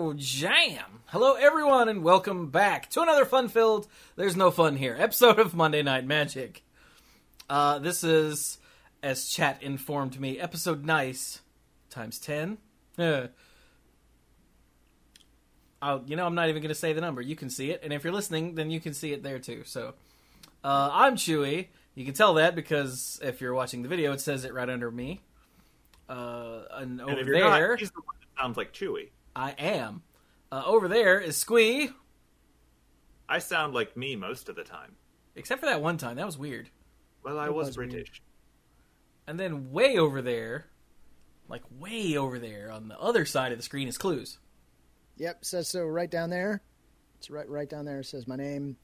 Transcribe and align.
Oh, 0.00 0.14
jam! 0.14 1.00
Hello, 1.06 1.34
everyone, 1.34 1.88
and 1.88 2.04
welcome 2.04 2.50
back 2.50 2.88
to 2.90 3.02
another 3.02 3.24
fun-filled 3.24 3.88
"There's 4.14 4.36
No 4.36 4.52
Fun 4.52 4.76
Here" 4.76 4.96
episode 4.96 5.40
of 5.40 5.56
Monday 5.56 5.82
Night 5.82 6.06
Magic. 6.06 6.62
Uh, 7.50 7.80
this 7.80 8.04
is, 8.04 8.58
as 9.02 9.28
chat 9.28 9.60
informed 9.60 10.20
me, 10.20 10.38
episode 10.38 10.84
nice 10.84 11.40
times 11.90 12.20
ten. 12.20 12.58
Uh, 12.96 13.26
oh, 15.82 16.02
you 16.06 16.14
know, 16.14 16.26
I'm 16.26 16.36
not 16.36 16.48
even 16.48 16.62
going 16.62 16.68
to 16.68 16.76
say 16.76 16.92
the 16.92 17.00
number. 17.00 17.20
You 17.20 17.34
can 17.34 17.50
see 17.50 17.72
it, 17.72 17.80
and 17.82 17.92
if 17.92 18.04
you're 18.04 18.12
listening, 18.12 18.54
then 18.54 18.70
you 18.70 18.78
can 18.78 18.94
see 18.94 19.12
it 19.12 19.24
there 19.24 19.40
too. 19.40 19.62
So, 19.64 19.94
uh, 20.62 20.90
I'm 20.92 21.16
Chewie. 21.16 21.66
You 21.96 22.04
can 22.04 22.14
tell 22.14 22.34
that 22.34 22.54
because 22.54 23.18
if 23.20 23.40
you're 23.40 23.52
watching 23.52 23.82
the 23.82 23.88
video, 23.88 24.12
it 24.12 24.20
says 24.20 24.44
it 24.44 24.54
right 24.54 24.70
under 24.70 24.92
me. 24.92 25.22
Uh, 26.08 26.60
and 26.70 27.00
over 27.00 27.10
And 27.10 27.18
if 27.18 27.26
you're 27.26 27.40
there, 27.40 27.70
not, 27.70 27.80
he's 27.80 27.90
the 27.90 28.00
one 28.00 28.14
that 28.20 28.40
sounds 28.40 28.56
like 28.56 28.72
Chewie. 28.72 29.08
I 29.38 29.50
am. 29.58 30.02
Uh, 30.50 30.62
over 30.66 30.88
there 30.88 31.20
is 31.20 31.36
Squee, 31.36 31.90
I 33.28 33.38
sound 33.38 33.72
like 33.74 33.96
me 33.96 34.16
most 34.16 34.48
of 34.48 34.56
the 34.56 34.64
time. 34.64 34.96
except 35.36 35.60
for 35.60 35.66
that 35.66 35.80
one 35.80 35.96
time. 35.98 36.16
That 36.16 36.26
was 36.26 36.36
weird. 36.38 36.68
Well, 37.22 37.38
I 37.38 37.46
That 37.46 37.54
was, 37.54 37.68
was 37.68 37.76
weird. 37.78 37.90
British. 37.90 38.20
And 39.26 39.38
then 39.38 39.70
way 39.70 39.96
over 39.98 40.22
there, 40.22 40.66
like 41.48 41.62
way 41.78 42.16
over 42.16 42.38
there 42.38 42.70
on 42.72 42.88
the 42.88 42.98
other 42.98 43.24
side 43.24 43.52
of 43.52 43.58
the 43.58 43.62
screen 43.64 43.86
is 43.86 43.96
Cluze. 43.98 44.38
Yep, 45.18 45.44
says 45.44 45.68
so 45.68 45.84
right 45.86 46.10
down 46.10 46.30
there. 46.30 46.62
It's 47.18 47.30
right 47.30 47.48
right 47.48 47.68
down 47.68 47.84
there. 47.84 48.00
It 48.00 48.04
says 48.06 48.26
my 48.26 48.36
name. 48.36 48.76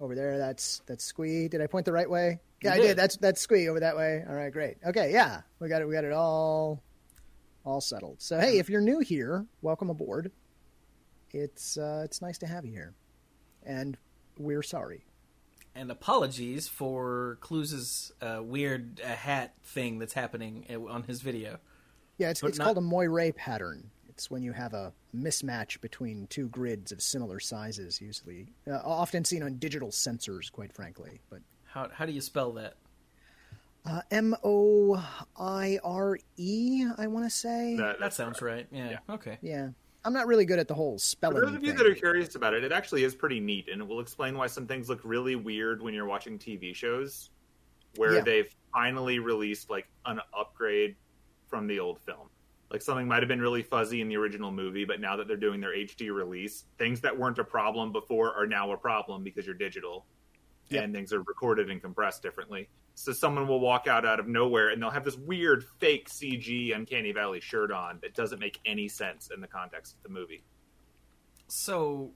Over 0.00 0.14
there, 0.14 0.36
that's 0.36 0.82
that's 0.86 1.02
Squee. 1.04 1.48
Did 1.48 1.62
I 1.62 1.66
point 1.66 1.86
the 1.86 1.92
right 1.92 2.10
way? 2.10 2.40
Yeah, 2.62 2.74
You 2.74 2.74
I 2.74 2.80
did. 2.82 2.88
did. 2.88 2.96
That's 2.98 3.16
that's 3.16 3.40
Squee 3.40 3.68
over 3.68 3.80
that 3.80 3.96
way. 3.96 4.22
All 4.28 4.34
right, 4.34 4.52
great. 4.52 4.76
Okay, 4.86 5.10
yeah, 5.12 5.40
we 5.60 5.68
got 5.68 5.80
it. 5.80 5.88
We 5.88 5.94
got 5.94 6.04
it 6.04 6.12
all 6.12 6.82
all 7.66 7.80
settled. 7.80 8.22
So 8.22 8.38
hey, 8.40 8.58
if 8.58 8.70
you're 8.70 8.80
new 8.80 9.00
here, 9.00 9.44
welcome 9.60 9.90
aboard. 9.90 10.30
It's 11.32 11.76
uh, 11.76 12.02
it's 12.04 12.22
nice 12.22 12.38
to 12.38 12.46
have 12.46 12.64
you 12.64 12.72
here, 12.72 12.94
and 13.64 13.98
we're 14.38 14.62
sorry. 14.62 15.04
And 15.74 15.90
apologies 15.90 16.68
for 16.68 17.36
Cluze' 17.42 18.12
uh, 18.22 18.42
weird 18.42 19.02
uh, 19.04 19.08
hat 19.08 19.54
thing 19.62 19.98
that's 19.98 20.14
happening 20.14 20.64
uh, 20.70 20.80
on 20.90 21.02
his 21.02 21.20
video. 21.20 21.58
Yeah, 22.16 22.30
it's 22.30 22.42
it's 22.42 22.58
not- 22.58 22.64
called 22.64 22.78
a 22.78 22.82
Moire 22.82 23.32
pattern. 23.32 23.90
It's 24.08 24.30
when 24.30 24.42
you 24.42 24.52
have 24.52 24.72
a 24.72 24.94
mismatch 25.14 25.78
between 25.82 26.26
two 26.28 26.48
grids 26.48 26.90
of 26.90 27.02
similar 27.02 27.38
sizes, 27.38 28.00
usually 28.00 28.46
uh, 28.66 28.80
often 28.82 29.26
seen 29.26 29.42
on 29.42 29.56
digital 29.58 29.90
sensors. 29.90 30.50
Quite 30.50 30.72
frankly, 30.72 31.20
but 31.28 31.40
How 31.64 31.90
how 31.92 32.06
do 32.06 32.12
you 32.12 32.22
spell 32.22 32.52
that? 32.52 32.74
Uh, 33.86 34.00
M 34.10 34.34
O 34.42 35.02
I 35.38 35.78
R 35.84 36.18
E, 36.36 36.86
I 36.98 37.06
want 37.06 37.24
to 37.24 37.30
say. 37.30 37.76
That, 37.76 38.00
That 38.00 38.12
sounds 38.12 38.42
right. 38.42 38.66
Yeah. 38.70 38.90
Yeah. 38.90 39.14
Okay. 39.14 39.38
Yeah. 39.42 39.68
I'm 40.04 40.12
not 40.12 40.26
really 40.26 40.44
good 40.44 40.58
at 40.58 40.68
the 40.68 40.74
whole 40.74 40.98
spelling. 40.98 41.36
For 41.36 41.40
spelling. 41.42 41.54
those 41.54 41.58
of 41.58 41.64
you 41.64 41.70
thing. 41.76 41.78
that 41.84 41.86
are 41.90 41.94
curious 41.94 42.34
about 42.36 42.54
it, 42.54 42.62
it 42.64 42.72
actually 42.72 43.02
is 43.04 43.14
pretty 43.14 43.40
neat, 43.40 43.68
and 43.70 43.80
it 43.82 43.86
will 43.88 44.00
explain 44.00 44.36
why 44.38 44.46
some 44.46 44.66
things 44.66 44.88
look 44.88 45.00
really 45.04 45.34
weird 45.36 45.82
when 45.82 45.94
you're 45.94 46.06
watching 46.06 46.38
TV 46.38 46.74
shows, 46.74 47.30
where 47.96 48.14
Yeah. 48.14 48.20
they've 48.22 48.54
finally 48.72 49.18
released 49.18 49.68
like 49.70 49.88
an 50.04 50.20
upgrade 50.36 50.94
from 51.48 51.66
the 51.66 51.80
old 51.80 51.98
film. 52.00 52.28
Like 52.70 52.82
something 52.82 53.06
might 53.06 53.20
have 53.22 53.28
been 53.28 53.40
really 53.40 53.62
fuzzy 53.62 54.00
in 54.00 54.08
the 54.08 54.16
original 54.16 54.50
movie, 54.52 54.84
but 54.84 55.00
now 55.00 55.16
that 55.16 55.26
they're 55.28 55.36
doing 55.36 55.60
their 55.60 55.74
HD 55.74 56.10
release, 56.10 56.64
things 56.78 57.00
that 57.02 57.16
weren't 57.16 57.38
a 57.38 57.44
problem 57.44 57.92
before 57.92 58.32
are 58.36 58.46
now 58.46 58.70
a 58.72 58.76
problem 58.76 59.22
because 59.24 59.44
you're 59.46 59.54
digital, 59.54 60.06
Yep. 60.70 60.84
and 60.84 60.94
things 60.94 61.12
are 61.12 61.22
recorded 61.22 61.70
and 61.70 61.80
compressed 61.80 62.22
differently. 62.22 62.68
So 62.98 63.12
someone 63.12 63.46
will 63.46 63.60
walk 63.60 63.86
out 63.86 64.06
out 64.06 64.18
of 64.18 64.26
nowhere 64.26 64.70
and 64.70 64.82
they'll 64.82 64.90
have 64.90 65.04
this 65.04 65.18
weird 65.18 65.64
fake 65.78 66.08
CG 66.08 66.74
Uncanny 66.74 67.12
Valley 67.12 67.40
shirt 67.40 67.70
on 67.70 67.98
that 68.00 68.14
doesn't 68.14 68.38
make 68.38 68.58
any 68.64 68.88
sense 68.88 69.28
in 69.32 69.42
the 69.42 69.46
context 69.46 69.94
of 69.96 70.02
the 70.02 70.08
movie. 70.08 70.42
So, 71.46 72.12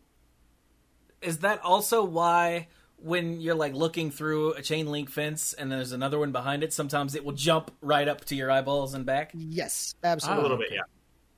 is 1.20 1.40
that 1.40 1.60
also 1.62 2.02
why 2.02 2.68
when 2.96 3.42
you're 3.42 3.54
like 3.54 3.74
looking 3.74 4.10
through 4.10 4.54
a 4.54 4.62
chain 4.62 4.86
link 4.86 5.10
fence 5.10 5.52
and 5.52 5.70
there's 5.70 5.92
another 5.92 6.18
one 6.18 6.32
behind 6.32 6.64
it, 6.64 6.72
sometimes 6.72 7.14
it 7.14 7.26
will 7.26 7.34
jump 7.34 7.70
right 7.82 8.08
up 8.08 8.24
to 8.24 8.34
your 8.34 8.50
eyeballs 8.50 8.94
and 8.94 9.04
back? 9.04 9.32
Yes, 9.34 9.94
Absolutely. 10.02 10.40
A 10.40 10.42
little 10.42 10.56
okay. 10.56 10.66
bit, 10.70 10.80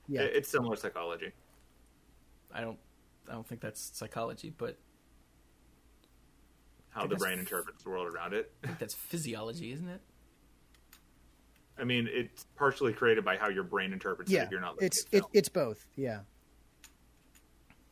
yeah. 0.08 0.22
Yeah. 0.22 0.28
It's 0.28 0.48
similar 0.48 0.76
psychology. 0.76 1.32
I 2.54 2.60
don't, 2.60 2.78
I 3.28 3.32
don't 3.32 3.46
think 3.46 3.60
that's 3.60 3.90
psychology, 3.92 4.54
but 4.56 4.78
How 6.92 7.06
the 7.06 7.16
brain 7.16 7.38
interprets 7.38 7.82
the 7.82 7.90
world 7.90 8.12
around 8.12 8.34
it. 8.34 8.52
I 8.62 8.66
think 8.66 8.78
that's 8.78 8.94
physiology, 8.94 9.72
isn't 9.72 9.88
it? 9.88 10.00
I 11.78 11.84
mean, 11.84 12.08
it's 12.10 12.46
partially 12.54 12.92
created 12.92 13.24
by 13.24 13.36
how 13.36 13.48
your 13.48 13.64
brain 13.64 13.92
interprets 13.92 14.30
it 14.30 14.34
yeah. 14.34 14.42
if 14.44 14.50
you're 14.50 14.60
not 14.60 14.74
looking 14.74 14.86
It's 14.86 15.06
it, 15.10 15.24
it's 15.32 15.48
both. 15.48 15.86
Yeah. 15.96 16.20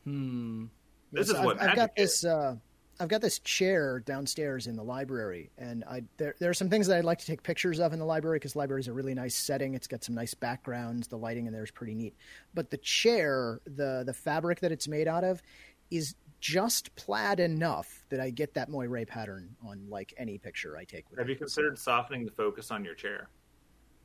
Hmm. 0.05 0.67
This 1.13 1.29
Yes, 1.29 1.39
is 1.39 1.45
what 1.45 1.61
I've, 1.61 1.71
I've 1.71 1.77
got 1.77 1.91
is. 1.97 2.21
this. 2.21 2.25
Uh, 2.25 2.57
I've 3.01 3.09
got 3.09 3.23
this 3.23 3.39
chair 3.39 4.01
downstairs 4.01 4.67
in 4.67 4.77
the 4.77 4.83
library, 4.83 5.51
and 5.57 5.83
I 5.85 6.03
there 6.19 6.35
there 6.39 6.51
are 6.51 6.55
some 6.55 6.69
things 6.69 6.87
that 6.87 6.99
I'd 6.99 7.05
like 7.05 7.19
to 7.19 7.27
take 7.27 7.43
pictures 7.43 7.81
of 7.81 7.95
in 7.95 7.99
the 7.99 8.05
library 8.05 8.39
because 8.39 8.53
the 8.53 8.59
library 8.59 8.83
is 8.83 8.89
a 8.89 8.93
really 8.93 9.15
nice 9.15 9.35
setting. 9.35 9.75
It's 9.75 9.87
got 9.87 10.05
some 10.05 10.15
nice 10.15 10.35
backgrounds. 10.35 11.09
The 11.09 11.17
lighting 11.17 11.47
in 11.47 11.53
there 11.55 11.65
is 11.65 11.71
pretty 11.71 11.95
neat. 11.95 12.15
But 12.53 12.71
the 12.71 12.77
chair, 12.77 13.61
the 13.65 14.03
the 14.05 14.13
fabric 14.13 14.61
that 14.61 14.71
it's 14.71 14.87
made 14.87 15.09
out 15.09 15.25
of, 15.25 15.43
is 15.91 16.15
just 16.41 16.95
plaid 16.97 17.39
enough 17.41 18.05
that 18.09 18.21
I 18.21 18.31
get 18.31 18.55
that 18.55 18.69
moire 18.69 19.05
pattern 19.07 19.57
on 19.67 19.87
like 19.89 20.15
any 20.17 20.39
picture 20.39 20.77
I 20.77 20.85
take 20.85 21.09
with 21.11 21.19
Have 21.19 21.29
it. 21.29 21.33
you 21.33 21.37
considered 21.39 21.79
softening 21.79 22.25
the 22.25 22.31
focus 22.31 22.71
on 22.71 22.85
your 22.85 22.95
chair? 22.95 23.29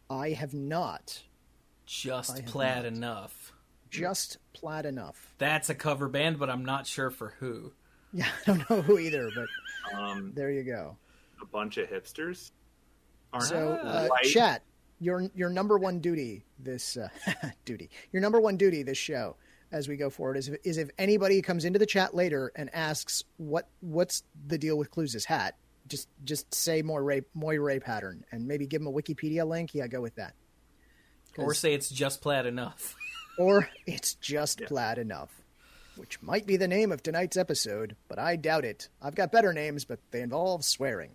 I 0.09 0.29
have 0.31 0.53
not. 0.53 1.23
Just 1.85 2.38
have 2.38 2.46
plaid 2.46 2.84
not. 2.84 2.85
enough. 2.85 3.53
Just 3.90 4.38
plaid 4.53 4.85
enough. 4.85 5.34
That's 5.38 5.69
a 5.69 5.75
cover 5.75 6.09
band, 6.09 6.38
but 6.40 6.50
I'm 6.50 6.66
not 6.66 6.85
sure 6.88 7.09
for 7.09 7.34
who. 7.40 7.72
Yeah, 8.13 8.28
I 8.28 8.46
don't 8.46 8.69
know 8.69 8.81
who 8.81 8.97
either, 8.97 9.29
but 9.35 9.47
Um, 10.00 10.31
there 10.35 10.50
you 10.50 10.63
go. 10.63 10.96
a 11.41 11.46
bunch 11.46 11.78
of 11.78 11.90
hipsters 11.90 12.52
aren't 13.34 13.46
So, 13.47 13.73
uh, 13.73 14.07
white. 14.07 14.23
chat, 14.23 14.62
your 15.02 15.29
your 15.35 15.50
number 15.50 15.78
one 15.78 16.00
duty 16.00 16.46
this 16.57 16.96
uh, 16.96 17.09
duty, 17.66 17.90
your 18.13 18.22
number 18.22 18.40
one 18.40 18.56
duty 18.56 18.84
this 18.84 18.97
show 18.97 19.35
as 19.72 19.88
we 19.88 19.98
go 19.98 20.09
forward 20.09 20.38
is 20.38 20.48
if, 20.50 20.58
is 20.64 20.78
if 20.78 20.90
anybody 20.98 21.42
comes 21.42 21.66
into 21.66 21.80
the 21.80 21.86
chat 21.86 22.14
later 22.14 22.52
and 22.56 22.74
asks 22.74 23.24
what 23.38 23.68
what's 23.81 24.24
the 24.48 24.58
deal 24.58 24.78
with 24.78 24.92
Cluze' 24.92 25.26
hat, 25.26 25.56
just 25.88 26.08
just 26.24 26.53
say 26.53 26.81
Moire 26.81 27.22
Moire 27.34 27.80
pattern 27.80 28.24
and 28.31 28.48
maybe 28.48 28.66
give 28.68 28.81
them 28.81 28.88
a 28.88 28.92
Wikipedia 28.94 29.48
link. 29.48 29.74
Yeah, 29.74 29.88
go 29.88 30.02
with 30.02 30.16
that. 30.16 30.34
Or 31.38 31.53
say 31.53 31.74
it's 31.74 31.90
just 31.90 32.22
plaid 32.22 32.46
enough. 32.46 32.96
or 33.38 33.68
it's 33.86 34.14
just 34.16 34.62
Yeah. 34.62 34.68
plaid 34.68 34.98
enough, 34.98 35.30
which 35.97 36.22
might 36.22 36.46
be 36.47 36.56
the 36.58 36.68
name 36.68 36.92
of 36.92 37.03
tonight's 37.03 37.36
episode, 37.36 37.96
but 38.08 38.18
I 38.18 38.38
doubt 38.38 38.64
it. 38.66 38.88
I've 39.02 39.16
got 39.16 39.32
better 39.34 39.52
names, 39.52 39.84
but 39.84 40.00
they 40.12 40.22
involve 40.22 40.64
swearing. 40.64 41.12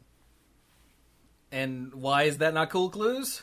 And 1.52 1.94
why 1.94 2.24
is 2.24 2.38
that 2.38 2.54
not 2.54 2.70
cool, 2.70 2.90
Cluze? 2.90 3.42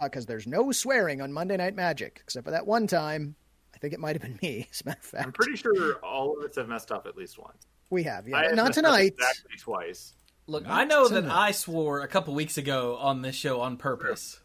because 0.00 0.24
Uh, 0.24 0.28
there's 0.28 0.46
no 0.46 0.72
swearing 0.72 1.20
on 1.20 1.32
Monday 1.32 1.56
Night 1.56 1.74
Magic, 1.76 2.20
except 2.24 2.44
for 2.44 2.50
that 2.50 2.66
one 2.66 2.86
time. 2.86 3.36
I 3.74 3.78
think 3.78 3.94
it 3.94 4.00
might 4.00 4.14
have 4.16 4.22
been 4.22 4.38
me, 4.42 4.68
as 4.72 4.80
a 4.82 4.86
matter 4.88 4.98
of 5.00 5.06
fact. 5.06 5.26
I'm 5.26 5.32
pretty 5.32 5.56
sure 5.56 5.94
all 6.04 6.36
of 6.38 6.44
us 6.48 6.56
have 6.56 6.68
messed 6.68 6.92
up 6.92 7.06
at 7.06 7.16
least 7.16 7.38
once. 7.38 7.66
we 7.90 8.02
have, 8.04 8.28
yeah. 8.28 8.42
Have 8.42 8.54
Not 8.56 8.72
tonight. 8.72 9.14
Exactly 9.18 9.56
twice. 9.58 10.12
Look, 10.46 10.64
Not 10.64 10.72
I 10.72 10.84
know 10.84 11.08
that. 11.08 11.24
I 11.26 11.52
swore 11.52 12.00
a 12.02 12.08
couple 12.08 12.34
weeks 12.34 12.58
ago 12.58 12.96
on 12.96 13.22
this 13.22 13.34
show 13.36 13.60
on 13.60 13.76
purpose. 13.76 14.40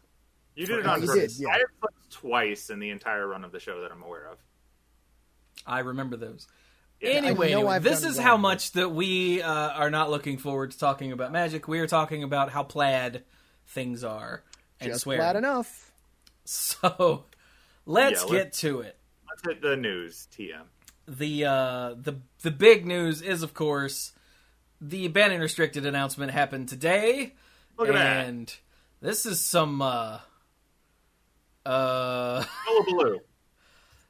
You 0.54 0.66
did 0.66 0.80
it 0.80 0.86
Oh, 0.86 0.90
on 0.90 1.00
purpose. 1.06 1.36
did, 1.36 1.42
yeah. 1.42 1.48
I 1.50 1.58
have 1.58 1.68
slept 1.80 2.10
twice 2.10 2.70
in 2.70 2.78
the 2.78 2.90
entire 2.90 3.26
run 3.26 3.44
of 3.44 3.52
the 3.52 3.60
show 3.60 3.82
that 3.82 3.92
I'm 3.92 4.02
aware 4.02 4.28
of. 4.30 4.38
I 5.66 5.80
remember 5.80 6.16
those. 6.16 6.46
Yeah. 7.00 7.10
Anyway, 7.10 7.52
anyway, 7.52 7.78
this 7.78 8.04
is 8.04 8.18
how 8.18 8.32
wrong. 8.32 8.40
much 8.42 8.72
that 8.72 8.88
we 8.90 9.40
uh, 9.42 9.52
are 9.52 9.90
not 9.90 10.10
looking 10.10 10.38
forward 10.38 10.72
to 10.72 10.78
talking 10.78 11.12
about 11.12 11.30
magic. 11.32 11.68
We 11.68 11.78
are 11.80 11.86
talking 11.86 12.22
about 12.24 12.50
how 12.50 12.62
plaid 12.64 13.22
things 13.66 14.02
are 14.02 14.42
and 14.80 14.90
Just 14.90 15.02
swearing. 15.02 15.20
plaid 15.22 15.36
enough. 15.36 15.84
So 16.44 17.24
let's 17.84 18.22
Yeah, 18.22 18.28
get 18.30 18.34
let's- 18.44 18.60
to 18.60 18.80
it. 18.80 18.96
Let's 19.44 19.60
the 19.60 19.76
news, 19.76 20.28
TM. 20.36 20.62
The 21.06 21.44
uh, 21.44 21.94
the 21.94 22.20
the 22.42 22.50
big 22.50 22.86
news 22.86 23.22
is, 23.22 23.42
of 23.42 23.54
course, 23.54 24.12
the 24.80 25.08
banning 25.08 25.40
restricted 25.40 25.86
announcement 25.86 26.32
happened 26.32 26.68
today, 26.68 27.34
Look 27.78 27.88
at 27.88 27.94
that. 27.94 28.26
and 28.26 28.54
this 29.00 29.24
is 29.26 29.40
some. 29.40 29.80
Uh, 29.80 30.18
uh, 31.64 32.44
Hullabaloo. 32.66 33.20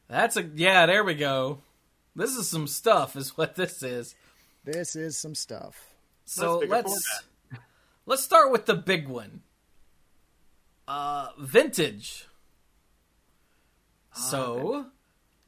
that's 0.08 0.36
a 0.36 0.42
yeah. 0.42 0.86
There 0.86 1.04
we 1.04 1.14
go. 1.14 1.58
This 2.16 2.34
is 2.36 2.48
some 2.48 2.66
stuff, 2.66 3.14
is 3.14 3.36
what 3.36 3.54
this 3.54 3.82
is. 3.82 4.14
This 4.64 4.96
is 4.96 5.16
some 5.16 5.34
stuff. 5.34 5.94
So 6.24 6.60
bigger 6.60 6.72
let's 6.72 7.22
let's 8.06 8.22
start 8.22 8.50
with 8.50 8.66
the 8.66 8.74
big 8.74 9.08
one. 9.08 9.42
Uh, 10.88 11.28
vintage. 11.38 12.26
So, 14.14 14.86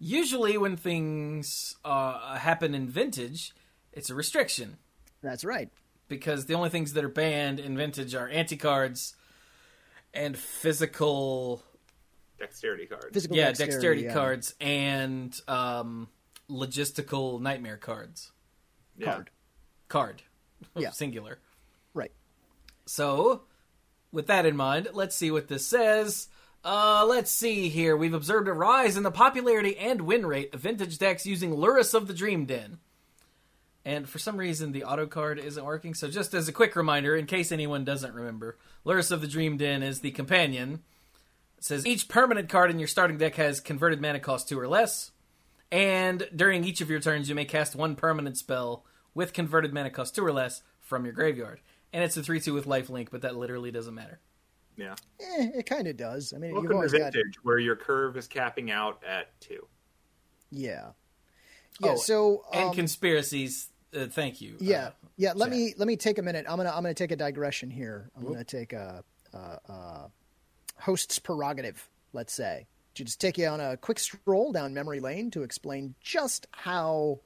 usually 0.01 0.59
when 0.59 0.77
things 0.77 1.77
uh, 1.85 2.37
happen 2.37 2.75
in 2.75 2.89
vintage, 2.89 3.53
it's 3.93 4.11
a 4.11 4.15
restriction 4.15 4.79
That's 5.23 5.45
right. 5.45 5.69
because 6.09 6.47
the 6.47 6.55
only 6.55 6.71
things 6.71 6.95
that 6.95 7.05
are 7.05 7.09
banned 7.09 7.61
in 7.61 7.77
vintage 7.77 8.15
are 8.15 8.29
ante 8.29 8.57
cards 8.57 9.15
and 10.13 10.37
physical 10.37 11.63
dexterity 12.39 12.87
cards. 12.87 13.11
Physical 13.13 13.37
yeah, 13.37 13.47
dexterity, 13.49 13.73
dexterity 13.73 14.03
yeah. 14.05 14.15
cards 14.15 14.55
and 14.61 15.41
um, 15.47 16.09
logistical 16.49 17.41
nightmare 17.41 17.77
cards. 17.77 18.33
Yeah. 18.97 19.13
card. 19.13 19.31
Card, 19.89 20.23
Yeah. 20.77 20.91
singular. 20.91 21.39
Right. 21.95 22.13
So, 22.87 23.43
with 24.11 24.27
that 24.29 24.47
in 24.47 24.57
mind, 24.57 24.89
let's 24.93 25.15
see 25.15 25.31
what 25.31 25.49
this 25.49 25.67
says. 25.67 26.29
Uh, 26.63 27.07
let's 27.09 27.31
see 27.31 27.69
here. 27.69 27.97
We've 27.97 28.15
observed 28.15 28.49
a 28.49 28.53
rise 28.53 28.97
in 28.97 29.03
the 29.03 29.11
popularity 29.11 29.79
and 29.79 30.03
win 30.03 30.27
rate 30.27 30.55
of 30.55 30.61
vintage 30.61 30.99
decks 30.99 31.25
using 31.25 31.53
Lurrus 31.53 31.95
of 31.95 32.07
the 32.07 32.15
Dream 32.15 32.45
Den. 32.45 32.79
And 33.83 34.07
for 34.07 34.19
some 34.19 34.37
reason, 34.37 34.73
the 34.73 34.85
auto 34.85 35.07
card 35.07 35.39
isn't 35.39 35.65
working. 35.65 35.95
So, 35.95 36.09
just 36.09 36.35
as 36.35 36.49
a 36.49 36.53
quick 36.53 36.77
reminder, 36.77 37.17
in 37.17 37.25
case 37.25 37.51
anyone 37.51 37.85
doesn't 37.85 38.15
remember, 38.15 38.59
Lurrus 38.85 39.11
of 39.11 39.23
the 39.23 39.27
Dream 39.27 39.57
Den 39.57 39.83
is 39.83 40.01
the 40.01 40.11
companion. 40.11 40.83
It 41.57 41.65
says 41.65 41.87
each 41.87 42.09
permanent 42.09 42.51
card 42.51 42.71
in 42.71 42.79
your 42.79 42.89
starting 42.89 43.17
deck 43.17 43.37
has 43.37 43.61
converted 43.61 44.01
mana 44.01 44.21
cost 44.21 44.49
two 44.49 44.61
or 44.61 44.69
less. 44.69 45.13
And 45.73 46.29
during 46.35 46.65
each 46.65 46.83
of 46.83 46.91
your 46.91 47.01
turns, 47.01 47.31
you 47.31 47.35
may 47.35 47.47
cast 47.47 47.75
one 47.75 47.97
permanent 47.97 48.37
spell 48.37 48.85
with 49.15 49.33
converted 49.33 49.73
mana 49.73 49.91
cost 49.91 50.15
two 50.15 50.25
or 50.25 50.33
less 50.33 50.63
from 50.81 51.05
your 51.05 51.15
graveyard. 51.15 51.61
And 51.93 52.05
it's 52.05 52.17
a 52.17 52.23
3 52.23 52.39
2 52.39 52.53
with 52.53 52.67
lifelink, 52.67 53.09
but 53.11 53.23
that 53.23 53.37
literally 53.37 53.71
doesn't 53.71 53.95
matter. 53.95 54.21
Yeah. 54.81 54.95
Eh, 55.21 55.51
it 55.59 55.67
kind 55.67 55.87
of 55.87 55.97
does. 55.99 56.33
I 56.35 56.39
mean, 56.39 56.51
you've 56.51 56.55
Welcome 56.55 56.71
to 56.71 56.75
always 56.77 56.93
got 56.93 57.13
vintage, 57.13 57.35
where 57.43 57.59
your 57.59 57.77
curve 57.77 58.17
is 58.17 58.27
capping 58.27 58.71
out 58.71 59.03
at 59.07 59.39
two. 59.41 59.67
yeah, 60.51 60.91
yeah. 61.81 61.91
Oh, 61.93 61.97
so 61.97 62.45
And 62.53 62.71
um, 62.71 62.75
conspiracies, 62.75 63.69
uh, 63.95 64.07
thank 64.07 64.41
you. 64.41 64.57
yeah, 64.59 64.87
Uh, 64.87 64.91
yeah. 65.19 65.33
Let 65.35 65.47
chat. 65.51 65.57
me 65.59 65.75
let 65.77 65.87
me 65.87 65.97
take 65.97 66.17
a 66.19 66.23
minute. 66.23 66.47
I'm 66.49 66.57
gonna 66.57 66.71
I'm 66.71 66.83
gonna 66.83 66.95
take 66.95 67.13
a 67.13 67.17
digression 67.17 67.71
here. 67.71 68.11
I'm 68.17 68.25
gonna 68.25 68.43
take 68.45 68.73
a, 68.73 69.05
a, 69.35 69.37
a 69.39 70.11
host's 70.79 71.19
prerogative. 71.19 71.87
Let's 72.15 72.33
say 72.33 72.67
to 72.95 73.05
just 73.05 73.21
take 73.21 73.37
you 73.39 73.47
on 73.49 73.61
a 73.61 73.77
quick 73.77 73.99
stroll 73.99 74.51
down 74.53 74.73
memory 74.75 75.01
lane 75.01 75.31
to 75.33 75.43
explain 75.43 75.95
just 76.01 76.47
how 76.53 77.21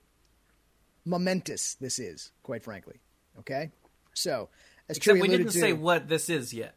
momentous 1.04 1.74
this 1.80 1.98
is. 1.98 2.32
Quite 2.42 2.62
frankly, 2.64 3.00
okay. 3.38 3.70
So 4.14 4.48
as 4.88 4.96
Except 4.98 5.16
Chewie 5.18 5.22
we 5.22 5.28
didn't 5.28 5.52
to, 5.52 5.58
say 5.58 5.72
what 5.72 6.08
this 6.08 6.28
is 6.28 6.52
yet. 6.52 6.74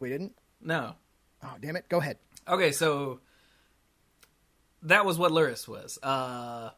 We 0.00 0.08
didn't. 0.08 0.34
No. 0.60 0.94
Oh 1.42 1.54
damn 1.60 1.76
it! 1.76 1.88
Go 1.88 1.98
ahead. 1.98 2.18
Okay, 2.48 2.72
so 2.72 3.20
that 4.82 5.04
was 5.04 5.18
what 5.18 5.32
Lurrus 5.32 5.66
was. 5.66 5.98
Uh, 6.02 6.70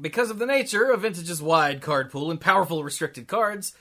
because 0.00 0.30
of 0.30 0.38
the 0.38 0.46
nature 0.46 0.90
of 0.90 1.02
Vintage's 1.02 1.42
wide 1.42 1.80
card 1.80 2.10
pool 2.10 2.30
and 2.30 2.40
powerful 2.40 2.84
restricted 2.84 3.26
cards, 3.26 3.74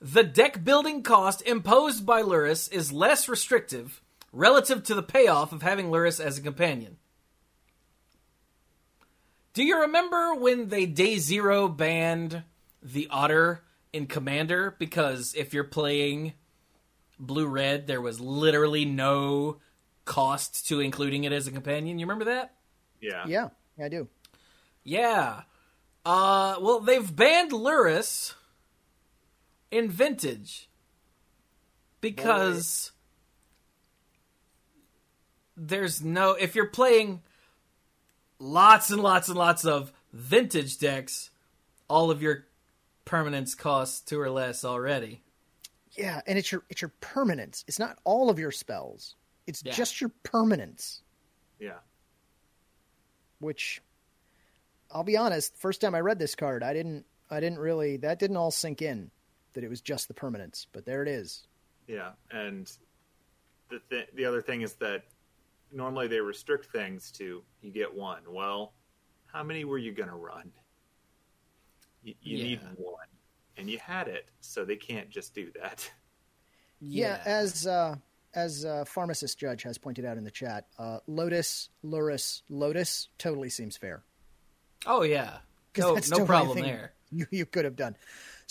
the 0.00 0.24
deck 0.24 0.64
building 0.64 1.02
cost 1.02 1.42
imposed 1.42 2.04
by 2.04 2.22
Lurrus 2.22 2.72
is 2.72 2.92
less 2.92 3.28
restrictive 3.28 4.02
relative 4.32 4.82
to 4.84 4.94
the 4.94 5.02
payoff 5.02 5.52
of 5.52 5.62
having 5.62 5.86
Lurrus 5.86 6.24
as 6.24 6.38
a 6.38 6.42
companion. 6.42 6.96
Do 9.54 9.62
you 9.62 9.82
remember 9.82 10.34
when 10.34 10.68
they 10.68 10.86
day 10.86 11.18
zero 11.18 11.68
banned 11.68 12.42
the 12.82 13.06
Otter 13.10 13.62
in 13.92 14.06
Commander? 14.06 14.74
Because 14.78 15.34
if 15.36 15.52
you're 15.52 15.64
playing 15.64 16.32
blue 17.26 17.46
red, 17.46 17.86
there 17.86 18.00
was 18.00 18.20
literally 18.20 18.84
no 18.84 19.58
cost 20.04 20.66
to 20.68 20.80
including 20.80 21.24
it 21.24 21.32
as 21.32 21.46
a 21.46 21.50
companion. 21.50 21.98
You 21.98 22.06
remember 22.06 22.26
that? 22.26 22.54
Yeah. 23.00 23.24
Yeah, 23.26 23.48
yeah, 23.78 23.84
I 23.84 23.88
do. 23.88 24.08
Yeah. 24.84 25.42
Uh, 26.04 26.56
well, 26.60 26.80
they've 26.80 27.14
banned 27.14 27.52
Lurrus 27.52 28.34
in 29.70 29.88
Vintage 29.88 30.68
because 32.00 32.90
there's 35.56 36.02
no. 36.02 36.32
If 36.32 36.56
you're 36.56 36.66
playing 36.66 37.22
lots 38.38 38.90
and 38.90 39.00
lots 39.00 39.28
and 39.28 39.38
lots 39.38 39.64
of 39.64 39.92
Vintage 40.12 40.78
decks, 40.78 41.30
all 41.88 42.10
of 42.10 42.20
your 42.20 42.46
permanents 43.06 43.56
cost 43.56 44.08
two 44.08 44.20
or 44.20 44.30
less 44.30 44.64
already. 44.64 45.21
Yeah, 45.92 46.20
and 46.26 46.38
it's 46.38 46.50
your 46.50 46.64
it's 46.68 46.80
your 46.80 46.92
permanence. 47.00 47.64
It's 47.68 47.78
not 47.78 47.98
all 48.04 48.30
of 48.30 48.38
your 48.38 48.50
spells. 48.50 49.16
It's 49.46 49.62
Yeah. 49.64 49.72
just 49.72 50.00
your 50.00 50.10
permanence. 50.22 51.02
Yeah. 51.58 51.78
Which, 53.40 53.82
I'll 54.90 55.02
be 55.04 55.16
honest, 55.16 55.56
first 55.56 55.80
time 55.80 55.94
I 55.94 56.00
read 56.00 56.18
this 56.18 56.34
card, 56.34 56.62
I 56.62 56.72
didn't 56.72 57.04
I 57.30 57.40
didn't 57.40 57.58
really 57.58 57.96
that 57.98 58.18
didn't 58.18 58.36
all 58.36 58.50
sink 58.50 58.82
in 58.82 59.10
that 59.52 59.64
it 59.64 59.68
was 59.68 59.80
just 59.80 60.08
the 60.08 60.14
permanence. 60.14 60.66
But 60.72 60.84
there 60.86 61.02
it 61.02 61.08
is. 61.08 61.46
Yeah, 61.86 62.12
and 62.30 62.70
the 63.68 63.80
th- 63.90 64.08
the 64.14 64.24
other 64.24 64.40
thing 64.40 64.62
is 64.62 64.74
that 64.74 65.04
normally 65.72 66.06
they 66.08 66.20
restrict 66.20 66.66
things 66.72 67.10
to 67.12 67.42
you 67.60 67.70
get 67.70 67.92
one. 67.92 68.22
Well, 68.28 68.72
how 69.26 69.42
many 69.42 69.64
were 69.64 69.78
you 69.78 69.92
gonna 69.92 70.16
run? 70.16 70.52
You, 72.02 72.14
you 72.22 72.42
need 72.44 72.60
one, 72.76 73.06
and 73.56 73.68
you 73.70 73.78
had 73.78 74.08
it, 74.08 74.26
so 74.40 74.64
they 74.64 74.76
can't 74.76 75.10
just 75.10 75.34
do 75.34 75.50
that. 75.60 75.90
Yeah, 76.80 77.20
as 77.24 77.66
uh, 77.66 77.96
as 78.34 78.64
uh, 78.64 78.84
pharmacist 78.84 79.38
judge 79.38 79.62
has 79.62 79.78
pointed 79.78 80.04
out 80.04 80.16
in 80.16 80.24
the 80.24 80.30
chat, 80.30 80.66
uh, 80.78 80.98
Lotus, 81.06 81.68
Lurrus, 81.84 82.42
Lotus 82.48 83.08
totally 83.18 83.50
seems 83.50 83.76
fair. 83.76 84.02
oh 84.86 85.02
yeah, 85.02 85.38
'Cause 85.74 85.84
no, 85.84 85.94
that's 85.94 86.10
no 86.10 86.16
totally 86.18 86.26
problem 86.28 86.58
a 86.58 86.62
there. 86.62 86.92
You 87.14 87.26
you 87.30 87.44
could 87.46 87.66
have 87.66 87.76
done. 87.76 87.94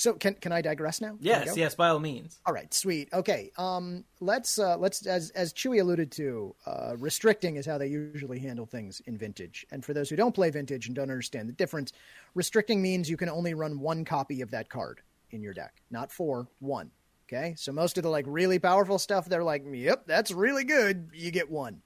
So 0.02 0.14
can 0.14 0.34
can 0.34 0.52
I 0.52 0.64
digress 0.64 1.00
now? 1.00 1.16
Yes, 1.20 1.56
yes, 1.56 1.76
by 1.76 1.90
all 1.90 2.00
means. 2.00 2.40
All 2.48 2.54
right, 2.56 2.74
sweet. 2.74 3.08
Okay, 3.14 3.52
um, 3.60 4.04
let's 4.20 4.58
uh, 4.58 4.76
let's 4.76 5.06
as 5.06 5.30
as 5.32 5.54
Chewie 5.54 5.80
alluded 5.80 6.12
to, 6.14 6.56
uh, 6.66 6.96
restricting 6.98 7.58
is 7.58 7.68
how 7.68 7.78
they 7.78 7.86
usually 7.86 8.40
handle 8.40 8.66
things 8.66 9.00
in 9.06 9.16
Vintage. 9.16 9.64
And 9.70 9.86
for 9.86 9.94
those 9.94 10.10
who 10.10 10.16
don't 10.16 10.34
play 10.34 10.50
Vintage 10.50 10.88
and 10.88 10.96
don't 10.96 11.12
understand 11.12 11.48
the 11.48 11.54
difference, 11.54 11.94
restricting 12.34 12.82
means 12.82 13.12
you 13.12 13.16
can 13.18 13.30
only 13.30 13.54
run 13.54 13.80
one 13.80 14.04
copy 14.04 14.42
of 14.42 14.50
that 14.50 14.70
card 14.70 15.02
in 15.30 15.44
your 15.44 15.54
deck, 15.54 15.76
not 15.92 16.12
four, 16.12 16.48
one. 16.62 16.90
Okay, 17.30 17.54
so 17.56 17.72
most 17.72 17.96
of 18.00 18.04
the 18.04 18.10
like 18.10 18.26
really 18.28 18.58
powerful 18.58 18.98
stuff, 18.98 19.30
they're 19.30 19.44
like, 19.44 19.64
"Yep, 19.72 20.08
that's 20.08 20.32
really 20.32 20.64
good. 20.64 21.12
You 21.14 21.30
get 21.30 21.52
one." 21.52 21.84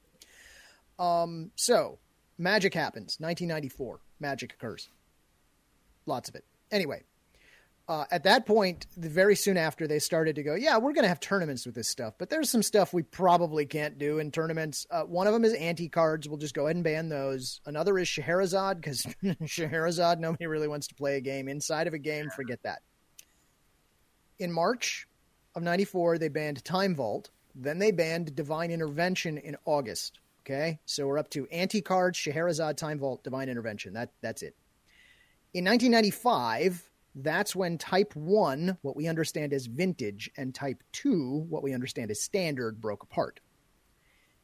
Um, 0.97 1.51
so 1.57 1.99
magic 2.37 2.75
happens. 2.75 3.17
1994, 3.19 3.99
magic 4.21 4.53
occurs. 4.53 4.87
Lots 6.05 6.29
of 6.29 6.35
it. 6.35 6.45
Anyway, 6.71 7.03
uh, 7.87 8.05
at 8.09 8.23
that 8.23 8.47
point, 8.47 8.87
very 8.97 9.35
soon 9.35 9.57
after, 9.57 9.87
they 9.87 9.99
started 9.99 10.35
to 10.35 10.43
go, 10.43 10.55
yeah, 10.55 10.77
we're 10.77 10.93
going 10.93 11.03
to 11.03 11.09
have 11.09 11.19
tournaments 11.19 11.67
with 11.67 11.75
this 11.75 11.87
stuff, 11.87 12.15
but 12.17 12.29
there's 12.29 12.49
some 12.49 12.63
stuff 12.63 12.93
we 12.93 13.03
probably 13.03 13.65
can't 13.65 13.99
do 13.99 14.17
in 14.17 14.31
tournaments. 14.31 14.87
Uh, 14.89 15.03
one 15.03 15.27
of 15.27 15.33
them 15.33 15.45
is 15.45 15.53
ante 15.53 15.87
cards. 15.87 16.27
We'll 16.27 16.39
just 16.39 16.55
go 16.55 16.65
ahead 16.65 16.77
and 16.77 16.83
ban 16.83 17.09
those. 17.09 17.61
Another 17.65 17.99
is 17.99 18.07
Scheherazade, 18.07 18.81
because 18.81 19.05
Scheherazade, 19.45 20.19
nobody 20.19 20.47
really 20.47 20.67
wants 20.67 20.87
to 20.87 20.95
play 20.95 21.17
a 21.17 21.21
game 21.21 21.47
inside 21.47 21.85
of 21.85 21.93
a 21.93 21.99
game. 21.99 22.29
Forget 22.35 22.63
that. 22.63 22.79
In 24.39 24.51
March 24.51 25.07
of 25.53 25.61
94, 25.61 26.17
they 26.17 26.27
banned 26.27 26.65
Time 26.65 26.95
Vault. 26.95 27.29
Then 27.53 27.77
they 27.77 27.91
banned 27.91 28.35
Divine 28.35 28.71
Intervention 28.71 29.37
in 29.37 29.55
August. 29.65 30.19
Okay, 30.41 30.79
so 30.85 31.07
we're 31.07 31.17
up 31.17 31.29
to 31.31 31.47
ante 31.47 31.81
cards, 31.81 32.17
Scheherazade, 32.17 32.77
Time 32.77 32.99
Vault, 32.99 33.23
Divine 33.23 33.49
Intervention. 33.49 33.93
That 33.93 34.11
That's 34.21 34.41
it. 34.41 34.55
In 35.53 35.65
1995, 35.65 36.91
that's 37.15 37.55
when 37.55 37.77
Type 37.77 38.13
1, 38.15 38.77
what 38.81 38.95
we 38.95 39.07
understand 39.07 39.53
as 39.53 39.67
vintage, 39.67 40.29
and 40.37 40.53
Type 40.53 40.83
2, 40.91 41.45
what 41.49 41.63
we 41.63 41.73
understand 41.73 42.11
as 42.11 42.21
standard, 42.21 42.81
broke 42.81 43.03
apart. 43.03 43.39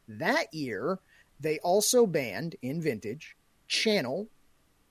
That 0.08 0.54
year, 0.54 1.00
they 1.40 1.60
also 1.60 2.06
banned 2.08 2.56
in 2.62 2.82
vintage 2.82 3.36
Channel, 3.68 4.28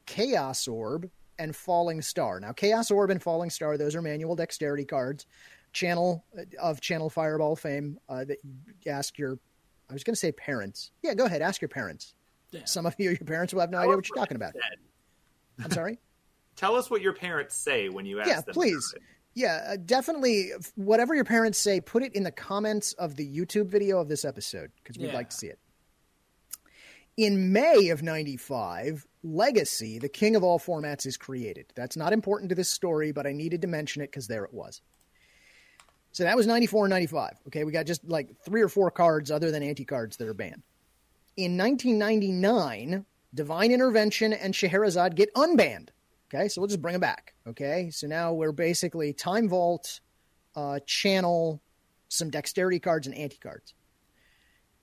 Chaos 0.07 0.69
Orb, 0.69 1.11
and 1.39 1.57
Falling 1.57 2.03
Star. 2.03 2.39
Now, 2.39 2.53
Chaos 2.53 2.91
Orb 2.91 3.11
and 3.11 3.23
Falling 3.23 3.51
Star, 3.51 3.79
those 3.79 3.95
are 3.95 4.03
manual 4.03 4.37
dexterity 4.37 4.85
cards. 4.85 5.27
Channel 5.73 6.25
uh, 6.39 6.43
of 6.61 6.81
Channel 6.81 7.09
Fireball 7.09 7.57
fame 7.57 7.99
uh, 8.09 8.25
that 8.25 8.39
you 8.43 8.93
ask 8.93 9.17
your, 9.19 9.39
I 9.89 9.93
was 9.93 10.05
going 10.05 10.15
to 10.15 10.21
say 10.21 10.33
parents. 10.33 10.91
Yeah, 11.03 11.15
go 11.15 11.25
ahead, 11.25 11.41
ask 11.41 11.63
your 11.63 11.69
parents. 11.69 12.15
Yeah. 12.51 12.65
Some 12.65 12.85
of 12.85 12.95
you, 12.99 13.11
your 13.11 13.19
parents 13.19 13.55
will 13.55 13.61
have 13.61 13.71
no 13.71 13.79
idea 13.79 13.97
what 13.97 14.09
you're 14.09 14.17
talking 14.17 14.37
about. 14.37 14.53
I'm 15.63 15.71
sorry? 15.71 15.99
Tell 16.61 16.77
us 16.77 16.91
what 16.91 17.01
your 17.01 17.15
parents 17.15 17.57
say 17.57 17.89
when 17.89 18.05
you 18.05 18.21
ask 18.21 18.29
Yeah, 18.29 18.41
them. 18.43 18.53
please. 18.53 18.93
about 18.93 19.03
it. 19.03 19.09
Yeah, 19.33 19.65
uh, 19.67 19.77
definitely. 19.83 20.51
Whatever 20.75 21.15
your 21.15 21.25
parents 21.25 21.57
say, 21.59 21.81
put 21.81 22.03
it 22.03 22.15
in 22.15 22.23
the 22.23 22.31
comments 22.31 22.93
of 22.95 23.17
the 23.17 23.27
YouTube 23.27 23.69
video 23.69 23.99
of 23.99 24.09
this 24.09 24.27
episode 24.27 24.71
because 24.77 24.99
we'd 24.99 25.07
Yeah. 25.07 25.15
like 25.15 25.31
to 25.31 25.37
see 25.37 25.47
it. 25.47 25.59
In 27.17 27.51
May 27.51 27.89
of 27.89 28.03
95, 28.03 29.07
Legacy, 29.23 29.99
the 29.99 30.09
king 30.11 30.37
of 30.37 30.45
all 30.45 30.59
formats, 30.59 31.07
is 31.07 31.17
created. 31.17 31.73
That's 31.75 31.97
not 31.97 32.13
important 32.13 32.51
to 32.51 32.55
this 32.55 32.69
story, 32.69 33.11
but 33.11 33.27
I 33.27 33.33
needed 33.33 33.63
to 33.63 33.67
mention 33.67 34.03
it 34.03 34.09
because 34.09 34.27
there 34.27 34.45
it 34.45 34.53
was. 34.53 34.83
So 36.13 36.25
that 36.25 36.37
was 36.37 36.47
94 36.47 36.85
and 36.85 36.91
95. 36.91 37.39
Okay, 37.47 37.65
we 37.65 37.73
got 37.73 37.87
just 37.87 38.05
like 38.05 38.37
three 38.45 38.61
or 38.61 38.69
four 38.69 38.91
cards 38.91 39.31
other 39.31 39.51
than 39.51 39.63
ante 39.63 39.87
cards 39.87 40.19
that 40.19 40.29
are 40.29 40.35
banned. 40.35 40.63
In 41.39 41.57
1999, 41.57 43.07
Divine 43.33 43.73
Intervention 43.73 44.35
and 44.35 44.55
Scheherazade 44.55 45.17
get 45.17 45.33
unbanned. 45.35 45.89
Okay, 46.33 46.49
so 46.49 46.61
we'll 46.61 46.69
just 46.69 46.83
bring 46.83 46.93
them 46.93 47.01
back. 47.01 47.35
Okay, 47.47 47.91
so 47.91 48.07
now 48.07 48.33
we're 48.33 48.53
basically 48.53 49.13
Time 49.13 49.49
Vault, 49.49 50.01
uh, 50.55 50.79
Channel, 50.87 51.61
some 52.09 52.31
Dexterity 52.31 52.79
cards, 52.79 53.07
and 53.07 53.17
ante 53.17 53.39
cards. 53.39 53.75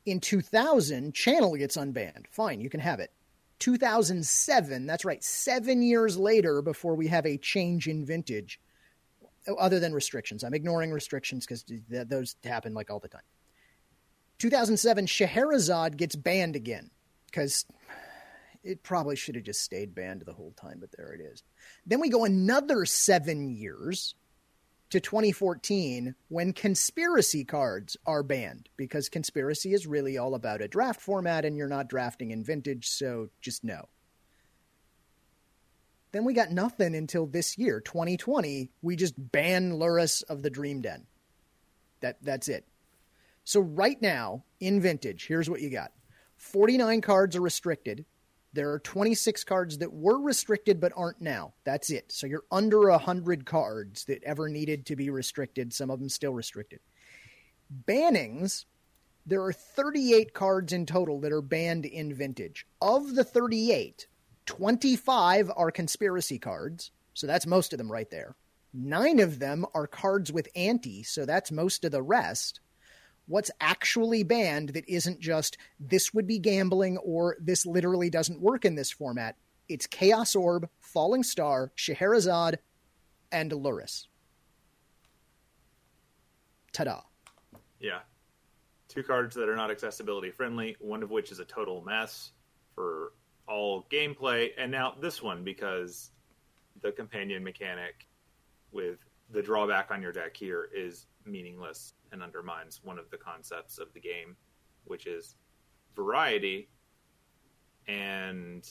In 0.05 0.19
2000, 0.19 1.13
Channel 1.13 1.55
gets 1.55 1.77
unbanned. 1.77 2.25
Fine, 2.31 2.59
you 2.59 2.69
can 2.69 2.79
have 2.79 2.99
it. 2.99 3.11
2007, 3.59 4.85
that's 4.85 5.05
right, 5.05 5.23
seven 5.23 5.81
years 5.81 6.17
later 6.17 6.61
before 6.61 6.95
we 6.95 7.07
have 7.07 7.25
a 7.25 7.37
change 7.37 7.87
in 7.87 8.05
vintage, 8.05 8.59
other 9.57 9.79
than 9.79 9.93
restrictions. 9.93 10.43
I'm 10.43 10.53
ignoring 10.53 10.91
restrictions 10.91 11.45
because 11.45 11.63
th- 11.63 12.07
those 12.07 12.35
happen 12.43 12.73
like 12.73 12.91
all 12.91 12.99
the 12.99 13.07
time. 13.07 13.21
2007, 14.39 15.07
Scheherazade 15.07 15.97
gets 15.97 16.15
banned 16.15 16.55
again 16.55 16.91
because 17.25 17.65
it 18.67 18.83
probably 18.83 19.15
should 19.15 19.35
have 19.35 19.45
just 19.45 19.63
stayed 19.63 19.95
banned 19.95 20.23
the 20.25 20.33
whole 20.33 20.53
time, 20.59 20.77
but 20.79 20.89
there 20.95 21.13
it 21.13 21.21
is. 21.21 21.41
Then 21.85 22.01
we 22.01 22.09
go 22.09 22.25
another 22.25 22.85
seven 22.85 23.49
years 23.49 24.13
to 24.89 24.99
2014 24.99 26.15
when 26.27 26.53
conspiracy 26.53 27.45
cards 27.45 27.95
are 28.05 28.23
banned 28.23 28.69
because 28.75 29.09
conspiracy 29.09 29.73
is 29.73 29.87
really 29.87 30.17
all 30.17 30.35
about 30.35 30.61
a 30.61 30.67
draft 30.67 31.01
format 31.01 31.45
and 31.45 31.57
you're 31.57 31.67
not 31.67 31.89
drafting 31.89 32.31
in 32.31 32.43
vintage, 32.43 32.87
so 32.87 33.29
just 33.41 33.63
no. 33.63 33.87
Then 36.11 36.25
we 36.25 36.33
got 36.33 36.51
nothing 36.51 36.95
until 36.95 37.25
this 37.25 37.57
year, 37.57 37.79
2020. 37.79 38.69
We 38.81 38.95
just 38.95 39.13
ban 39.17 39.73
Lurrus 39.73 40.23
of 40.23 40.41
the 40.41 40.49
Dream 40.49 40.81
Den. 40.81 41.05
That 42.01 42.17
that's 42.21 42.47
it. 42.47 42.65
So 43.43 43.61
right 43.61 44.01
now 44.01 44.43
in 44.59 44.81
vintage, 44.81 45.25
here's 45.27 45.49
what 45.49 45.61
you 45.61 45.69
got. 45.69 45.91
49 46.37 47.01
cards 47.01 47.35
are 47.35 47.41
restricted. 47.41 48.05
There 48.53 48.71
are 48.71 48.79
26 48.79 49.43
cards 49.43 49.77
that 49.79 49.93
were 49.93 50.19
restricted 50.19 50.79
but 50.79 50.93
aren't 50.95 51.21
now. 51.21 51.53
That's 51.63 51.89
it. 51.89 52.11
So 52.11 52.27
you're 52.27 52.45
under 52.51 52.89
100 52.89 53.45
cards 53.45 54.05
that 54.05 54.23
ever 54.23 54.49
needed 54.49 54.85
to 54.87 54.95
be 54.95 55.09
restricted, 55.09 55.73
some 55.73 55.89
of 55.89 55.99
them 55.99 56.09
still 56.09 56.33
restricted. 56.33 56.79
Bannings, 57.85 58.65
there 59.25 59.43
are 59.43 59.53
38 59.53 60.33
cards 60.33 60.71
in 60.71 60.85
total 60.85 61.19
that 61.19 61.33
are 61.33 61.41
banned 61.41 61.85
in 61.85 62.13
vintage. 62.13 62.65
Of 62.81 63.15
the 63.15 63.23
38, 63.23 64.07
25 64.45 65.51
are 65.55 65.71
conspiracy 65.71 66.39
cards, 66.39 66.91
so 67.13 67.27
that's 67.27 67.45
most 67.45 67.73
of 67.73 67.77
them 67.77 67.91
right 67.91 68.09
there. 68.09 68.35
Nine 68.73 69.19
of 69.19 69.39
them 69.39 69.65
are 69.73 69.87
cards 69.87 70.31
with 70.31 70.47
ante, 70.55 71.03
so 71.03 71.25
that's 71.25 71.51
most 71.51 71.83
of 71.83 71.91
the 71.91 72.01
rest 72.01 72.61
what's 73.27 73.51
actually 73.61 74.23
banned 74.23 74.69
that 74.69 74.87
isn't 74.87 75.19
just 75.19 75.57
this 75.79 76.13
would 76.13 76.27
be 76.27 76.39
gambling 76.39 76.97
or 76.97 77.37
this 77.39 77.65
literally 77.65 78.09
doesn't 78.09 78.41
work 78.41 78.65
in 78.65 78.75
this 78.75 78.91
format. 78.91 79.35
It's 79.69 79.85
Chaos 79.85 80.35
Orb, 80.35 80.69
Falling 80.79 81.23
Star, 81.23 81.71
Scheherazade, 81.75 82.59
and 83.31 83.51
Lurrus. 83.51 84.07
Ta 86.71 86.85
da. 86.85 87.01
Yeah. 87.79 87.99
Two 88.87 89.03
cards 89.03 89.35
that 89.35 89.49
are 89.49 89.55
not 89.55 89.69
accessibility 89.69 90.31
friendly, 90.31 90.77
one 90.79 91.03
of 91.03 91.11
which 91.11 91.31
is 91.31 91.39
a 91.39 91.45
total 91.45 91.81
mess 91.81 92.31
for 92.73 93.11
all 93.47 93.85
gameplay, 93.91 94.51
and 94.57 94.71
now 94.71 94.95
this 94.99 95.21
one 95.21 95.43
because 95.43 96.11
the 96.81 96.91
companion 96.91 97.43
mechanic 97.43 98.07
with 98.71 98.99
the 99.31 99.41
drawback 99.41 99.91
on 99.91 100.01
your 100.01 100.11
deck 100.11 100.35
here 100.35 100.69
is 100.75 101.07
meaningless 101.27 101.93
and 102.11 102.23
undermines 102.23 102.81
one 102.83 102.97
of 102.97 103.09
the 103.11 103.17
concepts 103.17 103.77
of 103.77 103.93
the 103.93 103.99
game, 103.99 104.35
which 104.85 105.05
is 105.05 105.35
variety 105.95 106.69
and 107.87 108.67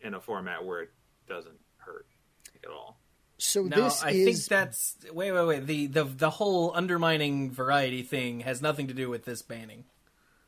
in 0.00 0.14
a 0.14 0.20
format 0.20 0.64
where 0.64 0.82
it 0.82 0.90
doesn't 1.28 1.58
hurt 1.78 2.06
at 2.64 2.70
all. 2.70 3.00
So 3.38 3.62
No, 3.62 3.84
this 3.84 4.02
I 4.02 4.10
is 4.10 4.24
think 4.24 4.44
that's 4.48 4.96
wait, 5.12 5.32
wait, 5.32 5.46
wait. 5.46 5.66
The, 5.66 5.86
the 5.86 6.04
the 6.04 6.30
whole 6.30 6.72
undermining 6.74 7.52
variety 7.52 8.02
thing 8.02 8.40
has 8.40 8.60
nothing 8.60 8.88
to 8.88 8.94
do 8.94 9.08
with 9.08 9.24
this 9.24 9.42
banning. 9.42 9.84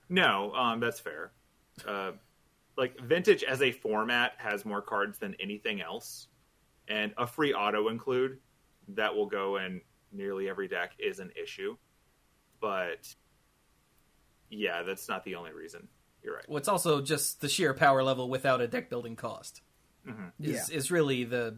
No, 0.09 0.53
um, 0.55 0.81
that's 0.81 0.99
fair. 0.99 1.31
Uh, 1.87 2.13
like 2.77 2.99
vintage 3.01 3.45
as 3.45 3.63
a 3.63 3.71
format 3.71 4.33
has 4.39 4.65
more 4.65 4.83
cards 4.83 5.19
than 5.19 5.37
anything 5.39 5.81
else, 5.81 6.27
and 6.89 7.15
a 7.17 7.27
free 7.29 7.55
auto 7.55 7.89
include 7.89 8.39
that 8.89 9.15
will 9.15 9.27
go 9.27 9.57
in 9.59 9.81
nearly 10.13 10.49
every 10.49 10.69
deck 10.69 10.93
is 10.99 11.19
an 11.19 11.31
issue. 11.43 11.77
But 12.61 13.15
yeah, 14.51 14.83
that's 14.83 15.09
not 15.09 15.25
the 15.25 15.35
only 15.37 15.53
reason. 15.53 15.89
You're 16.23 16.35
right. 16.37 16.49
Well, 16.49 16.59
it's 16.59 16.69
also 16.69 17.01
just 17.01 17.41
the 17.41 17.49
sheer 17.49 17.73
power 17.73 18.03
level 18.03 18.29
without 18.29 18.61
a 18.61 18.69
deck 18.69 18.91
building 18.91 19.17
cost. 19.17 19.63
Mhm. 20.07 20.33
Is 20.41 20.69
is 20.71 20.91
really 20.91 21.25
the 21.25 21.57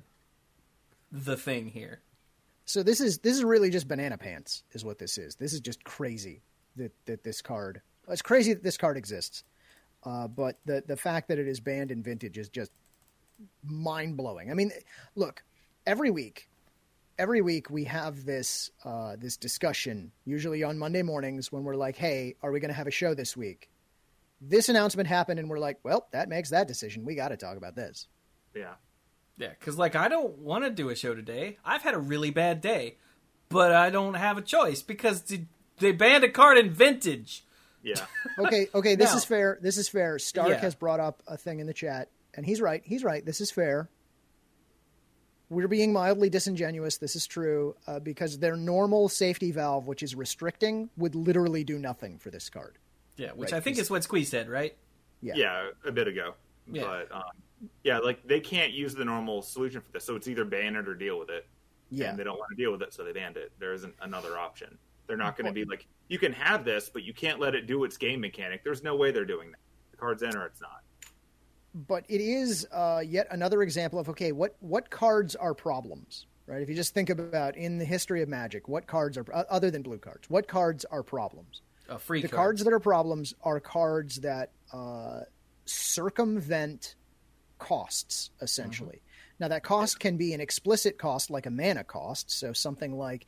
the 1.11 1.37
thing 1.37 1.69
here. 1.69 2.01
so 2.65 2.83
this 2.83 3.01
is 3.01 3.19
this 3.19 3.37
is 3.37 3.45
really 3.45 3.71
just 3.71 3.87
banana 3.89 4.17
pants 4.17 4.63
is 4.73 4.85
what 4.85 4.99
this 4.99 5.19
is. 5.19 5.35
This 5.37 5.53
is 5.53 5.61
just 5.61 5.83
crazy 5.85 6.43
that 6.77 6.93
that 7.07 7.23
this 7.25 7.43
card. 7.43 7.83
It's 8.09 8.23
crazy 8.23 8.53
that 8.55 8.63
this 8.63 8.77
card 8.77 8.97
exists. 8.97 9.45
Uh, 10.05 10.27
but 10.29 10.59
the 10.65 10.83
the 10.87 10.97
fact 10.97 11.29
that 11.29 11.39
it 11.39 11.47
is 11.49 11.61
banned 11.61 11.91
in 11.91 12.03
vintage 12.03 12.39
is 12.39 12.49
just 12.49 12.71
mind 13.65 14.17
blowing. 14.17 14.51
I 14.51 14.55
mean, 14.55 14.73
look, 15.15 15.43
every 15.87 16.11
week, 16.11 16.49
every 17.19 17.41
week 17.41 17.71
we 17.71 17.85
have 17.85 18.25
this 18.25 18.71
uh, 18.85 19.17
this 19.19 19.37
discussion, 19.37 20.13
usually 20.25 20.63
on 20.63 20.79
Monday 20.79 21.03
mornings 21.03 21.51
when 21.53 21.65
we're 21.65 21.77
like, 21.77 21.97
"Hey, 21.97 22.37
are 22.43 22.51
we 22.53 22.61
going 22.61 22.71
to 22.71 22.75
have 22.77 22.87
a 22.87 22.91
show 22.93 23.15
this 23.15 23.37
week?" 23.37 23.69
This 24.41 24.69
announcement 24.69 25.09
happened, 25.09 25.39
and 25.39 25.49
we're 25.49 25.59
like, 25.59 25.79
"Well, 25.83 26.09
that 26.13 26.29
makes 26.29 26.51
that 26.51 26.67
decision. 26.69 27.05
We 27.05 27.15
got 27.15 27.29
to 27.29 27.37
talk 27.37 27.57
about 27.57 27.77
this." 27.77 28.07
Yeah. 28.55 28.75
Yeah, 29.39 29.51
because 29.59 29.79
like 29.79 29.97
I 29.97 30.09
don't 30.09 30.39
want 30.39 30.65
to 30.65 30.71
do 30.71 30.91
a 30.91 30.95
show 30.95 31.15
today. 31.15 31.59
I've 31.65 31.83
had 31.83 31.95
a 31.95 31.99
really 31.99 32.31
bad 32.31 32.61
day, 32.61 32.97
but 33.49 33.73
I 33.73 33.89
don't 33.91 34.15
have 34.15 34.37
a 34.39 34.43
choice 34.43 34.83
because 34.83 35.23
they- 35.23 35.93
banned 35.93 36.23
a 36.23 36.29
card 36.29 36.59
in 36.59 36.71
vintage. 36.71 37.45
Yeah. 37.83 38.05
Okay, 38.39 38.69
okay, 38.75 38.95
this 38.95 39.11
Now- 39.11 39.17
is 39.17 39.25
fair. 39.25 39.59
This 39.61 39.77
is 39.79 39.89
fair. 39.89 40.19
Stark 40.19 40.49
Yeah. 40.51 40.61
has 40.61 40.75
brought 40.75 41.01
up 41.01 41.23
a 41.27 41.37
thing 41.37 41.61
in 41.61 41.67
the 41.67 41.73
chat, 41.75 42.09
and 42.35 42.45
he's 42.47 42.61
right. 42.61 42.83
He's 42.85 43.03
right. 43.05 43.25
This 43.25 43.41
is 43.41 43.51
fair. 43.51 43.89
We're 45.53 45.69
being 45.69 45.93
mildly 45.93 46.31
disingenuous. 46.31 46.97
This 46.97 47.15
is 47.15 47.27
true 47.27 47.77
uh, 47.87 48.01
because 48.01 48.39
their 48.39 48.57
normal 48.57 49.09
safety 49.09 49.53
valve, 49.53 49.87
which 49.87 50.03
is 50.03 50.15
restricting, 50.15 50.89
would 50.97 51.15
literally 51.15 51.63
do 51.63 51.79
nothing 51.79 52.19
for 52.19 52.31
this 52.31 52.49
card. 52.49 52.79
Yeah, 53.17 53.33
which 53.33 53.53
Right, 53.53 53.59
I 53.59 53.61
think 53.61 53.79
is 53.79 53.91
what 53.91 54.03
Squeeze 54.03 54.31
said, 54.31 54.49
right? 54.49 54.75
Yeah. 55.21 55.35
yeah, 55.37 55.69
a 55.85 55.93
bit 55.93 56.09
ago. 56.09 56.35
Yeah. 56.71 56.83
But 56.83 57.15
um, 57.15 57.23
yeah, 57.85 57.99
like 57.99 58.27
they 58.27 58.41
can't 58.41 58.73
use 58.73 58.95
the 58.95 59.05
normal 59.05 59.43
solution 59.43 59.83
for 59.83 59.93
this, 59.93 60.05
so 60.05 60.17
it's 60.17 60.27
either 60.27 60.45
ban 60.45 60.75
it 60.75 60.89
or 60.89 60.95
deal 60.95 61.19
with 61.19 61.29
it. 61.29 61.47
Yeah. 61.91 62.09
and 62.09 62.19
they 62.19 62.25
don't 62.25 62.39
want 62.39 62.49
to 62.51 62.57
deal 62.57 62.73
with 62.73 62.81
it, 62.81 62.95
so 62.95 63.05
they 63.05 63.13
banned 63.13 63.37
it. 63.37 63.53
There 63.59 63.75
isn't 63.75 63.95
another 64.01 64.39
option. 64.39 64.79
They're 65.07 65.19
not 65.19 65.37
going 65.37 65.47
to 65.47 65.53
be 65.53 65.67
like, 65.67 65.87
you 66.09 66.19
can 66.19 66.33
have 66.33 66.65
this, 66.65 66.89
but 66.89 67.03
you 67.03 67.13
can't 67.13 67.39
let 67.39 67.55
it 67.55 67.67
do 67.67 67.85
its 67.85 67.99
game 67.99 68.21
mechanic. 68.21 68.65
There's 68.65 68.83
no 68.83 68.97
way 68.97 69.11
they're 69.11 69.27
doing 69.27 69.51
that. 69.51 69.59
The 69.91 69.99
card's 69.99 70.23
in 70.23 70.35
or 70.35 70.47
it's 70.47 70.63
not. 70.63 70.81
But 71.75 72.05
it 72.09 72.21
is 72.21 72.67
uh, 72.73 73.03
yet 73.05 73.27
another 73.31 73.63
example 73.63 73.99
of 73.99 74.09
okay, 74.11 74.33
what 74.33 74.57
what 74.61 74.91
cards 74.91 75.35
are 75.37 75.55
problems, 75.55 76.27
right? 76.47 76.63
If 76.63 76.69
you 76.69 76.75
just 76.75 76.95
think 76.95 77.11
about 77.11 77.57
in 77.57 77.79
the 77.79 77.85
history 77.85 78.23
of 78.23 78.29
Magic, 78.29 78.69
what 78.69 78.87
cards 78.87 79.17
are 79.17 79.25
other 79.51 79.71
than 79.71 79.83
blue 79.83 79.99
cards? 79.99 80.29
What 80.29 80.49
cards 80.49 80.85
are 80.87 81.03
problems? 81.03 81.63
Uh, 81.89 81.99
free 81.99 82.23
the 82.23 82.29
cards. 82.29 82.37
cards 82.37 82.65
that 82.65 82.73
are 82.73 82.81
problems 82.81 83.35
are 83.43 83.61
cards 83.61 84.17
that 84.21 84.51
uh, 84.73 85.21
circumvent 85.65 86.95
costs 87.59 88.31
essentially. 88.41 89.03
Now 89.39 89.49
that 89.49 89.63
cost 89.63 89.99
can 89.99 90.17
be 90.17 90.35
an 90.35 90.41
explicit 90.41 90.99
cost 90.99 91.31
like 91.31 91.47
a 91.47 91.51
mana 91.51 91.85
cost, 91.85 92.31
so 92.31 92.53
something 92.53 92.97
like 92.97 93.27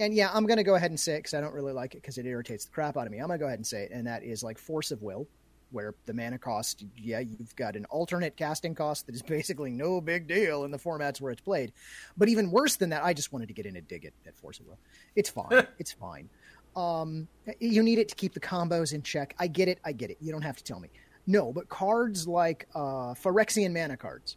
and 0.00 0.12
yeah, 0.12 0.30
I'm 0.32 0.46
going 0.46 0.56
to 0.56 0.64
go 0.64 0.74
ahead 0.74 0.90
and 0.90 0.98
say 0.98 1.14
it 1.14 1.18
because 1.18 1.34
I 1.34 1.40
don't 1.40 1.54
really 1.54 1.72
like 1.72 1.94
it 1.94 2.02
because 2.02 2.18
it 2.18 2.26
irritates 2.26 2.64
the 2.64 2.72
crap 2.72 2.96
out 2.96 3.06
of 3.06 3.12
me. 3.12 3.18
I'm 3.18 3.28
going 3.28 3.38
to 3.38 3.42
go 3.42 3.46
ahead 3.46 3.60
and 3.60 3.66
say 3.66 3.84
it, 3.84 3.92
and 3.92 4.06
that 4.06 4.24
is 4.24 4.42
like 4.42 4.58
Force 4.58 4.90
of 4.90 5.02
Will, 5.02 5.28
where 5.74 5.94
the 6.06 6.14
mana 6.14 6.38
cost, 6.38 6.84
yeah, 6.96 7.18
you've 7.18 7.54
got 7.56 7.76
an 7.76 7.84
alternate 7.86 8.36
casting 8.36 8.74
cost 8.74 9.06
that 9.06 9.14
is 9.14 9.22
basically 9.36 9.70
no 9.70 10.00
big 10.00 10.26
deal 10.26 10.64
in 10.64 10.70
the 10.70 10.78
formats 10.78 11.20
where 11.20 11.32
it's 11.32 11.42
played. 11.42 11.72
But 12.16 12.28
even 12.28 12.50
worse 12.50 12.76
than 12.76 12.90
that, 12.90 13.04
I 13.04 13.12
just 13.12 13.32
wanted 13.32 13.48
to 13.48 13.54
get 13.54 13.66
in 13.66 13.76
a 13.76 13.82
dig 13.82 14.04
at, 14.04 14.12
at 14.26 14.36
Force 14.36 14.60
of 14.60 14.66
Will. 14.66 14.78
It's 15.16 15.28
fine. 15.28 15.66
it's 15.78 15.92
fine. 15.92 16.30
Um, 16.76 17.28
you 17.60 17.82
need 17.82 17.98
it 17.98 18.08
to 18.08 18.14
keep 18.14 18.34
the 18.34 18.40
combos 18.40 18.92
in 18.92 19.02
check. 19.02 19.34
I 19.38 19.46
get 19.46 19.68
it. 19.68 19.78
I 19.84 19.92
get 19.92 20.10
it. 20.10 20.18
You 20.20 20.32
don't 20.32 20.42
have 20.42 20.56
to 20.56 20.64
tell 20.64 20.80
me. 20.80 20.88
No, 21.26 21.52
but 21.52 21.68
cards 21.68 22.28
like 22.28 22.68
uh, 22.74 23.14
Phyrexian 23.14 23.72
mana 23.72 23.96
cards, 23.96 24.36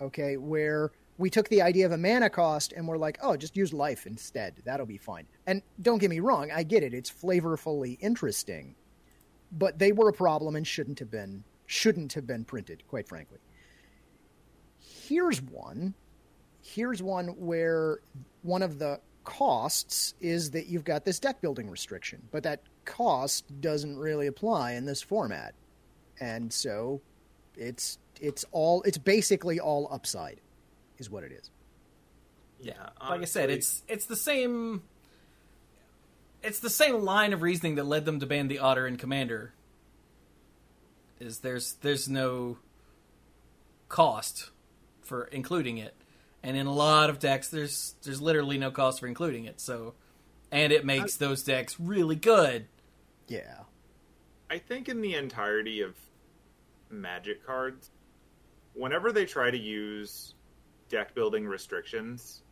okay, 0.00 0.36
where 0.36 0.92
we 1.18 1.30
took 1.30 1.48
the 1.48 1.62
idea 1.62 1.86
of 1.86 1.92
a 1.92 1.98
mana 1.98 2.30
cost 2.30 2.72
and 2.72 2.86
we're 2.86 2.98
like, 2.98 3.18
oh, 3.22 3.36
just 3.36 3.56
use 3.56 3.72
life 3.72 4.06
instead. 4.06 4.54
That'll 4.64 4.86
be 4.86 4.98
fine. 4.98 5.26
And 5.46 5.62
don't 5.80 5.98
get 5.98 6.10
me 6.10 6.20
wrong, 6.20 6.50
I 6.50 6.62
get 6.62 6.82
it. 6.82 6.94
It's 6.94 7.10
flavorfully 7.10 7.98
interesting, 8.00 8.74
but 9.58 9.78
they 9.78 9.92
were 9.92 10.08
a 10.08 10.12
problem 10.12 10.56
and 10.56 10.66
shouldn't 10.66 10.98
have 10.98 11.10
been 11.10 11.44
shouldn't 11.66 12.12
have 12.12 12.26
been 12.26 12.44
printed, 12.44 12.82
quite 12.88 13.08
frankly. 13.08 13.38
Here's 14.78 15.40
one. 15.40 15.94
Here's 16.62 17.02
one 17.02 17.28
where 17.28 18.00
one 18.42 18.62
of 18.62 18.78
the 18.78 19.00
costs 19.24 20.14
is 20.20 20.50
that 20.50 20.66
you've 20.66 20.84
got 20.84 21.04
this 21.04 21.18
deck 21.18 21.40
building 21.40 21.70
restriction, 21.70 22.22
but 22.30 22.42
that 22.42 22.62
cost 22.84 23.60
doesn't 23.60 23.98
really 23.98 24.26
apply 24.26 24.72
in 24.72 24.84
this 24.84 25.02
format. 25.02 25.54
And 26.20 26.52
so 26.52 27.00
it's 27.56 27.98
it's 28.20 28.44
all 28.52 28.82
it's 28.82 28.98
basically 28.98 29.60
all 29.60 29.88
upside 29.90 30.40
is 30.98 31.10
what 31.10 31.24
it 31.24 31.32
is. 31.32 31.50
Yeah, 32.60 32.74
Yeah, 33.00 33.10
like 33.10 33.22
I 33.22 33.24
said, 33.24 33.50
it's 33.50 33.82
it's 33.88 34.06
the 34.06 34.16
same. 34.16 34.82
It's 36.44 36.60
the 36.60 36.70
same 36.70 37.00
line 37.00 37.32
of 37.32 37.40
reasoning 37.40 37.76
that 37.76 37.86
led 37.86 38.04
them 38.04 38.20
to 38.20 38.26
ban 38.26 38.48
the 38.48 38.58
Otter 38.58 38.86
and 38.86 38.98
Commander 38.98 39.54
is 41.18 41.38
there's 41.38 41.72
there's 41.80 42.08
no 42.08 42.58
cost 43.88 44.50
for 45.00 45.24
including 45.24 45.78
it, 45.78 45.94
and 46.42 46.56
in 46.56 46.66
a 46.66 46.72
lot 46.72 47.08
of 47.08 47.18
decks 47.18 47.48
there's 47.48 47.94
there's 48.02 48.20
literally 48.20 48.58
no 48.58 48.70
cost 48.70 49.00
for 49.00 49.06
including 49.06 49.46
it. 49.46 49.58
So, 49.58 49.94
and 50.52 50.70
it 50.72 50.84
makes 50.84 51.16
those 51.16 51.42
decks 51.42 51.80
really 51.80 52.16
good. 52.16 52.66
Yeah. 53.26 53.60
I 54.50 54.58
think 54.58 54.88
in 54.88 55.00
the 55.00 55.14
entirety 55.14 55.80
of 55.80 55.96
Magic 56.90 57.44
cards, 57.44 57.90
whenever 58.74 59.10
they 59.10 59.24
try 59.24 59.50
to 59.50 59.58
use 59.58 60.34
deck 60.88 61.14
building 61.14 61.46
restrictions 61.46 62.43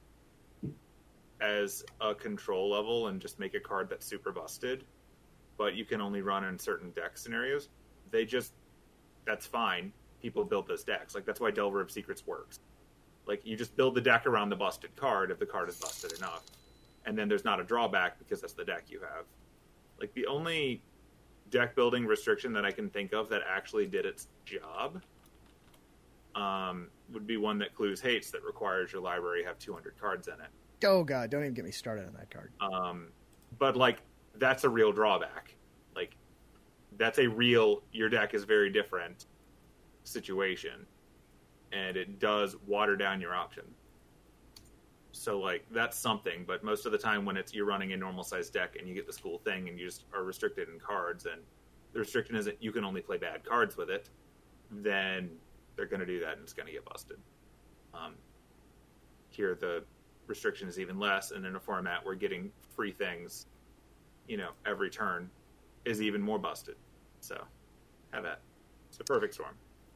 as 1.42 1.84
a 2.00 2.14
control 2.14 2.70
level 2.70 3.08
and 3.08 3.20
just 3.20 3.38
make 3.38 3.54
a 3.54 3.60
card 3.60 3.90
that's 3.90 4.06
super 4.06 4.30
busted, 4.30 4.84
but 5.58 5.74
you 5.74 5.84
can 5.84 6.00
only 6.00 6.22
run 6.22 6.44
in 6.44 6.58
certain 6.58 6.90
deck 6.92 7.18
scenarios, 7.18 7.68
they 8.10 8.24
just 8.24 8.52
that's 9.24 9.46
fine. 9.46 9.92
People 10.20 10.44
build 10.44 10.68
those 10.68 10.84
decks. 10.84 11.14
Like 11.14 11.26
that's 11.26 11.40
why 11.40 11.50
Delver 11.50 11.80
of 11.80 11.90
Secrets 11.90 12.26
works. 12.26 12.60
Like 13.26 13.44
you 13.44 13.56
just 13.56 13.76
build 13.76 13.94
the 13.94 14.00
deck 14.00 14.26
around 14.26 14.50
the 14.50 14.56
busted 14.56 14.94
card 14.96 15.30
if 15.30 15.38
the 15.38 15.46
card 15.46 15.68
is 15.68 15.76
busted 15.76 16.12
enough. 16.12 16.44
And 17.04 17.18
then 17.18 17.28
there's 17.28 17.44
not 17.44 17.60
a 17.60 17.64
drawback 17.64 18.18
because 18.18 18.40
that's 18.40 18.52
the 18.52 18.64
deck 18.64 18.84
you 18.88 19.00
have. 19.00 19.24
Like 20.00 20.14
the 20.14 20.26
only 20.26 20.82
deck 21.50 21.74
building 21.74 22.06
restriction 22.06 22.52
that 22.52 22.64
I 22.64 22.70
can 22.70 22.88
think 22.88 23.12
of 23.12 23.28
that 23.28 23.42
actually 23.48 23.86
did 23.86 24.06
its 24.06 24.28
job 24.44 25.02
um, 26.34 26.88
would 27.12 27.26
be 27.26 27.36
one 27.36 27.58
that 27.58 27.74
Cluze 27.74 28.00
hates 28.00 28.30
that 28.30 28.42
requires 28.42 28.92
your 28.92 29.02
library 29.02 29.44
have 29.44 29.58
200 29.58 29.98
cards 30.00 30.28
in 30.28 30.34
it. 30.34 30.50
Oh 30.84 31.04
god, 31.04 31.30
don't 31.30 31.42
even 31.42 31.54
get 31.54 31.64
me 31.64 31.70
started 31.70 32.06
on 32.06 32.14
that 32.14 32.30
card. 32.30 32.52
Um, 32.60 33.08
but 33.58 33.76
like 33.76 33.98
that's 34.36 34.64
a 34.64 34.68
real 34.68 34.92
drawback. 34.92 35.54
Like 35.94 36.16
that's 36.96 37.18
a 37.18 37.28
real 37.28 37.82
your 37.92 38.08
deck 38.08 38.34
is 38.34 38.44
very 38.44 38.70
different 38.70 39.26
situation, 40.04 40.86
and 41.72 41.96
it 41.96 42.18
does 42.18 42.56
water 42.66 42.96
down 42.96 43.20
your 43.20 43.34
option. 43.34 43.64
So 45.12 45.38
like 45.38 45.64
that's 45.70 45.98
something, 45.98 46.44
but 46.46 46.64
most 46.64 46.86
of 46.86 46.92
the 46.92 46.98
time 46.98 47.24
when 47.24 47.36
it's 47.36 47.54
you're 47.54 47.66
running 47.66 47.92
a 47.92 47.96
normal 47.96 48.24
sized 48.24 48.52
deck 48.52 48.76
and 48.78 48.88
you 48.88 48.94
get 48.94 49.06
this 49.06 49.18
cool 49.18 49.38
thing 49.38 49.68
and 49.68 49.78
you 49.78 49.86
just 49.86 50.04
are 50.14 50.24
restricted 50.24 50.68
in 50.68 50.80
cards 50.80 51.26
and 51.26 51.42
the 51.92 51.98
restriction 51.98 52.34
is 52.34 52.46
that 52.46 52.62
you 52.62 52.72
can 52.72 52.84
only 52.84 53.02
play 53.02 53.18
bad 53.18 53.44
cards 53.44 53.76
with 53.76 53.90
it, 53.90 54.08
then 54.70 55.30
they're 55.76 55.86
going 55.86 56.00
to 56.00 56.06
do 56.06 56.18
that 56.20 56.32
and 56.32 56.42
it's 56.42 56.54
going 56.54 56.66
to 56.66 56.72
get 56.72 56.84
busted. 56.86 57.18
Um, 57.92 58.14
here 59.28 59.54
the 59.54 59.84
restriction 60.26 60.68
is 60.68 60.78
even 60.78 60.98
less, 60.98 61.30
and 61.30 61.44
in 61.44 61.56
a 61.56 61.60
format 61.60 62.04
where 62.04 62.14
getting 62.14 62.50
free 62.74 62.92
things, 62.92 63.46
you 64.28 64.36
know, 64.36 64.50
every 64.66 64.90
turn 64.90 65.30
is 65.84 66.00
even 66.00 66.20
more 66.22 66.38
busted. 66.38 66.76
So 67.20 67.42
have 68.12 68.24
that. 68.24 68.40
It's 68.88 69.00
a 69.00 69.04
perfect 69.04 69.34
storm. 69.34 69.54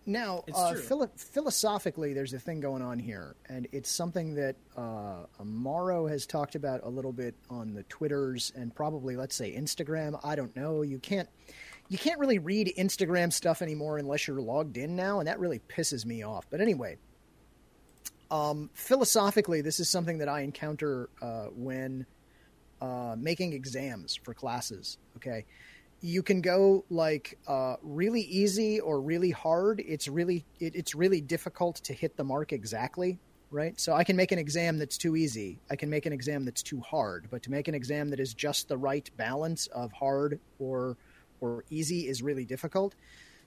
Now, 0.09 0.45
uh, 0.55 0.75
philo- 0.75 1.11
philosophically, 1.17 2.15
there's 2.15 2.33
a 2.33 2.39
thing 2.39 2.61
going 2.61 2.81
on 2.81 3.01
here, 3.01 3.35
and 3.49 3.67
it's 3.73 3.91
something 3.91 4.37
that 4.37 4.55
uh, 4.77 5.27
Amaro 5.41 6.09
has 6.09 6.27
talked 6.27 6.55
about 6.55 6.81
a 6.85 6.89
little 6.89 7.13
bit 7.13 7.35
on 7.51 7.75
the 7.75 7.83
Twitters 7.85 8.53
and 8.55 8.73
probably, 8.73 9.17
let's 9.17 9.35
say, 9.35 9.53
Instagram. 9.53 10.19
I 10.23 10.37
don't 10.37 10.55
know. 10.55 10.83
You 10.83 11.01
can't 11.01 11.29
you 11.89 11.99
can't 11.99 12.21
really 12.21 12.39
read 12.39 12.73
Instagram 12.79 13.33
stuff 13.33 13.63
anymore 13.63 13.99
unless 13.99 14.29
you're 14.29 14.41
logged 14.41 14.77
in 14.77 14.95
now, 14.95 15.19
and 15.19 15.27
that 15.27 15.41
really 15.41 15.61
pisses 15.69 16.07
me 16.07 16.23
off. 16.23 16.47
But 16.51 16.61
anyway, 16.61 16.99
um, 18.31 18.71
philosophically, 18.75 19.61
this 19.61 19.81
is 19.81 19.89
something 19.89 20.19
that 20.19 20.29
I 20.29 20.41
encounter 20.41 21.09
uh, 21.23 21.47
when 21.55 22.07
uh, 22.81 23.15
making 23.19 23.53
exams 23.53 24.17
for 24.17 24.35
classes. 24.35 24.99
Okay, 25.17 25.45
you 26.01 26.23
can 26.23 26.41
go 26.41 26.85
like 26.91 27.39
uh, 27.47 27.77
really 27.83 28.23
easy 28.23 28.81
or 28.81 29.01
really 29.01 29.31
hard. 29.31 29.81
It's 29.81 30.09
really 30.09 30.45
it, 30.59 30.75
it's 30.75 30.95
really 30.95 31.21
difficult 31.21 31.77
to 31.77 31.93
hit 31.93 32.17
the 32.17 32.25
mark 32.25 32.53
exactly, 32.53 33.19
right? 33.51 33.79
So 33.81 33.93
I 33.95 34.05
can 34.05 34.17
make 34.17 34.33
an 34.33 34.39
exam 34.39 34.79
that's 34.79 34.99
too 34.99 35.17
easy. 35.17 35.61
I 35.71 35.77
can 35.77 35.89
make 35.89 36.07
an 36.07 36.13
exam 36.13 36.45
that's 36.45 36.63
too 36.63 36.81
hard. 36.81 37.29
But 37.31 37.43
to 37.45 37.51
make 37.51 37.69
an 37.69 37.75
exam 37.75 38.11
that 38.11 38.21
is 38.21 38.35
just 38.35 38.69
the 38.69 38.77
right 38.77 39.09
balance 39.17 39.69
of 39.69 39.93
hard 39.93 40.41
or 40.59 40.97
or 41.41 41.65
easy 41.71 42.09
is 42.09 42.23
really 42.23 42.45
difficult. 42.45 42.95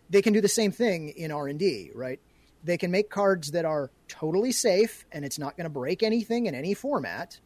They 0.09 0.21
can 0.21 0.33
do 0.33 0.41
the 0.41 0.47
same 0.47 0.71
thing 0.71 1.09
in 1.09 1.31
R 1.31 1.47
and 1.47 1.59
D, 1.59 1.91
right? 1.93 2.19
They 2.63 2.77
can 2.77 2.91
make 2.91 3.09
cards 3.09 3.51
that 3.51 3.65
are 3.65 3.89
totally 4.07 4.51
safe 4.51 5.05
and 5.11 5.23
it's 5.23 5.39
not 5.39 5.55
going 5.55 5.65
to 5.65 5.69
break 5.69 6.03
anything 6.03 6.45
in 6.45 6.55
any 6.55 6.73
format, 6.73 7.39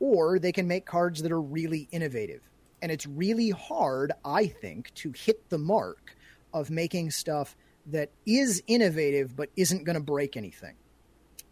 or 0.00 0.38
they 0.38 0.52
can 0.52 0.66
make 0.66 0.86
cards 0.86 1.22
that 1.22 1.32
are 1.32 1.40
really 1.40 1.88
innovative. 1.90 2.42
And 2.80 2.92
it's 2.92 3.06
really 3.06 3.50
hard, 3.50 4.12
I 4.24 4.46
think, 4.46 4.92
to 4.94 5.12
hit 5.12 5.48
the 5.48 5.58
mark 5.58 6.16
of 6.52 6.70
making 6.70 7.10
stuff 7.10 7.56
that 7.86 8.10
is 8.26 8.62
innovative 8.66 9.34
but 9.36 9.50
isn't 9.56 9.84
going 9.84 9.94
to 9.94 10.02
break 10.02 10.36
anything. 10.36 10.74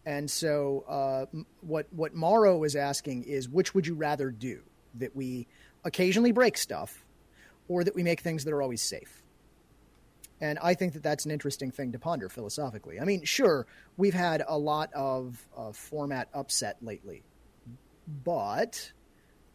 And 0.05 0.31
so, 0.31 0.85
uh, 0.87 1.25
what 1.59 1.87
what 1.91 2.13
Maro 2.13 2.63
is 2.63 2.77
asking 2.77 3.23
is, 3.23 3.49
which 3.49 3.75
would 3.75 3.85
you 3.85 3.95
rather 3.95 4.31
do? 4.31 4.61
That 4.95 5.15
we 5.15 5.47
occasionally 5.83 6.31
break 6.31 6.57
stuff, 6.57 7.03
or 7.67 7.83
that 7.83 7.93
we 7.93 8.03
make 8.03 8.21
things 8.21 8.45
that 8.45 8.53
are 8.53 8.61
always 8.61 8.81
safe? 8.81 9.21
And 10.39 10.59
I 10.59 10.75
think 10.75 10.93
that 10.93 11.03
that's 11.03 11.25
an 11.25 11.31
interesting 11.31 11.71
thing 11.71 11.91
to 11.93 11.99
ponder 11.99 12.29
philosophically. 12.29 12.99
I 12.99 13.05
mean, 13.05 13.23
sure, 13.23 13.65
we've 13.97 14.13
had 14.13 14.43
a 14.47 14.57
lot 14.57 14.93
of 14.93 15.47
uh, 15.57 15.71
format 15.71 16.29
upset 16.33 16.77
lately, 16.81 17.23
but 18.23 18.91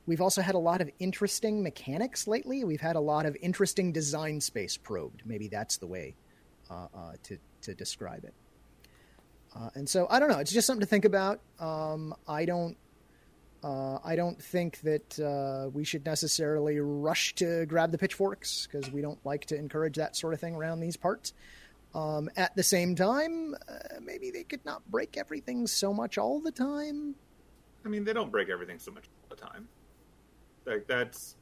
we've 0.07 0.21
also 0.21 0.43
had 0.43 0.55
a 0.55 0.59
lot 0.59 0.81
of 0.81 0.91
interesting 0.99 1.63
mechanics 1.63 2.27
lately. 2.27 2.65
We've 2.65 2.81
had 2.81 2.97
a 2.97 3.01
lot 3.01 3.27
of 3.27 3.37
interesting 3.41 3.93
design 3.93 4.41
space 4.41 4.77
probed. 4.77 5.23
Maybe 5.25 5.49
that's 5.49 5.77
the 5.77 5.87
way 5.87 6.17
uh, 6.71 6.87
uh, 6.95 7.13
to 7.25 7.39
to 7.63 7.75
describe 7.75 8.25
it. 8.25 8.35
Uh, 9.55 9.71
and 9.75 9.89
so 9.89 10.07
I 10.11 10.19
don't 10.19 10.29
know. 10.29 10.39
It's 10.39 10.53
just 10.53 10.67
something 10.67 10.81
to 10.81 10.87
think 10.87 11.05
about. 11.05 11.41
Um, 11.61 12.15
I 12.27 12.45
don't. 12.45 12.77
Uh, 13.63 13.99
I 14.05 14.17
don't 14.17 14.43
think 14.43 14.81
that 14.81 15.21
uh, 15.21 15.71
we 15.71 15.85
should 15.85 16.05
necessarily 16.05 16.81
rush 16.81 17.35
to 17.37 17.65
grab 17.67 17.93
the 17.93 17.99
pitchforks 17.99 18.67
because 18.67 18.91
we 18.91 19.03
don't 19.03 19.25
like 19.25 19.47
to 19.47 19.57
encourage 19.57 19.97
that 19.97 20.17
sort 20.17 20.35
of 20.35 20.41
thing 20.41 20.55
around 20.55 20.81
these 20.81 20.97
parts. 20.97 21.33
Um, 21.95 22.29
at 22.37 22.57
the 22.57 22.63
same 22.63 22.97
time, 22.97 23.55
uh, 23.69 24.01
maybe 24.01 24.31
they 24.31 24.45
could 24.45 24.65
not 24.65 24.83
break 24.91 25.17
everything 25.17 25.67
so 25.67 25.93
much 25.93 26.19
all 26.19 26.41
the 26.41 26.51
time. 26.51 27.15
I 27.85 27.89
mean, 27.89 28.05
they 28.05 28.13
don't 28.13 28.33
break 28.33 28.49
everything 28.49 28.79
so 28.79 28.91
much 28.91 29.05
all 29.23 29.37
the 29.37 29.41
time. 29.41 29.69
Like 30.65 30.87
that's 30.87 31.37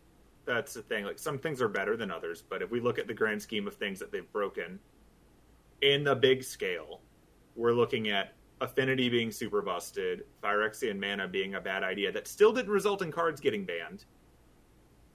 that's 0.44 0.74
the 0.74 0.83
thing. 0.83 1.04
Like 1.04 1.18
some 1.18 1.38
things 1.38 1.62
are 1.62 1.68
better 1.68 1.96
than 1.96 2.11
others, 2.11 2.42
but 2.46 2.62
if 2.62 2.70
we 2.70 2.80
look 2.80 2.98
at 2.98 3.06
the 3.06 3.14
grand 3.14 3.40
scheme 3.40 3.66
of 3.66 3.74
things 3.74 3.98
that 4.00 4.11
they've 4.11 4.30
broken 4.33 4.80
in 5.83 6.04
the 6.04 6.14
big 6.14 6.42
scale, 6.42 7.00
we're 7.54 7.72
looking 7.72 8.09
at 8.09 8.35
Affinity 8.60 9.08
being 9.08 9.30
super 9.32 9.62
busted, 9.62 10.24
Phyrexian 10.42 10.98
mana 11.00 11.26
being 11.26 11.54
a 11.54 11.60
bad 11.60 11.82
idea 11.82 12.12
that 12.12 12.28
still 12.28 12.52
didn't 12.52 12.70
result 12.70 13.00
in 13.02 13.10
cards 13.10 13.40
getting 13.40 13.64
banned. 13.64 14.04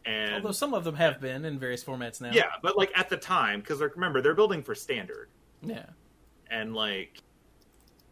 And 0.05 0.35
Although 0.35 0.51
some 0.51 0.73
of 0.73 0.83
them 0.83 0.95
have 0.95 1.19
been 1.19 1.45
in 1.45 1.57
various 1.59 1.83
formats 1.83 2.21
now. 2.21 2.31
yeah, 2.31 2.51
but 2.61 2.77
like 2.77 2.91
at 2.95 3.09
the 3.09 3.17
time, 3.17 3.59
because 3.59 3.81
like 3.81 3.95
remember 3.95 4.21
they're 4.21 4.35
building 4.35 4.61
for 4.63 4.75
standard, 4.75 5.29
Yeah. 5.61 5.85
and 6.49 6.75
like 6.75 7.17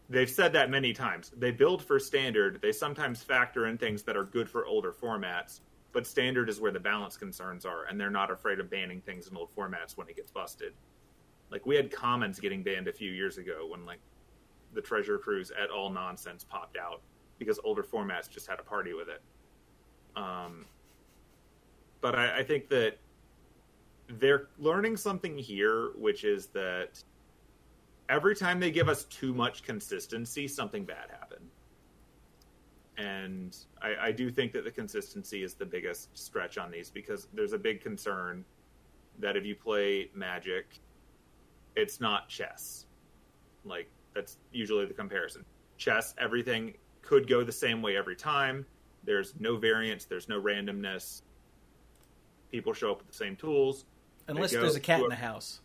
they've 0.08 0.30
said 0.30 0.52
that 0.52 0.70
many 0.70 0.92
times. 0.92 1.32
They 1.36 1.50
build 1.50 1.82
for 1.82 1.98
standard. 1.98 2.60
They 2.60 2.72
sometimes 2.72 3.22
factor 3.22 3.66
in 3.66 3.78
things 3.78 4.02
that 4.04 4.16
are 4.16 4.24
good 4.24 4.50
for 4.50 4.66
older 4.66 4.92
formats, 4.92 5.60
but 5.92 6.06
standard 6.06 6.48
is 6.48 6.60
where 6.60 6.72
the 6.72 6.80
balance 6.80 7.16
concerns 7.16 7.64
are, 7.64 7.84
and 7.84 7.98
they're 8.00 8.10
not 8.10 8.30
afraid 8.30 8.58
of 8.60 8.68
banning 8.68 9.00
things 9.00 9.28
in 9.28 9.36
old 9.36 9.54
formats 9.54 9.96
when 9.96 10.08
it 10.08 10.16
gets 10.16 10.30
busted. 10.32 10.74
Like 11.50 11.64
we 11.64 11.76
had 11.76 11.90
commons 11.92 12.40
getting 12.40 12.62
banned 12.62 12.88
a 12.88 12.92
few 12.92 13.12
years 13.12 13.38
ago 13.38 13.66
when 13.68 13.86
like 13.86 14.00
the 14.74 14.80
Treasure 14.80 15.18
Cruise 15.18 15.50
at 15.50 15.70
all 15.70 15.90
nonsense 15.90 16.44
popped 16.44 16.76
out 16.76 17.00
because 17.38 17.58
older 17.64 17.82
formats 17.82 18.28
just 18.28 18.46
had 18.46 18.60
a 18.60 18.62
party 18.62 18.92
with 18.92 19.08
it. 19.08 19.22
Um, 20.16 20.66
but 22.00 22.14
I, 22.14 22.38
I 22.38 22.42
think 22.42 22.68
that 22.68 22.98
they're 24.08 24.48
learning 24.58 24.96
something 24.96 25.36
here, 25.38 25.90
which 25.96 26.24
is 26.24 26.46
that 26.48 27.02
every 28.08 28.36
time 28.36 28.60
they 28.60 28.70
give 28.70 28.88
us 28.88 29.04
too 29.04 29.32
much 29.32 29.62
consistency, 29.62 30.46
something 30.46 30.84
bad 30.84 31.10
happened. 31.10 31.48
And 32.96 33.56
I, 33.82 34.08
I 34.08 34.12
do 34.12 34.30
think 34.30 34.52
that 34.52 34.64
the 34.64 34.70
consistency 34.70 35.42
is 35.42 35.54
the 35.54 35.66
biggest 35.66 36.16
stretch 36.16 36.58
on 36.58 36.70
these 36.70 36.90
because 36.90 37.26
there's 37.34 37.52
a 37.52 37.58
big 37.58 37.80
concern 37.80 38.44
that 39.18 39.36
if 39.36 39.44
you 39.44 39.54
play 39.54 40.10
Magic, 40.14 40.66
it's 41.74 42.00
not 42.00 42.28
chess. 42.28 42.86
Like, 43.64 43.90
that's 44.14 44.38
usually 44.52 44.86
the 44.86 44.94
comparison. 44.94 45.44
Chess, 45.76 46.14
everything 46.18 46.74
could 47.02 47.28
go 47.28 47.42
the 47.44 47.52
same 47.52 47.82
way 47.82 47.96
every 47.96 48.16
time. 48.16 48.64
There's 49.04 49.34
no 49.38 49.56
variance, 49.56 50.04
there's 50.04 50.28
no 50.28 50.40
randomness. 50.40 51.22
People 52.50 52.72
show 52.72 52.92
up 52.92 52.98
with 52.98 53.08
the 53.08 53.14
same 53.14 53.36
tools. 53.36 53.84
Unless 54.28 54.52
go 54.52 54.60
there's 54.62 54.76
a 54.76 54.80
cat 54.80 55.00
in 55.00 55.08
the 55.08 55.14
house. 55.14 55.60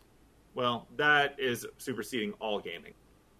Well, 0.54 0.86
that 0.96 1.36
is 1.38 1.66
superseding 1.78 2.32
all 2.40 2.60
gaming. 2.60 2.92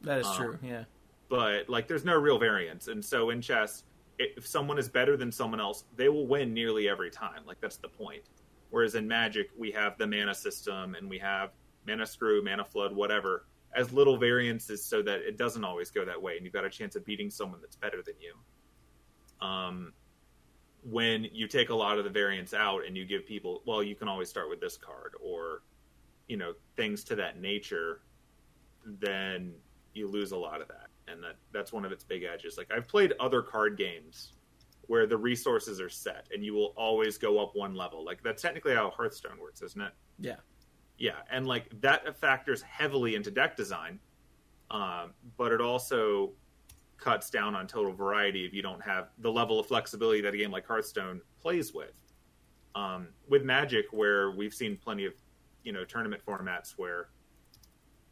That 0.03 0.21
is 0.21 0.27
Um, 0.27 0.37
true. 0.37 0.59
Yeah. 0.63 0.85
but 1.29 1.69
like 1.69 1.87
there's 1.87 2.05
no 2.05 2.17
real 2.17 2.39
variance 2.39 2.89
and 2.89 3.05
so 3.05 3.31
in 3.31 3.41
chess 3.41 3.85
if 4.19 4.45
someone 4.47 4.79
is 4.79 4.89
better 4.89 5.17
than 5.17 5.31
someone 5.31 5.61
else 5.61 5.85
they 5.95 6.09
will 6.09 6.27
win 6.27 6.53
nearly 6.53 6.89
every 6.89 7.09
time 7.11 7.41
like 7.47 7.61
that's 7.61 7.77
the 7.77 7.89
point 7.89 8.23
whereas 8.71 8.95
in 8.97 9.07
magic 9.07 9.49
we 9.59 9.71
have 9.71 9.97
the 9.99 10.07
mana 10.07 10.35
system 10.35 10.95
and 10.97 11.09
we 11.09 11.19
have 11.19 11.51
mana 11.87 12.05
screw, 12.07 12.43
mana 12.43 12.65
flood, 12.65 12.93
whatever, 12.97 13.45
as 13.75 13.93
little 13.93 14.17
variances 14.17 14.85
so 14.85 15.03
that 15.03 15.21
it 15.21 15.37
doesn't 15.37 15.65
always 15.65 15.91
go 15.91 16.05
that 16.05 16.21
way, 16.21 16.37
and 16.37 16.45
you've 16.45 16.53
got 16.53 16.65
a 16.65 16.71
chance 16.71 16.97
of 16.97 17.05
beating 17.05 17.31
someone 17.31 17.61
that's 17.61 17.77
better 17.77 18.03
than 18.05 18.15
you. 18.21 19.47
Um, 19.47 19.93
when 20.83 21.27
you 21.33 21.47
take 21.47 21.71
a 21.71 21.75
lot 21.75 21.99
of 21.99 22.05
the 22.05 22.11
variants 22.11 22.55
out 22.55 22.87
and 22.87 22.97
you 22.97 23.05
give 23.05 23.27
people, 23.27 23.63
well, 23.67 23.83
you 23.83 23.95
can 23.95 24.09
always 24.09 24.29
start 24.29 24.49
with 24.49 24.61
this 24.61 24.77
card, 24.77 25.13
or 25.23 25.63
you 26.29 26.37
know 26.37 26.55
things 26.77 27.05
to 27.05 27.17
that 27.17 27.41
nature, 27.41 28.03
then 28.85 29.55
you 29.95 30.09
lose 30.09 30.33
a 30.33 30.37
lot 30.37 30.61
of 30.61 30.69
that, 30.69 30.89
and 31.09 31.23
that 31.23 31.37
that's 31.53 31.73
one 31.73 31.85
of 31.85 31.93
its 31.93 32.05
big 32.05 32.25
edges. 32.25 32.57
Like 32.57 32.71
I've 32.73 32.89
played 32.89 33.15
other 33.21 33.43
card 33.43 33.77
games 33.77 34.33
where 34.91 35.07
the 35.07 35.17
resources 35.17 35.81
are 35.81 35.89
set 35.89 36.27
and 36.35 36.45
you 36.45 36.53
will 36.53 36.75
always 36.77 37.17
go 37.17 37.39
up 37.39 37.55
one 37.55 37.77
level. 37.77 38.05
Like 38.05 38.25
that's 38.25 38.43
technically 38.43 38.75
how 38.75 38.91
Hearthstone 38.91 39.39
works, 39.41 39.63
isn't 39.63 39.81
it? 39.81 39.93
Yeah. 40.19 40.35
Yeah, 41.01 41.17
and 41.31 41.47
like 41.47 41.69
that 41.81 42.15
factors 42.19 42.61
heavily 42.61 43.15
into 43.15 43.31
deck 43.31 43.57
design, 43.57 43.99
um, 44.71 45.15
but 45.39 45.51
it 45.51 45.63
also 45.63 46.33
cuts 46.99 47.31
down 47.31 47.55
on 47.55 47.67
total 47.67 47.95
variety 47.95 48.45
if 48.45 48.53
you 48.53 48.61
don't 48.61 48.83
have 48.83 49.09
the 49.19 49.33
level 49.33 49.59
of 49.59 49.67
flexibility 49.67 50.21
that 50.21 50.35
a 50.35 50.37
game 50.37 50.51
like 50.51 50.67
Hearthstone 50.67 51.23
plays 51.41 51.73
with. 51.73 51.95
Um, 52.75 53.09
with 53.29 53.45
Magic, 53.45 53.87
where 53.93 54.33
we've 54.33 54.53
seen 54.53 54.77
plenty 54.77 55.07
of 55.07 55.15
you 55.65 55.73
know 55.73 55.87
tournament 55.87 56.23
formats 56.25 56.75
where 56.77 57.09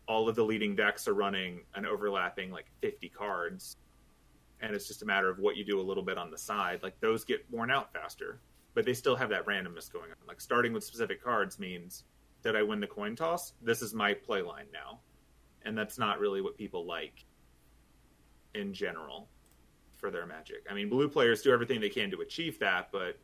all 0.07 0.27
of 0.27 0.35
the 0.35 0.43
leading 0.43 0.75
decks 0.75 1.07
are 1.07 1.15
running 1.15 1.61
an 1.75 1.85
overlapping 1.85 2.51
like 2.51 2.67
50 2.81 3.11
cards 3.11 3.77
and 4.61 4.75
it's 4.75 4.89
just 4.89 5.03
a 5.03 5.07
matter 5.07 5.29
of 5.29 5.39
what 5.39 5.57
you 5.57 5.65
do 5.65 5.79
a 5.79 5.83
little 5.83 6.03
bit 6.03 6.19
on 6.19 6.31
the 6.31 6.39
side 6.39 6.83
like 6.83 6.99
those 7.01 7.25
get 7.25 7.45
worn 7.51 7.71
out 7.71 7.93
faster 7.93 8.41
but 8.75 8.85
they 8.85 8.95
still 8.95 9.17
have 9.17 9.31
that 9.31 9.47
randomness 9.47 9.91
going 9.91 10.11
on 10.11 10.17
like 10.27 10.41
starting 10.41 10.73
with 10.73 10.85
specific 10.85 11.23
cards 11.23 11.59
means 11.59 12.05
did 12.43 12.57
i 12.57 12.63
win 12.63 12.81
the 12.81 12.87
coin 12.87 13.15
toss 13.17 13.53
this 13.63 13.83
is 13.83 13.95
my 13.95 14.13
play 14.15 14.43
line 14.43 14.67
now 14.73 14.99
and 15.65 15.77
that's 15.77 15.99
not 15.99 16.19
really 16.19 16.41
what 16.41 16.57
people 16.57 16.87
like 16.87 17.25
in 18.55 18.73
general 18.73 19.29
for 19.97 20.11
their 20.11 20.27
magic 20.27 20.65
i 20.71 20.75
mean 20.75 20.89
blue 20.89 21.09
players 21.09 21.43
do 21.43 21.53
everything 21.53 21.81
they 21.81 21.89
can 21.89 22.11
to 22.11 22.21
achieve 22.21 22.59
that 22.59 22.89
but 22.93 23.19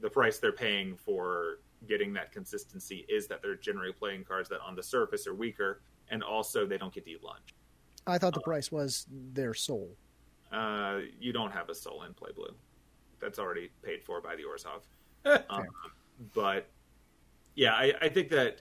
the 0.00 0.10
price 0.10 0.38
they're 0.38 0.52
paying 0.52 0.96
for 0.96 1.60
getting 1.86 2.12
that 2.14 2.32
consistency 2.32 3.04
is 3.08 3.26
that 3.26 3.42
they're 3.42 3.56
generally 3.56 3.92
playing 3.92 4.24
cards 4.24 4.48
that 4.48 4.60
on 4.66 4.74
the 4.74 4.82
surface 4.82 5.26
are 5.26 5.34
weaker 5.34 5.80
and 6.08 6.22
also 6.22 6.66
they 6.66 6.78
don't 6.78 6.92
get 6.92 7.04
to 7.04 7.12
eat 7.12 7.22
lunch. 7.22 7.54
I 8.06 8.18
thought 8.18 8.34
the 8.34 8.40
price 8.40 8.70
was 8.70 9.06
their 9.32 9.54
soul. 9.54 9.96
Uh, 10.52 11.00
you 11.18 11.32
don't 11.32 11.50
have 11.52 11.68
a 11.70 11.74
soul 11.74 12.02
in 12.02 12.12
Play 12.14 12.30
Blue. 12.34 12.54
That's 13.20 13.38
already 13.38 13.70
paid 13.82 14.04
for 14.04 14.20
by 14.20 14.36
the 14.36 14.42
Orzhov. 14.42 15.42
um, 15.50 15.64
but 16.34 16.68
yeah, 17.54 17.72
I, 17.72 17.92
I 18.02 18.08
think 18.08 18.30
that 18.30 18.60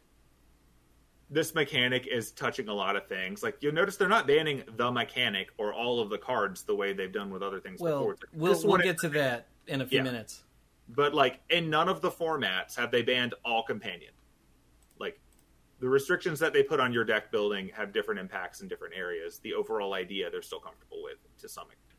this 1.29 1.55
mechanic 1.55 2.07
is 2.07 2.31
touching 2.31 2.67
a 2.67 2.73
lot 2.73 2.95
of 2.95 3.07
things. 3.07 3.43
Like 3.43 3.57
you'll 3.61 3.73
notice 3.73 3.97
they're 3.97 4.07
not 4.07 4.27
banning 4.27 4.63
the 4.77 4.91
mechanic 4.91 5.49
or 5.57 5.73
all 5.73 5.99
of 5.99 6.09
the 6.09 6.17
cards 6.17 6.63
the 6.63 6.75
way 6.75 6.93
they've 6.93 7.11
done 7.11 7.31
with 7.31 7.41
other 7.41 7.59
things 7.59 7.79
well, 7.79 7.99
before. 7.99 8.17
We'll, 8.33 8.61
we'll 8.63 8.77
get 8.77 8.99
to 8.99 9.09
that 9.09 9.47
in 9.67 9.81
a 9.81 9.85
few 9.85 9.97
yeah. 9.97 10.03
minutes. 10.03 10.43
But 10.89 11.13
like 11.13 11.39
in 11.49 11.69
none 11.69 11.89
of 11.89 12.01
the 12.01 12.11
formats 12.11 12.75
have 12.75 12.91
they 12.91 13.01
banned 13.01 13.33
all 13.43 13.63
companion. 13.63 14.11
Like 14.99 15.19
the 15.79 15.89
restrictions 15.89 16.39
that 16.39 16.53
they 16.53 16.61
put 16.61 16.79
on 16.79 16.93
your 16.93 17.03
deck 17.03 17.31
building 17.31 17.71
have 17.73 17.93
different 17.93 18.19
impacts 18.19 18.61
in 18.61 18.67
different 18.67 18.93
areas. 18.95 19.39
The 19.39 19.53
overall 19.53 19.93
idea 19.93 20.29
they're 20.29 20.41
still 20.41 20.59
comfortable 20.59 21.01
with 21.01 21.17
to 21.41 21.49
some 21.49 21.65
extent. 21.71 21.92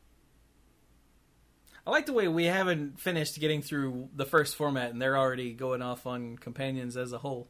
I 1.86 1.90
like 1.90 2.06
the 2.06 2.12
way 2.14 2.28
we 2.28 2.44
haven't 2.44 2.98
finished 2.98 3.38
getting 3.38 3.60
through 3.60 4.08
the 4.14 4.24
first 4.24 4.56
format 4.56 4.90
and 4.90 5.00
they're 5.02 5.18
already 5.18 5.52
going 5.52 5.82
off 5.82 6.06
on 6.06 6.36
companions 6.38 6.96
as 6.96 7.12
a 7.12 7.18
whole. 7.18 7.48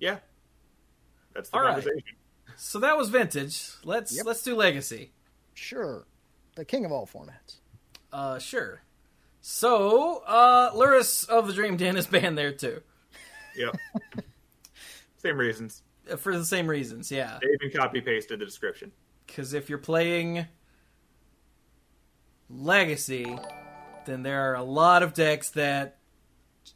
Yeah. 0.00 0.18
That's 1.34 1.50
the 1.50 1.56
all 1.58 1.62
conversation. 1.64 1.94
Right. 2.48 2.58
So 2.58 2.80
that 2.80 2.96
was 2.96 3.08
vintage. 3.08 3.70
Let's 3.84 4.16
Yep. 4.16 4.26
let's 4.26 4.42
do 4.42 4.56
legacy. 4.56 5.12
Sure. 5.54 6.06
The 6.56 6.64
king 6.64 6.84
of 6.84 6.90
all 6.92 7.06
formats. 7.06 7.58
Uh 8.12 8.38
sure. 8.40 8.82
So, 9.40 10.24
uh 10.26 10.72
Lurrus 10.72 11.28
of 11.28 11.46
the 11.46 11.52
Dream 11.52 11.76
Den 11.76 11.96
is 11.96 12.06
banned 12.08 12.36
there 12.36 12.52
too. 12.52 12.82
Yep. 13.56 13.76
Same 15.18 15.36
reasons. 15.36 15.82
Uh, 16.10 16.16
For 16.16 16.36
the 16.36 16.44
same 16.44 16.66
reasons, 16.66 17.10
yeah. 17.12 17.38
They 17.42 17.48
even 17.66 17.76
copy 17.78 18.00
pasted 18.00 18.40
the 18.40 18.44
description. 18.44 18.90
Because 19.26 19.52
if 19.52 19.68
you're 19.68 19.78
playing 19.78 20.46
Legacy, 22.50 23.36
then 24.08 24.22
there 24.22 24.50
are 24.50 24.54
a 24.54 24.62
lot 24.62 25.02
of 25.02 25.14
decks 25.14 25.50
that 25.50 25.98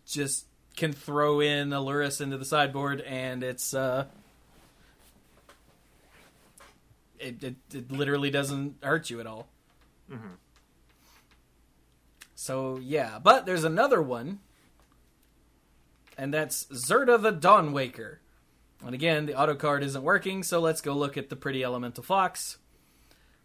just 0.07 0.47
can 0.77 0.93
throw 0.93 1.41
in 1.41 1.73
a 1.73 1.79
Lurrus 1.79 2.21
into 2.21 2.39
the 2.39 2.45
sideboard, 2.45 3.01
and 3.01 3.43
it's 3.43 3.75
uh, 3.75 4.07
it, 7.19 7.43
it 7.43 7.57
it 7.73 7.91
literally 7.91 8.31
doesn't 8.31 8.77
hurt 8.83 9.11
you 9.11 9.21
at 9.21 9.27
all. 9.27 9.49
Mhm. 10.11 10.37
So 12.35 12.79
yeah, 12.79 13.19
but 13.23 13.47
there's 13.47 13.65
another 13.65 14.03
one, 14.03 14.41
and 16.19 16.33
that's 16.35 16.65
Zirda 16.67 17.21
the 17.21 17.33
Dawnwaker. 17.33 18.19
And 18.85 18.95
again, 18.95 19.27
the 19.27 19.39
auto 19.39 19.55
card 19.55 19.85
isn't 19.85 20.03
working, 20.03 20.43
so 20.43 20.59
let's 20.59 20.81
go 20.81 20.93
look 20.93 21.17
at 21.17 21.29
the 21.29 21.37
pretty 21.37 21.63
elemental 21.63 22.03
fox. 22.03 22.59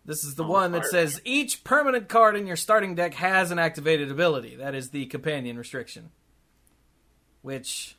This 0.08 0.24
is 0.24 0.36
the 0.36 0.46
Oh, 0.46 0.48
one 0.48 0.72
that 0.72 0.86
says 0.86 1.22
each 1.26 1.65
permanent 1.65 2.08
card 2.08 2.38
in 2.38 2.48
your 2.48 2.56
starting 2.56 2.96
deck 2.96 3.13
has 3.15 3.52
an 3.52 3.60
activated 3.60 4.10
ability. 4.10 4.56
That 4.56 4.74
is 4.74 4.89
the 4.89 5.06
companion 5.06 5.58
restriction. 5.58 6.12
Which, 7.41 7.98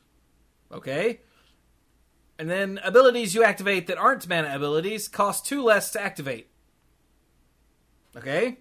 okay. 0.71 1.21
And 2.39 2.49
then 2.49 2.79
abilities 2.83 3.35
you 3.35 3.43
activate 3.43 3.87
that 3.87 3.99
aren't 3.99 4.27
mana 4.27 4.53
abilities 4.55 5.07
cost 5.07 5.45
two 5.45 5.63
less 5.63 5.91
to 5.91 6.01
activate. 6.01 6.49
Okay? 8.17 8.57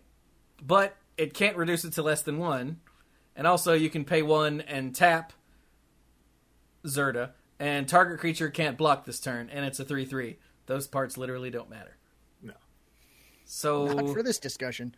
But 0.63 0.95
it 1.17 1.33
can't 1.33 1.57
reduce 1.57 1.85
it 1.85 1.95
to 1.95 2.03
less 2.03 2.21
than 2.21 2.39
one. 2.39 2.81
And 3.35 3.47
also, 3.47 3.73
you 3.73 3.89
can 3.89 4.05
pay 4.05 4.21
one 4.21 4.61
and 4.61 4.95
tap 4.95 5.33
Zirda, 6.85 7.31
and 7.59 7.89
target 7.89 8.19
creature 8.19 8.51
can't 8.51 8.77
block 8.77 9.05
this 9.05 9.21
turn, 9.21 9.49
and 9.51 9.65
it's 9.65 9.81
a 9.81 9.85
3 9.85 10.05
3. 10.05 10.39
Those 10.67 10.87
parts 10.87 11.17
literally 11.17 11.51
don't 11.51 11.71
matter. 11.71 11.98
So 13.51 13.87
Not 13.87 14.11
for 14.11 14.23
this 14.23 14.39
discussion. 14.39 14.95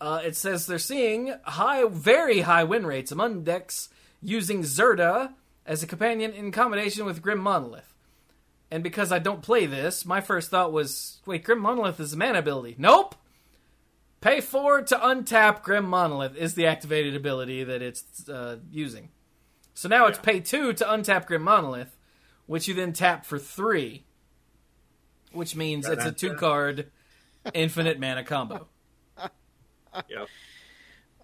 uh, 0.00 0.20
it 0.24 0.34
says 0.34 0.66
they're 0.66 0.80
seeing 0.80 1.32
high, 1.44 1.84
very 1.88 2.40
high 2.40 2.64
win 2.64 2.84
rates 2.84 3.12
among 3.12 3.44
decks 3.44 3.88
using 4.20 4.62
Zirda 4.62 5.32
as 5.64 5.82
a 5.82 5.86
companion 5.86 6.32
in 6.32 6.50
combination 6.50 7.06
with 7.06 7.22
Grim 7.22 7.38
Monolith. 7.38 7.94
And 8.68 8.82
because 8.82 9.12
I 9.12 9.20
don't 9.20 9.42
play 9.42 9.66
this, 9.66 10.04
my 10.04 10.20
first 10.20 10.50
thought 10.50 10.72
was, 10.72 11.20
wait, 11.24 11.44
Grim 11.44 11.60
Monolith 11.60 12.00
is 12.00 12.12
a 12.12 12.16
mana 12.16 12.40
ability. 12.40 12.74
Nope. 12.78 13.14
Pay 14.20 14.40
four 14.40 14.82
to 14.82 14.96
untap 14.96 15.62
Grim 15.62 15.84
Monolith 15.84 16.34
is 16.34 16.54
the 16.54 16.66
activated 16.66 17.14
ability 17.14 17.62
that 17.62 17.80
it's 17.80 18.28
uh, 18.28 18.56
using. 18.72 19.10
So 19.74 19.88
now 19.88 20.06
it's 20.06 20.18
pay 20.18 20.40
two 20.40 20.72
to 20.72 20.84
untap 20.84 21.26
Grim 21.26 21.42
Monolith, 21.42 21.96
which 22.46 22.66
you 22.66 22.74
then 22.74 22.92
tap 22.92 23.24
for 23.24 23.38
three, 23.38 24.04
which 25.30 25.54
means 25.54 25.88
it's 25.88 26.04
a 26.04 26.10
two 26.10 26.28
yeah. 26.28 26.34
card 26.34 26.90
infinite 27.54 27.98
mana 27.98 28.24
combo. 28.24 28.68
Yep. 30.08 30.28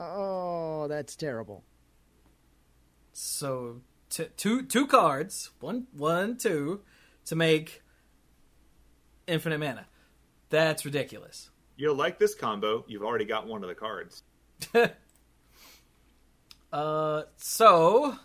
Oh, 0.01 0.89
that's 0.89 1.15
terrible. 1.15 1.63
So 3.13 3.83
t- 4.11 4.29
two 4.37 4.63
two 4.63 4.87
cards, 4.87 5.51
one 5.61 5.87
one 5.93 6.37
two, 6.37 6.81
to 7.27 7.37
make 7.37 7.83
infinite 9.27 9.59
mana. 9.59 9.87
That's 10.51 10.85
ridiculous. 10.85 11.51
You'll 11.77 11.95
like 11.95 12.19
this 12.19 12.35
combo. 12.35 12.85
You've 12.89 13.03
already 13.03 13.25
got 13.25 13.47
one 13.47 13.63
of 13.63 13.69
the 13.69 13.75
cards. 13.75 14.23
uh, 16.73 17.23
so 17.37 18.17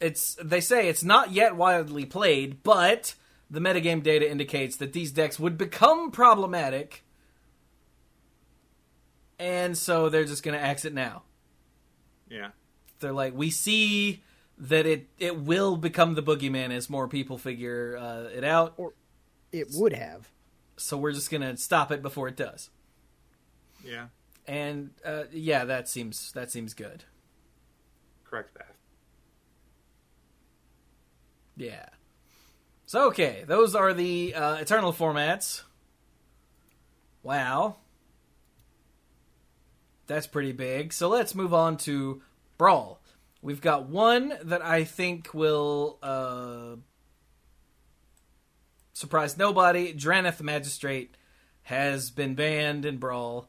it's 0.00 0.36
they 0.42 0.60
say 0.60 0.88
it's 0.88 1.04
not 1.04 1.32
yet 1.32 1.56
widely 1.56 2.04
played, 2.04 2.62
but 2.62 3.14
the 3.50 3.60
metagame 3.60 4.02
data 4.02 4.30
indicates 4.30 4.76
that 4.76 4.92
these 4.92 5.10
decks 5.12 5.38
would 5.38 5.56
become 5.58 6.10
problematic, 6.10 7.04
and 9.38 9.76
so 9.76 10.08
they're 10.08 10.24
just 10.24 10.42
going 10.42 10.58
to 10.58 10.64
exit 10.64 10.92
now. 10.92 11.22
Yeah. 12.30 12.50
they're 13.00 13.12
like 13.12 13.34
we 13.34 13.48
see 13.48 14.22
that 14.58 14.84
it 14.84 15.08
it 15.18 15.38
will 15.38 15.76
become 15.78 16.14
the 16.14 16.22
boogeyman 16.22 16.70
as 16.72 16.90
more 16.90 17.08
people 17.08 17.38
figure 17.38 17.96
uh, 17.96 18.24
it 18.36 18.44
out 18.44 18.74
Or 18.76 18.92
It 19.50 19.68
would 19.72 19.94
have. 19.94 20.30
so 20.76 20.98
we're 20.98 21.12
just 21.12 21.30
gonna 21.30 21.56
stop 21.56 21.90
it 21.90 22.02
before 22.02 22.28
it 22.28 22.36
does 22.36 22.68
Yeah. 23.82 24.08
and 24.46 24.90
uh, 25.06 25.22
yeah 25.32 25.64
that 25.64 25.88
seems 25.88 26.32
that 26.32 26.50
seems 26.50 26.74
good 26.74 27.04
Correct 28.24 28.52
path. 28.52 28.76
yeah 31.56 31.86
so 32.88 33.06
okay 33.06 33.44
those 33.46 33.76
are 33.76 33.94
the 33.94 34.34
uh, 34.34 34.56
eternal 34.56 34.92
formats 34.92 35.62
wow 37.22 37.76
that's 40.08 40.26
pretty 40.26 40.52
big 40.52 40.92
so 40.92 41.08
let's 41.08 41.36
move 41.36 41.54
on 41.54 41.76
to 41.76 42.20
brawl 42.56 43.00
We've 43.40 43.60
got 43.60 43.88
one 43.88 44.34
that 44.44 44.64
I 44.64 44.84
think 44.84 45.32
will 45.32 45.98
uh, 46.02 46.76
surprise 48.92 49.38
nobody. 49.38 49.94
Drannith 49.94 50.42
Magistrate 50.42 51.16
has 51.62 52.10
been 52.10 52.34
banned 52.34 52.84
in 52.84 52.96
Brawl. 52.96 53.48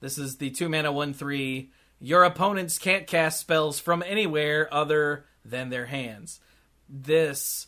This 0.00 0.18
is 0.18 0.36
the 0.36 0.50
two 0.50 0.68
mana 0.68 0.92
one 0.92 1.14
three. 1.14 1.70
Your 1.98 2.24
opponents 2.24 2.78
can't 2.78 3.06
cast 3.06 3.40
spells 3.40 3.80
from 3.80 4.02
anywhere 4.02 4.72
other 4.72 5.24
than 5.44 5.70
their 5.70 5.86
hands. 5.86 6.40
This 6.88 7.66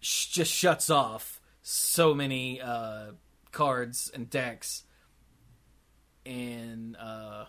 sh- 0.00 0.26
just 0.26 0.52
shuts 0.52 0.90
off 0.90 1.40
so 1.62 2.14
many 2.14 2.60
uh, 2.60 3.12
cards 3.52 4.10
and 4.14 4.28
decks 4.28 4.84
in 6.24 6.96
uh, 6.96 7.46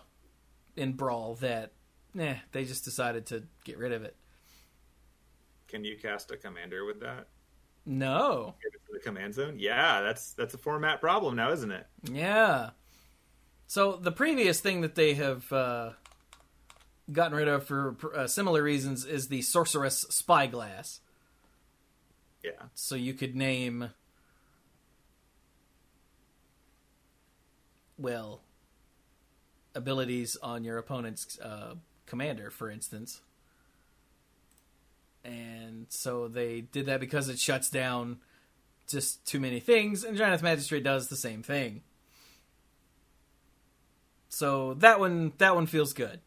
in 0.76 0.92
Brawl 0.92 1.34
that 1.36 1.72
eh, 2.18 2.36
they 2.52 2.64
just 2.64 2.84
decided 2.84 3.26
to 3.26 3.44
get 3.64 3.78
rid 3.78 3.92
of 3.92 4.02
it. 4.02 4.16
Can 5.68 5.84
you 5.84 5.96
cast 5.96 6.30
a 6.30 6.36
commander 6.36 6.84
with 6.84 7.00
that? 7.00 7.28
No. 7.84 8.54
Give 8.62 8.72
it 8.74 8.86
to 8.86 8.92
the 8.92 9.00
command 9.00 9.34
zone? 9.34 9.56
Yeah, 9.58 10.02
that's 10.02 10.32
that's 10.34 10.54
a 10.54 10.58
format 10.58 11.00
problem 11.00 11.36
now, 11.36 11.50
isn't 11.52 11.70
it? 11.70 11.86
Yeah. 12.10 12.70
So 13.66 13.96
the 13.96 14.12
previous 14.12 14.60
thing 14.60 14.82
that 14.82 14.94
they 14.94 15.14
have 15.14 15.50
uh, 15.52 15.90
gotten 17.10 17.36
rid 17.36 17.48
of 17.48 17.64
for 17.64 17.96
uh, 18.14 18.26
similar 18.26 18.62
reasons 18.62 19.04
is 19.04 19.28
the 19.28 19.42
Sorcerous 19.42 20.04
Spyglass. 20.10 21.00
Yeah. 22.42 22.50
So 22.74 22.94
you 22.94 23.14
could 23.14 23.36
name, 23.36 23.90
well, 27.98 28.40
abilities 29.74 30.36
on 30.42 30.64
your 30.64 30.78
opponent's 30.78 31.38
uh, 31.40 31.74
commander, 32.06 32.50
for 32.50 32.70
instance. 32.70 33.20
And 35.24 35.86
so 35.88 36.26
they 36.28 36.62
did 36.62 36.86
that 36.86 37.00
because 37.00 37.28
it 37.28 37.38
shuts 37.38 37.70
down 37.70 38.18
just 38.88 39.24
too 39.24 39.38
many 39.38 39.60
things, 39.60 40.02
and 40.04 40.18
Drannith 40.18 40.42
Magistrate 40.42 40.82
does 40.82 41.08
the 41.08 41.16
same 41.16 41.42
thing. 41.42 41.82
So 44.28 44.74
that 44.74 44.98
one 44.98 45.32
that 45.38 45.54
one 45.54 45.66
feels 45.66 45.92
good. 45.92 46.20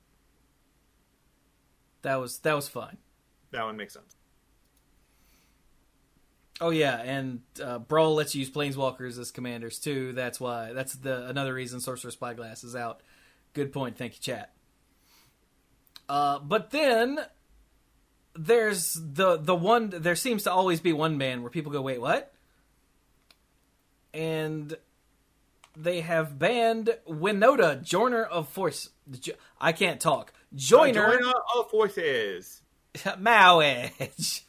That 2.04 2.15
was 2.15 2.39
that 2.39 2.54
was 2.54 2.69
fun. 2.69 2.97
That 3.51 3.63
one 3.63 3.75
makes 3.78 3.93
sense. 3.93 4.14
Oh 6.61 6.69
yeah, 6.69 7.01
and 7.01 7.41
uh, 7.61 7.79
Brawl 7.79 8.15
lets 8.15 8.33
you 8.33 8.39
use 8.39 8.49
planeswalkers 8.49 9.19
as 9.19 9.31
commanders 9.31 9.77
too. 9.77 10.13
That's 10.13 10.39
why 10.39 10.71
that's 10.73 10.95
the 10.95 11.27
another 11.27 11.53
reason 11.53 11.81
Sorcerous 11.81 12.13
Spyglass 12.13 12.63
is 12.63 12.75
out. 12.75 13.01
Good 13.53 13.73
point, 13.73 13.97
thank 13.97 14.13
you, 14.13 14.19
chat. 14.21 14.53
Uh, 16.07 16.39
but 16.39 16.71
then 16.71 17.19
there's 18.35 18.93
the 18.93 19.37
the 19.37 19.55
one. 19.55 19.89
There 19.89 20.15
seems 20.15 20.43
to 20.43 20.51
always 20.51 20.79
be 20.79 20.93
one 20.93 21.17
band 21.17 21.41
where 21.41 21.49
people 21.49 21.73
go, 21.73 21.81
"Wait, 21.81 21.99
what?" 21.99 22.33
And 24.13 24.77
they 25.75 26.01
have 26.01 26.39
banned 26.39 26.95
Winota, 27.05 27.83
Joiner 27.83 28.23
of 28.23 28.47
Force. 28.47 28.89
I 29.59 29.73
can't 29.73 29.99
talk. 29.99 30.31
Joiner, 30.53 31.17
Joiner 31.19 31.33
of 31.57 31.69
Forces. 31.69 32.61
Mowage. 32.95 34.43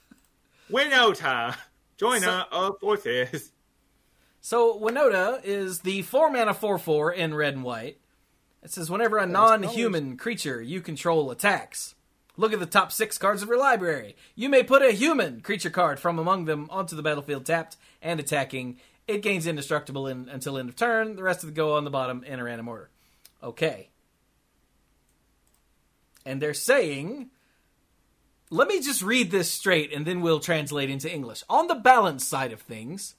Winota. 0.70 1.56
Joiner 1.96 2.26
So- 2.26 2.44
of 2.50 2.80
Forces. 2.80 3.52
So 4.40 4.78
Winota 4.78 5.40
is 5.44 5.80
the 5.80 6.02
four 6.02 6.30
mana 6.30 6.54
four 6.54 6.78
four 6.78 7.12
in 7.12 7.34
red 7.34 7.54
and 7.54 7.64
white. 7.64 7.98
It 8.62 8.70
says 8.70 8.90
whenever 8.90 9.18
a 9.18 9.26
non-human 9.26 10.16
creature 10.16 10.62
you 10.62 10.80
control 10.80 11.30
attacks, 11.30 11.94
look 12.36 12.52
at 12.52 12.60
the 12.60 12.66
top 12.66 12.92
six 12.92 13.18
cards 13.18 13.42
of 13.42 13.48
your 13.48 13.58
library. 13.58 14.16
You 14.34 14.48
may 14.48 14.62
put 14.62 14.82
a 14.82 14.92
human 14.92 15.40
creature 15.40 15.70
card 15.70 15.98
from 15.98 16.18
among 16.18 16.44
them 16.44 16.68
onto 16.70 16.94
the 16.94 17.02
battlefield 17.02 17.44
tapped 17.44 17.76
and 18.00 18.20
attacking. 18.20 18.78
It 19.08 19.22
gains 19.22 19.46
indestructible 19.46 20.06
in, 20.06 20.28
until 20.28 20.58
end 20.58 20.68
of 20.68 20.76
turn. 20.76 21.16
The 21.16 21.22
rest 21.22 21.42
of 21.42 21.48
the 21.48 21.54
go 21.54 21.76
on 21.76 21.84
the 21.84 21.90
bottom 21.90 22.22
in 22.24 22.38
a 22.38 22.44
random 22.44 22.68
order. 22.68 22.90
Okay. 23.42 23.88
And 26.24 26.42
they're 26.42 26.54
saying 26.54 27.30
let 28.50 28.68
me 28.68 28.80
just 28.80 29.02
read 29.02 29.30
this 29.30 29.50
straight 29.50 29.92
and 29.92 30.06
then 30.06 30.20
we'll 30.20 30.40
translate 30.40 30.90
into 30.90 31.12
English. 31.12 31.42
On 31.48 31.66
the 31.66 31.74
balance 31.74 32.26
side 32.26 32.52
of 32.52 32.60
things, 32.60 33.14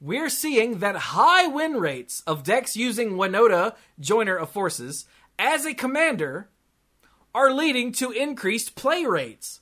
we're 0.00 0.28
seeing 0.28 0.78
that 0.78 0.96
high 0.96 1.46
win 1.46 1.74
rates 1.74 2.22
of 2.26 2.44
decks 2.44 2.76
using 2.76 3.12
Winota, 3.12 3.74
Joiner 3.98 4.36
of 4.36 4.50
Forces, 4.50 5.06
as 5.38 5.64
a 5.64 5.74
commander 5.74 6.48
are 7.34 7.52
leading 7.52 7.90
to 7.92 8.12
increased 8.12 8.76
play 8.76 9.04
rates 9.04 9.60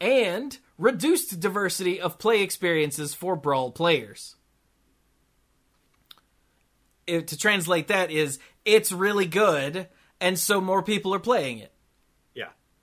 and 0.00 0.58
reduced 0.78 1.38
diversity 1.38 2.00
of 2.00 2.18
play 2.18 2.42
experiences 2.42 3.14
for 3.14 3.36
Brawl 3.36 3.70
players. 3.70 4.36
It- 7.06 7.28
to 7.28 7.36
translate 7.36 7.88
that 7.88 8.10
is, 8.10 8.38
it's 8.64 8.90
really 8.90 9.26
good, 9.26 9.88
and 10.20 10.38
so 10.38 10.60
more 10.60 10.82
people 10.82 11.14
are 11.14 11.20
playing 11.20 11.58
it. 11.58 11.73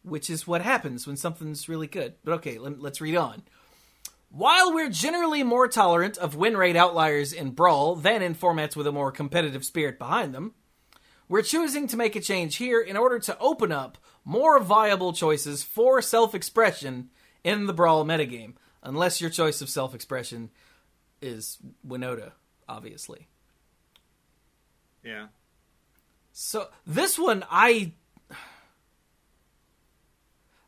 Which 0.04 0.30
is 0.30 0.48
what 0.48 0.62
happens 0.62 1.06
when 1.06 1.18
something's 1.18 1.70
really 1.70 1.88
good. 1.88 2.16
But 2.24 2.34
okay, 2.36 2.58
let, 2.58 2.84
us 2.84 3.02
read 3.02 3.16
on. 3.16 3.44
While 4.30 4.74
we're 4.74 4.90
generally 4.90 5.44
more 5.44 5.68
tolerant 5.68 6.18
of 6.18 6.36
win 6.36 6.56
rate 6.56 6.76
outliers 6.76 7.34
in 7.34 7.52
Brawl 7.52 7.96
than 7.96 8.22
in 8.22 8.34
formats 8.34 8.76
with 8.76 8.88
a 8.88 8.92
more 8.92 9.12
competitive 9.12 9.66
spirit 9.66 10.00
behind 10.00 10.34
them, 10.34 10.54
we're 11.28 11.42
choosing 11.42 11.88
to 11.88 11.98
make 11.98 12.16
a 12.16 12.22
change 12.22 12.58
here 12.58 12.82
in 12.82 12.98
order 12.98 13.20
to 13.20 13.38
open 13.40 13.72
up 13.72 13.98
more 14.24 14.60
viable 14.60 15.14
choices 15.14 15.64
for 15.64 16.02
self 16.02 16.34
expression 16.34 17.10
in 17.44 17.68
the 17.68 17.74
Brawl 17.74 18.06
metagame. 18.06 18.54
Unless 18.84 19.22
your 19.22 19.30
choice 19.30 19.62
of 19.62 19.70
self 19.70 19.94
expression 19.94 20.50
is 21.22 21.58
Winota, 21.88 22.32
obviously. 22.68 23.28
Yeah. 25.04 25.28
So 26.32 26.68
this 26.86 27.20
one, 27.20 27.44
I 27.50 27.94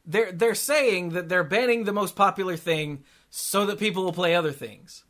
they're 0.05 0.31
they're 0.31 0.55
saying 0.55 1.09
that 1.09 1.29
they're 1.29 1.43
banning 1.43 1.83
the 1.85 1.93
most 1.93 2.15
popular 2.15 2.57
thing 2.57 3.03
so 3.29 3.65
that 3.65 3.79
people 3.79 4.03
will 4.03 4.13
play 4.13 4.35
other 4.35 4.51
things. 4.51 5.03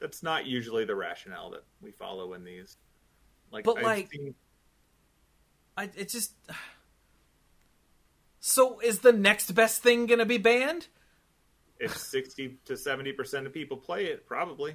That's 0.00 0.22
not 0.22 0.46
usually 0.46 0.84
the 0.84 0.94
rationale 0.94 1.50
that 1.50 1.64
we 1.82 1.90
follow 1.90 2.34
in 2.34 2.44
these. 2.44 2.76
Like, 3.50 3.64
But, 3.64 3.78
I've 3.78 3.82
like- 3.84 4.10
seen- 4.12 4.34
I 5.76 5.90
it 5.96 6.08
just 6.08 6.32
so 8.40 8.80
is 8.80 9.00
the 9.00 9.12
next 9.12 9.52
best 9.52 9.82
thing 9.82 10.06
going 10.06 10.18
to 10.18 10.26
be 10.26 10.38
banned? 10.38 10.88
if 11.80 11.96
sixty 11.96 12.58
to 12.64 12.76
seventy 12.76 13.12
percent 13.12 13.46
of 13.46 13.52
people 13.52 13.76
play 13.76 14.06
it, 14.06 14.26
probably. 14.26 14.74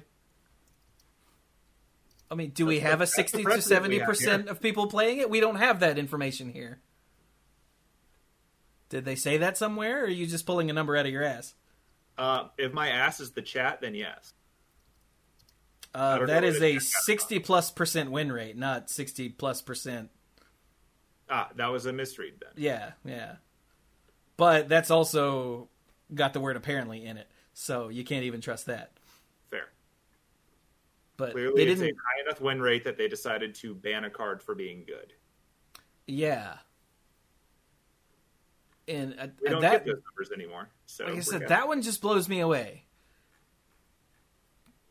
I 2.30 2.34
mean, 2.34 2.50
do 2.50 2.64
we 2.64 2.80
have 2.80 2.94
a 2.94 2.98
that's 3.00 3.14
sixty 3.14 3.44
to 3.44 3.60
seventy 3.62 4.00
percent 4.00 4.48
of 4.48 4.60
people 4.60 4.86
playing 4.86 5.18
it? 5.18 5.28
We 5.28 5.40
don't 5.40 5.56
have 5.56 5.80
that 5.80 5.98
information 5.98 6.50
here. 6.50 6.80
Did 8.88 9.04
they 9.04 9.14
say 9.16 9.38
that 9.38 9.56
somewhere, 9.56 10.02
or 10.02 10.04
are 10.04 10.08
you 10.08 10.26
just 10.26 10.46
pulling 10.46 10.70
a 10.70 10.72
number 10.72 10.96
out 10.96 11.06
of 11.06 11.12
your 11.12 11.24
ass? 11.24 11.54
Uh, 12.16 12.48
if 12.58 12.72
my 12.72 12.88
ass 12.88 13.18
is 13.20 13.32
the 13.32 13.42
chat, 13.42 13.80
then 13.80 13.94
yes. 13.94 14.34
Uh, 15.94 16.26
that 16.26 16.44
is 16.44 16.60
a 16.60 16.78
sixty 16.80 17.38
plus 17.38 17.70
percent 17.70 18.10
win 18.10 18.30
rate, 18.32 18.56
not 18.56 18.90
sixty 18.90 19.28
plus 19.28 19.62
percent 19.62 20.10
Ah, 21.28 21.48
that 21.56 21.68
was 21.68 21.86
a 21.86 21.92
misread 21.92 22.34
then. 22.40 22.50
Yeah, 22.56 22.90
yeah. 23.04 23.36
But 24.36 24.68
that's 24.68 24.90
also 24.90 25.68
got 26.14 26.32
the 26.32 26.40
word 26.40 26.56
apparently 26.56 27.04
in 27.04 27.16
it, 27.16 27.28
so 27.54 27.88
you 27.88 28.04
can't 28.04 28.24
even 28.24 28.40
trust 28.40 28.66
that. 28.66 28.92
Fair. 29.50 29.68
But 31.16 31.32
Clearly, 31.32 31.64
they 31.64 31.70
it's 31.70 31.80
a 31.80 31.84
didn't. 31.86 31.98
high 31.98 32.20
enough 32.26 32.40
win 32.40 32.60
rate 32.60 32.84
that 32.84 32.98
they 32.98 33.08
decided 33.08 33.54
to 33.56 33.74
ban 33.74 34.04
a 34.04 34.10
card 34.10 34.42
for 34.42 34.54
being 34.54 34.84
good. 34.86 35.12
Yeah. 36.06 36.54
And 38.86 39.14
uh, 39.18 39.26
We 39.42 39.50
don't 39.50 39.62
that, 39.62 39.84
get 39.84 39.86
those 39.86 40.02
numbers 40.04 40.30
anymore. 40.34 40.68
So 40.86 41.04
like 41.04 41.16
I 41.16 41.20
said, 41.20 41.48
that 41.48 41.68
one 41.68 41.82
just 41.82 42.02
blows 42.02 42.28
me 42.28 42.40
away. 42.40 42.84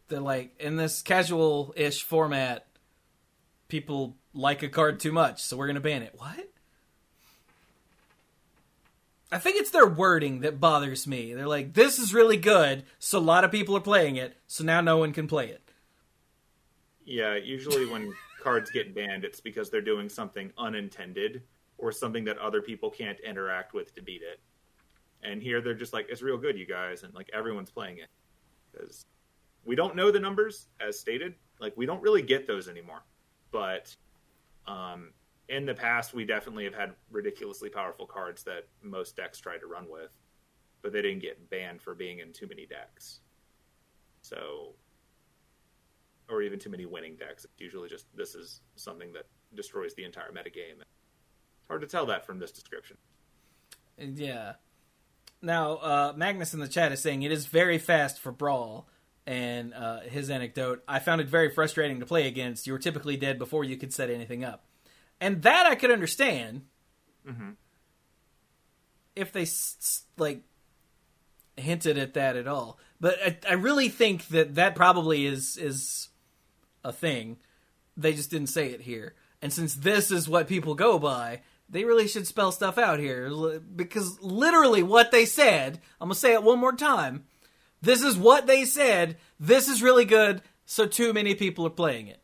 That 0.08 0.22
like 0.22 0.60
in 0.60 0.78
this 0.78 1.02
casual-ish 1.02 2.04
format, 2.04 2.66
people 3.68 4.18
like 4.34 4.64
a 4.64 4.70
card 4.70 5.00
too 5.00 5.12
much, 5.12 5.42
so 5.44 5.58
we're 5.58 5.68
gonna 5.68 5.80
ban 5.80 6.04
it. 6.04 6.14
What? 6.18 6.50
I 9.32 9.40
think 9.40 9.60
it's 9.60 9.72
their 9.72 9.88
wording 9.88 10.42
that 10.42 10.60
bothers 10.60 11.08
me. 11.08 11.34
They're 11.34 11.48
like, 11.48 11.74
"This 11.74 11.98
is 11.98 12.14
really 12.14 12.38
good, 12.38 12.84
so 13.00 13.18
a 13.18 13.20
lot 13.20 13.44
of 13.44 13.52
people 13.52 13.76
are 13.76 13.82
playing 13.82 14.16
it, 14.16 14.38
so 14.48 14.64
now 14.64 14.82
no 14.82 14.98
one 14.98 15.14
can 15.14 15.28
play 15.28 15.50
it." 15.50 15.72
Yeah, 17.06 17.36
usually 17.36 17.86
when 17.86 18.14
cards 18.42 18.70
get 18.70 18.94
banned, 18.94 19.24
it's 19.24 19.40
because 19.40 19.70
they're 19.70 19.82
doing 19.82 20.10
something 20.10 20.52
unintended 20.58 21.44
or 21.84 21.92
something 21.92 22.24
that 22.24 22.38
other 22.38 22.62
people 22.62 22.90
can't 22.90 23.20
interact 23.20 23.74
with 23.74 23.94
to 23.94 24.02
beat 24.02 24.22
it. 24.22 24.40
And 25.22 25.44
here 25.44 25.62
they're 25.62 25.74
just 25.74 25.92
like, 25.92 26.08
it's 26.10 26.22
real 26.22 26.38
good, 26.38 26.58
you 26.58 26.66
guys, 26.66 27.04
and 27.04 27.14
like 27.14 27.30
everyone's 27.34 27.72
playing 27.72 27.98
it 27.98 28.08
because 28.72 29.06
we 29.66 29.76
don't 29.76 29.94
know 29.94 30.10
the 30.10 30.20
numbers 30.20 30.70
as 30.80 30.98
stated. 30.98 31.36
Like 31.60 31.74
we 31.76 31.86
don't 31.86 32.02
really 32.02 32.22
get 32.22 32.48
those 32.48 32.70
anymore, 32.70 33.04
but 33.52 33.94
um, 34.66 35.12
in 35.50 35.66
the 35.66 35.74
past, 35.74 36.14
we 36.14 36.24
definitely 36.24 36.64
have 36.64 36.74
had 36.74 36.94
ridiculously 37.12 37.70
powerful 37.70 38.06
cards 38.06 38.44
that 38.44 38.68
most 38.82 39.18
decks 39.18 39.40
try 39.40 39.58
to 39.58 39.68
run 39.68 39.88
with, 39.90 40.12
but 40.82 40.94
they 40.94 41.02
didn't 41.02 41.22
get 41.22 41.50
banned 41.50 41.82
for 41.82 41.94
being 41.94 42.20
in 42.20 42.32
too 42.32 42.48
many 42.48 42.66
decks. 42.66 43.20
So, 44.22 44.76
or 46.30 46.42
even 46.42 46.60
too 46.60 46.70
many 46.70 46.86
winning 46.86 47.18
decks. 47.18 47.44
It's 47.44 47.60
usually 47.60 47.90
just 47.90 48.06
this 48.16 48.36
is 48.36 48.62
something 48.78 49.12
that 49.14 49.26
destroys 49.54 49.94
the 49.96 50.06
entire 50.06 50.32
metagame. 50.32 50.82
Hard 51.74 51.82
to 51.82 51.88
tell 51.88 52.06
that 52.06 52.24
from 52.24 52.38
this 52.38 52.52
description. 52.52 52.98
Yeah. 53.98 54.54
Now, 55.42 55.78
uh, 55.78 56.14
Magnus 56.16 56.54
in 56.54 56.60
the 56.60 56.68
chat 56.68 56.92
is 56.92 57.00
saying 57.00 57.24
it 57.24 57.32
is 57.32 57.48
very 57.48 57.80
fast 57.80 58.20
for 58.20 58.32
Brawl. 58.32 58.88
And 59.26 59.74
uh, 59.74 60.02
his 60.02 60.30
anecdote, 60.30 60.84
I 60.88 61.00
found 61.00 61.20
it 61.20 61.28
very 61.28 61.50
frustrating 61.50 62.00
to 62.00 62.06
play 62.06 62.28
against. 62.28 62.68
You 62.68 62.74
were 62.74 62.80
typically 62.80 63.18
dead 63.18 63.40
before 63.40 63.64
you 63.64 63.76
could 63.76 63.92
set 63.92 64.12
anything 64.12 64.44
up. 64.44 64.66
And 65.20 65.42
that 65.42 65.66
I 65.66 65.74
could 65.74 65.90
understand. 65.90 66.66
Mm-hmm. 67.28 67.50
If 69.16 69.32
they, 69.32 69.48
like, 70.16 70.44
hinted 71.58 71.98
at 71.98 72.14
that 72.14 72.36
at 72.36 72.48
all. 72.48 72.78
But 73.00 73.18
I, 73.26 73.38
I 73.50 73.54
really 73.54 73.90
think 73.90 74.28
that 74.28 74.54
that 74.54 74.76
probably 74.76 75.26
is 75.26 75.58
is 75.58 76.10
a 76.84 76.94
thing. 76.94 77.38
They 77.98 78.14
just 78.14 78.30
didn't 78.30 78.50
say 78.50 78.68
it 78.68 78.82
here. 78.82 79.16
And 79.42 79.52
since 79.52 79.74
this 79.76 80.10
is 80.12 80.30
what 80.30 80.48
people 80.48 80.74
go 80.74 80.98
by, 80.98 81.42
they 81.70 81.86
really 81.86 82.08
should 82.08 82.28
spell 82.28 82.52
stuff 82.52 82.78
out 82.78 83.00
here 83.00 83.60
because 83.76 84.22
literally 84.22 84.84
what 84.84 85.12
they 85.12 85.26
said, 85.26 85.82
I'm 86.00 86.10
going 86.10 86.14
to 86.14 86.20
say 86.20 86.34
it 86.34 86.44
one 86.44 86.60
more 86.60 86.76
time. 86.76 87.26
This 87.82 88.02
is 88.02 88.18
what 88.18 88.48
they 88.48 88.64
said. 88.66 89.18
This 89.40 89.68
is 89.68 89.82
really 89.82 90.06
good, 90.06 90.42
so 90.66 90.88
too 90.88 91.14
many 91.14 91.36
people 91.36 91.66
are 91.66 91.72
playing 91.72 92.08
it. 92.08 92.22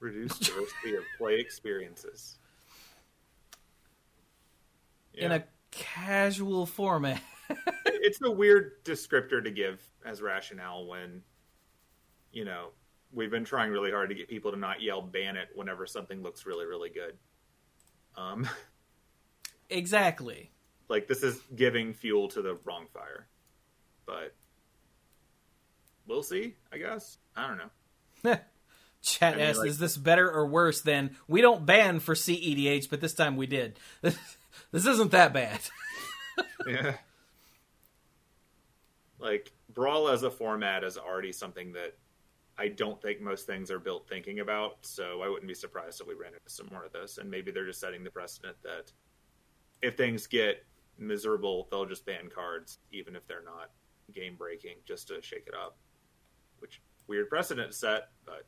Reduce 0.00 0.38
diversity 0.38 0.94
of 0.96 1.04
play 1.18 1.40
experiences. 1.40 2.38
In 5.14 5.32
a 5.32 5.44
casual 5.70 6.66
format. 6.66 7.20
it's 7.86 8.20
a 8.22 8.30
weird 8.30 8.84
descriptor 8.84 9.42
to 9.42 9.50
give 9.50 9.82
as 10.04 10.22
rationale 10.22 10.86
when 10.86 11.22
you 12.32 12.44
know 12.44 12.68
we've 13.12 13.30
been 13.30 13.44
trying 13.44 13.70
really 13.70 13.90
hard 13.90 14.08
to 14.08 14.14
get 14.14 14.28
people 14.28 14.50
to 14.50 14.56
not 14.56 14.82
yell 14.82 15.00
ban 15.02 15.36
it 15.36 15.48
whenever 15.54 15.86
something 15.86 16.22
looks 16.22 16.46
really 16.46 16.66
really 16.66 16.90
good 16.90 17.16
um 18.16 18.48
exactly. 19.70 20.50
like 20.88 21.08
this 21.08 21.22
is 21.22 21.40
giving 21.54 21.92
fuel 21.92 22.28
to 22.28 22.42
the 22.42 22.58
wrong 22.64 22.86
fire 22.92 23.26
but 24.06 24.34
we'll 26.06 26.22
see 26.22 26.54
i 26.72 26.78
guess 26.78 27.18
i 27.36 27.46
don't 27.46 27.58
know 28.24 28.36
Chat 29.00 29.34
I 29.34 29.36
mean, 29.36 29.56
like- 29.56 29.68
is 29.68 29.78
this 29.78 29.96
better 29.96 30.28
or 30.28 30.46
worse 30.46 30.80
than 30.80 31.14
we 31.28 31.40
don't 31.40 31.64
ban 31.64 32.00
for 32.00 32.16
CEDH, 32.16 32.90
but 32.90 33.00
this 33.00 33.14
time 33.14 33.36
we 33.36 33.46
did. 33.46 33.78
this 34.02 34.86
isn't 34.86 35.12
that 35.12 35.32
bad. 35.32 35.60
yeah 36.66 36.94
like 39.18 39.50
brawl 39.72 40.08
as 40.08 40.22
a 40.22 40.30
format 40.30 40.84
is 40.84 40.96
already 40.96 41.32
something 41.32 41.72
that 41.72 41.94
i 42.58 42.68
don't 42.68 43.00
think 43.00 43.20
most 43.20 43.46
things 43.46 43.70
are 43.70 43.78
built 43.78 44.08
thinking 44.08 44.40
about 44.40 44.76
so 44.82 45.22
i 45.22 45.28
wouldn't 45.28 45.48
be 45.48 45.54
surprised 45.54 46.00
if 46.00 46.06
we 46.06 46.14
ran 46.14 46.32
into 46.32 46.48
some 46.48 46.68
more 46.70 46.84
of 46.84 46.92
this 46.92 47.18
and 47.18 47.30
maybe 47.30 47.50
they're 47.50 47.66
just 47.66 47.80
setting 47.80 48.04
the 48.04 48.10
precedent 48.10 48.56
that 48.62 48.92
if 49.82 49.96
things 49.96 50.26
get 50.26 50.64
miserable 50.98 51.68
they'll 51.70 51.86
just 51.86 52.04
ban 52.04 52.28
cards 52.34 52.78
even 52.92 53.14
if 53.14 53.26
they're 53.26 53.44
not 53.44 53.70
game 54.12 54.34
breaking 54.36 54.74
just 54.84 55.08
to 55.08 55.20
shake 55.22 55.46
it 55.46 55.54
up 55.54 55.76
which 56.58 56.80
weird 57.06 57.28
precedent 57.28 57.74
set 57.74 58.08
but 58.24 58.46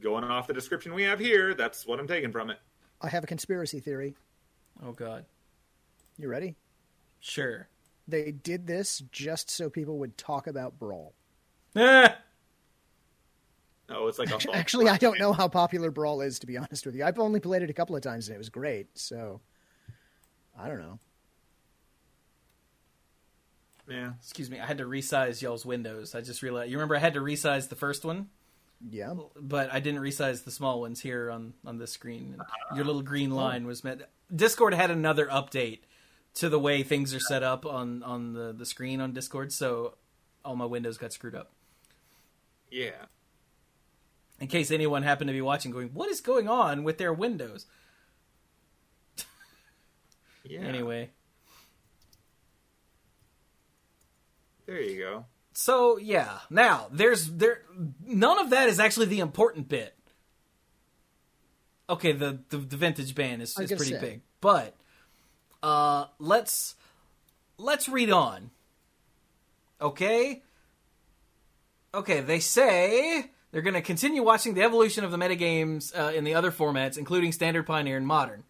going 0.00 0.24
off 0.24 0.46
the 0.46 0.52
description 0.52 0.92
we 0.92 1.02
have 1.04 1.20
here 1.20 1.54
that's 1.54 1.86
what 1.86 2.00
i'm 2.00 2.08
taking 2.08 2.32
from 2.32 2.50
it 2.50 2.58
I 3.04 3.08
have 3.08 3.24
a 3.24 3.26
conspiracy 3.26 3.80
theory. 3.80 4.14
oh 4.82 4.92
god. 4.92 5.26
You 6.16 6.28
ready? 6.28 6.56
Sure. 7.20 7.68
They 8.08 8.30
did 8.30 8.66
this 8.66 9.02
just 9.12 9.50
so 9.50 9.68
people 9.68 9.98
would 9.98 10.16
talk 10.16 10.46
about 10.46 10.78
Brawl. 10.78 11.12
Ah! 11.76 12.16
oh 13.94 14.08
it's 14.08 14.18
like 14.18 14.28
a 14.28 14.38
false 14.40 14.46
Actually, 14.56 14.88
I 14.88 14.96
don't 14.96 15.18
know 15.18 15.32
how 15.32 15.48
popular 15.48 15.90
Brawl 15.90 16.20
is, 16.20 16.38
to 16.40 16.46
be 16.46 16.56
honest 16.58 16.84
with 16.86 16.94
you. 16.94 17.04
I've 17.04 17.18
only 17.18 17.40
played 17.40 17.62
it 17.62 17.70
a 17.70 17.74
couple 17.74 17.96
of 17.96 18.02
times 18.02 18.28
and 18.28 18.34
it 18.34 18.38
was 18.38 18.48
great, 18.48 18.88
so 18.98 19.40
I 20.58 20.68
don't 20.68 20.80
know. 20.80 20.98
yeah 23.88 24.12
Excuse 24.20 24.50
me, 24.50 24.60
I 24.60 24.66
had 24.66 24.78
to 24.78 24.84
resize 24.84 25.42
y'all's 25.42 25.66
windows. 25.66 26.14
I 26.14 26.20
just 26.20 26.42
realized. 26.42 26.70
You 26.70 26.76
remember 26.78 26.96
I 26.96 27.00
had 27.00 27.14
to 27.14 27.20
resize 27.20 27.68
the 27.68 27.76
first 27.76 28.04
one, 28.04 28.28
Yeah. 28.88 29.14
but 29.40 29.72
I 29.72 29.80
didn't 29.80 30.00
resize 30.00 30.44
the 30.44 30.50
small 30.50 30.80
ones 30.80 31.00
here 31.00 31.30
on 31.30 31.54
on 31.66 31.78
this 31.78 31.92
screen. 31.92 32.36
And 32.68 32.76
your 32.76 32.84
little 32.86 33.02
green 33.02 33.30
line 33.30 33.66
was 33.66 33.84
meant. 33.84 34.02
Discord 34.34 34.74
had 34.74 34.90
another 34.90 35.26
update 35.26 35.80
to 36.34 36.48
the 36.48 36.58
way 36.58 36.82
things 36.82 37.14
are 37.14 37.20
set 37.20 37.42
up 37.42 37.66
on 37.66 38.02
on 38.02 38.32
the 38.32 38.52
the 38.52 38.66
screen 38.66 39.00
on 39.00 39.12
Discord, 39.12 39.52
so 39.52 39.96
all 40.44 40.56
my 40.56 40.64
windows 40.66 40.98
got 40.98 41.12
screwed 41.12 41.34
up. 41.34 41.52
yeah 42.70 43.06
In 44.40 44.48
case 44.48 44.70
anyone 44.70 45.02
happened 45.02 45.28
to 45.28 45.34
be 45.34 45.40
watching, 45.40 45.70
going, 45.70 45.90
"What 45.94 46.10
is 46.10 46.20
going 46.20 46.48
on 46.48 46.84
with 46.84 46.98
their 46.98 47.12
windows?" 47.12 47.66
yeah 50.44 50.60
Anyway, 50.60 51.10
there 54.66 54.80
you 54.80 54.98
go 54.98 55.24
so 55.54 55.98
yeah, 55.98 56.40
now 56.50 56.88
there's 56.90 57.30
there 57.30 57.62
none 58.04 58.38
of 58.40 58.50
that 58.50 58.68
is 58.68 58.80
actually 58.80 59.06
the 59.06 59.20
important 59.20 59.68
bit. 59.68 59.96
Okay, 61.88 62.12
the 62.12 62.40
the, 62.48 62.58
the 62.58 62.76
vintage 62.76 63.14
band 63.14 63.40
is, 63.40 63.56
is 63.58 63.70
pretty 63.70 63.92
say. 63.92 64.00
big, 64.00 64.20
but 64.40 64.74
uh, 65.62 66.06
let's 66.18 66.74
let's 67.56 67.88
read 67.88 68.10
on. 68.10 68.50
Okay. 69.80 70.42
Okay, 71.94 72.20
they 72.20 72.40
say 72.40 73.30
they're 73.54 73.62
going 73.62 73.74
to 73.74 73.82
continue 73.82 74.24
watching 74.24 74.54
the 74.54 74.64
evolution 74.64 75.04
of 75.04 75.12
the 75.12 75.16
metagames 75.16 75.96
uh, 75.96 76.12
in 76.12 76.24
the 76.24 76.34
other 76.34 76.50
formats, 76.50 76.98
including 76.98 77.30
Standard, 77.30 77.64
Pioneer, 77.68 77.96
and 77.96 78.04
Modern. 78.04 78.42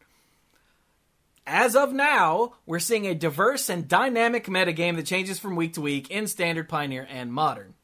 As 1.47 1.77
of 1.77 1.93
now, 1.93 2.55
we're 2.65 2.79
seeing 2.79 3.07
a 3.07 3.15
diverse 3.15 3.69
and 3.69 3.87
dynamic 3.87 4.47
metagame 4.47 4.97
that 4.97 5.05
changes 5.05 5.39
from 5.39 5.57
week 5.57 5.75
to 5.75 5.83
week 5.83 6.11
in 6.11 6.27
Standard, 6.27 6.71
Pioneer, 6.71 7.07
and 7.11 7.31
Modern. 7.31 7.75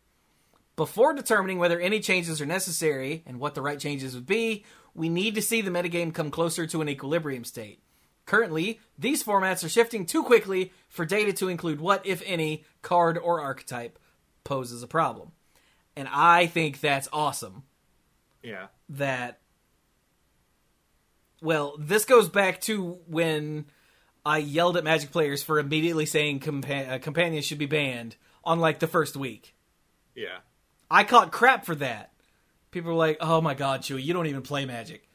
Before 0.76 1.12
determining 1.12 1.59
whether 1.59 1.78
any 1.78 2.00
changes 2.00 2.40
are 2.40 2.46
necessary 2.46 3.22
and 3.26 3.38
what 3.38 3.54
the 3.54 3.61
right 3.61 3.78
changes 3.78 4.14
would 4.14 4.24
be, 4.24 4.64
we 4.94 5.11
need 5.11 5.35
to 5.35 5.42
see 5.42 5.61
the 5.61 5.70
metagame 5.70 6.14
come 6.14 6.30
closer 6.30 6.66
to 6.68 6.80
an 6.80 6.88
equilibrium 6.88 7.44
state. 7.44 7.83
Currently, 8.24 8.80
these 8.98 9.22
formats 9.22 9.62
are 9.62 9.68
shifting 9.68 10.06
too 10.06 10.22
quickly 10.22 10.72
for 10.88 11.04
data 11.04 11.35
to 11.35 11.48
include 11.48 11.83
what, 11.83 12.06
if 12.06 12.22
any, 12.24 12.64
card 12.80 13.18
or 13.18 13.42
archetype 13.42 13.98
poses 14.42 14.83
a 14.83 14.87
problem. 14.87 15.33
And 15.96 16.09
I 16.11 16.46
think 16.46 16.81
that's 16.81 17.09
awesome. 17.12 17.64
Yeah. 18.42 18.66
That 18.90 19.38
well 21.42 21.74
this 21.79 22.05
goes 22.05 22.29
back 22.29 22.61
to 22.61 22.98
when 23.07 23.64
i 24.26 24.37
yelled 24.37 24.76
at 24.76 24.85
magic 24.85 25.11
players 25.11 25.42
for 25.42 25.59
immediately 25.59 26.05
saying 26.05 26.38
compa- 26.40 26.90
uh, 26.90 26.98
companions 26.98 27.46
should 27.46 27.59
be 27.59 27.66
banned 27.66 28.16
on 28.44 28.61
like 28.61 28.79
the 28.79 28.87
first 28.87 29.16
week. 29.16 29.55
Yeah. 30.14 30.38
I 30.90 31.05
caught 31.05 31.33
crap 31.33 31.64
for 31.64 31.74
that. 31.76 32.12
People 32.70 32.90
were 32.92 32.96
like 32.96 33.18
oh 33.20 33.40
my 33.40 33.55
god 33.55 33.83
Chewie 33.83 34.03
you 34.03 34.12
don't 34.12 34.26
even 34.26 34.42
play 34.42 34.64
magic. 34.64 35.09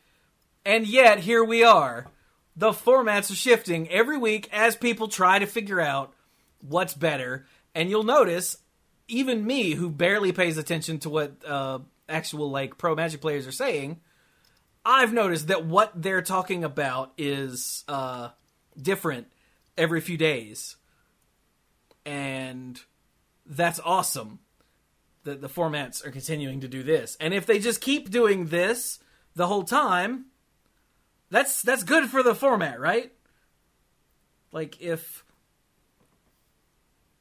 And 0.66 0.88
yet 0.88 1.20
here 1.20 1.44
we 1.44 1.64
are. 1.64 2.08
The 2.56 2.72
formats 2.72 3.32
are 3.32 3.36
shifting 3.36 3.90
every 3.90 4.18
week 4.18 4.50
as 4.52 4.76
people 4.76 5.08
try 5.08 5.40
to 5.40 5.46
figure 5.46 5.82
out 5.82 6.14
what's 6.62 6.94
better. 6.94 7.46
And 7.76 7.90
you'll 7.90 8.04
notice 8.04 8.58
even 9.08 9.46
me 9.46 9.72
who 9.74 9.90
barely 9.90 10.32
pays 10.32 10.58
attention 10.58 11.00
to 11.00 11.10
what 11.10 11.34
uh, 11.46 11.80
actual 12.10 12.50
like 12.50 12.78
pro 12.78 12.96
magic 12.96 13.22
players 13.22 13.48
are 13.48 13.52
saying 13.52 14.00
i've 14.86 15.14
noticed 15.14 15.48
that 15.48 15.66
what 15.66 15.92
they're 15.96 16.22
talking 16.22 16.64
about 16.64 17.12
is 17.18 17.84
uh, 17.88 18.30
different 18.80 19.28
every 19.78 20.02
few 20.02 20.18
days. 20.18 20.78
And 22.06 22.80
that's 23.46 23.80
awesome 23.84 24.40
that 25.24 25.42
the 25.42 25.50
formats 25.50 26.06
are 26.06 26.12
continuing 26.12 26.62
to 26.62 26.68
do 26.68 26.84
this. 26.84 27.18
And 27.20 27.34
if 27.34 27.46
they 27.46 27.60
just 27.60 27.82
keep 27.82 28.10
doing 28.10 28.48
this 28.48 29.00
the 29.36 29.48
whole 29.48 29.64
time 29.64 30.28
that's 31.32 31.62
that's 31.64 31.84
good 31.84 32.10
for 32.10 32.22
the 32.22 32.36
format 32.36 32.80
right? 32.80 33.12
Like 34.52 34.80
if 34.82 35.25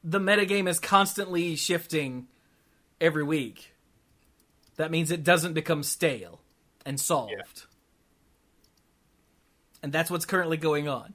the 0.05 0.20
metagame 0.20 0.68
is 0.68 0.78
constantly 0.78 1.57
shifting 1.57 2.28
every 3.00 3.24
week. 3.24 3.74
That 4.76 4.90
means 4.90 5.11
it 5.11 5.24
doesn't 5.24 5.55
become 5.55 5.82
stale 5.82 6.40
and 6.84 7.00
solved. 7.00 7.32
Yeah. 7.32 7.42
And 9.82 9.92
that's 9.92 10.11
what's 10.11 10.24
currently 10.24 10.57
going 10.57 10.88
on. 10.88 11.14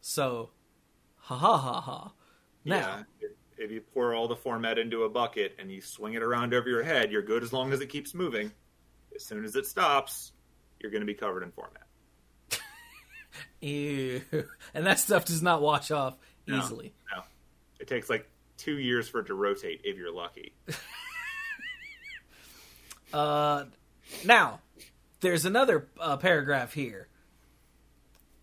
So, 0.00 0.50
ha 1.16 1.36
ha 1.36 1.56
ha 1.58 1.80
ha. 1.80 2.12
Now, 2.64 3.04
Yeah. 3.20 3.28
If, 3.56 3.70
you 3.70 3.80
pour 3.80 4.14
all 4.14 4.26
the 4.26 4.34
format 4.36 4.78
into 4.78 5.04
a 5.04 5.08
bucket 5.08 5.54
and 5.60 5.70
you 5.70 5.80
swing 5.80 6.14
it 6.14 6.22
around 6.22 6.52
over 6.54 6.68
your 6.68 6.82
head, 6.82 7.12
you're 7.12 7.22
good 7.22 7.42
as 7.44 7.52
long 7.52 7.72
as 7.72 7.80
it 7.80 7.86
keeps 7.88 8.12
moving. 8.12 8.50
As 9.14 9.24
soon 9.24 9.44
as 9.44 9.54
it 9.54 9.64
stops, 9.66 10.32
you're 10.80 10.90
going 10.90 11.02
to 11.02 11.06
be 11.06 11.14
covered 11.14 11.44
in 11.44 11.52
format. 11.52 11.86
Ew. 13.60 14.22
And 14.74 14.84
that 14.86 14.98
stuff 14.98 15.24
does 15.24 15.40
not 15.40 15.62
wash 15.62 15.90
off 15.92 16.16
No. 16.48 16.58
easily. 16.58 16.92
No, 17.14 17.22
it 17.84 17.88
takes 17.88 18.08
like 18.08 18.26
two 18.56 18.78
years 18.78 19.06
for 19.10 19.20
it 19.20 19.26
to 19.26 19.34
rotate 19.34 19.82
if 19.84 19.98
you're 19.98 20.10
lucky. 20.12 20.54
Uh, 23.12 23.66
now, 24.24 24.58
there's 25.20 25.44
another 25.44 25.86
uh, 26.00 26.16
paragraph 26.16 26.72
here. 26.72 27.06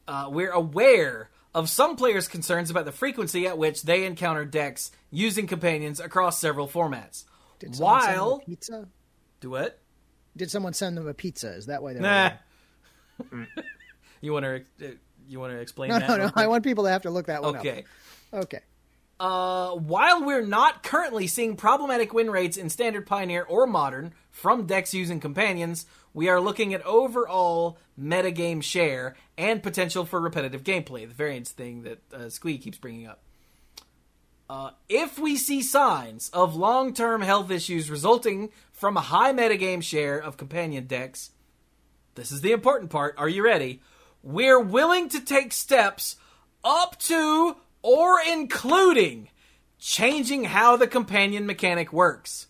Uh, 0.08 0.30
we're 0.32 0.52
aware 0.52 1.30
of 1.54 1.70
some 1.70 1.98
players' 1.98 2.30
concerns 2.30 2.70
about 2.70 2.86
the 2.86 2.92
frequency 2.94 3.46
at 3.48 3.58
which 3.58 3.82
they 3.84 4.06
encounter 4.06 4.46
decks 4.46 4.90
using 5.10 5.46
companions 5.46 6.00
across 6.00 6.40
several 6.40 6.70
formats. 6.70 7.26
Did 7.60 7.76
someone 7.76 8.02
send 8.02 8.14
them 8.14 8.20
While 8.22 8.36
a 8.42 8.46
pizza? 8.46 8.88
do 9.42 9.50
what? 9.50 9.80
Did 10.38 10.50
someone 10.50 10.72
send 10.72 10.96
them 10.96 11.06
a 11.06 11.14
pizza? 11.14 11.50
Is 11.54 11.66
that 11.66 11.84
why 11.84 11.92
they're 11.92 12.02
Nah. 12.02 12.32
you 14.22 14.32
want 14.32 14.46
to 14.80 14.98
you 15.28 15.38
want 15.42 15.52
to 15.52 15.60
explain 15.60 15.90
No, 15.90 16.00
that? 16.00 16.08
no, 16.08 16.16
real 16.16 16.26
no. 16.28 16.32
quick? 16.32 16.46
I 16.46 16.48
want 16.48 16.64
people 16.64 16.86
to 16.86 16.92
have 16.92 17.02
to 17.02 17.10
look 17.10 17.26
that 17.26 17.42
one 17.42 17.58
Okay. 17.58 17.84
up. 18.32 18.44
Okay. 18.46 18.62
Uh, 19.22 19.76
while 19.76 20.26
we're 20.26 20.44
not 20.44 20.82
currently 20.82 21.28
seeing 21.28 21.56
problematic 21.56 22.12
win 22.12 22.32
rates 22.32 22.58
in 22.58 22.72
Standard 22.72 23.06
Pioneer 23.06 23.44
or 23.44 23.68
Modern 23.68 24.16
from 24.32 24.66
decks 24.66 24.96
using 24.96 25.20
companions, 25.20 25.86
we 26.12 26.28
are 26.28 26.42
looking 26.42 26.74
at 26.74 26.84
overall 26.88 27.78
metagame 28.02 28.64
share 28.64 29.16
and 29.38 29.62
potential 29.62 30.06
for 30.06 30.20
repetitive 30.20 30.64
gameplay, 30.64 31.08
the 31.08 31.14
variance 31.14 31.52
thing 31.52 31.84
that 31.84 32.02
uh, 32.12 32.30
Squee 32.30 32.58
keeps 32.58 32.80
bringing 32.80 33.06
up. 33.06 33.22
Uh, 34.50 34.72
if 34.90 35.20
we 35.20 35.36
see 35.36 35.62
signs 35.62 36.30
of 36.30 36.56
long 36.56 36.92
term 36.92 37.22
health 37.22 37.52
issues 37.52 37.92
resulting 37.92 38.50
from 38.72 38.98
a 38.98 39.02
high 39.02 39.34
metagame 39.34 39.84
share 39.84 40.18
of 40.18 40.36
companion 40.36 40.88
decks, 40.88 41.30
this 42.16 42.32
is 42.32 42.42
the 42.42 42.54
important 42.54 42.90
part. 42.90 43.14
Are 43.20 43.30
you 43.30 43.46
ready? 43.46 43.84
We're 44.24 44.60
willing 44.60 45.10
to 45.10 45.22
take 45.22 45.54
steps 45.54 46.16
up 46.64 46.98
to 47.02 47.58
or 47.82 48.20
including 48.28 49.30
changing 49.80 50.46
how 50.46 50.78
the 50.78 50.88
companion 50.88 51.46
mechanic 51.46 51.92
works. 51.92 52.48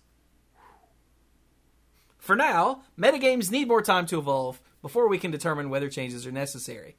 For 2.17 2.35
now, 2.35 2.83
metagames 2.97 3.49
need 3.49 3.67
more 3.67 3.81
time 3.81 4.05
to 4.07 4.19
evolve 4.19 4.61
before 4.81 5.07
we 5.07 5.17
can 5.17 5.31
determine 5.31 5.69
whether 5.69 5.89
changes 5.89 6.27
are 6.27 6.31
necessary. 6.31 6.95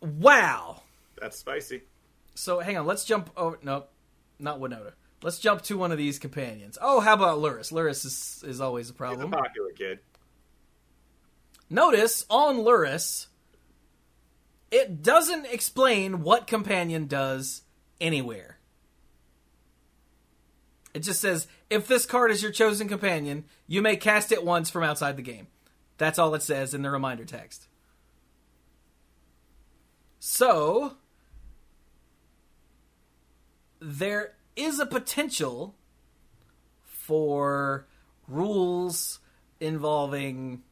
Wow. 0.00 0.82
That's 1.20 1.38
spicy. 1.38 1.82
So 2.34 2.60
hang 2.60 2.76
on, 2.76 2.86
let's 2.86 3.04
jump 3.04 3.30
over. 3.36 3.58
Nope, 3.62 3.90
not 4.38 4.60
Winota. 4.60 4.92
Let's 5.22 5.38
jump 5.38 5.62
to 5.62 5.78
one 5.78 5.92
of 5.92 5.98
these 5.98 6.18
companions. 6.18 6.78
Oh, 6.80 7.00
how 7.00 7.14
about 7.14 7.38
Lurrus? 7.38 7.72
Lurrus 7.72 8.04
is, 8.04 8.44
is 8.46 8.60
always 8.60 8.90
a 8.90 8.94
problem. 8.94 9.28
He's 9.28 9.38
a 9.38 9.42
popular 9.42 9.70
kid. 9.72 9.98
Notice 11.70 12.26
on 12.30 12.58
Lurrus, 12.58 13.26
it 14.70 15.02
doesn't 15.02 15.46
explain 15.46 16.22
what 16.22 16.46
companion 16.46 17.06
does 17.06 17.62
anywhere. 18.00 18.58
It 20.94 21.00
just 21.00 21.20
says 21.20 21.46
if 21.68 21.86
this 21.86 22.06
card 22.06 22.30
is 22.30 22.42
your 22.42 22.52
chosen 22.52 22.88
companion, 22.88 23.44
you 23.66 23.82
may 23.82 23.96
cast 23.96 24.32
it 24.32 24.44
once 24.44 24.70
from 24.70 24.82
outside 24.82 25.16
the 25.16 25.22
game. 25.22 25.48
That's 25.98 26.18
all 26.18 26.34
it 26.34 26.42
says 26.42 26.74
in 26.74 26.82
the 26.82 26.90
reminder 26.90 27.24
text. 27.24 27.68
So, 30.18 30.96
there 33.80 34.34
is 34.56 34.78
a 34.80 34.86
potential 34.86 35.74
for 36.82 37.86
rules 38.26 39.20
involving 39.60 40.62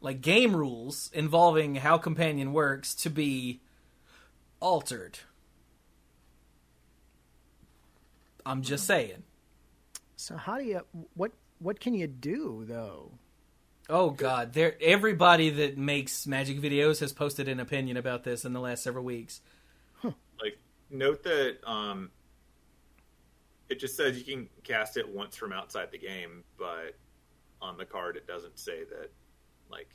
like 0.00 0.20
game 0.20 0.54
rules 0.54 1.10
involving 1.12 1.76
how 1.76 1.98
companion 1.98 2.52
works 2.52 2.94
to 2.94 3.10
be 3.10 3.60
altered. 4.60 5.18
I'm 8.46 8.62
just 8.62 8.86
saying. 8.86 9.24
So 10.16 10.36
how 10.36 10.58
do 10.58 10.64
you 10.64 10.80
what 11.14 11.32
what 11.58 11.80
can 11.80 11.94
you 11.94 12.06
do 12.06 12.64
though? 12.66 13.12
Oh 13.88 14.10
god, 14.10 14.52
there 14.52 14.74
everybody 14.80 15.50
that 15.50 15.78
makes 15.78 16.26
magic 16.26 16.60
videos 16.60 17.00
has 17.00 17.12
posted 17.12 17.48
an 17.48 17.60
opinion 17.60 17.96
about 17.96 18.24
this 18.24 18.44
in 18.44 18.52
the 18.52 18.60
last 18.60 18.82
several 18.82 19.04
weeks. 19.04 19.40
Like, 20.02 20.58
note 20.90 21.24
that 21.24 21.56
um, 21.66 22.10
it 23.68 23.80
just 23.80 23.96
says 23.96 24.16
you 24.18 24.24
can 24.24 24.48
cast 24.62 24.96
it 24.96 25.08
once 25.08 25.36
from 25.36 25.52
outside 25.52 25.90
the 25.90 25.98
game, 25.98 26.44
but 26.56 26.94
on 27.60 27.76
the 27.76 27.84
card 27.84 28.16
it 28.16 28.26
doesn't 28.26 28.58
say 28.58 28.84
that. 28.84 29.10
Like, 29.70 29.88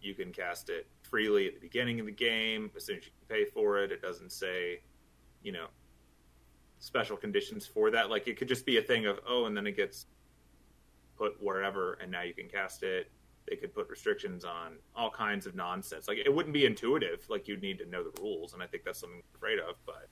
you 0.00 0.14
can 0.14 0.32
cast 0.32 0.68
it 0.70 0.86
freely 1.02 1.46
at 1.48 1.54
the 1.54 1.60
beginning 1.60 1.98
of 2.00 2.06
the 2.06 2.12
game 2.12 2.70
as 2.76 2.84
soon 2.86 2.98
as 2.98 3.04
you 3.06 3.12
pay 3.28 3.44
for 3.44 3.78
it. 3.82 3.90
It 3.90 4.00
doesn't 4.02 4.30
say, 4.32 4.80
you 5.42 5.52
know, 5.52 5.66
special 6.78 7.16
conditions 7.16 7.66
for 7.66 7.90
that. 7.90 8.10
Like, 8.10 8.28
it 8.28 8.36
could 8.36 8.48
just 8.48 8.64
be 8.66 8.78
a 8.78 8.82
thing 8.82 9.06
of 9.06 9.18
oh, 9.26 9.46
and 9.46 9.56
then 9.56 9.66
it 9.66 9.76
gets 9.76 10.06
put 11.16 11.42
wherever, 11.42 11.94
and 11.94 12.10
now 12.12 12.22
you 12.22 12.34
can 12.34 12.48
cast 12.48 12.82
it. 12.82 13.10
They 13.48 13.56
could 13.56 13.74
put 13.74 13.88
restrictions 13.88 14.44
on 14.44 14.76
all 14.94 15.10
kinds 15.10 15.46
of 15.46 15.54
nonsense. 15.54 16.06
Like, 16.06 16.18
it 16.18 16.32
wouldn't 16.32 16.52
be 16.52 16.66
intuitive. 16.66 17.24
Like, 17.28 17.48
you'd 17.48 17.62
need 17.62 17.78
to 17.78 17.86
know 17.86 18.04
the 18.04 18.20
rules, 18.20 18.52
and 18.52 18.62
I 18.62 18.66
think 18.66 18.84
that's 18.84 19.00
something 19.00 19.18
I'm 19.18 19.36
afraid 19.36 19.58
of. 19.58 19.76
But 19.86 20.08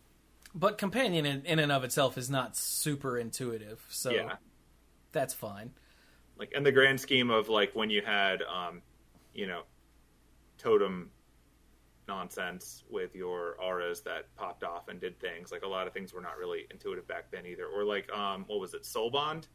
But 0.55 0.79
companion 0.79 1.27
in, 1.27 1.45
in 1.45 1.59
and 1.59 1.71
of 1.71 1.85
itself 1.85 2.17
is 2.19 2.31
not 2.31 2.57
super 2.57 3.19
intuitive, 3.19 3.85
so 3.91 4.11
Yeah. 4.11 4.37
that's 5.13 5.35
fine. 5.35 5.73
like 6.39 6.53
in 6.53 6.63
the 6.65 6.73
grand 6.73 7.01
scheme 7.01 7.31
of 7.31 7.49
like 7.49 7.75
when 7.75 7.89
you 7.89 8.03
had 8.03 8.43
um 8.43 8.83
you 9.37 9.47
know 9.47 9.63
totem 10.59 11.11
nonsense 12.09 12.85
with 12.91 13.15
your 13.15 13.57
auras 13.61 14.01
that 14.03 14.35
popped 14.37 14.63
off 14.63 14.89
and 14.89 15.01
did 15.01 15.19
things. 15.21 15.51
Like 15.51 15.63
a 15.63 15.69
lot 15.69 15.87
of 15.87 15.93
things 15.93 16.13
were 16.13 16.21
not 16.21 16.39
really 16.39 16.67
intuitive 16.71 17.07
back 17.09 17.31
then 17.31 17.47
either. 17.47 17.67
Or 17.67 17.85
like 17.85 18.11
um 18.13 18.45
what 18.47 18.61
was 18.61 18.75
it? 18.75 18.85
Soul 18.87 19.11
bond? 19.11 19.49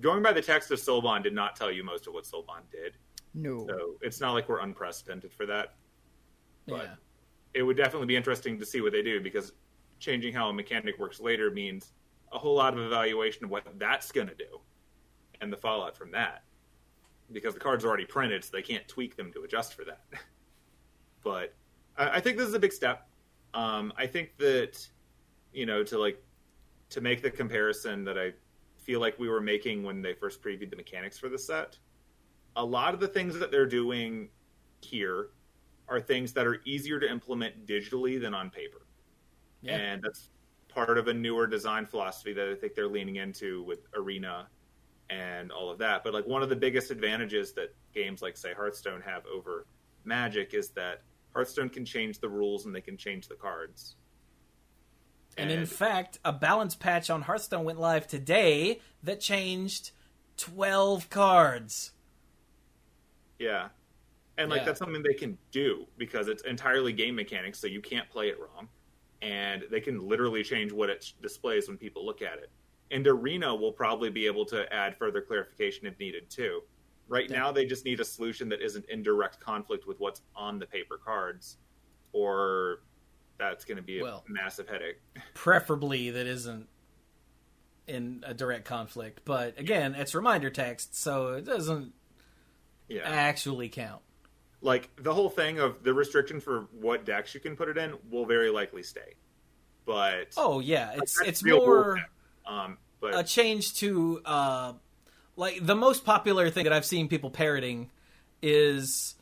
Going 0.00 0.22
by 0.22 0.32
the 0.32 0.42
text 0.42 0.70
of 0.70 0.78
soul 0.78 1.02
bond 1.02 1.24
did 1.24 1.34
not 1.34 1.56
tell 1.56 1.70
you 1.70 1.82
most 1.82 2.06
of 2.06 2.14
what 2.14 2.26
soul 2.26 2.44
bond 2.46 2.64
did. 2.70 2.94
No. 3.32 3.66
so 3.66 3.94
it's 4.00 4.20
not 4.20 4.32
like 4.32 4.48
we're 4.48 4.60
unprecedented 4.60 5.32
for 5.32 5.46
that. 5.46 5.74
But- 6.66 6.84
yeah. 6.84 6.94
it 7.54 7.62
would 7.62 7.76
definitely 7.76 8.06
be 8.06 8.16
interesting 8.16 8.58
to 8.58 8.66
see 8.66 8.80
what 8.80 8.92
they 8.92 9.02
do 9.02 9.20
because 9.20 9.52
changing 9.98 10.32
how 10.34 10.48
a 10.48 10.52
mechanic 10.52 10.98
works 10.98 11.20
later 11.20 11.50
means 11.50 11.92
a 12.32 12.38
whole 12.38 12.54
lot 12.54 12.72
of 12.72 12.80
evaluation 12.80 13.44
of 13.44 13.50
what 13.50 13.66
that's 13.78 14.12
going 14.12 14.28
to 14.28 14.34
do 14.34 14.60
and 15.40 15.52
the 15.52 15.56
fallout 15.56 15.96
from 15.96 16.10
that 16.10 16.44
because 17.32 17.54
the 17.54 17.60
cards 17.60 17.84
are 17.84 17.88
already 17.88 18.04
printed 18.04 18.44
so 18.44 18.50
they 18.52 18.62
can't 18.62 18.86
tweak 18.88 19.16
them 19.16 19.32
to 19.32 19.42
adjust 19.42 19.74
for 19.74 19.84
that 19.84 20.04
but 21.24 21.54
I, 21.96 22.16
I 22.16 22.20
think 22.20 22.36
this 22.36 22.48
is 22.48 22.54
a 22.54 22.58
big 22.58 22.72
step 22.72 23.08
um, 23.54 23.92
i 23.96 24.06
think 24.06 24.36
that 24.38 24.86
you 25.52 25.66
know 25.66 25.82
to 25.84 25.98
like 25.98 26.22
to 26.90 27.00
make 27.00 27.22
the 27.22 27.30
comparison 27.30 28.04
that 28.04 28.18
i 28.18 28.32
feel 28.76 29.00
like 29.00 29.18
we 29.18 29.28
were 29.28 29.40
making 29.40 29.82
when 29.82 30.02
they 30.02 30.14
first 30.14 30.42
previewed 30.42 30.70
the 30.70 30.76
mechanics 30.76 31.18
for 31.18 31.28
the 31.28 31.38
set 31.38 31.78
a 32.56 32.64
lot 32.64 32.94
of 32.94 33.00
the 33.00 33.08
things 33.08 33.38
that 33.38 33.50
they're 33.50 33.66
doing 33.66 34.28
here 34.80 35.28
are 35.88 36.00
things 36.00 36.32
that 36.32 36.46
are 36.46 36.60
easier 36.64 36.98
to 37.00 37.10
implement 37.10 37.66
digitally 37.66 38.20
than 38.20 38.32
on 38.34 38.48
paper. 38.48 38.86
Yeah. 39.60 39.76
And 39.76 40.02
that's 40.02 40.30
part 40.68 40.96
of 40.96 41.08
a 41.08 41.14
newer 41.14 41.46
design 41.46 41.84
philosophy 41.84 42.32
that 42.32 42.48
I 42.48 42.54
think 42.54 42.74
they're 42.74 42.88
leaning 42.88 43.16
into 43.16 43.64
with 43.64 43.80
Arena 43.94 44.48
and 45.10 45.50
all 45.50 45.70
of 45.70 45.78
that. 45.78 46.04
But 46.04 46.14
like 46.14 46.26
one 46.26 46.42
of 46.42 46.48
the 46.48 46.56
biggest 46.56 46.90
advantages 46.90 47.52
that 47.54 47.74
games 47.94 48.22
like 48.22 48.36
say 48.36 48.52
Hearthstone 48.54 49.00
have 49.02 49.24
over 49.26 49.66
Magic 50.04 50.54
is 50.54 50.70
that 50.70 51.02
Hearthstone 51.34 51.68
can 51.68 51.84
change 51.84 52.20
the 52.20 52.28
rules 52.28 52.66
and 52.66 52.74
they 52.74 52.80
can 52.80 52.96
change 52.96 53.28
the 53.28 53.34
cards. 53.34 53.96
And 55.36 55.50
in 55.50 55.64
fact, 55.64 56.18
a 56.24 56.32
balance 56.32 56.74
patch 56.74 57.08
on 57.08 57.22
Hearthstone 57.22 57.64
went 57.64 57.78
live 57.78 58.06
today 58.06 58.80
that 59.02 59.20
changed 59.20 59.92
12 60.36 61.08
cards. 61.08 61.92
Yeah. 63.38 63.68
And 64.36 64.50
like 64.50 64.60
Yeah. 64.60 64.64
that's 64.66 64.78
something 64.78 65.02
they 65.02 65.14
can 65.14 65.38
do 65.50 65.86
because 65.98 66.28
it's 66.28 66.42
entirely 66.42 66.92
game 66.92 67.14
mechanics, 67.14 67.58
so 67.58 67.66
you 67.66 67.80
can't 67.80 68.08
play 68.10 68.28
it 68.28 68.38
wrong. 68.38 68.68
And 69.22 69.64
they 69.70 69.80
can 69.80 69.98
literally 69.98 70.42
change 70.42 70.72
what 70.72 70.90
it 70.90 71.12
displays 71.22 71.68
when 71.68 71.78
people 71.78 72.04
look 72.04 72.22
at 72.22 72.38
it. 72.38 72.50
And 72.90 73.06
Arena 73.06 73.54
will 73.54 73.72
probably 73.72 74.10
be 74.10 74.26
able 74.26 74.44
to 74.46 74.70
add 74.72 74.96
further 74.96 75.20
clarification 75.20 75.86
if 75.86 75.98
needed 75.98 76.28
too. 76.28 76.62
Right 77.08 77.28
now, 77.30 77.50
they 77.52 77.64
just 77.64 77.84
need 77.84 78.00
a 78.00 78.04
solution 78.04 78.48
that 78.50 78.60
isn't 78.60 78.84
in 78.88 79.02
direct 79.02 79.40
conflict 79.40 79.86
with 79.86 79.98
what's 80.00 80.22
on 80.36 80.58
the 80.58 80.66
paper 80.66 80.96
cards, 80.96 81.56
or 82.12 82.82
that's 83.38 83.64
going 83.64 83.76
to 83.76 83.82
be 83.82 83.98
a 84.00 84.02
Well- 84.02 84.24
massive 84.28 84.68
headache. 84.68 84.98
Preferably 85.34 86.10
that 86.10 86.26
isn't 86.26 86.68
in 87.86 88.22
a 88.26 88.32
direct 88.34 88.64
conflict. 88.64 89.22
But 89.24 89.58
again, 89.58 89.94
it's 89.94 90.14
reminder 90.14 90.50
text, 90.50 90.94
so 90.94 91.34
it 91.34 91.44
doesn't 91.44 91.92
Yeah. 92.88 93.02
actually 93.08 93.68
count. 93.68 94.02
like 94.62 94.94
the 94.96 95.14
whole 95.14 95.30
thing 95.30 95.58
of 95.58 95.82
the 95.84 95.94
restriction 95.94 96.38
for 96.38 96.68
what 96.72 97.06
decks 97.06 97.32
you 97.34 97.40
can 97.40 97.56
put 97.56 97.66
it 97.70 97.78
in 97.78 97.96
will 98.10 98.26
very 98.26 98.50
likely 98.50 98.82
stay. 98.82 99.14
But 99.86 100.34
Oh, 100.36 100.60
yeah. 100.60 100.90
It's 100.96 101.16
That's 101.16 101.28
it's 101.28 101.42
more. 101.44 101.96
Um, 102.50 102.78
but 103.00 103.16
a 103.16 103.24
change 103.24 103.74
to 103.74 104.20
uh 104.24 104.72
like 105.36 105.64
the 105.64 105.76
most 105.76 106.04
popular 106.04 106.50
thing 106.50 106.64
that 106.64 106.72
I've 106.72 106.84
seen 106.84 107.08
people 107.08 107.30
parroting 107.30 107.90
is 108.42 109.14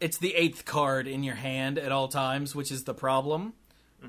it's 0.00 0.18
the 0.18 0.34
eighth 0.34 0.64
card 0.64 1.06
in 1.06 1.22
your 1.22 1.34
hand 1.34 1.78
at 1.78 1.92
all 1.92 2.08
times, 2.08 2.54
which 2.54 2.70
is 2.70 2.84
the 2.84 2.94
problem. 2.94 3.54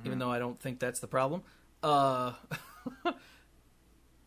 Even 0.05 0.19
though 0.19 0.31
I 0.31 0.37
don't 0.39 0.59
think 0.59 0.79
that's 0.79 0.99
the 0.99 1.07
problem. 1.07 1.41
Uh, 1.81 2.33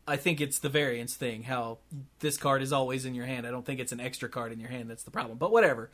I 0.09 0.16
think 0.16 0.40
it's 0.40 0.59
the 0.59 0.68
variance 0.68 1.14
thing. 1.14 1.44
How 1.44 1.78
this 2.18 2.36
card 2.36 2.62
is 2.62 2.72
always 2.72 3.05
in 3.05 3.14
your 3.14 3.26
hand. 3.26 3.46
I 3.46 3.51
don't 3.51 3.64
think 3.64 3.78
it's 3.78 3.92
an 3.92 4.01
extra 4.01 4.28
card 4.28 4.53
in 4.53 4.59
your 4.59 4.68
hand 4.68 4.90
that's 4.90 5.05
the 5.05 5.11
problem. 5.11 5.38
But 5.38 5.53
whatever. 5.53 5.90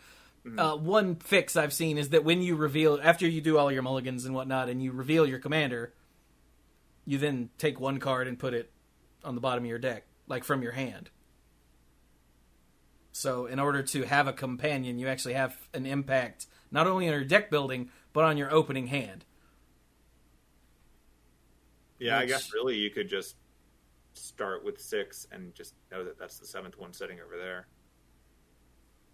Uh, 0.56 0.76
one 0.76 1.16
fix 1.16 1.56
I've 1.56 1.72
seen 1.72 1.98
is 1.98 2.10
that 2.10 2.22
when 2.22 2.40
you 2.40 2.54
reveal 2.54 3.00
after 3.02 3.26
you 3.26 3.40
do 3.40 3.58
all 3.58 3.72
your 3.72 3.82
mulligans 3.82 4.24
and 4.24 4.34
whatnot, 4.34 4.68
and 4.68 4.80
you 4.80 4.92
reveal 4.92 5.26
your 5.26 5.40
commander, 5.40 5.92
you 7.06 7.18
then 7.18 7.50
take 7.56 7.80
one 7.80 7.98
card 7.98 8.28
and 8.28 8.38
put 8.38 8.52
it 8.52 8.70
on 9.24 9.34
the 9.34 9.40
bottom 9.40 9.64
of 9.64 9.68
your 9.68 9.78
deck, 9.78 10.04
like 10.26 10.44
from 10.44 10.62
your 10.62 10.72
hand. 10.72 11.10
So, 13.12 13.46
in 13.46 13.58
order 13.58 13.82
to 13.82 14.02
have 14.02 14.28
a 14.28 14.32
companion, 14.32 14.98
you 14.98 15.08
actually 15.08 15.34
have 15.34 15.56
an 15.72 15.86
impact 15.86 16.46
not 16.70 16.86
only 16.86 17.06
on 17.06 17.14
your 17.14 17.24
deck 17.24 17.50
building 17.50 17.90
but 18.12 18.24
on 18.24 18.36
your 18.36 18.52
opening 18.52 18.86
hand. 18.86 19.24
Yeah, 21.98 22.18
I 22.18 22.26
guess 22.26 22.52
really 22.52 22.76
you 22.76 22.90
could 22.90 23.08
just 23.08 23.36
start 24.14 24.64
with 24.64 24.80
six 24.80 25.26
and 25.32 25.54
just 25.54 25.74
know 25.90 26.04
that 26.04 26.18
that's 26.18 26.38
the 26.38 26.46
seventh 26.46 26.78
one 26.78 26.92
sitting 26.92 27.20
over 27.20 27.36
there. 27.36 27.68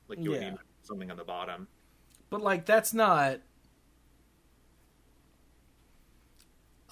Like 0.08 0.18
you 0.18 0.30
would 0.30 0.40
need 0.40 0.54
something 0.82 1.10
on 1.10 1.16
the 1.16 1.24
bottom. 1.24 1.68
But 2.30 2.42
like 2.42 2.66
that's 2.66 2.94
not 2.94 3.40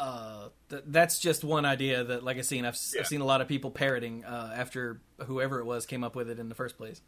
uh 0.01 0.49
th- 0.71 0.83
that's 0.87 1.19
just 1.19 1.45
one 1.45 1.65
idea 1.65 2.03
that 2.03 2.25
like 2.25 2.39
I've 2.39 2.47
seen 2.47 2.65
I've, 2.65 2.77
Yeah. 2.95 3.01
I've 3.03 3.07
seen 3.07 3.21
a 3.21 3.25
lot 3.27 3.41
of 3.41 3.49
people 3.49 3.71
parroting 3.71 4.25
uh, 4.25 4.53
after 4.57 5.01
whoever 5.27 5.61
it 5.61 5.65
was 5.67 5.85
came 5.87 6.03
up 6.03 6.17
with 6.17 6.31
it 6.31 6.39
in 6.39 6.49
the 6.49 6.55
first 6.55 6.77
place. 6.79 7.03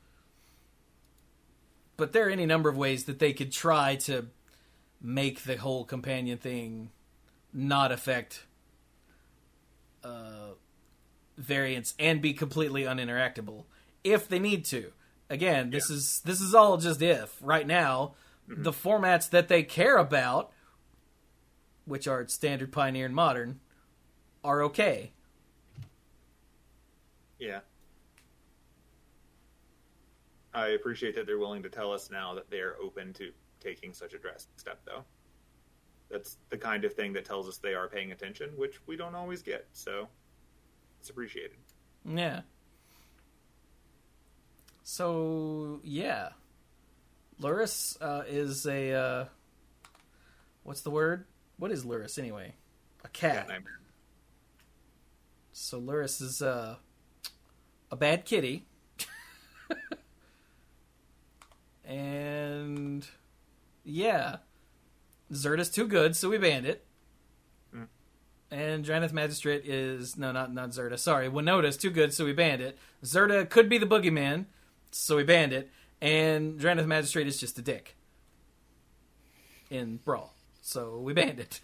But 1.96 2.12
there 2.12 2.26
are 2.26 2.30
any 2.30 2.46
number 2.46 2.68
of 2.68 2.76
ways 2.76 3.04
that 3.04 3.18
they 3.18 3.32
could 3.32 3.50
try 3.52 3.96
to 3.96 4.26
make 5.00 5.42
the 5.44 5.56
whole 5.56 5.84
companion 5.84 6.38
thing 6.38 6.90
not 7.52 7.90
affect 7.92 8.44
uh, 10.04 10.52
variance 11.36 11.94
and 11.98 12.20
be 12.20 12.32
completely 12.32 12.82
uninteractable 12.84 13.64
if 14.04 14.28
they 14.28 14.38
need 14.38 14.64
to. 14.66 14.92
Again, 15.30 15.70
this 15.70 15.88
is 15.90 16.20
this 16.24 16.40
is 16.40 16.54
all 16.54 16.76
just 16.76 17.00
if. 17.00 17.36
Right 17.40 17.66
now, 17.66 18.14
the 18.48 18.72
formats 18.72 19.30
that 19.30 19.48
they 19.48 19.62
care 19.62 19.96
about, 19.96 20.50
which 21.84 22.06
are 22.06 22.26
standard, 22.28 22.72
pioneer, 22.72 23.06
and 23.06 23.14
modern, 23.14 23.60
are 24.44 24.62
okay. 24.62 25.12
Yeah. 27.38 27.60
I 30.54 30.68
appreciate 30.68 31.14
that 31.16 31.26
they're 31.26 31.38
willing 31.38 31.62
to 31.62 31.70
tell 31.70 31.92
us 31.92 32.10
now 32.10 32.34
that 32.34 32.50
they 32.50 32.60
are 32.60 32.76
open 32.82 33.12
to 33.14 33.32
taking 33.60 33.92
such 33.92 34.14
a 34.14 34.18
drastic 34.18 34.58
step, 34.58 34.80
though. 34.84 35.04
That's 36.10 36.36
the 36.50 36.58
kind 36.58 36.84
of 36.84 36.92
thing 36.92 37.14
that 37.14 37.24
tells 37.24 37.48
us 37.48 37.56
they 37.56 37.74
are 37.74 37.88
paying 37.88 38.12
attention, 38.12 38.50
which 38.56 38.80
we 38.86 38.96
don't 38.96 39.14
always 39.14 39.42
get, 39.42 39.66
so 39.72 40.08
it's 41.00 41.08
appreciated. 41.08 41.56
Yeah. 42.04 42.42
So 44.84 45.80
yeah, 45.84 46.30
Lurrus 47.40 47.96
uh, 48.00 48.24
is 48.28 48.66
a 48.66 48.92
uh, 48.92 49.24
what's 50.64 50.82
the 50.82 50.90
word? 50.90 51.24
What 51.62 51.70
is 51.70 51.84
Lurrus 51.84 52.18
anyway? 52.18 52.54
A 53.04 53.08
cat. 53.08 53.46
Yeah. 53.48 53.58
So 55.52 55.80
Lurrus 55.80 56.20
is 56.20 56.42
uh, 56.42 56.74
a 57.88 57.94
bad 57.94 58.24
kitty. 58.24 58.66
and 61.84 63.06
yeah. 63.84 64.38
Zirda's 65.32 65.70
too 65.70 65.86
good, 65.86 66.16
so 66.16 66.30
we 66.30 66.36
banned 66.36 66.66
it. 66.66 66.84
Mm. 67.72 67.86
And 68.50 68.84
Drannith 68.84 69.12
Magistrate 69.12 69.64
is 69.64 70.16
no 70.16 70.32
not 70.32 70.52
not 70.52 70.70
Zirda. 70.70 70.98
Sorry, 70.98 71.28
Winota's 71.28 71.76
too 71.76 71.90
good, 71.90 72.12
so 72.12 72.24
we 72.24 72.32
banned 72.32 72.60
it. 72.60 72.76
Zirda 73.04 73.48
could 73.48 73.68
be 73.68 73.78
the 73.78 73.86
boogeyman, 73.86 74.46
so 74.90 75.14
we 75.14 75.22
banned 75.22 75.52
it. 75.52 75.70
And 76.00 76.58
Drannith 76.58 76.86
Magistrate 76.86 77.28
is 77.28 77.38
just 77.38 77.56
a 77.56 77.62
dick. 77.62 77.94
In 79.70 79.98
Brawl. 79.98 80.31
So 80.62 80.98
we 81.00 81.12
banned 81.12 81.40
it. 81.40 81.60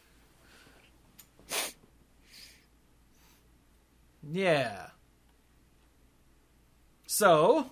Yeah. 4.30 4.88
So. 7.06 7.70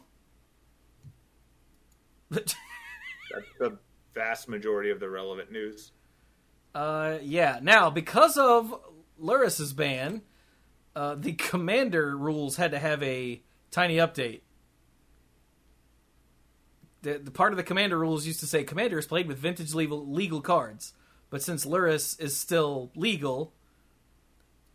That's 2.31 2.55
the 3.59 3.77
vast 4.15 4.49
majority 4.49 4.91
of 4.91 5.01
the 5.01 5.11
relevant 5.11 5.53
news. 5.53 5.93
uh, 6.75 7.19
yeah. 7.23 7.59
Now, 7.61 7.91
because 7.91 8.39
of 8.39 8.75
Lurrus's 9.21 9.73
ban, 9.73 10.23
uh, 10.95 11.17
the 11.17 11.35
commander 11.35 12.17
rules 12.17 12.57
had 12.57 12.71
to 12.71 12.79
have 12.79 13.03
a 13.03 13.43
tiny 13.71 13.97
update. 13.97 14.41
The, 17.03 17.19
the 17.19 17.31
part 17.31 17.53
of 17.53 17.57
the 17.57 17.63
commander 17.63 17.99
rules 17.99 18.27
used 18.27 18.41
to 18.41 18.47
say 18.47 18.65
commander 18.65 18.99
is 18.99 19.07
played 19.07 19.29
with 19.29 19.39
vintage 19.39 19.75
legal, 19.75 20.11
legal 20.11 20.41
cards, 20.41 20.95
but 21.37 21.43
since 21.43 21.67
Lurrus 21.67 22.19
is 22.19 22.35
still 22.35 22.91
legal, 22.97 23.53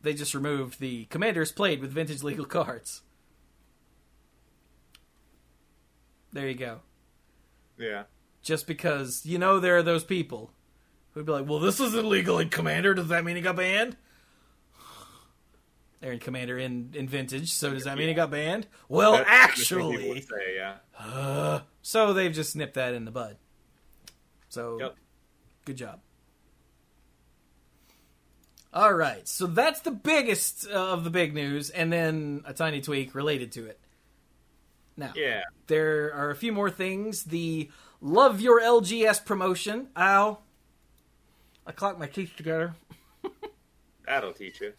they 0.04 0.14
just 0.14 0.36
removed 0.36 0.80
the 0.80 1.06
commanders 1.06 1.52
played 1.52 1.82
with 1.82 1.90
vintage 1.92 2.22
legal 2.22 2.46
cards. 2.46 3.02
There 6.32 6.48
you 6.48 6.54
go. 6.54 6.82
Yeah. 7.80 8.04
just 8.44 8.68
because 8.68 9.26
you 9.26 9.40
know 9.40 9.60
there 9.60 9.76
are 9.78 9.82
those 9.82 10.04
people 10.04 10.52
who'd 11.16 11.26
be 11.26 11.32
like, 11.32 11.50
"Well, 11.50 11.58
this 11.58 11.80
is 11.80 11.96
illegal 11.96 12.38
in 12.38 12.50
Commander. 12.50 12.94
Does 12.94 13.08
that 13.08 13.26
mean 13.26 13.38
it 13.38 13.42
got 13.42 13.56
banned?" 13.56 13.98
They're 16.00 16.12
in 16.12 16.20
Commander 16.20 16.60
in 16.60 16.92
in 16.94 17.08
Vintage, 17.08 17.52
so 17.54 17.74
does 17.74 17.86
that 17.86 17.98
mean 17.98 18.08
it 18.10 18.14
got 18.14 18.30
banned? 18.30 18.68
Well, 18.88 19.14
That's 19.14 19.68
the 19.68 19.76
thing 19.78 19.92
people 19.98 20.12
actually, 20.16 20.22
say, 20.22 20.56
yeah. 20.58 20.76
uh, 21.00 21.62
so 21.82 22.14
they've 22.14 22.32
just 22.32 22.56
nipped 22.56 22.76
that 22.76 22.94
in 22.94 23.06
the 23.06 23.12
bud. 23.12 23.38
So, 24.50 24.78
Yep. 24.80 24.96
good 25.66 25.78
job. 25.78 26.02
All 28.74 28.94
right, 28.94 29.28
so 29.28 29.48
that's 29.48 29.82
the 29.82 29.92
biggest 29.92 30.66
uh, 30.70 30.94
of 30.94 31.04
the 31.04 31.10
big 31.10 31.34
news, 31.34 31.70
and 31.70 31.92
then 31.92 32.42
a 32.46 32.54
tiny 32.54 32.80
tweak 32.80 33.14
related 33.14 33.52
to 33.54 33.66
it. 33.66 33.80
Now, 34.96 35.12
Yeah. 35.16 35.44
there 35.68 36.14
are 36.14 36.30
a 36.30 36.36
few 36.36 36.54
more 36.54 36.70
things. 36.70 37.24
The 37.26 37.70
Love 38.00 38.40
Your 38.40 38.62
LGS 38.62 39.26
promotion. 39.26 39.88
Ow. 39.98 40.40
I 41.68 41.72
clocked 41.74 42.00
my 42.00 42.08
teeth 42.08 42.34
together. 42.38 42.74
That'll 44.06 44.34
teach 44.34 44.62
you. 44.62 44.74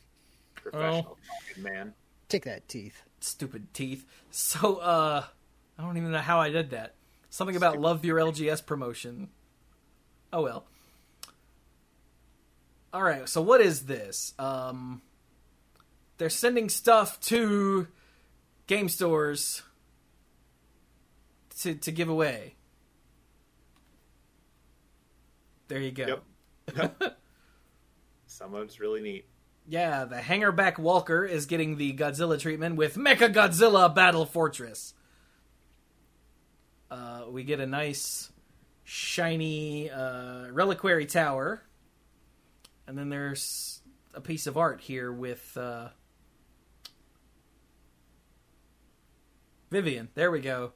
Professional 0.54 1.18
fucking 1.48 1.62
man. 1.62 1.94
Take 2.28 2.44
that, 2.44 2.68
teeth. 2.68 3.02
Stupid 3.20 3.72
teeth. 3.74 4.06
So, 4.30 4.76
uh, 4.76 5.24
I 5.78 5.82
don't 5.82 5.96
even 5.98 6.12
know 6.12 6.18
how 6.18 6.40
I 6.40 6.48
did 6.50 6.70
that. 6.70 6.94
Something 7.28 7.56
about 7.56 7.78
Love 7.78 8.04
Your 8.04 8.18
LGS 8.18 8.64
promotion. 8.64 9.28
Oh 10.32 10.42
well. 10.42 10.64
All 12.92 13.02
right, 13.02 13.28
so 13.28 13.40
what 13.40 13.60
is 13.60 13.86
this? 13.86 14.34
Um, 14.38 15.00
they're 16.18 16.30
sending 16.30 16.68
stuff 16.68 17.18
to 17.20 17.88
game 18.66 18.88
stores 18.88 19.62
to 21.60 21.74
to 21.74 21.90
give 21.90 22.08
away. 22.08 22.56
There 25.68 25.80
you 25.80 25.92
go. 25.92 26.20
Yep. 26.76 27.18
Some 28.26 28.54
of 28.54 28.80
really 28.80 29.00
neat. 29.00 29.26
Yeah, 29.66 30.04
the 30.04 30.16
hangerback 30.16 30.78
Walker 30.78 31.24
is 31.24 31.46
getting 31.46 31.76
the 31.76 31.94
Godzilla 31.94 32.38
treatment 32.38 32.76
with 32.76 32.96
Mecha 32.96 33.32
Godzilla 33.32 33.94
Battle 33.94 34.26
Fortress. 34.26 34.92
Uh, 36.90 37.22
we 37.30 37.44
get 37.44 37.60
a 37.60 37.66
nice, 37.66 38.30
shiny 38.84 39.90
uh, 39.90 40.48
reliquary 40.50 41.06
tower, 41.06 41.62
and 42.92 42.98
then 42.98 43.08
there's 43.08 43.80
a 44.12 44.20
piece 44.20 44.46
of 44.46 44.58
art 44.58 44.82
here 44.82 45.10
with 45.10 45.56
uh, 45.56 45.88
Vivian. 49.70 50.10
There 50.14 50.30
we 50.30 50.40
go, 50.40 50.72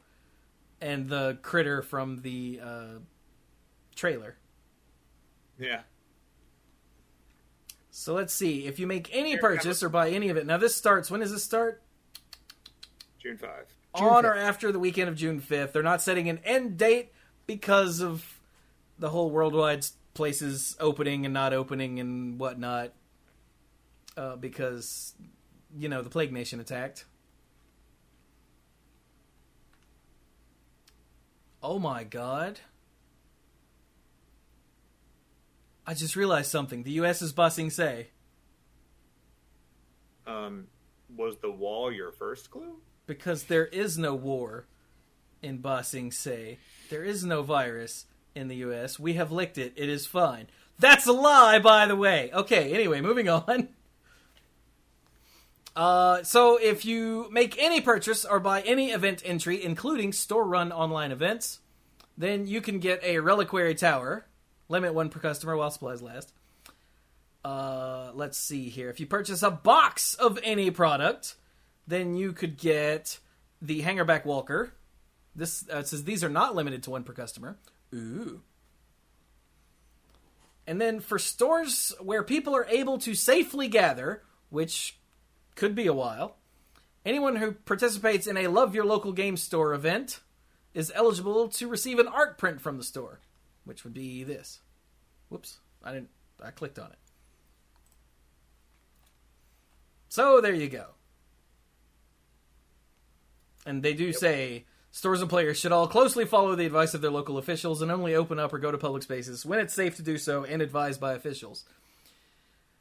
and 0.81 1.11
the 1.11 1.37
critter 1.43 1.83
from 1.83 2.23
the 2.23 2.59
uh, 2.65 2.85
trailer. 3.95 4.39
Yeah. 5.59 5.81
So 7.91 8.15
let's 8.15 8.33
see. 8.33 8.65
If 8.65 8.79
you 8.79 8.87
make 8.87 9.11
any 9.13 9.37
purchase 9.37 9.83
or 9.83 9.91
buy 9.91 10.09
any 10.09 10.31
of 10.31 10.39
it, 10.39 10.47
now 10.47 10.57
this 10.57 10.75
starts. 10.75 11.11
When 11.11 11.21
does 11.21 11.33
this 11.33 11.45
start? 11.45 11.83
June 13.19 13.37
5. 13.37 13.51
June 13.99 14.09
On 14.09 14.25
or 14.25 14.35
after 14.35 14.73
the 14.73 14.79
weekend 14.79 15.11
of 15.11 15.17
June 15.17 15.41
fifth. 15.41 15.75
They're 15.75 15.83
not 15.83 16.01
setting 16.01 16.31
an 16.31 16.41
end 16.47 16.79
date 16.79 17.13
because 17.47 18.01
of 18.01 18.41
the 18.99 19.11
whole 19.11 19.29
worldwide 19.29 19.87
places 20.17 20.77
opening 20.81 21.25
and 21.25 21.33
not 21.33 21.53
opening 21.53 22.01
and 22.01 22.41
whatnot 22.41 22.93
uh, 24.17 24.37
because 24.37 25.15
you 25.79 25.89
know 25.89 26.03
the 26.03 26.11
Plague 26.11 26.33
Nation 26.33 26.59
attacked. 26.59 27.05
Oh 31.63 31.79
my 31.79 32.05
god. 32.05 32.61
I 35.87 35.95
just 35.95 36.17
realized 36.17 36.51
something. 36.51 36.83
The 36.83 36.93
US 36.93 37.23
is 37.23 37.33
Ba 37.33 37.51
Sing 37.51 37.71
Se. 37.71 38.09
Um 40.27 40.67
was 41.17 41.37
the 41.39 41.51
wall 41.51 41.93
your 41.93 42.11
first 42.11 42.51
clue? 42.51 42.79
Because 43.07 43.45
there 43.45 43.67
is 43.67 43.97
no 43.97 44.15
war 44.15 44.67
in 45.43 45.59
Busing. 45.59 46.13
Se, 46.13 46.59
There 46.91 47.05
is 47.05 47.25
no 47.25 47.43
virus 47.43 48.07
in 48.37 48.49
the 48.49 48.57
US. 48.57 48.99
We 48.99 49.15
have 49.15 49.33
licked 49.33 49.59
it. 49.59 49.73
It 49.77 49.89
is 49.89 50.07
fine. 50.07 50.49
That's 50.79 51.07
a 51.07 51.13
lie, 51.13 51.59
by 51.59 51.87
the 51.87 51.97
way. 51.97 52.31
Okay, 52.33 52.73
anyway, 52.73 53.01
moving 53.01 53.29
on. 53.29 53.69
Uh, 55.77 56.23
so 56.23 56.57
if 56.57 56.87
you 56.87 57.29
make 57.31 57.63
any 57.63 57.83
purchase 57.83 58.25
or 58.25 58.41
buy 58.41 58.63
any 58.63 58.93
event 58.93 59.21
entry, 59.27 59.63
including 59.63 60.11
store-run 60.11 60.73
online 60.73 61.13
events, 61.13 61.61
then 62.17 62.47
you 62.47 62.63
can 62.63 62.79
get 62.79 63.05
a 63.05 63.19
reliquary 63.19 63.75
tower. 63.75 64.25
Limit 64.71 64.95
one 64.95 65.11
per 65.11 65.21
customer 65.21 65.55
while 65.55 65.71
supplies 65.71 66.01
last. 66.01 66.33
Uh, 67.45 68.11
let's 68.15 68.39
see 68.39 68.71
here. 68.71 68.89
If 68.89 68.99
you 69.01 69.07
purchase 69.07 69.43
a 69.43 69.51
box 69.51 70.15
of 70.15 70.39
any 70.43 70.71
product, 70.71 71.37
then 71.87 72.17
you 72.17 72.33
could 72.33 72.57
get 72.57 73.19
the 73.61 73.83
Hangerback 73.83 74.25
Walker. 74.25 74.73
This 75.35 75.69
uh, 75.69 75.83
says 75.83 76.05
these 76.05 76.25
are 76.25 76.31
not 76.31 76.55
limited 76.55 76.83
to 76.85 76.91
one 76.91 77.05
per 77.05 77.13
customer. 77.13 77.59
Ooh. 77.97 78.43
And 80.67 80.81
then 80.81 81.01
for 81.01 81.19
stores 81.19 81.95
where 82.01 82.23
people 82.23 82.55
are 82.55 82.67
able 82.67 82.99
to 82.99 83.15
safely 83.15 83.69
gather, 83.69 84.23
which 84.51 84.99
could 85.55 85.75
be 85.75 85.87
a 85.87 85.93
while, 85.93 86.37
anyone 87.05 87.37
who 87.37 87.53
participates 87.53 88.27
in 88.27 88.37
a 88.37 88.49
Love 88.49 88.75
Your 88.75 88.85
Local 88.85 89.13
Game 89.13 89.37
Store 89.37 89.73
event 89.73 90.21
is 90.75 90.93
eligible 90.95 91.49
to 91.49 91.69
receive 91.69 91.99
an 91.99 92.09
art 92.09 92.37
print 92.37 92.61
from 92.61 92.77
the 92.77 92.85
store, 92.85 93.21
which 93.65 93.85
would 93.85 93.95
be 93.95 94.25
this. 94.25 94.61
Whoops, 95.29 95.59
I 95.83 95.93
didn't. 95.93 96.11
I 96.43 96.51
clicked 96.51 96.79
on 96.79 96.91
it. 96.91 96.99
So 100.09 100.41
there 100.41 100.55
you 100.55 100.69
go. 100.69 100.87
And 103.65 103.83
they 103.83 103.95
do 103.95 104.13
say 104.13 104.65
stores 104.97 105.21
and 105.21 105.29
players 105.29 105.59
should 105.59 105.73
all 105.73 105.87
closely 105.87 106.25
follow 106.25 106.55
the 106.55 106.65
advice 106.65 106.95
of 106.95 107.03
their 107.03 107.11
local 107.11 107.37
officials 107.37 107.83
and 107.83 107.93
only 107.93 108.15
open 108.15 108.39
up 108.39 108.51
or 108.55 108.59
go 108.59 108.71
to 108.73 108.79
public 108.79 109.03
spaces 109.03 109.45
when 109.45 109.59
it's 109.59 109.75
safe 109.75 109.95
to 109.97 110.03
do 110.03 110.17
so 110.17 110.43
and 110.45 110.63
advised 110.63 110.99
by 110.99 111.13
officials. 111.13 111.65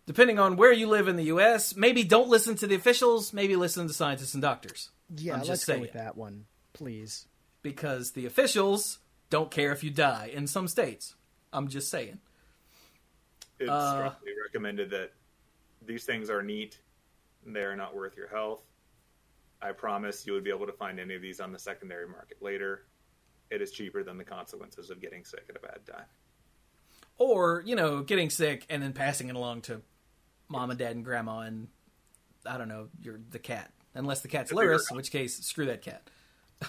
Depending 0.05 0.39
on 0.39 0.55
where 0.55 0.72
you 0.72 0.88
live 0.88 1.09
in 1.09 1.18
the 1.18 1.26
U.S., 1.26 1.76
maybe 1.76 2.05
don't 2.05 2.30
listen 2.30 2.55
to 2.55 2.68
the 2.68 2.76
officials, 2.76 3.34
maybe 3.34 3.57
listen 3.57 3.86
to 3.88 3.93
scientists 3.93 4.34
and 4.34 4.41
doctors. 4.41 4.91
Yeah, 5.13 5.34
I'm 5.34 5.39
just 5.39 5.49
let's 5.49 5.66
saying. 5.66 5.80
go 5.80 5.82
with 5.82 5.93
that 5.93 6.16
one, 6.16 6.45
please. 6.72 7.26
Because 7.61 8.11
the 8.11 8.26
officials 8.26 8.99
don't 9.30 9.51
care 9.51 9.74
if 9.74 9.84
you 9.84 9.89
die 9.89 10.32
in 10.34 10.47
some 10.47 10.70
states. 10.70 11.16
I'm 11.51 11.68
just 11.68 11.89
saying. 11.91 12.20
It's 13.59 13.70
Uh, 13.70 13.91
strongly 13.91 14.32
recommended 14.41 14.89
that 14.91 15.11
these 15.86 16.05
things 16.05 16.30
are 16.30 16.41
neat. 16.43 16.78
and 17.45 17.53
They 17.55 17.63
are 17.63 17.76
not 17.76 17.93
worth 17.93 18.16
your 18.16 18.28
health. 18.30 18.61
I 19.62 19.72
promise 19.72 20.26
you 20.28 20.34
would 20.34 20.43
be 20.43 20.49
able 20.51 20.66
to 20.68 20.74
find 20.74 20.99
any 20.99 21.16
of 21.16 21.22
these 21.22 21.39
on 21.39 21.51
the 21.51 21.60
secondary 21.60 22.08
market 22.08 22.38
later. 22.41 22.86
It 23.49 23.62
is 23.62 23.72
cheaper 23.72 24.03
than 24.03 24.18
the 24.18 24.24
consequences 24.24 24.89
of 24.89 24.99
getting 25.01 25.24
sick 25.24 25.45
at 25.49 25.56
a 25.56 25.60
bad 25.60 25.86
time. 25.89 26.06
Or, 27.18 27.64
you 27.66 27.76
know, 27.76 28.01
getting 28.01 28.30
sick 28.30 28.66
and 28.70 28.84
then 28.84 28.91
passing 28.93 29.30
it 29.30 29.36
along 29.36 29.62
to 29.64 29.82
mom 30.49 30.70
and 30.70 30.78
dad 30.80 30.95
and 30.95 31.06
grandma 31.06 31.39
and, 31.41 31.68
I 32.45 32.58
don't 32.58 32.68
know, 32.68 32.89
you're 33.01 33.20
the 33.32 33.39
cat. 33.39 33.72
Unless 33.93 34.22
the 34.22 34.28
cat's 34.28 34.51
If 34.51 34.58
they 34.58 34.66
were- 34.66 34.76
Lurrus, 34.76 34.91
in 34.91 34.97
which 34.97 35.12
case, 35.12 35.38
screw 35.39 35.66
that 35.68 35.82
cat. 35.82 36.10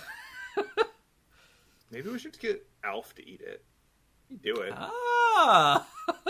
Maybe 1.90 2.08
we 2.10 2.18
should 2.18 2.38
get 2.38 2.66
Alf 2.84 3.14
to 3.14 3.28
eat 3.28 3.40
it. 3.40 3.64
He'd 4.28 4.42
do 4.42 4.54
it. 4.56 4.72
Ah! 4.76 5.86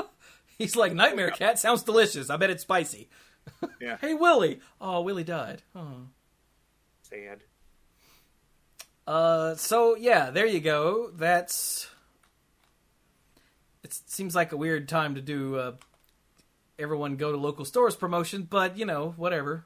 He's 0.59 0.77
like, 0.77 0.93
Nightmare 0.95 1.31
Cat 1.31 1.59
sounds 1.59 1.83
delicious. 1.83 2.31
I 2.31 2.37
bet 2.37 2.51
it's 2.51 2.63
spicy. 2.63 3.09
yeah, 3.81 3.97
Hey, 4.01 4.15
Willie! 4.15 4.61
Oh, 4.81 5.01
Willie 5.03 5.25
died. 5.25 5.63
Oh. 5.75 6.09
Uh, 9.07 9.55
so 9.55 9.97
yeah, 9.97 10.31
there 10.31 10.47
you 10.47 10.61
go. 10.61 11.11
That's. 11.15 11.89
It 13.85 13.95
seems 14.07 14.35
like 14.35 14.51
a 14.51 14.57
weird 14.57 14.89
time 14.89 15.15
to 15.15 15.21
do 15.21 15.57
uh, 15.57 15.73
everyone 16.79 17.17
go 17.17 17.31
to 17.31 17.39
local 17.39 17.65
stores 17.65 17.95
promotion, 17.95 18.47
but 18.49 18.77
you 18.77 18.85
know, 18.85 19.15
whatever. 19.17 19.65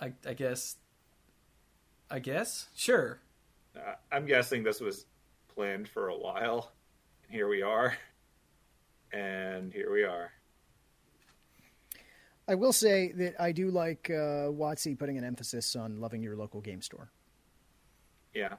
I 0.00 0.12
I 0.26 0.34
guess. 0.34 0.76
I 2.10 2.20
guess 2.20 2.68
sure. 2.74 3.20
Uh, 3.76 3.94
I'm 4.10 4.24
guessing 4.24 4.62
this 4.62 4.80
was 4.80 5.04
planned 5.54 5.88
for 5.88 6.08
a 6.08 6.16
while. 6.16 6.72
And 7.24 7.32
here 7.34 7.48
we 7.48 7.62
are. 7.62 7.96
And 9.12 9.72
here 9.72 9.92
we 9.92 10.04
are. 10.04 10.32
I 12.48 12.54
will 12.54 12.72
say 12.72 13.12
that 13.12 13.40
I 13.40 13.52
do 13.52 13.70
like 13.70 14.08
uh, 14.10 14.48
WotC 14.48 14.98
putting 14.98 15.18
an 15.18 15.24
emphasis 15.24 15.76
on 15.76 16.00
loving 16.00 16.22
your 16.22 16.34
local 16.34 16.62
game 16.62 16.80
store. 16.80 17.12
Yeah. 18.34 18.54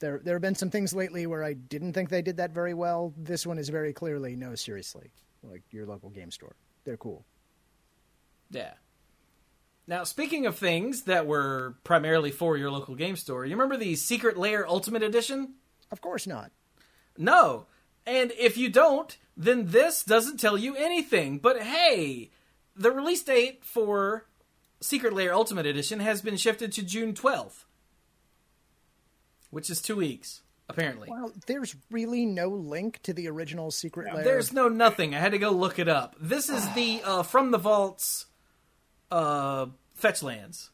There, 0.00 0.20
there 0.24 0.34
have 0.34 0.42
been 0.42 0.56
some 0.56 0.70
things 0.70 0.92
lately 0.92 1.26
where 1.26 1.44
I 1.44 1.52
didn't 1.52 1.92
think 1.92 2.08
they 2.08 2.22
did 2.22 2.38
that 2.38 2.50
very 2.50 2.74
well. 2.74 3.14
This 3.16 3.46
one 3.46 3.58
is 3.58 3.68
very 3.68 3.92
clearly 3.92 4.34
no, 4.34 4.56
seriously, 4.56 5.12
like 5.44 5.62
your 5.70 5.86
local 5.86 6.10
game 6.10 6.32
store. 6.32 6.56
They're 6.84 6.96
cool. 6.96 7.24
Yeah. 8.50 8.72
Now, 9.86 10.04
speaking 10.04 10.46
of 10.46 10.56
things 10.56 11.02
that 11.02 11.26
were 11.26 11.76
primarily 11.84 12.30
for 12.30 12.56
your 12.56 12.70
local 12.70 12.94
game 12.94 13.16
store, 13.16 13.44
you 13.44 13.52
remember 13.52 13.76
the 13.76 13.94
Secret 13.94 14.36
Lair 14.36 14.66
Ultimate 14.68 15.02
Edition? 15.02 15.54
Of 15.92 16.00
course 16.00 16.26
not. 16.26 16.50
No. 17.16 17.66
And 18.06 18.32
if 18.38 18.56
you 18.56 18.70
don't, 18.70 19.16
then 19.36 19.66
this 19.66 20.02
doesn't 20.02 20.40
tell 20.40 20.56
you 20.56 20.74
anything. 20.74 21.38
But 21.38 21.62
hey, 21.62 22.30
the 22.76 22.90
release 22.90 23.22
date 23.22 23.64
for 23.64 24.26
Secret 24.80 25.12
Lair 25.12 25.32
Ultimate 25.34 25.66
Edition 25.66 26.00
has 26.00 26.22
been 26.22 26.36
shifted 26.36 26.72
to 26.72 26.82
June 26.82 27.12
12th, 27.12 27.64
which 29.50 29.68
is 29.70 29.80
two 29.82 29.96
weeks, 29.96 30.42
apparently. 30.68 31.08
Well, 31.10 31.32
there's 31.46 31.76
really 31.90 32.24
no 32.24 32.48
link 32.48 33.00
to 33.02 33.12
the 33.12 33.28
original 33.28 33.70
Secret 33.70 34.14
Lair. 34.14 34.24
There's 34.24 34.52
no 34.52 34.68
nothing. 34.68 35.14
I 35.14 35.18
had 35.18 35.32
to 35.32 35.38
go 35.38 35.50
look 35.50 35.78
it 35.78 35.88
up. 35.88 36.16
This 36.20 36.48
is 36.48 36.68
the 36.74 37.02
uh, 37.04 37.22
From 37.22 37.50
the 37.50 37.58
Vaults 37.58 38.26
uh, 39.10 39.66
Fetch 39.94 40.22
Lands 40.22 40.70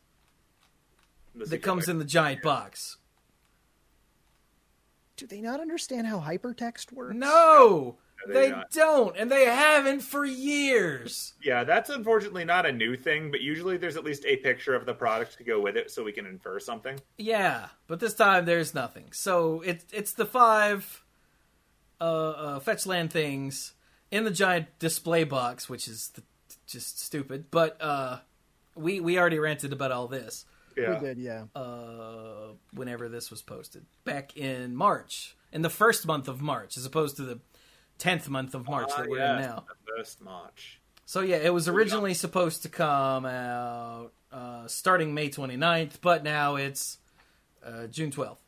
The 1.35 1.47
that 1.47 1.63
comes 1.63 1.87
lair. 1.89 1.93
in 1.95 1.99
the 1.99 2.05
giant 2.05 2.43
box. 2.43 2.99
Do 5.17 5.27
they 5.27 5.41
not 5.41 5.61
understand 5.61 6.07
how 6.07 6.21
hypertext 6.21 6.93
works? 6.93 7.15
No! 7.17 7.97
No, 8.29 8.35
They 8.35 8.47
they 8.47 8.51
don't. 8.51 8.71
don't, 8.71 9.17
and 9.17 9.31
they 9.31 9.45
haven't 9.47 10.01
for 10.01 10.25
years. 10.25 11.35
Yeah, 11.43 11.65
that's 11.65 11.91
unfortunately 11.91 12.45
not 12.45 12.67
a 12.67 12.73
new 12.73 12.97
thing, 12.97 13.31
but 13.31 13.41
usually 13.41 13.77
there's 13.77 13.97
at 13.97 14.05
least 14.05 14.25
a 14.27 14.37
picture 14.37 14.75
of 14.75 14.87
the 14.87 14.95
product 14.95 15.37
to 15.39 15.45
go 15.45 15.61
with 15.61 15.77
it 15.77 15.91
so 15.91 16.05
we 16.05 16.13
can 16.13 16.27
infer 16.27 16.59
something. 16.61 16.99
Yeah, 17.19 17.67
but 17.87 18.01
this 18.01 18.15
time 18.15 18.45
there's 18.45 18.75
nothing. 18.75 19.07
So 19.13 19.63
it's 19.65 19.85
it's 19.93 20.13
the 20.13 20.27
five 20.27 21.03
uh, 22.01 22.05
uh, 22.05 22.61
fetch 22.61 22.87
land 22.87 23.11
things 23.13 23.73
in 24.11 24.25
the 24.25 24.31
giant 24.31 24.67
display 24.79 25.25
box, 25.25 25.69
which 25.69 25.89
is 25.89 26.09
th- 26.09 26.27
just 26.67 27.01
stupid. 27.01 27.47
But 27.51 27.77
uh, 27.81 28.19
we 28.75 29.01
we 29.01 29.19
already 29.19 29.39
ranted 29.39 29.73
about 29.73 29.93
all 29.93 30.07
this 30.09 30.45
Yeah. 30.77 30.99
We 31.01 31.07
did, 31.07 31.19
yeah. 31.19 31.45
uh, 31.55 32.53
whenever 32.73 33.09
this 33.09 33.31
was 33.31 33.41
posted 33.43 33.87
back 34.05 34.37
in 34.37 34.77
March, 34.77 35.35
in 35.53 35.63
the 35.63 35.71
first 35.71 36.07
month 36.07 36.29
of 36.29 36.41
March, 36.43 36.77
as 36.77 36.85
opposed 36.85 37.17
to 37.17 37.23
the 37.23 37.41
tenth 37.99 38.29
month 38.29 38.55
of 38.55 38.67
March 38.67 38.91
Ah, 38.93 39.03
that 39.03 39.09
we're 39.09 39.19
yes, 39.19 39.45
in 39.45 39.51
now. 39.51 39.65
The 39.69 39.93
first 39.97 40.21
March. 40.23 40.81
So 41.05 41.21
yeah, 41.21 41.37
it 41.37 41.55
was 41.55 41.69
originally 41.69 42.15
supposed 42.15 42.63
to 42.63 42.69
come 42.69 43.25
out 43.27 44.13
uh, 44.33 44.67
starting 44.67 45.15
May 45.15 45.29
29th, 45.31 46.01
but 46.01 46.25
now 46.25 46.57
it's 46.57 46.99
uh, 47.65 47.87
June 47.87 48.11
12th. 48.11 48.39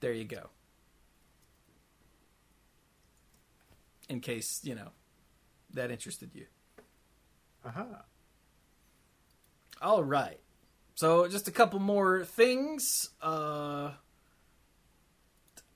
There 0.00 0.12
you 0.12 0.24
go. 0.24 0.48
In 4.08 4.20
case, 4.20 4.60
you 4.62 4.74
know, 4.74 4.88
that 5.74 5.90
interested 5.90 6.30
you. 6.34 6.46
Aha. 7.64 8.04
All 9.82 10.02
right. 10.02 10.40
So 10.94 11.28
just 11.28 11.46
a 11.46 11.52
couple 11.52 11.78
more 11.78 12.24
things. 12.24 13.10
Uh, 13.20 13.90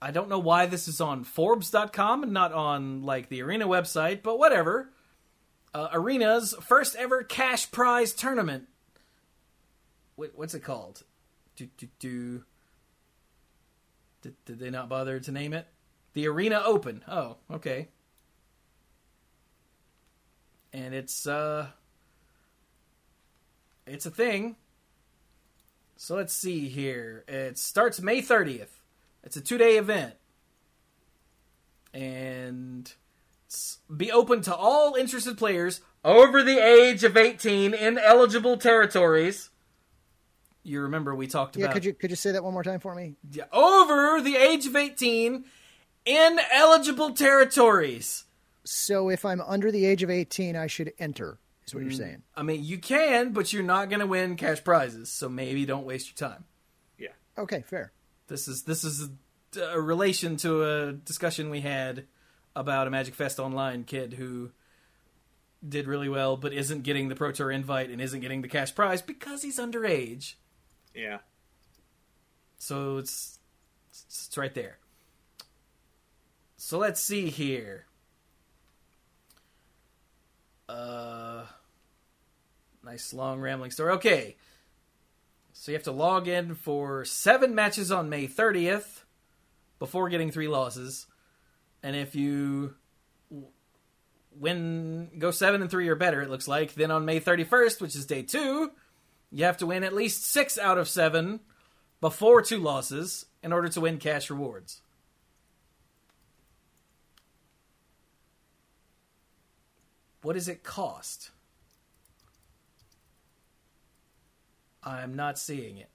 I 0.03 0.11
don't 0.11 0.29
know 0.29 0.41
why 0.41 0.67
this 0.67 0.89
is 0.89 1.01
on 1.01 1.23
Forbes.com 1.23 2.25
and 2.25 2.33
not 2.33 2.53
on 2.53 3.03
like 3.05 3.29
the 3.29 3.41
Arena 3.41 3.69
website, 3.69 4.25
but 4.25 4.37
whatever. 4.37 4.91
Uh, 5.73 5.91
Arena's 5.93 6.57
first 6.61 6.97
ever 6.97 7.23
cash 7.23 7.71
prize 7.71 8.13
tournament. 8.13 8.67
Wait, 10.17 10.33
what's 10.35 10.55
it 10.55 10.65
called? 10.65 11.05
Do, 11.55 11.69
do, 11.77 11.87
do. 12.01 12.45
Did, 14.23 14.35
did 14.45 14.59
they 14.59 14.71
not 14.71 14.89
bother 14.89 15.21
to 15.21 15.31
name 15.31 15.53
it? 15.53 15.69
The 16.15 16.27
Arena 16.27 16.61
Open. 16.65 17.05
Oh, 17.07 17.37
okay. 17.49 17.87
And 20.73 20.95
it's 20.95 21.29
uh 21.29 21.69
it's 23.87 24.05
a 24.05 24.11
thing. 24.11 24.57
So 25.97 26.17
let's 26.17 26.33
see 26.33 26.69
here. 26.69 27.23
It 27.29 27.57
starts 27.57 28.01
May 28.01 28.21
30th 28.21 28.82
It's 29.23 29.37
a 29.37 29.41
two 29.41 29.59
day 29.59 29.77
event. 29.77 30.15
And 31.95 32.93
be 33.95 34.11
open 34.11 34.41
to 34.43 34.55
all 34.55 34.95
interested 34.95 35.37
players 35.37 35.83
over 36.05 36.43
the 36.43 36.59
age 36.59 37.05
of 37.05 37.17
18 37.17 37.75
in 37.75 37.99
eligible 37.99 38.57
territories. 38.57 39.51
You 40.63 40.81
remember 40.83 41.15
we 41.15 41.27
talked 41.27 41.57
yeah, 41.57 41.65
about 41.65 41.75
could 41.75 41.85
you 41.85 41.93
could 41.93 42.11
you 42.11 42.17
say 42.17 42.33
that 42.33 42.45
one 42.45 42.55
more 42.55 42.63
time 42.63 42.81
for 42.81 42.95
me? 42.95 43.17
Yeah, 43.31 43.45
over 43.53 44.21
the 44.23 44.37
age 44.37 44.67
of 44.67 44.77
18 44.77 45.45
in 46.05 46.41
eligible 46.53 47.11
territories. 47.13 48.25
So 48.65 49.09
if 49.09 49.25
I'm 49.25 49.41
under 49.41 49.73
the 49.73 49.85
age 49.85 50.03
of 50.03 50.11
18, 50.11 50.57
I 50.57 50.69
should 50.69 50.93
enter. 50.99 51.39
Is 51.67 51.73
Mm. 51.73 51.75
what 51.75 51.83
you're 51.83 51.93
saying? 51.93 52.23
I 52.37 52.43
mean, 52.43 52.65
you 52.65 52.79
can, 52.79 53.33
but 53.33 53.53
you're 53.53 53.63
not 53.65 53.89
going 53.89 54.01
to 54.01 54.07
win 54.07 54.37
cash 54.37 54.63
prizes, 54.63 55.11
so 55.11 55.29
maybe 55.29 55.67
don't 55.67 55.85
waste 55.85 56.09
your 56.09 56.31
time. 56.31 56.45
Yeah. 56.97 57.09
Okay, 57.37 57.63
fair. 57.63 57.93
This 58.33 58.49
is 58.49 58.63
this 58.63 58.83
is 58.83 59.11
a, 59.59 59.61
a 59.75 59.81
relation 59.81 60.39
to 60.39 60.65
a 60.65 60.93
discussion 60.93 61.51
we 61.51 61.61
had 61.61 62.07
about 62.57 62.87
a 62.87 62.91
Magic 62.91 63.15
Fest 63.15 63.39
Online 63.39 63.85
kid 63.85 64.15
who 64.15 64.53
did 65.69 65.87
really 65.87 66.09
well, 66.09 66.39
but 66.39 66.55
isn't 66.55 66.83
getting 66.83 67.11
the 67.11 67.15
Pro 67.15 67.31
Tour 67.31 67.51
invite 67.51 67.91
and 67.91 68.01
isn't 68.01 68.21
getting 68.21 68.41
the 68.41 68.49
cash 68.49 68.75
prize 68.75 69.03
because 69.03 69.43
he's 69.43 69.59
underage. 69.59 70.37
Yeah. 70.95 71.19
So 72.57 72.97
it's 72.97 73.39
it's, 73.91 74.29
it's 74.29 74.39
right 74.39 74.55
there. 74.55 74.79
So 76.57 76.79
let's 76.79 77.03
see 77.03 77.29
here. 77.29 77.85
Uh, 80.71 81.43
nice 82.83 83.13
long 83.13 83.41
rambling 83.41 83.73
story. 83.73 83.93
Okay, 83.93 84.37
so 85.63 85.71
you 85.71 85.77
have 85.77 85.85
to 85.85 85.93
log 85.93 86.27
in 86.27 86.57
for 86.57 87.05
seven 87.05 87.55
matches 87.55 87.93
on 87.93 88.09
May 88.09 88.27
30th 88.27 89.05
before 89.79 90.09
getting 90.09 90.33
three 90.33 90.49
losses, 90.49 91.07
and 91.85 91.95
if 91.95 92.17
you 92.17 92.75
win, 94.37 95.09
go 95.21 95.31
seven 95.31 95.63
and 95.63 95.71
three 95.71 95.87
or 95.87 95.95
better, 95.95 96.21
it 96.21 96.31
looks 96.31 96.49
like. 96.49 96.75
Then 96.75 96.91
on 96.91 97.05
May 97.05 97.21
31st, 97.21 97.81
which 97.81 97.95
is 97.95 98.07
day 98.07 98.23
two, 98.23 98.73
you 99.31 99.45
have 99.45 99.59
to 99.59 99.67
win 99.67 99.85
at 99.85 99.95
least 99.95 100.25
six 100.25 100.59
out 100.59 100.79
of 100.79 100.89
seven 100.89 101.39
before 102.01 102.43
two 102.43 102.59
losses 102.59 103.27
in 103.41 103.53
order 103.53 103.69
to 103.69 103.81
win 103.83 103.99
cash 103.99 104.31
rewards. 104.31 104.83
What 110.23 110.33
does 110.33 110.49
it 110.49 110.65
cost? 110.65 111.31
I'm 114.85 115.15
not 115.15 115.39
seeing 115.39 115.79
it. 115.79 115.89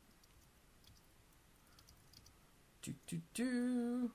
Do, 2.81 2.93
do, 3.07 3.19
do. 3.33 4.11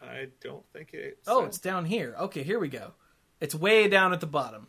I 0.00 0.28
don't 0.40 0.64
think 0.72 0.94
it. 0.94 1.18
Oh, 1.26 1.44
it's 1.44 1.58
down 1.58 1.84
here. 1.84 2.14
Okay, 2.20 2.42
here 2.44 2.58
we 2.60 2.68
go. 2.68 2.92
It's 3.40 3.54
way 3.54 3.88
down 3.88 4.12
at 4.12 4.20
the 4.20 4.26
bottom. 4.26 4.68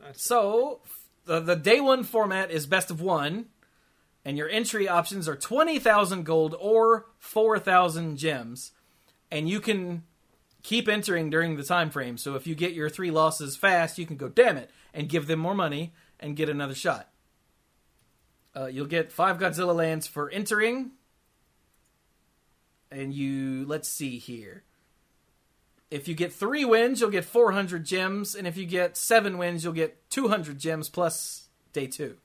That's- 0.00 0.22
So, 0.24 0.80
the, 1.24 1.40
the 1.40 1.56
day 1.56 1.80
one 1.80 2.02
format 2.02 2.50
is 2.50 2.66
best 2.66 2.90
of 2.90 3.00
one, 3.00 3.46
and 4.24 4.36
your 4.36 4.48
entry 4.48 4.88
options 4.88 5.28
are 5.28 5.36
20,000 5.36 6.24
gold 6.24 6.56
or 6.58 7.06
4,000 7.18 8.16
gems. 8.16 8.72
And 9.30 9.48
you 9.48 9.60
can 9.60 10.04
keep 10.66 10.88
entering 10.88 11.30
during 11.30 11.56
the 11.56 11.62
time 11.62 11.90
frame. 11.90 12.18
So, 12.18 12.34
if 12.34 12.44
you 12.46 12.56
get 12.56 12.72
your 12.72 12.90
three 12.90 13.12
losses 13.12 13.56
fast, 13.56 13.98
you 13.98 14.04
can 14.04 14.16
go, 14.16 14.28
damn 14.28 14.56
it, 14.56 14.68
and 14.92 15.08
give 15.08 15.28
them 15.28 15.38
more 15.38 15.54
money 15.54 15.92
and 16.18 16.34
get 16.34 16.48
another 16.48 16.74
shot. 16.74 17.08
Uh, 18.54 18.66
you'll 18.66 18.86
get 18.86 19.12
five 19.12 19.38
Godzilla 19.38 19.74
lands 19.74 20.06
for 20.06 20.28
entering. 20.30 20.90
And 22.90 23.14
you, 23.14 23.64
let's 23.66 23.88
see 23.88 24.18
here. 24.18 24.64
If 25.90 26.08
you 26.08 26.14
get 26.14 26.32
three 26.32 26.64
wins, 26.64 27.00
you'll 27.00 27.10
get 27.10 27.24
400 27.24 27.84
gems, 27.84 28.34
and 28.34 28.46
if 28.46 28.56
you 28.56 28.66
get 28.66 28.96
seven 28.96 29.38
wins, 29.38 29.62
you'll 29.62 29.72
get 29.72 30.08
200 30.10 30.58
gems 30.58 30.88
plus 30.88 31.48
day 31.72 31.86
two. 31.86 32.16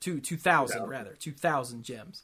Two, 0.00 0.20
2,000, 0.20 0.76
2,000. 0.78 0.88
rather. 0.88 1.14
2,000 1.18 1.82
gems. 1.82 2.22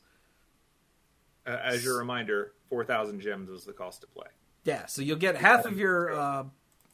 uh, 1.46 1.58
as 1.62 1.84
your 1.84 1.98
reminder, 1.98 2.52
four 2.70 2.84
thousand 2.84 3.20
gems 3.20 3.50
is 3.50 3.64
the 3.64 3.72
cost 3.72 4.00
to 4.02 4.06
play. 4.06 4.28
Yeah, 4.64 4.86
so 4.86 5.02
you'll 5.02 5.18
get 5.18 5.36
half 5.36 5.66
of 5.66 5.78
your 5.78 6.12
uh, 6.12 6.44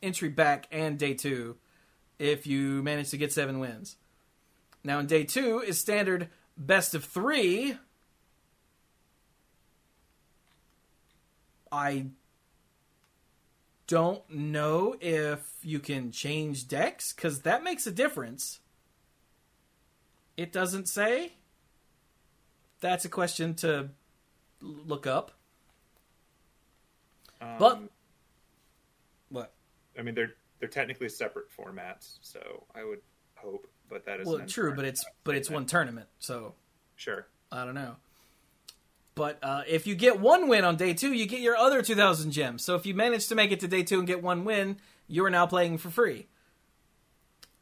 entry 0.02 0.28
back 0.28 0.66
and 0.72 0.98
day 0.98 1.14
two 1.14 1.56
if 2.18 2.46
you 2.46 2.82
manage 2.82 3.10
to 3.10 3.16
get 3.16 3.32
seven 3.32 3.60
wins. 3.60 3.96
Now, 4.82 4.98
in 4.98 5.06
day 5.06 5.24
two 5.24 5.60
is 5.60 5.78
standard 5.78 6.28
best 6.56 6.94
of 6.94 7.04
three. 7.04 7.76
I 11.72 12.06
don't 13.86 14.28
know 14.28 14.96
if 15.00 15.40
you 15.62 15.78
can 15.78 16.10
change 16.10 16.66
decks 16.66 17.12
because 17.12 17.42
that 17.42 17.62
makes 17.62 17.86
a 17.86 17.92
difference. 17.92 18.60
It 20.36 20.52
doesn't 20.52 20.88
say. 20.88 21.32
That's 22.80 23.04
a 23.04 23.08
question 23.08 23.54
to 23.56 23.90
look 24.60 25.06
up. 25.06 25.32
Um, 27.40 27.58
But- 27.58 27.80
What? 29.30 29.52
I 29.98 30.02
mean, 30.02 30.14
they're 30.14 30.34
they're 30.58 30.68
technically 30.68 31.08
separate 31.08 31.46
formats, 31.56 32.18
so 32.20 32.64
I 32.74 32.84
would 32.84 33.00
hope, 33.36 33.66
but 33.88 34.04
that 34.04 34.20
is 34.20 34.26
Well, 34.26 34.40
true, 34.46 34.74
but 34.74 34.84
it's 34.84 35.04
but 35.24 35.34
it's 35.34 35.48
one 35.48 35.64
tournament, 35.66 36.08
so 36.18 36.54
sure. 36.96 37.26
I 37.50 37.64
don't 37.64 37.74
know. 37.74 37.96
But 39.14 39.38
uh, 39.42 39.62
if 39.66 39.86
you 39.86 39.94
get 39.94 40.20
one 40.20 40.48
win 40.48 40.64
on 40.64 40.76
day 40.76 40.94
two, 40.94 41.12
you 41.12 41.26
get 41.26 41.40
your 41.40 41.56
other 41.56 41.82
two 41.82 41.94
thousand 41.94 42.30
gems. 42.32 42.64
So 42.64 42.74
if 42.76 42.86
you 42.86 42.94
manage 42.94 43.26
to 43.28 43.34
make 43.34 43.52
it 43.52 43.60
to 43.60 43.68
day 43.68 43.82
two 43.82 43.98
and 43.98 44.06
get 44.06 44.22
one 44.22 44.44
win, 44.44 44.78
you 45.08 45.24
are 45.24 45.30
now 45.30 45.46
playing 45.46 45.78
for 45.78 45.90
free. 45.90 46.26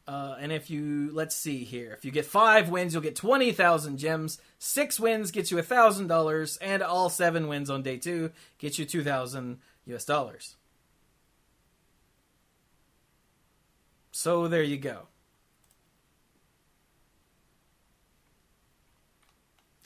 Uh, 0.09 0.35
and 0.41 0.51
if 0.51 0.71
you 0.71 1.11
let's 1.13 1.37
see 1.37 1.65
here, 1.65 1.93
if 1.93 2.03
you 2.03 2.11
get 2.11 2.25
five 2.25 2.71
wins, 2.71 2.95
you'll 2.95 3.03
get 3.03 3.15
twenty 3.15 3.53
thousand 3.53 3.99
gems. 3.99 4.41
Six 4.59 4.99
wins 4.99 5.31
gets 5.31 5.51
you 5.51 5.61
thousand 5.61 6.07
dollars, 6.07 6.57
and 6.63 6.83
all 6.83 7.11
seven 7.11 7.47
wins 7.47 7.69
on 7.69 7.83
day 7.83 7.99
two 7.99 8.31
get 8.57 8.79
you 8.79 8.87
two 8.87 9.05
thousand 9.05 9.59
U.S. 9.85 10.07
dollars. 10.07 10.57
So 14.11 14.49
there 14.49 14.63
you 14.63 14.79
go. 14.79 15.09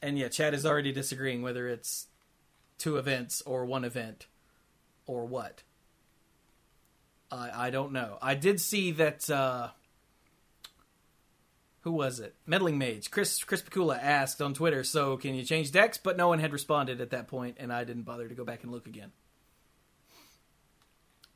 And 0.01 0.17
yeah, 0.17 0.29
Chad 0.29 0.55
is 0.55 0.65
already 0.65 0.93
disagreeing 0.93 1.43
whether 1.43 1.67
it's 1.67 2.07
two 2.79 2.97
events 2.97 3.43
or 3.43 3.65
one 3.65 3.85
event 3.85 4.29
or 5.05 5.25
what. 5.27 5.65
I 7.33 7.67
I 7.67 7.71
don't 7.71 7.91
know. 7.91 8.19
I 8.23 8.37
did 8.37 8.61
see 8.61 8.93
that. 8.93 9.29
Uh, 9.29 9.71
who 11.83 11.93
was 11.93 12.21
it? 12.21 12.35
Meddling 12.47 12.79
Mage. 12.79 13.11
Chris 13.11 13.43
Chris 13.45 13.63
Pikula 13.63 13.99
asked 14.01 14.41
on 14.41 14.55
Twitter, 14.55 14.83
"So 14.83 15.17
can 15.17 15.35
you 15.35 15.45
change 15.45 15.71
decks?" 15.73 15.99
But 15.99 16.17
no 16.17 16.29
one 16.29 16.39
had 16.39 16.53
responded 16.53 17.01
at 17.01 17.11
that 17.11 17.29
point, 17.29 17.57
and 17.61 17.73
I 17.73 17.85
didn't 17.85 18.05
bother 18.05 18.29
to 18.29 18.35
go 18.35 18.45
back 18.45 18.63
and 18.63 18.73
look 18.73 18.87
again. 18.87 19.13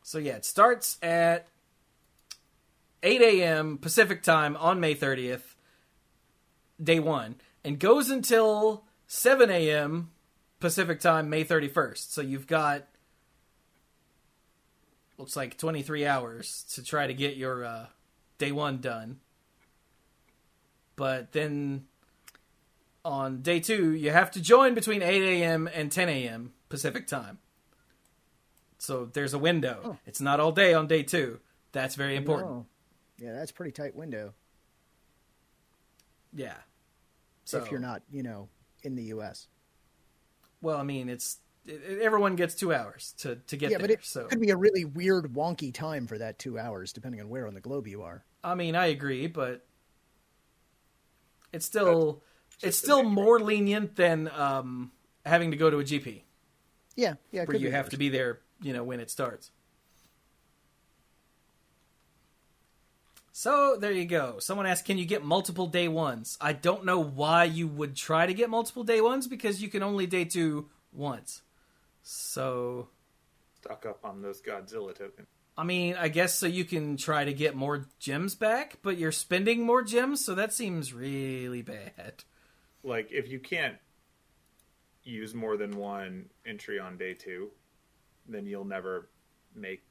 So 0.02 0.18
yeah, 0.18 0.36
it 0.36 0.44
starts 0.44 0.98
at 1.02 1.48
8 3.02 3.20
a.m. 3.20 3.78
Pacific 3.78 4.22
time 4.22 4.56
on 4.56 4.78
May 4.78 4.94
30th, 4.94 5.56
day 6.82 7.00
one, 7.00 7.36
and 7.64 7.78
goes 7.78 8.08
until 8.08 8.84
7 9.08 9.50
a.m. 9.50 10.10
Pacific 10.60 11.00
time, 11.00 11.28
May 11.28 11.44
31st. 11.44 12.12
So 12.12 12.22
you've 12.22 12.46
got 12.46 12.86
looks 15.18 15.36
like 15.36 15.58
23 15.58 16.06
hours 16.06 16.64
to 16.74 16.84
try 16.84 17.06
to 17.06 17.14
get 17.14 17.36
your 17.36 17.64
uh, 17.64 17.86
day 18.38 18.52
one 18.52 18.78
done. 18.78 19.18
But 20.96 21.32
then 21.32 21.84
on 23.04 23.42
day 23.42 23.60
two, 23.60 23.92
you 23.92 24.10
have 24.10 24.30
to 24.32 24.40
join 24.40 24.74
between 24.74 25.02
8 25.02 25.22
a.m. 25.22 25.68
and 25.72 25.92
10 25.92 26.08
a.m. 26.08 26.52
Pacific 26.68 27.06
time. 27.06 27.38
So 28.78 29.06
there's 29.12 29.34
a 29.34 29.38
window. 29.38 29.80
Oh. 29.84 29.96
It's 30.06 30.20
not 30.20 30.40
all 30.40 30.52
day 30.52 30.74
on 30.74 30.86
day 30.86 31.02
two. 31.02 31.40
That's 31.72 31.94
very 31.94 32.16
important. 32.16 32.50
Oh. 32.50 32.66
Yeah, 33.18 33.32
that's 33.32 33.50
a 33.50 33.54
pretty 33.54 33.72
tight 33.72 33.94
window 33.94 34.34
Yeah. 36.34 36.54
So 37.44 37.58
if 37.62 37.70
you're 37.70 37.80
not, 37.80 38.02
you 38.10 38.22
know, 38.22 38.48
in 38.82 38.94
the 38.94 39.04
U.S. 39.04 39.46
well, 40.60 40.78
I 40.78 40.82
mean, 40.82 41.08
it's 41.08 41.38
it, 41.64 41.80
it- 41.88 42.02
everyone 42.02 42.36
gets 42.36 42.54
two 42.54 42.74
hours 42.74 43.14
to 43.18 43.36
to 43.36 43.56
get 43.56 43.70
yeah, 43.70 43.78
there. 43.78 43.86
but 43.86 43.90
it 43.90 44.04
so 44.04 44.26
could 44.26 44.40
be 44.40 44.50
a 44.50 44.56
really 44.56 44.84
weird, 44.84 45.32
wonky 45.32 45.72
time 45.72 46.06
for 46.06 46.18
that 46.18 46.38
two 46.38 46.58
hours, 46.58 46.92
depending 46.92 47.20
on 47.20 47.28
where 47.28 47.46
on 47.46 47.54
the 47.54 47.60
globe 47.60 47.86
you 47.86 48.02
are. 48.02 48.24
I 48.44 48.54
mean, 48.54 48.76
I 48.76 48.86
agree, 48.86 49.26
but 49.28 49.65
it's 51.56 51.66
still 51.66 52.22
it's 52.62 52.76
still 52.78 52.98
the 52.98 53.02
nature. 53.08 53.14
more 53.14 53.40
lenient 53.40 53.96
than 53.96 54.28
um, 54.28 54.92
having 55.24 55.50
to 55.50 55.56
go 55.56 55.68
to 55.70 55.78
a 55.78 55.84
GP 55.84 56.22
Yeah, 56.94 57.14
yeah, 57.32 57.44
where 57.44 57.56
you 57.56 57.70
have 57.70 57.86
worse. 57.86 57.90
to 57.92 57.96
be 57.98 58.08
there, 58.08 58.40
you 58.62 58.72
know, 58.72 58.84
when 58.84 59.00
it 59.00 59.10
starts. 59.10 59.50
So 63.32 63.76
there 63.78 63.92
you 63.92 64.06
go. 64.06 64.38
Someone 64.38 64.66
asked, 64.66 64.86
"Can 64.86 64.96
you 64.98 65.04
get 65.04 65.22
multiple 65.24 65.66
day 65.66 65.88
ones?" 65.88 66.38
I 66.40 66.52
don't 66.54 66.84
know 66.84 66.98
why 67.02 67.44
you 67.44 67.68
would 67.68 67.94
try 67.94 68.24
to 68.26 68.32
get 68.32 68.48
multiple 68.48 68.82
day 68.84 69.00
ones 69.02 69.26
because 69.28 69.60
you 69.60 69.68
can 69.68 69.82
only 69.82 70.06
day 70.06 70.24
two 70.24 70.70
once. 70.92 71.42
So, 72.02 72.88
Stock 73.60 73.84
up 73.84 74.04
on 74.04 74.22
those 74.22 74.40
Godzilla 74.40 74.94
tokens. 74.96 75.28
I 75.58 75.64
mean, 75.64 75.96
I 75.98 76.08
guess 76.08 76.38
so 76.38 76.46
you 76.46 76.64
can 76.64 76.96
try 76.96 77.24
to 77.24 77.32
get 77.32 77.54
more 77.54 77.86
gems 77.98 78.34
back, 78.34 78.78
but 78.82 78.98
you're 78.98 79.12
spending 79.12 79.64
more 79.64 79.82
gems, 79.82 80.24
so 80.24 80.34
that 80.34 80.52
seems 80.52 80.92
really 80.92 81.62
bad. 81.62 82.24
Like 82.82 83.10
if 83.10 83.28
you 83.28 83.38
can't 83.38 83.76
use 85.02 85.34
more 85.34 85.56
than 85.56 85.76
one 85.76 86.26
entry 86.44 86.78
on 86.78 86.98
day 86.98 87.14
two, 87.14 87.50
then 88.28 88.46
you'll 88.46 88.64
never 88.64 89.08
make 89.54 89.82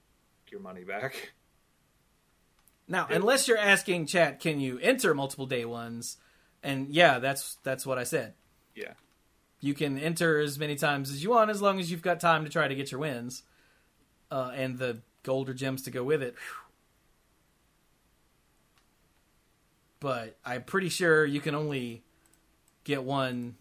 your 0.51 0.59
money 0.59 0.84
back. 0.84 1.34
Now, 2.88 3.07
unless 3.09 3.47
you're 3.47 3.57
asking 3.57 4.05
chat, 4.05 4.39
can 4.39 4.59
you 4.59 4.78
enter 4.80 5.16
multiple 5.16 5.47
day 5.47 5.66
ones? 5.66 6.18
And 6.61 6.93
yeah, 6.93 7.18
that's 7.20 7.57
that's 7.63 7.86
what 7.86 7.97
I 7.97 8.03
said. 8.03 8.34
Yeah. 8.76 8.93
You 9.61 9.74
can 9.74 9.97
enter 9.97 10.39
as 10.39 10.59
many 10.59 10.76
times 10.76 11.09
as 11.09 11.24
you 11.24 11.32
want, 11.32 11.49
as 11.49 11.61
long 11.61 11.80
as 11.80 11.89
you've 11.89 12.03
got 12.03 12.20
time 12.20 12.43
to 12.43 12.51
try 12.51 12.68
to 12.68 12.76
get 12.76 12.91
your 12.91 12.99
wins, 12.99 13.41
uh, 14.30 14.51
and 14.53 14.78
the 14.78 15.01
gold 15.26 15.49
or 15.49 15.53
gems 15.53 15.82
to 15.84 15.91
go 15.91 16.03
with 16.03 16.21
it. 16.21 16.36
Whew. 16.36 16.61
But 19.99 20.38
I'm 20.45 20.63
pretty 20.63 20.89
sure 20.89 21.26
you 21.26 21.41
can 21.41 21.55
only 21.55 22.03
get 22.84 23.03
one 23.03 23.55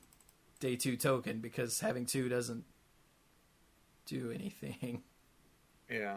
day 0.61 0.77
two 0.77 0.97
token 0.97 1.39
because 1.41 1.81
having 1.81 2.07
two 2.07 2.29
doesn't 2.29 2.65
do 4.07 4.31
anything. 4.31 5.03
Yeah. 5.91 6.17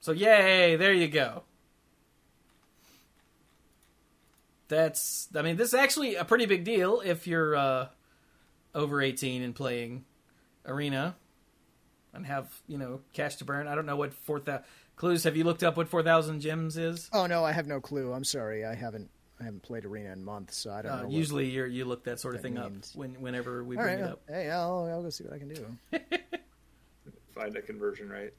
So 0.00 0.12
yay, 0.12 0.76
there 0.76 0.92
you 0.92 1.08
go. 1.08 1.42
That's 4.68 5.28
I 5.34 5.42
mean, 5.42 5.56
this 5.56 5.68
is 5.68 5.74
actually 5.74 6.14
a 6.14 6.24
pretty 6.24 6.46
big 6.46 6.62
deal 6.62 7.02
if 7.04 7.26
you're 7.26 7.56
uh, 7.56 7.88
over 8.72 9.02
18 9.02 9.42
and 9.42 9.52
playing 9.52 10.04
arena 10.64 11.16
and 12.12 12.26
have, 12.26 12.48
you 12.66 12.78
know, 12.78 13.00
cash 13.12 13.36
to 13.36 13.44
burn. 13.44 13.66
I 13.68 13.74
don't 13.74 13.86
know 13.86 13.96
what 13.96 14.12
4000 14.14 14.62
Cluze, 14.96 15.24
have 15.24 15.34
you 15.36 15.44
looked 15.44 15.62
up 15.62 15.76
what 15.78 15.88
4000 15.88 16.40
gems 16.40 16.76
is? 16.76 17.08
Oh 17.12 17.26
no, 17.26 17.42
I 17.44 17.52
have 17.52 17.66
no 17.66 17.80
clue. 17.80 18.12
I'm 18.12 18.24
sorry, 18.24 18.64
I 18.66 18.74
haven't. 18.74 19.08
I 19.40 19.44
haven't 19.44 19.62
played 19.62 19.86
arena 19.86 20.12
in 20.12 20.22
months, 20.22 20.58
so 20.58 20.70
I 20.70 20.82
don't 20.82 20.92
Uh, 20.92 21.02
know. 21.04 21.08
usually 21.08 21.48
you 21.48 21.64
you 21.64 21.86
look 21.86 22.04
that 22.04 22.20
sort 22.20 22.34
of 22.34 22.42
that 22.42 22.48
thing 22.48 22.60
means. 22.60 22.90
up 22.92 22.96
when 22.98 23.14
whenever 23.22 23.64
we 23.64 23.78
All 23.78 23.82
bring 23.82 24.00
right, 24.00 24.04
it 24.08 24.12
up. 24.12 24.20
hey, 24.28 24.50
I'll, 24.50 24.84
I'll 24.92 25.02
go 25.02 25.08
see 25.08 25.24
what 25.24 25.32
I 25.32 25.38
can 25.38 25.48
do. 25.48 25.66
Find 27.34 27.56
a 27.56 27.62
conversion 27.62 28.10
rate. 28.10 28.34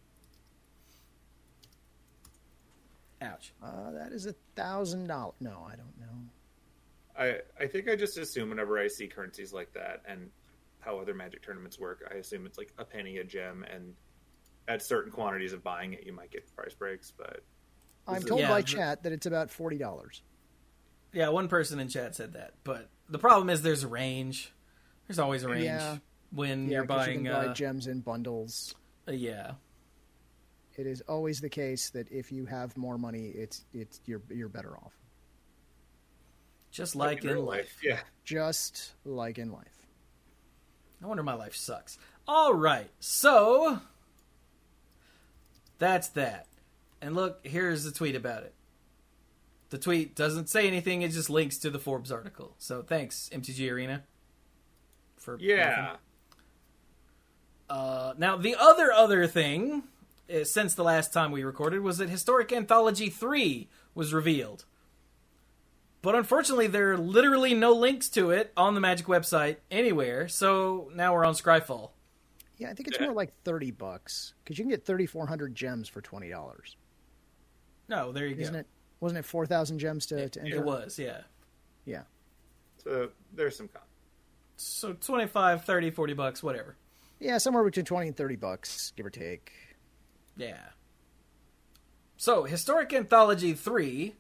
Ouch. 3.23 3.53
Uh, 3.63 3.91
that 3.91 4.11
is 4.11 4.25
a 4.27 4.35
thousand 4.55 5.07
dollars. 5.07 5.33
No, 5.39 5.65
I 5.67 5.75
don't 5.75 5.99
know. 5.99 6.05
I 7.17 7.63
I 7.63 7.67
think 7.67 7.89
I 7.89 7.95
just 7.95 8.17
assume 8.19 8.49
whenever 8.49 8.77
I 8.79 8.87
see 8.87 9.07
currencies 9.07 9.53
like 9.53 9.73
that 9.73 10.01
and 10.07 10.29
how 10.81 10.99
other 10.99 11.13
magic 11.13 11.41
tournaments 11.43 11.79
work, 11.79 12.07
I 12.11 12.15
assume 12.15 12.45
it's 12.45 12.57
like 12.57 12.73
a 12.77 12.83
penny 12.85 13.17
a 13.17 13.23
gem 13.23 13.63
and 13.71 13.93
at 14.67 14.81
certain 14.83 15.11
quantities 15.11 15.53
of 15.53 15.63
buying 15.63 15.93
it 15.93 16.05
you 16.05 16.13
might 16.13 16.31
get 16.31 16.53
price 16.55 16.73
breaks, 16.73 17.11
but 17.17 17.43
I'm 18.07 18.17
is- 18.17 18.25
told 18.25 18.41
Yeah, 18.41 18.49
by 18.49 18.61
chat 18.61 19.03
that 19.03 19.11
it's 19.11 19.25
about 19.25 19.49
forty 19.49 19.77
dollars. 19.77 20.21
Yeah, 21.13 21.29
one 21.29 21.47
person 21.47 21.79
in 21.79 21.87
chat 21.89 22.15
said 22.15 22.33
that, 22.33 22.53
but 22.63 22.89
the 23.09 23.19
problem 23.19 23.49
is 23.49 23.61
there's 23.61 23.83
a 23.83 23.87
range. 23.87 24.53
There's 25.07 25.19
always 25.19 25.43
a 25.43 25.49
range 25.49 25.65
Yeah. 25.65 25.97
when 26.31 26.67
Yeah, 26.67 26.77
you're 26.77 26.85
buying. 26.85 27.25
you 27.25 27.31
can 27.31 27.41
buy 27.41 27.47
uh, 27.47 27.53
gems 27.53 27.87
in 27.87 27.99
bundles. 27.99 28.75
uh, 29.07 29.11
yeah, 29.11 29.55
It 30.77 30.87
is 30.87 31.01
always 31.01 31.41
the 31.41 31.49
case 31.49 31.89
that 31.89 32.09
if 32.11 32.31
you 32.31 32.45
have 32.45 32.77
more 32.77 32.97
money, 32.97 33.27
it's 33.29 33.65
it's 33.73 33.99
you're 34.05 34.21
you're 34.29 34.47
better 34.49 34.77
off. 34.77 34.93
just 36.71 36.95
like 36.95 37.23
in 37.25 37.29
real 37.31 37.43
life. 37.43 37.77
Yeah. 37.83 37.99
Just 38.23 38.93
like 39.03 39.37
in 39.37 39.51
life. 39.51 39.80
No 41.01 41.07
wonder 41.07 41.23
my 41.23 41.33
life 41.33 41.55
sucks. 41.55 41.97
All 42.27 42.53
right, 42.53 42.89
so 42.99 43.79
that's 45.79 46.09
that. 46.09 46.47
And 47.01 47.15
look, 47.15 47.39
here's 47.43 47.83
the 47.83 47.91
tweet 47.91 48.15
about 48.15 48.43
it. 48.43 48.53
The 49.69 49.79
tweet 49.79 50.15
doesn't 50.15 50.49
say 50.49 50.67
anything; 50.67 51.01
it 51.01 51.11
just 51.11 51.29
links 51.29 51.57
to 51.59 51.69
the 51.69 51.79
Forbes 51.79 52.11
article. 52.11 52.53
So 52.59 52.81
thanks, 52.81 53.29
MTG 53.33 53.71
Arena. 53.71 54.03
For 55.17 55.37
Yeah. 55.39 55.95
Uh, 57.69 58.13
now 58.17 58.35
the 58.35 58.55
other 58.59 58.91
other 58.91 59.27
thing 59.27 59.83
uh, 60.31 60.43
since 60.43 60.73
the 60.73 60.83
last 60.83 61.13
time 61.13 61.31
we 61.31 61.43
recorded 61.43 61.81
was 61.81 61.97
that 61.99 62.09
Historic 62.09 62.51
Anthology 62.51 63.09
three 63.09 63.69
was 63.95 64.13
revealed. 64.13 64.65
But 66.01 66.15
unfortunately, 66.15 66.67
there 66.67 66.91
are 66.93 66.97
literally 66.97 67.53
no 67.53 67.73
links 67.73 68.09
to 68.09 68.31
it 68.31 68.51
on 68.57 68.73
the 68.73 68.81
Magic 68.81 69.05
website 69.05 69.57
anywhere. 69.69 70.27
So 70.27 70.89
now 70.95 71.13
we're 71.13 71.25
on 71.25 71.33
Scryfall. 71.35 71.91
Yeah, 72.57 72.69
I 72.69 72.73
think 72.73 72.87
it's 72.87 72.97
Yeah. 72.99 73.05
more 73.07 73.13
like 73.15 73.33
thirty 73.43 73.71
bucks 73.71 74.33
because 74.43 74.57
you 74.57 74.63
can 74.63 74.69
get 74.71 74.83
thirty 74.85 75.05
four 75.05 75.27
hundred 75.27 75.53
gems 75.55 75.87
for 75.89 76.01
twenty 76.01 76.29
dollars. 76.29 76.75
No, 77.87 78.11
there 78.11 78.25
you 78.27 78.35
Isn't 78.35 78.53
go. 78.53 78.59
it? 78.59 78.67
Wasn't 78.99 79.17
it 79.19 79.25
four 79.25 79.45
thousand 79.45 79.79
gems 79.79 80.05
to, 80.07 80.29
to 80.29 80.41
enter? 80.41 80.55
It 80.57 80.63
was, 80.63 80.97
yeah. 80.99 81.21
Yeah. 81.85 82.03
So 82.83 83.09
there's 83.33 83.55
some 83.57 83.67
con. 83.67 83.81
So 84.57 84.93
25, 84.93 85.65
30, 85.65 85.89
40 85.89 86.13
bucks, 86.13 86.43
whatever. 86.43 86.75
Yeah, 87.19 87.37
somewhere 87.39 87.63
between 87.63 87.85
twenty 87.85 88.07
and 88.09 88.17
thirty 88.17 88.35
bucks, 88.35 88.91
give 88.95 89.05
or 89.05 89.09
take. 89.11 89.51
Yeah. 90.35 90.69
So, 92.17 92.43
Historic 92.43 92.93
Anthology 92.93 93.53
3. 93.53 94.15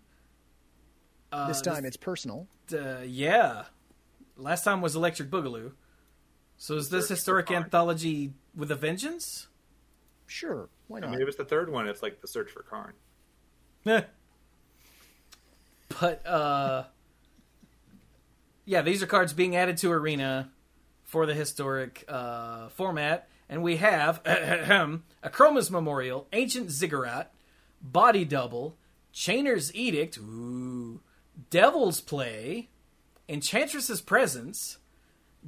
Uh, 1.31 1.47
this 1.47 1.61
time 1.61 1.85
it's 1.85 1.97
personal. 1.97 2.47
uh, 2.73 2.99
yeah. 3.05 3.63
Last 4.37 4.63
time 4.63 4.81
was 4.81 4.95
Electric 4.95 5.29
Boogaloo. 5.29 5.71
So 6.57 6.75
is 6.75 6.89
this 6.89 7.07
Historic 7.09 7.49
Anthology 7.51 8.33
with 8.55 8.69
a 8.71 8.75
vengeance? 8.75 9.47
Sure, 10.27 10.69
why 10.87 10.97
I 10.97 11.01
not? 11.01 11.11
mean, 11.11 11.21
if 11.21 11.27
it's 11.27 11.37
the 11.37 11.45
third 11.45 11.71
one, 11.71 11.87
it's 11.87 12.01
like 12.03 12.21
the 12.21 12.27
search 12.27 12.51
for 12.51 12.63
Karn. 12.63 12.93
Eh. 13.85 14.01
but 15.99 16.25
uh 16.27 16.83
yeah 18.65 18.81
these 18.83 19.01
are 19.01 19.07
cards 19.07 19.33
being 19.33 19.55
added 19.55 19.75
to 19.77 19.91
arena 19.91 20.51
for 21.03 21.25
the 21.25 21.33
historic 21.33 22.05
uh 22.07 22.69
format 22.69 23.27
and 23.49 23.63
we 23.63 23.77
have 23.77 24.21
Akroma's 25.23 25.71
memorial 25.71 26.27
ancient 26.31 26.69
ziggurat 26.69 27.33
body 27.81 28.23
double 28.23 28.77
chainer's 29.11 29.73
edict 29.75 30.17
ooh 30.19 31.01
devil's 31.49 32.01
play 32.01 32.69
enchantress's 33.27 34.01
presence 34.01 34.77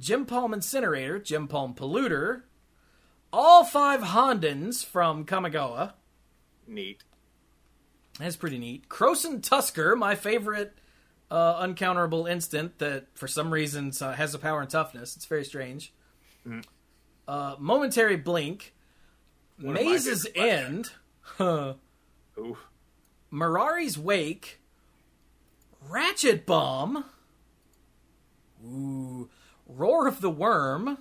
Gempalm 0.00 0.52
incinerator 0.52 1.20
Gempalm 1.20 1.76
polluter 1.76 2.42
all 3.32 3.64
five 3.64 4.00
hondens 4.00 4.84
from 4.84 5.24
kamigawa 5.24 5.92
Neat. 6.66 7.02
that's 8.18 8.36
pretty 8.36 8.58
neat. 8.58 8.88
Krosan 8.88 9.42
Tusker, 9.42 9.94
my 9.96 10.14
favorite 10.14 10.72
uh, 11.30 11.62
uncounterable 11.66 12.30
instant 12.30 12.78
that 12.78 13.06
for 13.14 13.26
some 13.28 13.52
reason 13.52 13.92
uh, 14.00 14.12
has 14.12 14.34
a 14.34 14.38
power 14.38 14.60
and 14.60 14.70
toughness. 14.70 15.16
It's 15.16 15.26
very 15.26 15.44
strange. 15.44 15.92
Uh, 17.26 17.56
momentary 17.58 18.16
Blink, 18.16 18.74
One 19.60 19.74
Maze's 19.74 20.26
End, 20.34 20.90
huh, 21.20 21.74
Mirari's 23.32 23.98
Wake, 23.98 24.60
Ratchet 25.88 26.46
Bomb, 26.46 27.04
ooh, 28.64 29.28
Roar 29.66 30.06
of 30.06 30.20
the 30.20 30.30
Worm, 30.30 30.98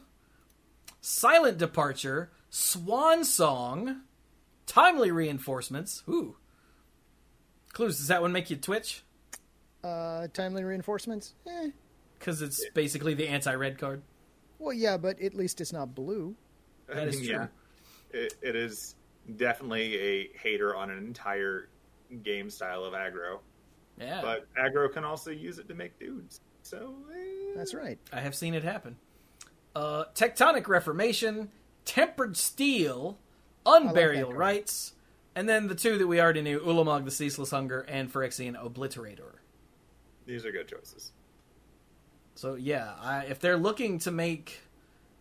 Silent 1.01 1.57
Departure, 1.57 2.31
Swan 2.49 3.23
Song, 3.23 4.01
Timely 4.65 5.11
Reinforcements, 5.11 6.03
ooh. 6.07 6.35
Cluze, 7.73 7.97
does 7.97 8.07
that 8.07 8.21
one 8.21 8.31
make 8.31 8.49
you 8.49 8.55
twitch? 8.55 9.03
Uh, 9.83 10.27
timely 10.33 10.63
reinforcements? 10.63 11.33
Eh. 11.47 11.71
Because 12.17 12.41
it's 12.41 12.63
basically 12.73 13.15
the 13.15 13.27
anti-red 13.27 13.77
card. 13.77 14.01
Well, 14.59 14.73
yeah, 14.73 14.95
but 14.95 15.19
at 15.21 15.33
least 15.33 15.59
it's 15.59 15.73
not 15.73 15.93
blue. 15.93 16.35
That 16.87 17.07
is 17.07 17.19
mean, 17.19 17.29
true. 17.29 17.47
It, 18.11 18.33
it 18.41 18.55
is 18.55 18.95
definitely 19.35 19.97
a 19.97 20.29
hater 20.37 20.75
on 20.75 20.89
an 20.89 20.99
entire 20.99 21.67
game 22.21 22.49
style 22.49 22.85
of 22.85 22.93
aggro. 22.93 23.39
Yeah, 23.99 24.21
But 24.21 24.47
aggro 24.55 24.91
can 24.91 25.03
also 25.03 25.31
use 25.31 25.59
it 25.59 25.67
to 25.67 25.75
make 25.75 25.99
dudes. 25.99 26.41
So 26.63 26.95
eh, 27.13 27.53
That's 27.55 27.73
right. 27.73 27.99
I 28.11 28.21
have 28.21 28.35
seen 28.35 28.53
it 28.53 28.63
happen. 28.63 28.97
Uh, 29.75 30.05
Tectonic 30.15 30.67
Reformation, 30.67 31.49
Tempered 31.85 32.37
Steel, 32.37 33.17
Unburial 33.65 34.25
card. 34.25 34.37
Rites, 34.37 34.93
and 35.35 35.47
then 35.47 35.67
the 35.67 35.75
two 35.75 35.97
that 35.97 36.07
we 36.07 36.19
already 36.21 36.41
knew, 36.41 36.59
Ulamog 36.59 37.05
the 37.05 37.11
Ceaseless 37.11 37.51
Hunger 37.51 37.81
and 37.81 38.11
Phyrexian 38.11 38.55
Obliterator. 38.61 39.35
these 40.25 40.45
are 40.45 40.51
good 40.51 40.67
choices. 40.67 41.11
So 42.35 42.55
yeah, 42.55 42.93
I, 42.99 43.25
if 43.25 43.39
they're 43.39 43.57
looking 43.57 43.99
to 43.99 44.11
make 44.11 44.61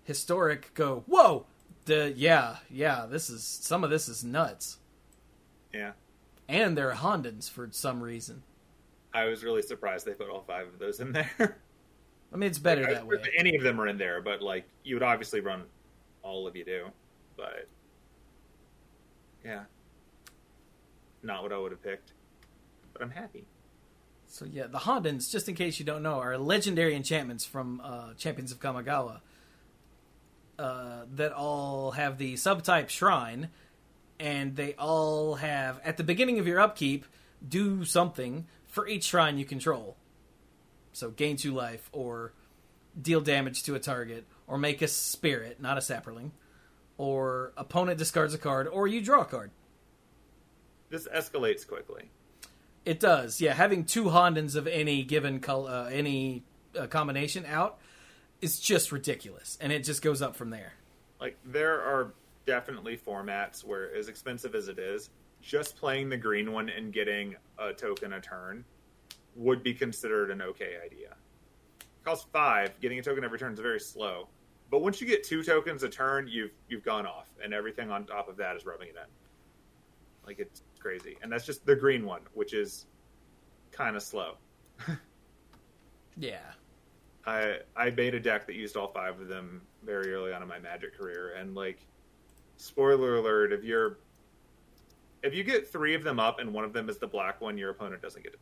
historic 0.04 0.72
go, 0.74 1.04
whoa, 1.06 1.46
the 1.84 2.12
yeah, 2.16 2.56
yeah, 2.70 3.06
this 3.08 3.28
is 3.30 3.44
some 3.44 3.84
of 3.84 3.90
this 3.90 4.08
is 4.08 4.24
nuts. 4.24 4.78
Yeah. 5.72 5.92
And 6.48 6.76
they're 6.76 6.92
Hondens 6.92 7.50
for 7.50 7.68
some 7.70 8.02
reason. 8.02 8.42
I 9.14 9.24
was 9.26 9.44
really 9.44 9.62
surprised 9.62 10.06
they 10.06 10.14
put 10.14 10.30
all 10.30 10.44
five 10.46 10.66
of 10.68 10.78
those 10.78 11.00
in 11.00 11.12
there. 11.12 11.30
I 12.32 12.36
mean, 12.36 12.48
it's 12.48 12.58
better 12.58 12.88
I 12.88 12.94
that 12.94 13.06
way. 13.06 13.18
Any 13.36 13.56
of 13.56 13.62
them 13.62 13.80
are 13.80 13.86
in 13.86 13.98
there, 13.98 14.22
but 14.22 14.40
like 14.40 14.64
you 14.84 14.96
would 14.96 15.02
obviously 15.02 15.40
run 15.40 15.64
all 16.22 16.46
of 16.46 16.56
you 16.56 16.64
do, 16.64 16.86
but 17.36 17.68
yeah, 19.44 19.64
not 21.22 21.42
what 21.42 21.52
I 21.52 21.58
would 21.58 21.72
have 21.72 21.82
picked. 21.82 22.12
But 22.92 23.02
I'm 23.02 23.10
happy. 23.10 23.44
So 24.26 24.46
yeah, 24.46 24.66
the 24.66 24.78
Hondens, 24.78 25.30
just 25.30 25.48
in 25.48 25.54
case 25.54 25.78
you 25.78 25.84
don't 25.84 26.02
know, 26.02 26.20
are 26.20 26.38
legendary 26.38 26.94
enchantments 26.94 27.44
from 27.44 27.82
uh, 27.84 28.14
Champions 28.14 28.50
of 28.50 28.60
Kamigawa 28.60 29.20
uh, 30.58 31.02
that 31.14 31.32
all 31.32 31.90
have 31.90 32.16
the 32.16 32.34
subtype 32.34 32.88
Shrine, 32.88 33.50
and 34.18 34.56
they 34.56 34.74
all 34.74 35.34
have 35.34 35.80
at 35.84 35.98
the 35.98 36.04
beginning 36.04 36.38
of 36.38 36.46
your 36.46 36.60
upkeep 36.60 37.04
do 37.46 37.84
something 37.84 38.46
for 38.72 38.88
each 38.88 39.04
shrine 39.04 39.38
you 39.38 39.44
control. 39.44 39.96
So 40.92 41.10
gain 41.10 41.36
two 41.36 41.52
life, 41.52 41.88
or 41.92 42.32
deal 43.00 43.20
damage 43.20 43.62
to 43.64 43.74
a 43.74 43.78
target, 43.78 44.26
or 44.46 44.58
make 44.58 44.82
a 44.82 44.88
spirit, 44.88 45.60
not 45.60 45.78
a 45.78 45.80
saproling, 45.80 46.30
or 46.98 47.52
opponent 47.56 47.98
discards 47.98 48.34
a 48.34 48.38
card, 48.38 48.66
or 48.66 48.88
you 48.88 49.00
draw 49.00 49.20
a 49.20 49.26
card. 49.26 49.50
This 50.90 51.06
escalates 51.06 51.66
quickly. 51.66 52.10
It 52.84 52.98
does, 52.98 53.40
yeah. 53.40 53.52
Having 53.54 53.84
two 53.84 54.04
Hondens 54.04 54.56
of 54.56 54.66
any 54.66 55.04
given 55.04 55.38
color, 55.40 55.70
uh, 55.70 55.84
any 55.84 56.42
uh, 56.78 56.86
combination 56.86 57.44
out 57.46 57.78
is 58.40 58.58
just 58.58 58.90
ridiculous, 58.90 59.56
and 59.60 59.70
it 59.70 59.84
just 59.84 60.02
goes 60.02 60.20
up 60.20 60.34
from 60.34 60.50
there. 60.50 60.72
Like 61.20 61.36
there 61.44 61.80
are 61.80 62.12
definitely 62.46 62.96
formats 62.96 63.64
where, 63.64 63.94
as 63.94 64.08
expensive 64.08 64.54
as 64.54 64.68
it 64.68 64.78
is, 64.78 65.10
just 65.42 65.76
playing 65.76 66.08
the 66.08 66.16
green 66.16 66.52
one 66.52 66.68
and 66.68 66.92
getting 66.92 67.34
a 67.58 67.72
token 67.72 68.14
a 68.14 68.20
turn 68.20 68.64
would 69.34 69.62
be 69.62 69.74
considered 69.74 70.30
an 70.30 70.40
okay 70.40 70.76
idea. 70.84 71.16
It 71.80 72.04
costs 72.04 72.26
five. 72.32 72.78
Getting 72.80 72.98
a 72.98 73.02
token 73.02 73.24
every 73.24 73.38
turn 73.38 73.52
is 73.52 73.60
very 73.60 73.80
slow. 73.80 74.28
But 74.70 74.80
once 74.80 75.00
you 75.00 75.06
get 75.06 75.22
two 75.22 75.42
tokens 75.42 75.82
a 75.82 75.88
turn, 75.88 76.28
you've 76.28 76.52
you've 76.68 76.84
gone 76.84 77.06
off, 77.06 77.28
and 77.42 77.52
everything 77.52 77.90
on 77.90 78.06
top 78.06 78.28
of 78.28 78.36
that 78.38 78.56
is 78.56 78.64
rubbing 78.64 78.88
it 78.88 78.96
in. 78.96 79.08
Like 80.24 80.38
it's 80.38 80.62
crazy, 80.78 81.18
and 81.22 81.30
that's 81.30 81.44
just 81.44 81.66
the 81.66 81.76
green 81.76 82.06
one, 82.06 82.22
which 82.32 82.54
is 82.54 82.86
kind 83.70 83.96
of 83.96 84.02
slow. 84.02 84.36
Yeah, 86.16 86.52
I 87.26 87.58
I 87.76 87.90
made 87.90 88.14
a 88.14 88.20
deck 88.20 88.46
that 88.46 88.54
used 88.54 88.76
all 88.76 88.88
five 88.88 89.20
of 89.20 89.28
them 89.28 89.62
very 89.84 90.12
early 90.12 90.32
on 90.32 90.42
in 90.42 90.48
my 90.48 90.58
Magic 90.58 90.96
career, 90.96 91.34
and 91.38 91.54
like, 91.54 91.78
spoiler 92.56 93.16
alert: 93.16 93.52
if 93.52 93.64
you're 93.64 93.98
if 95.22 95.34
you 95.34 95.44
get 95.44 95.70
three 95.70 95.94
of 95.94 96.02
them 96.02 96.18
up 96.18 96.38
and 96.38 96.52
one 96.52 96.64
of 96.64 96.72
them 96.72 96.88
is 96.88 96.98
the 96.98 97.06
black 97.06 97.40
one, 97.40 97.56
your 97.56 97.70
opponent 97.70 98.02
doesn't 98.02 98.22
get 98.22 98.32
it. 98.34 98.40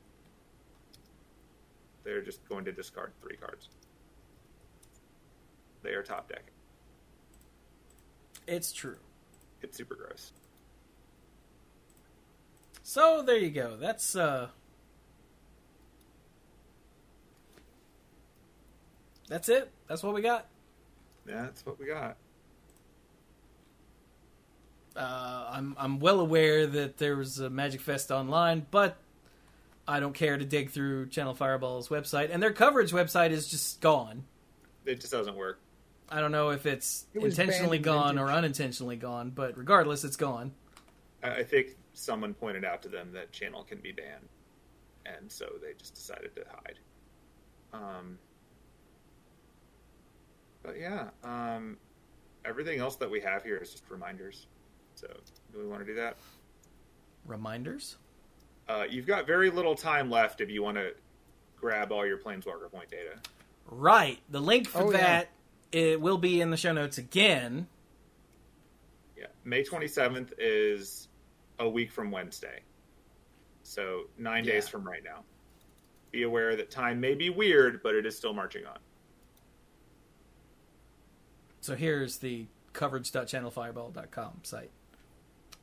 They're 2.04 2.22
just 2.22 2.46
going 2.48 2.64
to 2.64 2.72
discard 2.72 3.12
three 3.20 3.36
cards. 3.36 3.68
They 5.82 5.90
are 5.90 6.02
top 6.02 6.28
decking. 6.28 6.44
it's 8.46 8.72
true. 8.72 8.96
It's 9.62 9.76
super 9.76 9.94
gross. 9.94 10.32
So 12.82 13.22
there 13.22 13.38
you 13.38 13.50
go. 13.50 13.76
That's 13.76 14.16
uh 14.16 14.48
That's 19.30 19.48
it. 19.48 19.70
That's 19.86 20.02
what 20.02 20.12
we 20.12 20.22
got. 20.22 20.48
That's 21.24 21.64
what 21.64 21.78
we 21.78 21.86
got. 21.86 22.16
Uh, 24.96 25.50
I'm 25.52 25.76
I'm 25.78 26.00
well 26.00 26.20
aware 26.20 26.66
that 26.66 26.98
there 26.98 27.16
was 27.16 27.38
a 27.38 27.48
Magic 27.48 27.80
Fest 27.80 28.10
online, 28.10 28.66
but 28.70 28.96
I 29.86 30.00
don't 30.00 30.14
care 30.14 30.36
to 30.36 30.44
dig 30.44 30.70
through 30.70 31.08
Channel 31.08 31.34
Fireball's 31.34 31.88
website, 31.88 32.30
and 32.32 32.42
their 32.42 32.52
coverage 32.52 32.92
website 32.92 33.30
is 33.30 33.48
just 33.48 33.80
gone. 33.80 34.24
It 34.84 35.00
just 35.00 35.12
doesn't 35.12 35.36
work. 35.36 35.60
I 36.08 36.20
don't 36.20 36.32
know 36.32 36.50
if 36.50 36.66
it's 36.66 37.06
It 37.14 37.22
intentionally 37.22 37.78
banned 37.78 37.84
gone 37.84 38.18
or 38.18 38.30
unintentionally 38.30 38.96
gone, 38.96 39.30
but 39.30 39.56
regardless, 39.56 40.02
it's 40.02 40.16
gone. 40.16 40.52
I, 41.22 41.30
I 41.36 41.44
think 41.44 41.76
someone 41.92 42.34
pointed 42.34 42.64
out 42.64 42.82
to 42.82 42.88
them 42.88 43.12
that 43.12 43.30
channel 43.32 43.62
can 43.62 43.78
be 43.78 43.92
banned, 43.92 44.28
and 45.06 45.30
so 45.30 45.46
they 45.62 45.74
just 45.78 45.94
decided 45.94 46.34
to 46.36 46.44
hide. 46.50 46.78
Um, 47.72 48.18
but 50.62 50.78
yeah, 50.78 51.10
um, 51.22 51.76
everything 52.44 52.80
else 52.80 52.96
that 52.96 53.10
we 53.10 53.20
have 53.20 53.44
here 53.44 53.56
is 53.56 53.70
just 53.70 53.84
reminders. 53.88 54.46
So, 55.00 55.06
do 55.52 55.58
we 55.58 55.66
want 55.66 55.80
to 55.80 55.86
do 55.86 55.94
that? 55.94 56.16
Reminders. 57.24 57.96
Uh, 58.68 58.84
you've 58.88 59.06
got 59.06 59.26
very 59.26 59.48
little 59.50 59.74
time 59.74 60.10
left 60.10 60.40
if 60.42 60.50
you 60.50 60.62
want 60.62 60.76
to 60.76 60.92
grab 61.58 61.90
all 61.90 62.06
your 62.06 62.18
Planeswalker 62.18 62.70
point 62.70 62.90
data. 62.90 63.16
Right. 63.66 64.18
The 64.30 64.40
link 64.40 64.68
for 64.68 64.82
Oh, 64.82 64.90
yeah. 64.90 64.98
that 64.98 65.28
it 65.72 66.00
will 66.00 66.18
be 66.18 66.40
in 66.42 66.50
the 66.50 66.56
show 66.56 66.72
notes 66.72 66.98
again. 66.98 67.66
Yeah, 69.16 69.26
May 69.44 69.62
twenty 69.64 69.88
seventh 69.88 70.32
is 70.38 71.08
a 71.58 71.68
week 71.68 71.90
from 71.92 72.10
Wednesday, 72.10 72.60
so 73.62 74.02
nine 74.18 74.44
days 74.44 74.68
from 74.68 74.86
right 74.86 75.02
now. 75.04 75.22
Be 76.10 76.24
aware 76.24 76.56
that 76.56 76.70
time 76.70 77.00
may 77.00 77.14
be 77.14 77.30
weird, 77.30 77.82
but 77.82 77.94
it 77.94 78.04
is 78.04 78.16
still 78.16 78.32
marching 78.34 78.66
on. 78.66 78.78
So 81.60 81.74
here's 81.76 82.16
the 82.18 82.46
coverage.channelfireball.com 82.72 84.40
site. 84.42 84.70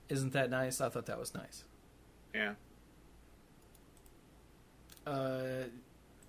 Isn't 0.09 0.33
that 0.33 0.49
nice? 0.49 0.79
I 0.81 0.89
thought 0.89 1.05
that 1.07 1.19
was 1.19 1.33
nice. 1.33 1.63
Yeah, 2.33 2.53
Uh, 5.05 5.63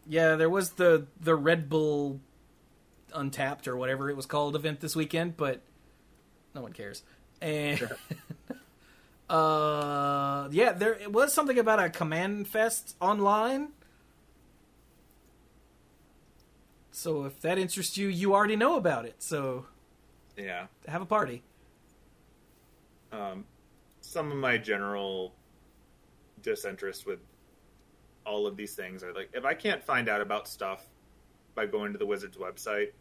yeah, 0.07 0.37
there 0.37 0.49
was 0.49 0.71
the 0.73 1.07
the 1.21 1.35
Red 1.35 1.69
Bull 1.69 2.21
Untapped 3.15 3.69
or 3.69 3.77
whatever 3.77 4.11
it 4.11 4.17
was 4.17 4.27
called 4.27 4.57
event 4.57 4.81
this 4.81 4.97
weekend, 4.97 5.37
but 5.37 5.61
no 6.55 6.63
one 6.63 6.73
cares. 6.73 7.03
And 7.41 7.83
uh, 9.31 10.49
yeah, 10.51 10.73
there 10.73 10.95
it 10.95 11.13
was 11.13 11.33
something 11.33 11.59
about 11.59 11.79
a 11.79 11.91
Command 11.91 12.49
Fest 12.49 12.97
online. 13.01 13.69
So 16.91 17.25
if 17.25 17.41
that 17.43 17.59
interests 17.59 17.97
you, 17.97 18.09
you 18.09 18.35
already 18.35 18.57
know 18.57 18.77
about 18.77 19.05
it. 19.05 19.23
So 19.23 19.67
yeah. 20.37 20.67
have 20.87 21.03
a 21.03 21.07
party. 21.07 21.43
Um, 23.13 23.45
some 24.09 24.33
of 24.33 24.39
my 24.39 24.57
general 24.57 25.35
disinterest 26.41 27.07
with 27.07 27.19
all 28.25 28.47
of 28.47 28.57
these 28.57 28.75
things 28.75 29.03
are 29.03 29.13
like 29.13 29.29
if 29.35 29.45
I 29.45 29.53
can't 29.53 29.83
find 29.83 30.09
out 30.09 30.23
about 30.23 30.49
stuff 30.49 30.87
by 31.55 31.67
going 31.67 31.93
to 31.93 31.99
the 31.99 32.07
Wizards 32.07 32.39
website, 32.39 32.93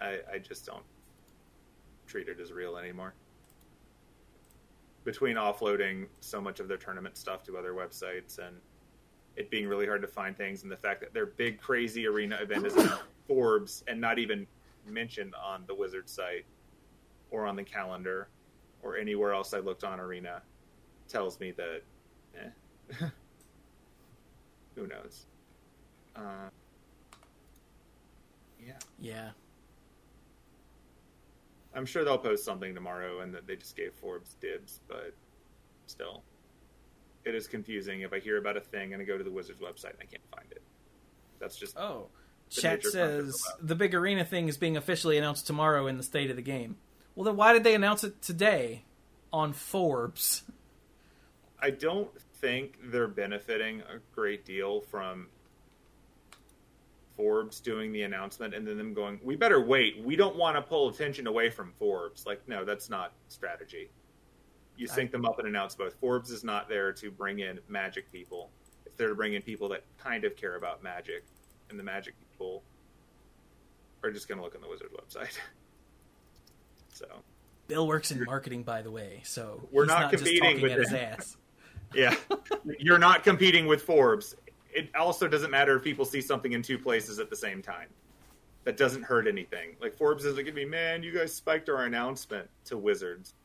I, 0.00 0.20
I 0.32 0.38
just 0.38 0.64
don't 0.64 0.84
treat 2.06 2.28
it 2.28 2.40
as 2.40 2.52
real 2.52 2.78
anymore. 2.78 3.14
Between 5.04 5.36
offloading 5.36 6.06
so 6.20 6.40
much 6.40 6.58
of 6.58 6.68
their 6.68 6.78
tournament 6.78 7.18
stuff 7.18 7.42
to 7.44 7.58
other 7.58 7.74
websites 7.74 8.38
and 8.38 8.56
it 9.36 9.50
being 9.50 9.66
really 9.66 9.86
hard 9.86 10.00
to 10.02 10.08
find 10.08 10.36
things, 10.36 10.62
and 10.62 10.70
the 10.70 10.76
fact 10.76 11.00
that 11.00 11.12
their 11.12 11.26
big 11.26 11.60
crazy 11.60 12.06
arena 12.06 12.38
event 12.40 12.66
is 12.66 12.76
on 12.76 12.98
Forbes 13.28 13.84
and 13.88 14.00
not 14.00 14.18
even 14.18 14.46
mentioned 14.86 15.34
on 15.34 15.64
the 15.66 15.74
Wizard 15.74 16.08
site 16.08 16.44
or 17.30 17.46
on 17.46 17.56
the 17.56 17.64
calendar 17.64 18.28
or 18.82 18.96
anywhere 18.96 19.32
else 19.32 19.54
I 19.54 19.58
looked 19.58 19.84
on 19.84 20.00
Arena, 20.00 20.42
tells 21.08 21.38
me 21.40 21.52
that, 21.52 21.82
eh, 22.38 23.06
who 24.74 24.86
knows? 24.86 25.26
Uh, 26.16 26.48
yeah, 28.64 28.72
Yeah. 29.00 29.30
I'm 31.74 31.86
sure 31.86 32.04
they'll 32.04 32.18
post 32.18 32.44
something 32.44 32.74
tomorrow, 32.74 33.20
and 33.20 33.32
that 33.34 33.46
they 33.46 33.56
just 33.56 33.76
gave 33.76 33.94
Forbes 33.94 34.34
dibs, 34.40 34.80
but 34.88 35.14
still, 35.86 36.22
it 37.24 37.34
is 37.34 37.46
confusing 37.46 38.02
if 38.02 38.12
I 38.12 38.18
hear 38.18 38.36
about 38.36 38.56
a 38.58 38.60
thing 38.60 38.92
and 38.92 39.00
I 39.00 39.06
go 39.06 39.16
to 39.16 39.24
the 39.24 39.30
Wizards 39.30 39.60
website 39.60 39.92
and 39.92 40.00
I 40.02 40.04
can't 40.04 40.22
find 40.34 40.50
it. 40.50 40.62
That's 41.38 41.56
just 41.56 41.76
Oh. 41.78 42.08
Chat 42.50 42.84
says 42.84 43.34
the 43.62 43.74
big 43.74 43.94
arena 43.94 44.26
thing 44.26 44.48
is 44.48 44.58
being 44.58 44.76
officially 44.76 45.16
announced 45.16 45.46
tomorrow 45.46 45.86
in 45.86 45.96
the 45.96 46.02
state 46.02 46.28
of 46.28 46.36
the 46.36 46.42
game. 46.42 46.76
Well, 47.14 47.24
then 47.24 47.36
why 47.36 47.52
did 47.52 47.64
they 47.64 47.74
announce 47.74 48.04
it 48.04 48.22
today 48.22 48.84
on 49.32 49.52
Forbes? 49.52 50.44
I 51.58 51.70
don't 51.70 52.10
think 52.40 52.78
they're 52.84 53.08
benefiting 53.08 53.82
a 53.82 53.98
great 54.14 54.44
deal 54.44 54.80
from 54.80 55.28
Forbes 57.16 57.60
doing 57.60 57.92
the 57.92 58.02
announcement 58.02 58.54
and 58.54 58.66
then 58.66 58.78
them 58.78 58.94
going, 58.94 59.20
"We 59.22 59.36
better 59.36 59.60
wait. 59.60 60.02
We 60.02 60.16
don't 60.16 60.36
want 60.36 60.56
to 60.56 60.62
pull 60.62 60.88
attention 60.88 61.26
away 61.26 61.50
from 61.50 61.72
Forbes." 61.78 62.26
Like, 62.26 62.46
no, 62.48 62.64
that's 62.64 62.88
not 62.90 63.12
strategy. 63.28 63.90
You 64.76 64.86
sync 64.86 65.12
them 65.12 65.26
up 65.26 65.38
and 65.38 65.46
announce 65.46 65.74
both. 65.74 65.94
Forbes 66.00 66.30
is 66.30 66.42
not 66.42 66.68
there 66.68 66.92
to 66.94 67.10
bring 67.10 67.40
in 67.40 67.60
Magic 67.68 68.10
people. 68.10 68.50
It's 68.86 68.96
there 68.96 69.08
to 69.08 69.14
bring 69.14 69.34
in 69.34 69.42
people 69.42 69.68
that 69.68 69.84
kind 69.98 70.24
of 70.24 70.34
care 70.34 70.56
about 70.56 70.82
Magic, 70.82 71.24
and 71.68 71.78
the 71.78 71.84
Magic 71.84 72.14
people 72.18 72.62
are 74.02 74.10
just 74.10 74.26
going 74.26 74.38
to 74.38 74.44
look 74.44 74.54
on 74.54 74.62
the 74.62 74.68
Wizard 74.68 74.90
website. 74.92 75.38
so 77.02 77.22
Bill 77.68 77.86
works 77.86 78.10
in 78.10 78.24
marketing, 78.24 78.62
by 78.62 78.82
the 78.82 78.90
way, 78.90 79.20
so 79.24 79.66
We're 79.70 79.84
he's 79.84 79.88
not 79.88 80.00
not 80.02 80.10
just 80.10 80.24
competing 80.24 80.42
talking 80.42 80.62
with 80.62 80.72
at 80.72 80.78
his 80.78 80.92
ass. 80.92 81.36
Yeah, 81.94 82.16
you're 82.78 82.98
not 82.98 83.22
competing 83.22 83.66
with 83.66 83.82
Forbes. 83.82 84.34
It 84.72 84.88
also 84.98 85.28
doesn't 85.28 85.50
matter 85.50 85.76
if 85.76 85.84
people 85.84 86.06
see 86.06 86.22
something 86.22 86.52
in 86.52 86.62
two 86.62 86.78
places 86.78 87.18
at 87.18 87.28
the 87.28 87.36
same 87.36 87.60
time. 87.60 87.88
That 88.64 88.78
doesn't 88.78 89.02
hurt 89.02 89.28
anything. 89.28 89.76
Like 89.78 89.94
Forbes 89.94 90.24
isn't 90.24 90.42
gonna 90.42 90.54
be, 90.54 90.64
man, 90.64 91.02
you 91.02 91.12
guys 91.12 91.34
spiked 91.34 91.68
our 91.68 91.84
announcement 91.84 92.48
to 92.66 92.78
Wizards. 92.78 93.34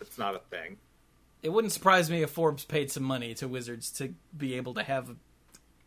It's 0.00 0.16
not 0.16 0.34
a 0.34 0.40
thing. 0.50 0.76
It 1.42 1.50
wouldn't 1.50 1.72
surprise 1.72 2.10
me 2.10 2.22
if 2.22 2.30
Forbes 2.30 2.64
paid 2.64 2.90
some 2.90 3.02
money 3.02 3.34
to 3.34 3.48
Wizards 3.48 3.90
to 3.92 4.14
be 4.36 4.54
able 4.54 4.74
to 4.74 4.82
have 4.82 5.14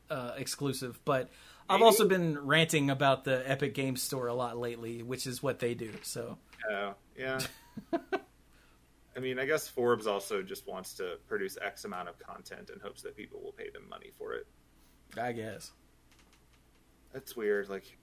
uh, 0.09 0.31
exclusive, 0.37 0.99
but 1.05 1.29
I've 1.71 1.81
also 1.81 2.07
been 2.07 2.37
ranting 2.39 2.89
about 2.89 3.23
the 3.23 3.49
Epic 3.49 3.73
Games 3.73 4.01
Store 4.01 4.27
a 4.27 4.33
lot 4.33 4.57
lately, 4.57 5.03
which 5.03 5.25
is 5.27 5.41
what 5.41 5.59
they 5.59 5.73
do. 5.73 5.91
So 6.03 6.37
Oh, 6.69 6.93
yeah. 7.17 7.39
I 9.15 9.19
mean, 9.19 9.39
I 9.39 9.45
guess 9.45 9.67
Forbes 9.67 10.07
also 10.07 10.41
just 10.41 10.67
wants 10.67 10.93
to 10.95 11.17
produce 11.27 11.57
X 11.61 11.85
amount 11.85 12.09
of 12.09 12.17
content 12.19 12.69
and 12.71 12.81
hopes 12.81 13.01
that 13.01 13.15
people 13.15 13.41
will 13.43 13.51
pay 13.51 13.69
them 13.69 13.83
money 13.89 14.11
for 14.17 14.33
it. 14.33 14.47
I 15.19 15.33
guess. 15.33 15.71
That's 17.13 17.35
weird. 17.35 17.69
Like 17.69 17.97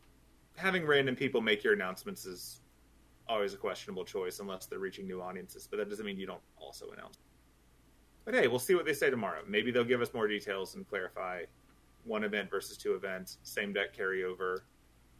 having 0.57 0.87
random 0.87 1.16
people 1.16 1.41
make 1.41 1.64
your 1.64 1.73
announcements 1.73 2.27
is 2.27 2.61
always 3.29 3.55
a 3.55 3.57
questionable 3.57 4.05
choice 4.05 4.41
unless 4.41 4.66
they're 4.66 4.79
reaching 4.79 5.07
new 5.07 5.23
audiences. 5.23 5.66
But 5.71 5.79
that 5.79 5.89
doesn't 5.89 6.05
mean 6.05 6.19
you 6.19 6.27
don't 6.27 6.43
also 6.59 6.91
announce. 6.91 7.19
But 8.25 8.35
hey, 8.35 8.47
we'll 8.49 8.59
see 8.59 8.75
what 8.75 8.85
they 8.85 8.93
say 8.93 9.09
tomorrow. 9.09 9.41
Maybe 9.47 9.71
they'll 9.71 9.85
give 9.85 10.03
us 10.03 10.12
more 10.12 10.29
details 10.29 10.75
and 10.75 10.87
clarify 10.87 11.45
one 12.05 12.24
event 12.24 12.51
versus 12.51 12.76
two 12.76 12.94
events, 12.94 13.38
same 13.42 13.72
deck 13.72 13.96
carryover, 13.96 14.59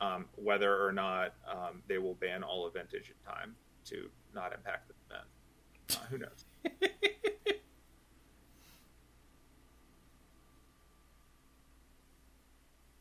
um, 0.01 0.27
whether 0.37 0.85
or 0.85 0.93
not 0.93 1.35
um, 1.51 1.83
they 1.89 1.99
will 1.99 2.15
ban 2.15 2.43
all 2.43 2.67
of 2.67 2.75
vintage 2.75 3.11
in 3.11 3.17
time 3.31 3.55
to 3.87 4.09
not 4.35 4.53
impact 4.53 4.89
the 4.89 4.95
event. 5.15 5.27
Uh, 5.91 6.07
who 6.11 6.19
knows? 6.19 6.45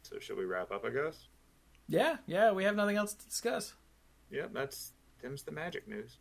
so 0.03 0.19
should 0.19 0.37
we 0.37 0.45
wrap 0.45 0.71
up? 0.71 0.85
I 0.85 0.89
guess. 0.89 1.27
Yeah, 1.87 2.17
yeah, 2.25 2.51
we 2.51 2.63
have 2.65 2.75
nothing 2.75 2.97
else 2.97 3.13
to 3.13 3.25
discuss. 3.25 3.73
Yep, 4.31 4.51
that's 4.53 4.91
Tim's 5.21 5.43
the 5.43 5.51
magic 5.51 5.87
news. 5.87 6.17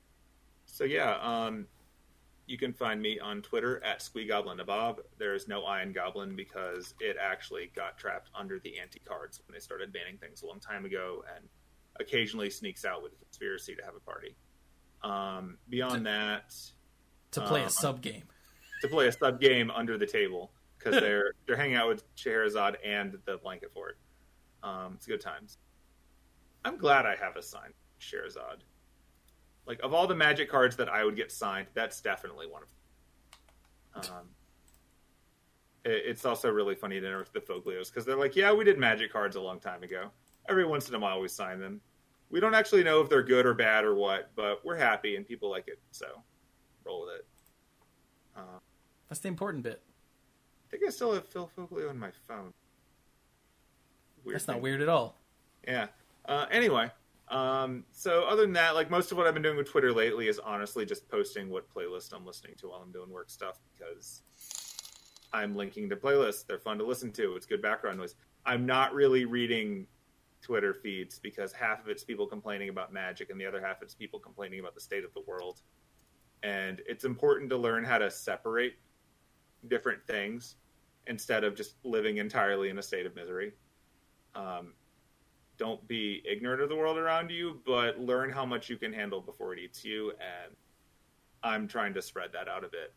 So 0.67 0.85
yeah, 0.85 1.19
um, 1.23 1.67
you 2.47 2.57
can 2.57 2.73
find 2.73 3.01
me 3.03 3.19
on 3.19 3.43
Twitter 3.43 3.83
at 3.85 3.99
SqueeGoblnNabob. 4.01 4.99
There's 5.19 5.49
no 5.49 5.65
I 5.65 5.83
in 5.83 5.93
Goblin 5.93 6.37
because 6.37 6.95
it 7.01 7.17
actually 7.21 7.73
got 7.75 7.99
trapped 7.99 8.31
under 8.35 8.59
the 8.61 8.79
ante 8.79 9.01
cards 9.01 9.41
when 9.47 9.55
they 9.55 9.61
started 9.61 9.93
banning 9.93 10.17
things 10.19 10.43
a 10.43 10.47
long 10.47 10.61
time 10.61 10.85
ago, 10.85 11.25
and 11.35 11.45
occasionally 11.99 12.51
sneaks 12.51 12.85
out 12.85 13.03
with 13.03 13.13
a 13.13 13.17
conspiracy 13.17 13.75
to 13.75 13.83
have 13.85 13.95
a 13.97 14.01
party. 14.01 14.37
Um, 15.03 15.59
beyond 15.69 16.07
that, 16.07 16.55
To 17.33 17.41
play 17.41 17.63
Uh, 17.63 17.67
a 17.67 17.71
sub 17.71 18.01
game. 18.01 18.25
to 18.83 18.89
play 18.89 19.09
a 19.09 19.13
sub 19.13 19.41
game 19.41 19.71
under 19.71 19.99
the 19.99 20.07
table 20.07 20.53
because 20.79 20.95
they're 21.01 21.33
they're 21.47 21.57
hanging 21.57 21.77
out 21.77 21.89
with 21.89 22.05
Scheherazade 22.15 22.77
and 22.85 23.19
the 23.25 23.39
blanket 23.39 23.73
fort. 23.73 23.99
Um, 24.63 24.95
it's 24.95 25.07
good 25.07 25.21
times. 25.21 25.59
I'm 26.65 26.77
glad 26.79 27.07
I 27.07 27.17
have 27.17 27.37
a 27.37 27.43
sign 27.43 27.73
Scheherazade. 27.99 28.63
Like 29.67 29.81
of 29.83 29.93
all 29.93 30.07
the 30.07 30.15
Magic 30.15 30.49
cards 30.51 30.77
that 30.77 30.89
I 30.89 31.05
would 31.05 31.17
get 31.17 31.33
signed, 31.33 31.67
that's 31.75 32.01
definitely 32.01 32.47
one 32.47 32.63
of 32.63 34.07
them. 34.07 34.17
Um, 34.17 34.29
it, 35.85 36.03
it's 36.07 36.25
also 36.25 36.51
really 36.51 36.75
funny 36.75 37.01
to 37.01 37.07
interact 37.07 37.31
with 37.35 37.47
the 37.47 37.53
Foglios 37.53 37.89
because 37.89 38.05
they're 38.05 38.17
like, 38.17 38.37
yeah, 38.37 38.53
we 38.53 38.65
did 38.65 38.79
Magic 38.79 39.13
cards 39.13 39.37
a 39.37 39.41
long 39.41 39.59
time 39.59 39.83
ago. 39.83 40.11
Every 40.49 40.65
once 40.65 40.89
in 40.89 40.95
a 40.95 40.99
while, 40.99 41.21
we 41.21 41.29
sign 41.29 41.59
them. 41.59 41.81
We 42.31 42.41
don't 42.41 42.55
actually 42.55 42.85
know 42.85 43.01
if 43.01 43.09
they're 43.09 43.23
good 43.23 43.47
or 43.47 43.55
bad 43.55 43.85
or 43.85 43.95
what, 43.95 44.31
but 44.35 44.65
we're 44.65 44.77
happy 44.77 45.17
and 45.17 45.27
people 45.27 45.51
like 45.51 45.69
it, 45.69 45.79
so 45.91 46.07
roll 46.85 47.07
with 47.07 47.17
it. 47.17 47.27
Um, 48.37 48.61
That's 49.09 49.21
the 49.21 49.29
important 49.29 49.63
bit. 49.63 49.83
I 50.67 50.71
think 50.71 50.83
I 50.87 50.91
still 50.91 51.15
have 51.15 51.27
Phil 51.29 51.49
Foglio 51.57 51.89
on 51.89 51.99
my 51.99 52.11
phone. 52.27 52.53
Weird 54.25 54.35
That's 54.35 54.49
not 54.49 54.61
weird 54.61 54.83
at 54.83 54.89
all. 54.89 55.17
Yeah. 55.67 55.87
Uh, 56.25 56.47
anyway, 56.51 56.91
um, 57.29 57.85
so 57.93 58.25
other 58.25 58.43
than 58.43 58.53
that, 58.53 58.75
like 58.75 58.91
most 58.91 59.11
of 59.11 59.19
what 59.19 59.27
I've 59.27 59.35
been 59.35 59.43
doing 59.43 59.57
with 59.57 59.69
Twitter 59.69 59.93
lately 59.93 60.29
is 60.29 60.39
honestly 60.39 60.87
just 60.87 61.09
posting 61.09 61.51
what 61.51 61.69
playlist 61.73 62.13
I'm 62.13 62.25
listening 62.25 62.55
to 62.59 62.69
while 62.69 62.81
I'm 62.81 62.93
doing 62.93 63.11
work 63.11 63.31
stuff 63.31 63.59
because 63.77 64.23
I'm 65.33 65.57
linking 65.57 65.89
to 65.89 65.97
playlists. 65.97 66.47
They're 66.47 66.59
fun 66.59 66.79
to 66.79 66.85
listen 66.85 67.11
to. 67.13 67.35
It's 67.35 67.47
good 67.47 67.63
background 67.63 67.99
noise. 67.99 68.15
I'm 68.45 68.65
not 68.65 68.95
really 68.95 69.25
reading 69.25 69.87
Twitter 70.41 70.73
feeds 70.73 71.19
because 71.19 71.53
half 71.53 71.81
of 71.81 71.89
it's 71.89 72.05
people 72.05 72.27
complaining 72.27 72.69
about 72.69 72.93
magic 72.93 73.31
and 73.31 73.41
the 73.41 73.47
other 73.47 73.61
half 73.61 73.83
it's 73.83 73.95
people 73.95 74.21
complaining 74.21 74.61
about 74.61 74.75
the 74.75 74.81
state 74.81 75.05
of 75.05 75.13
the 75.15 75.23
world. 75.27 75.63
And 76.45 76.81
it's 76.87 77.05
important 77.05 77.51
to 77.51 77.57
learn 77.57 77.83
how 77.83 77.99
to 77.99 78.09
separate 78.09 78.75
different 79.67 80.07
things 80.07 80.57
instead 81.09 81.43
of 81.43 81.57
just 81.57 81.75
living 81.83 82.19
entirely 82.19 82.69
in 82.69 82.79
a 82.79 82.83
state 82.83 83.07
of 83.07 83.17
misery. 83.17 83.53
Um, 84.37 84.75
don't 85.59 85.87
be 85.89 86.23
ignorant 86.29 86.61
of 86.63 86.69
the 86.69 86.77
world 86.77 86.99
around 86.99 87.31
you, 87.31 87.61
but 87.65 87.99
learn 87.99 88.31
how 88.31 88.45
much 88.45 88.69
you 88.69 88.77
can 88.77 88.93
handle 88.93 89.21
before 89.21 89.53
it 89.55 89.59
eats 89.59 89.85
you. 89.85 90.11
And 90.13 90.55
I'm 91.43 91.67
trying 91.67 91.95
to 91.95 92.03
spread 92.03 92.33
that 92.33 92.49
out 92.49 92.65
a 92.65 92.69
bit. 92.69 92.95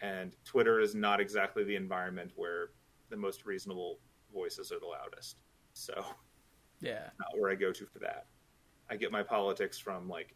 And 0.00 0.36
Twitter 0.44 0.80
is 0.80 0.94
not 0.94 1.20
exactly 1.20 1.64
the 1.64 1.76
environment 1.76 2.32
where 2.36 2.70
the 3.10 3.16
most 3.16 3.46
reasonable 3.46 3.98
voices 4.32 4.72
are 4.72 4.80
the 4.80 4.86
loudest. 4.86 5.36
So, 5.72 6.04
Yeah. 6.80 7.10
not 7.18 7.38
where 7.38 7.50
I 7.50 7.54
go 7.54 7.72
to 7.72 7.86
for 7.86 8.00
that. 8.00 8.26
I 8.90 8.96
get 8.96 9.12
my 9.12 9.22
politics 9.22 9.78
from 9.78 10.08
like, 10.08 10.34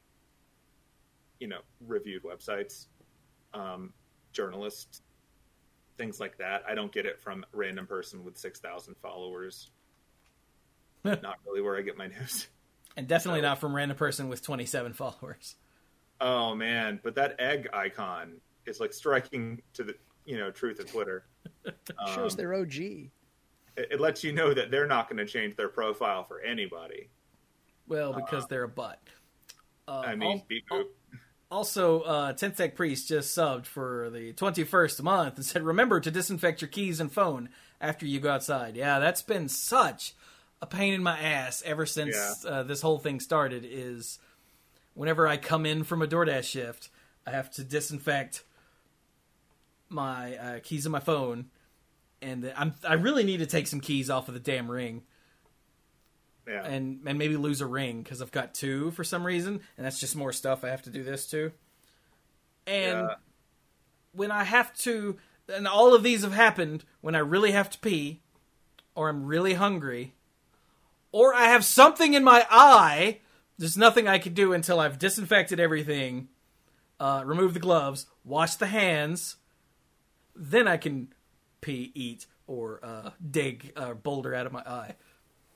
you 1.40 1.48
know, 1.48 1.61
reviewed 1.80 2.22
websites, 2.22 2.86
um, 3.52 3.92
journalists, 4.32 5.02
things 5.96 6.20
like 6.20 6.38
that. 6.38 6.62
I 6.66 6.74
don't 6.74 6.92
get 6.92 7.04
it 7.06 7.20
from 7.20 7.44
a 7.52 7.56
random 7.56 7.86
person 7.86 8.24
with 8.24 8.36
six 8.38 8.61
thousand 8.61 8.96
followers. 9.02 9.70
not 11.22 11.36
really 11.46 11.61
where 11.62 11.76
I 11.76 11.82
get 11.82 11.96
my 11.96 12.06
news. 12.09 12.48
And 12.96 13.06
definitely 13.06 13.40
So- 13.40 13.46
not 13.48 13.59
from 13.59 13.74
random 13.74 13.96
person 13.96 14.28
with 14.28 14.42
27 14.42 14.92
followers. 14.94 15.56
Oh 16.20 16.54
man, 16.54 16.98
but 17.02 17.14
that 17.14 17.36
egg 17.38 17.68
icon 17.72 18.40
is 18.66 18.80
like 18.80 18.92
striking 18.92 19.62
to 19.74 19.84
the 19.84 19.94
you 20.24 20.36
know 20.36 20.50
truth 20.50 20.80
of 20.80 20.90
Twitter. 20.90 21.24
Shows 22.14 22.32
Um, 22.32 22.36
their 22.36 22.54
OG. 22.54 22.74
it, 22.76 23.11
it 23.76 24.00
lets 24.00 24.24
you 24.24 24.32
know 24.32 24.52
that 24.52 24.70
they're 24.70 24.86
not 24.88 25.09
going 25.09 25.18
to 25.18 25.26
change 25.26 25.54
their 25.56 25.68
profile 25.68 26.24
for 26.24 26.40
anybody. 26.40 27.09
Well, 27.86 28.12
because 28.12 28.46
they're 28.48 28.64
a 28.64 28.68
butt. 28.68 29.00
Uh, 29.86 30.01
I 30.06 30.14
mean, 30.16 30.39
al- 30.39 30.44
beep 30.48 30.64
al- 30.70 30.78
boop. 30.85 30.86
Also, 31.51 32.01
uh, 32.02 32.32
Tensec 32.35 32.74
Priest 32.74 33.09
just 33.09 33.35
subbed 33.35 33.64
for 33.64 34.10
the 34.10 34.35
21st 34.35 35.01
month 35.02 35.36
and 35.36 35.44
said, 35.47 35.62
remember 35.62 35.98
to 35.98 36.10
disinfect 36.10 36.60
your 36.60 36.68
keys 36.68 37.01
and 37.01 37.10
phone 37.10 37.48
after 37.80 38.05
you 38.05 38.20
go 38.20 38.30
outside. 38.32 38.76
Yeah, 38.76 38.98
that's 38.98 39.22
been 39.22 39.48
such 39.48 40.14
a 40.60 40.66
pain 40.66 40.94
in 40.94 41.02
my 41.02 41.18
ass 41.18 41.62
ever 41.64 41.86
since 41.86 42.44
uh, 42.44 42.62
this 42.62 42.80
whole 42.80 42.98
thing 42.98 43.20
started 43.20 43.66
is 43.68 44.18
whenever 44.94 45.26
I 45.26 45.36
come 45.36 45.66
in 45.66 45.85
from 45.85 46.02
a 46.02 46.06
DoorDash 46.06 46.44
shift, 46.44 46.90
I 47.26 47.30
have 47.30 47.51
to 47.52 47.64
disinfect 47.64 48.44
my 49.89 50.36
uh, 50.36 50.60
keys 50.62 50.86
and 50.86 50.93
my 50.93 51.01
phone. 51.01 51.47
And 52.20 52.52
I'm, 52.56 52.74
I 52.86 52.94
really 52.94 53.22
need 53.22 53.39
to 53.39 53.47
take 53.47 53.68
some 53.68 53.80
keys 53.80 54.10
off 54.10 54.28
of 54.28 54.35
the 54.35 54.40
damn 54.40 54.70
ring 54.70 55.02
yeah. 56.48 56.64
and 56.64 57.01
and 57.06 57.18
maybe 57.18 57.36
lose 57.36 57.60
a 57.60 57.66
ring 57.66 58.02
because 58.02 58.22
I've 58.22 58.32
got 58.32 58.55
two 58.55 58.90
for 58.93 59.05
some 59.05 59.24
reason, 59.24 59.60
and 59.76 59.86
that's 59.86 60.01
just 60.01 60.16
more 60.16 60.32
stuff 60.32 60.64
I 60.64 60.68
have 60.70 60.82
to 60.82 60.90
do 60.90 61.02
this 61.02 61.26
to. 61.28 61.52
And 62.66 63.09
Yeah. 63.09 63.14
when 64.12 64.30
I 64.30 64.44
have 64.44 64.74
to, 64.78 65.16
and 65.48 65.68
all 65.68 65.94
of 65.94 66.02
these 66.02 66.22
have 66.22 66.32
happened 66.32 66.85
when 67.01 67.14
I 67.14 67.20
really 67.20 67.52
have 67.52 67.70
to 67.70 67.78
pee, 67.78 68.22
or 68.94 69.09
I'm 69.09 69.26
really 69.26 69.55
hungry, 69.55 70.14
or 71.12 71.35
I 71.35 71.44
have 71.48 71.64
something 71.64 72.14
in 72.14 72.24
my 72.24 72.47
eye. 72.51 73.20
There's 73.59 73.76
nothing 73.76 74.06
I 74.06 74.18
can 74.18 74.35
do 74.35 74.52
until 74.52 74.78
I've 74.80 74.98
disinfected 74.98 75.59
everything, 75.59 76.28
uh, 77.01 77.22
remove 77.24 77.55
the 77.55 77.60
gloves, 77.60 78.06
wash 78.24 78.55
the 78.56 78.66
hands. 78.66 79.36
Then 80.36 80.68
I 80.68 80.76
can 80.76 81.12
pee, 81.60 81.90
eat, 81.94 82.26
or 82.47 82.78
uh, 82.82 83.10
dig 83.30 83.72
a 83.76 83.94
boulder 83.94 84.35
out 84.35 84.47
of 84.47 84.52
my 84.52 84.60
eye. 84.60 84.94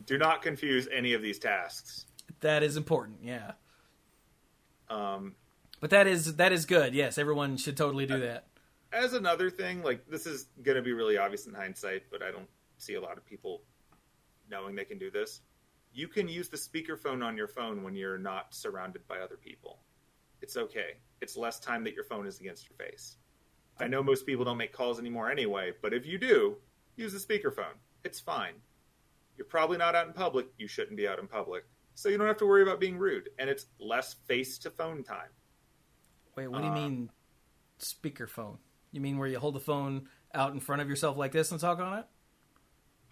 Do 0.04 0.18
not 0.18 0.42
confuse 0.42 0.88
any 0.92 1.12
of 1.12 1.22
these 1.22 1.38
tasks. 1.38 2.06
That 2.40 2.64
is 2.64 2.76
important, 2.76 3.18
yeah. 3.22 3.52
Um, 4.90 5.34
But 5.80 5.90
that 5.90 6.06
is 6.06 6.36
that 6.36 6.52
is 6.52 6.66
good. 6.66 6.94
Yes, 6.94 7.18
everyone 7.18 7.56
should 7.56 7.76
totally 7.76 8.06
do 8.06 8.18
that. 8.20 8.46
as 8.92 9.12
another 9.14 9.48
thing, 9.48 9.82
like 9.82 10.04
this 10.08 10.26
is 10.26 10.46
going 10.62 10.76
to 10.76 10.82
be 10.82 10.92
really 10.92 11.16
obvious 11.18 11.46
in 11.46 11.54
hindsight, 11.54 12.02
but 12.10 12.22
I 12.22 12.30
don't 12.30 12.48
see 12.78 12.94
a 12.94 13.00
lot 13.00 13.16
of 13.16 13.24
people 13.24 13.62
knowing 14.50 14.74
they 14.74 14.84
can 14.84 14.98
do 14.98 15.10
this. 15.10 15.40
You 15.92 16.08
can 16.08 16.28
use 16.28 16.48
the 16.48 16.56
speakerphone 16.56 17.22
on 17.24 17.36
your 17.36 17.48
phone 17.48 17.82
when 17.82 17.94
you're 17.94 18.18
not 18.18 18.54
surrounded 18.54 19.06
by 19.06 19.18
other 19.18 19.36
people. 19.36 19.80
It's 20.40 20.56
okay. 20.56 20.96
It's 21.20 21.36
less 21.36 21.60
time 21.60 21.84
that 21.84 21.94
your 21.94 22.04
phone 22.04 22.26
is 22.26 22.40
against 22.40 22.68
your 22.68 22.76
face. 22.76 23.16
I 23.78 23.88
know 23.88 24.02
most 24.02 24.26
people 24.26 24.44
don't 24.44 24.56
make 24.56 24.72
calls 24.72 24.98
anymore 24.98 25.30
anyway, 25.30 25.72
but 25.82 25.92
if 25.94 26.06
you 26.06 26.18
do, 26.18 26.56
use 26.96 27.12
the 27.12 27.18
speakerphone. 27.18 27.74
It's 28.04 28.20
fine. 28.20 28.54
You're 29.36 29.46
probably 29.46 29.78
not 29.78 29.94
out 29.94 30.06
in 30.06 30.12
public. 30.12 30.46
You 30.58 30.66
shouldn't 30.68 30.96
be 30.96 31.08
out 31.08 31.18
in 31.18 31.26
public. 31.26 31.64
so 31.94 32.08
you 32.08 32.16
don't 32.16 32.26
have 32.26 32.38
to 32.38 32.46
worry 32.46 32.62
about 32.62 32.80
being 32.80 32.96
rude, 32.96 33.28
and 33.38 33.50
it's 33.50 33.66
less 33.78 34.14
face 34.26 34.56
to 34.58 34.70
phone 34.70 35.02
time. 35.04 35.28
Wait, 36.36 36.48
what 36.48 36.60
do 36.60 36.64
you 36.64 36.70
Uh, 36.70 36.74
mean 36.74 37.10
speakerphone? 37.78 38.56
You 38.92 39.00
mean 39.02 39.18
where 39.18 39.28
you 39.28 39.38
hold 39.38 39.54
the 39.54 39.60
phone 39.60 40.08
out 40.34 40.54
in 40.54 40.60
front 40.60 40.80
of 40.80 40.88
yourself 40.88 41.18
like 41.18 41.32
this 41.32 41.50
and 41.52 41.60
talk 41.60 41.78
on 41.80 41.98
it? 41.98 42.06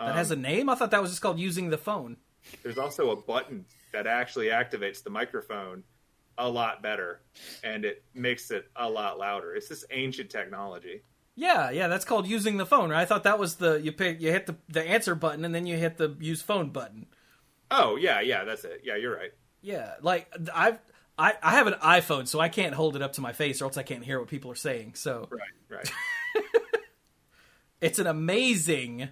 That 0.00 0.08
Um, 0.10 0.16
has 0.16 0.30
a 0.30 0.36
name? 0.36 0.68
I 0.68 0.74
thought 0.74 0.90
that 0.90 1.00
was 1.02 1.10
just 1.10 1.22
called 1.22 1.38
using 1.38 1.70
the 1.70 1.78
phone. 1.78 2.16
There's 2.62 2.78
also 2.78 3.10
a 3.10 3.16
button 3.16 3.66
that 3.92 4.06
actually 4.06 4.46
activates 4.46 5.02
the 5.02 5.10
microphone 5.10 5.84
a 6.38 6.48
lot 6.48 6.82
better, 6.82 7.20
and 7.62 7.84
it 7.84 8.02
makes 8.14 8.50
it 8.50 8.64
a 8.74 8.88
lot 8.88 9.18
louder. 9.18 9.54
It's 9.54 9.68
this 9.68 9.84
ancient 9.90 10.30
technology. 10.30 11.02
Yeah, 11.36 11.70
yeah, 11.70 11.88
that's 11.88 12.04
called 12.04 12.26
using 12.26 12.56
the 12.56 12.66
phone. 12.66 12.90
Right? 12.90 13.02
I 13.02 13.04
thought 13.04 13.24
that 13.24 13.38
was 13.38 13.56
the 13.56 13.74
you 13.80 13.92
pick 13.92 14.20
you 14.20 14.32
hit 14.32 14.46
the 14.46 14.56
the 14.68 14.82
answer 14.82 15.14
button 15.14 15.44
and 15.44 15.54
then 15.54 15.66
you 15.66 15.76
hit 15.76 15.96
the 15.98 16.16
use 16.18 16.40
phone 16.42 16.70
button. 16.70 17.06
Oh 17.70 17.96
yeah, 17.96 18.20
yeah, 18.20 18.44
that's 18.44 18.64
it. 18.64 18.80
Yeah, 18.84 18.96
you're 18.96 19.14
right. 19.14 19.32
Yeah, 19.60 19.94
like 20.00 20.32
I've 20.54 20.78
I, 21.18 21.34
I 21.42 21.50
have 21.52 21.66
an 21.66 21.74
iPhone, 21.74 22.26
so 22.26 22.40
I 22.40 22.48
can't 22.48 22.74
hold 22.74 22.96
it 22.96 23.02
up 23.02 23.12
to 23.14 23.20
my 23.20 23.32
face, 23.34 23.60
or 23.60 23.66
else 23.66 23.76
I 23.76 23.82
can't 23.82 24.02
hear 24.04 24.18
what 24.18 24.28
people 24.28 24.50
are 24.50 24.54
saying. 24.56 24.94
So 24.94 25.28
Right, 25.30 25.50
right. 25.68 25.92
it's 27.82 27.98
an 27.98 28.06
amazing 28.06 29.10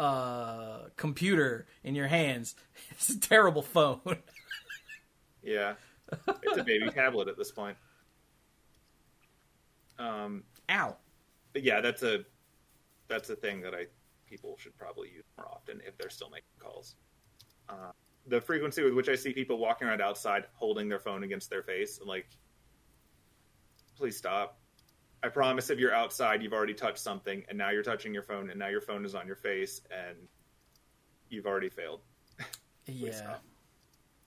uh, 0.00 0.88
computer 0.96 1.66
in 1.84 1.94
your 1.94 2.08
hands. 2.08 2.54
It's 2.92 3.10
a 3.10 3.20
terrible 3.20 3.62
phone. 3.62 4.00
Yeah, 5.42 5.76
it's 6.42 6.58
a 6.58 6.62
baby 6.62 6.90
tablet 6.90 7.26
at 7.26 7.38
this 7.38 7.50
point. 7.50 7.74
Um, 9.98 10.44
Ow. 10.70 10.96
but 11.54 11.62
yeah, 11.62 11.80
that's 11.80 12.02
a 12.02 12.26
that's 13.08 13.30
a 13.30 13.36
thing 13.36 13.62
that 13.62 13.74
I 13.74 13.86
people 14.26 14.54
should 14.58 14.76
probably 14.76 15.08
use 15.08 15.24
more 15.38 15.48
often 15.48 15.80
if 15.86 15.96
they're 15.96 16.10
still 16.10 16.28
making 16.28 16.44
calls. 16.58 16.96
Uh, 17.70 17.92
the 18.26 18.38
frequency 18.38 18.82
with 18.84 18.92
which 18.92 19.08
I 19.08 19.14
see 19.14 19.32
people 19.32 19.56
walking 19.56 19.88
around 19.88 20.02
outside 20.02 20.44
holding 20.52 20.90
their 20.90 21.00
phone 21.00 21.24
against 21.24 21.48
their 21.48 21.62
face, 21.62 21.98
I'm 22.02 22.06
like, 22.06 22.28
please 23.96 24.18
stop. 24.18 24.59
I 25.22 25.28
promise 25.28 25.70
if 25.70 25.78
you're 25.78 25.94
outside, 25.94 26.42
you've 26.42 26.52
already 26.52 26.74
touched 26.74 26.98
something, 26.98 27.44
and 27.48 27.58
now 27.58 27.70
you're 27.70 27.82
touching 27.82 28.14
your 28.14 28.22
phone, 28.22 28.50
and 28.50 28.58
now 28.58 28.68
your 28.68 28.80
phone 28.80 29.04
is 29.04 29.14
on 29.14 29.26
your 29.26 29.36
face, 29.36 29.82
and 29.90 30.16
you've 31.28 31.46
already 31.46 31.68
failed. 31.68 32.00
Yeah. 32.86 33.36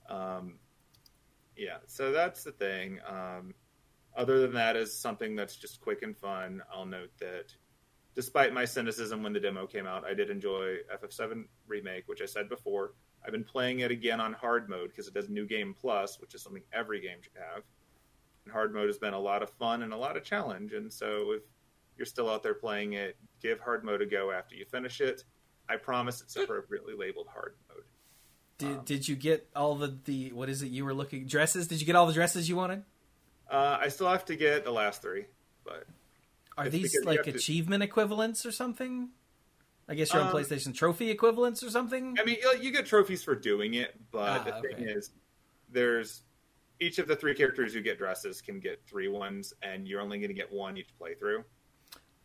Um, 0.08 0.54
yeah, 1.56 1.78
so 1.86 2.12
that's 2.12 2.44
the 2.44 2.52
thing. 2.52 2.98
Um, 3.06 3.52
other 4.16 4.40
than 4.40 4.54
that, 4.54 4.74
is 4.76 4.96
something 4.96 5.36
that's 5.36 5.56
just 5.56 5.80
quick 5.80 6.02
and 6.02 6.16
fun. 6.16 6.62
I'll 6.72 6.86
note 6.86 7.10
that 7.18 7.54
despite 8.14 8.54
my 8.54 8.64
cynicism 8.64 9.22
when 9.22 9.32
the 9.32 9.40
demo 9.40 9.66
came 9.66 9.86
out, 9.86 10.04
I 10.04 10.14
did 10.14 10.30
enjoy 10.30 10.76
FF7 11.02 11.44
Remake, 11.66 12.04
which 12.06 12.22
I 12.22 12.26
said 12.26 12.48
before. 12.48 12.94
I've 13.24 13.32
been 13.32 13.44
playing 13.44 13.80
it 13.80 13.90
again 13.90 14.20
on 14.20 14.32
hard 14.32 14.68
mode 14.68 14.90
because 14.90 15.08
it 15.08 15.14
does 15.14 15.28
New 15.28 15.46
Game 15.46 15.74
Plus, 15.78 16.20
which 16.20 16.34
is 16.34 16.42
something 16.42 16.62
every 16.72 17.00
game 17.00 17.18
should 17.22 17.32
have. 17.36 17.64
And 18.44 18.52
hard 18.52 18.74
mode 18.74 18.88
has 18.88 18.98
been 18.98 19.14
a 19.14 19.18
lot 19.20 19.42
of 19.42 19.50
fun 19.50 19.82
and 19.82 19.92
a 19.92 19.96
lot 19.96 20.16
of 20.16 20.24
challenge. 20.24 20.72
And 20.72 20.92
so 20.92 21.32
if 21.32 21.42
you're 21.96 22.06
still 22.06 22.28
out 22.30 22.42
there 22.42 22.54
playing 22.54 22.92
it, 22.94 23.16
give 23.40 23.60
hard 23.60 23.84
mode 23.84 24.02
a 24.02 24.06
go 24.06 24.30
after 24.30 24.54
you 24.54 24.64
finish 24.66 25.00
it. 25.00 25.24
I 25.68 25.76
promise 25.76 26.20
it's 26.20 26.36
appropriately 26.36 26.94
labeled 26.94 27.28
hard 27.32 27.54
mode. 27.68 27.84
Did 28.58 28.84
did 28.84 29.08
you 29.08 29.16
get 29.16 29.48
all 29.56 29.74
the 29.74 29.98
the 30.04 30.32
what 30.32 30.48
is 30.48 30.62
it 30.62 30.66
you 30.68 30.84
were 30.84 30.94
looking 30.94 31.26
dresses? 31.26 31.66
Did 31.66 31.80
you 31.80 31.86
get 31.86 31.96
all 31.96 32.06
the 32.06 32.12
dresses 32.12 32.48
you 32.48 32.54
wanted? 32.56 32.84
Uh, 33.50 33.78
I 33.80 33.88
still 33.88 34.08
have 34.08 34.24
to 34.26 34.36
get 34.36 34.64
the 34.64 34.70
last 34.70 35.02
three, 35.02 35.24
but 35.64 35.86
Are 36.56 36.68
these 36.68 36.96
like 37.04 37.18
have 37.18 37.24
to- 37.26 37.30
achievement 37.34 37.82
equivalents 37.82 38.46
or 38.46 38.52
something? 38.52 39.08
I 39.88 39.94
guess 39.94 40.12
you're 40.12 40.22
on 40.22 40.28
Um, 40.28 40.34
PlayStation 40.34 40.74
Trophy 40.74 41.10
equivalents 41.10 41.62
or 41.62 41.68
something. 41.70 42.16
I 42.18 42.24
mean, 42.24 42.38
you- 42.60 42.70
get 42.70 42.86
trophies 42.86 43.22
for 43.24 43.34
doing 43.34 43.74
it, 43.74 43.94
but 44.12 44.40
Ah, 44.40 44.44
the 44.44 44.52
thing 44.68 44.88
is, 44.88 45.10
there's 45.70 46.22
each 46.80 46.98
of 46.98 47.06
the 47.06 47.16
three 47.16 47.34
characters 47.34 47.72
who 47.72 47.80
get 47.80 47.98
dresses 47.98 48.40
can 48.40 48.60
get 48.60 48.82
three 48.86 49.08
ones, 49.08 49.52
and 49.62 49.86
you're 49.86 50.00
only 50.00 50.18
going 50.18 50.28
to 50.28 50.34
get 50.34 50.52
one 50.52 50.76
each 50.76 50.90
playthrough. 51.00 51.44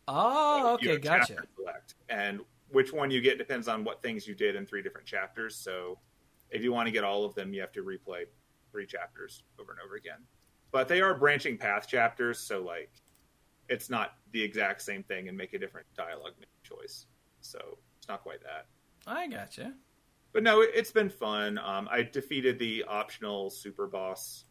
Oh, 0.08 0.78
You 0.80 0.92
okay, 0.92 0.98
gotcha. 1.00 1.36
select, 1.56 1.94
and 2.08 2.40
which 2.70 2.92
one 2.92 3.10
you 3.10 3.20
get 3.20 3.38
depends 3.38 3.68
on 3.68 3.84
what 3.84 4.02
things 4.02 4.26
you 4.26 4.34
did 4.34 4.56
in 4.56 4.66
three 4.66 4.82
different 4.82 5.06
chapters. 5.06 5.56
So, 5.56 5.98
if 6.50 6.62
you 6.62 6.72
want 6.72 6.86
to 6.86 6.92
get 6.92 7.04
all 7.04 7.24
of 7.24 7.34
them, 7.34 7.54
you 7.54 7.60
have 7.60 7.72
to 7.72 7.82
replay 7.84 8.24
three 8.72 8.86
chapters 8.86 9.44
over 9.60 9.72
and 9.72 9.80
over 9.80 9.94
again. 9.96 10.18
But 10.72 10.88
they 10.88 11.00
are 11.00 11.14
branching 11.14 11.56
path 11.58 11.86
chapters, 11.88 12.38
so 12.40 12.60
like, 12.62 12.90
it's 13.68 13.88
not 13.88 14.14
the 14.32 14.42
exact 14.42 14.82
same 14.82 15.02
thing 15.04 15.28
and 15.28 15.36
make 15.36 15.52
a 15.52 15.58
different 15.58 15.86
dialogue 15.96 16.32
choice. 16.64 17.06
So 17.40 17.78
it's 17.98 18.08
not 18.08 18.22
quite 18.22 18.42
that. 18.42 18.66
I 19.06 19.28
gotcha. 19.28 19.74
But 20.32 20.42
no, 20.42 20.60
it, 20.60 20.70
it's 20.74 20.92
been 20.92 21.10
fun. 21.10 21.58
Um, 21.58 21.88
I 21.90 22.02
defeated 22.02 22.58
the 22.58 22.84
optional 22.84 23.50
super 23.50 23.86
boss 23.86 24.44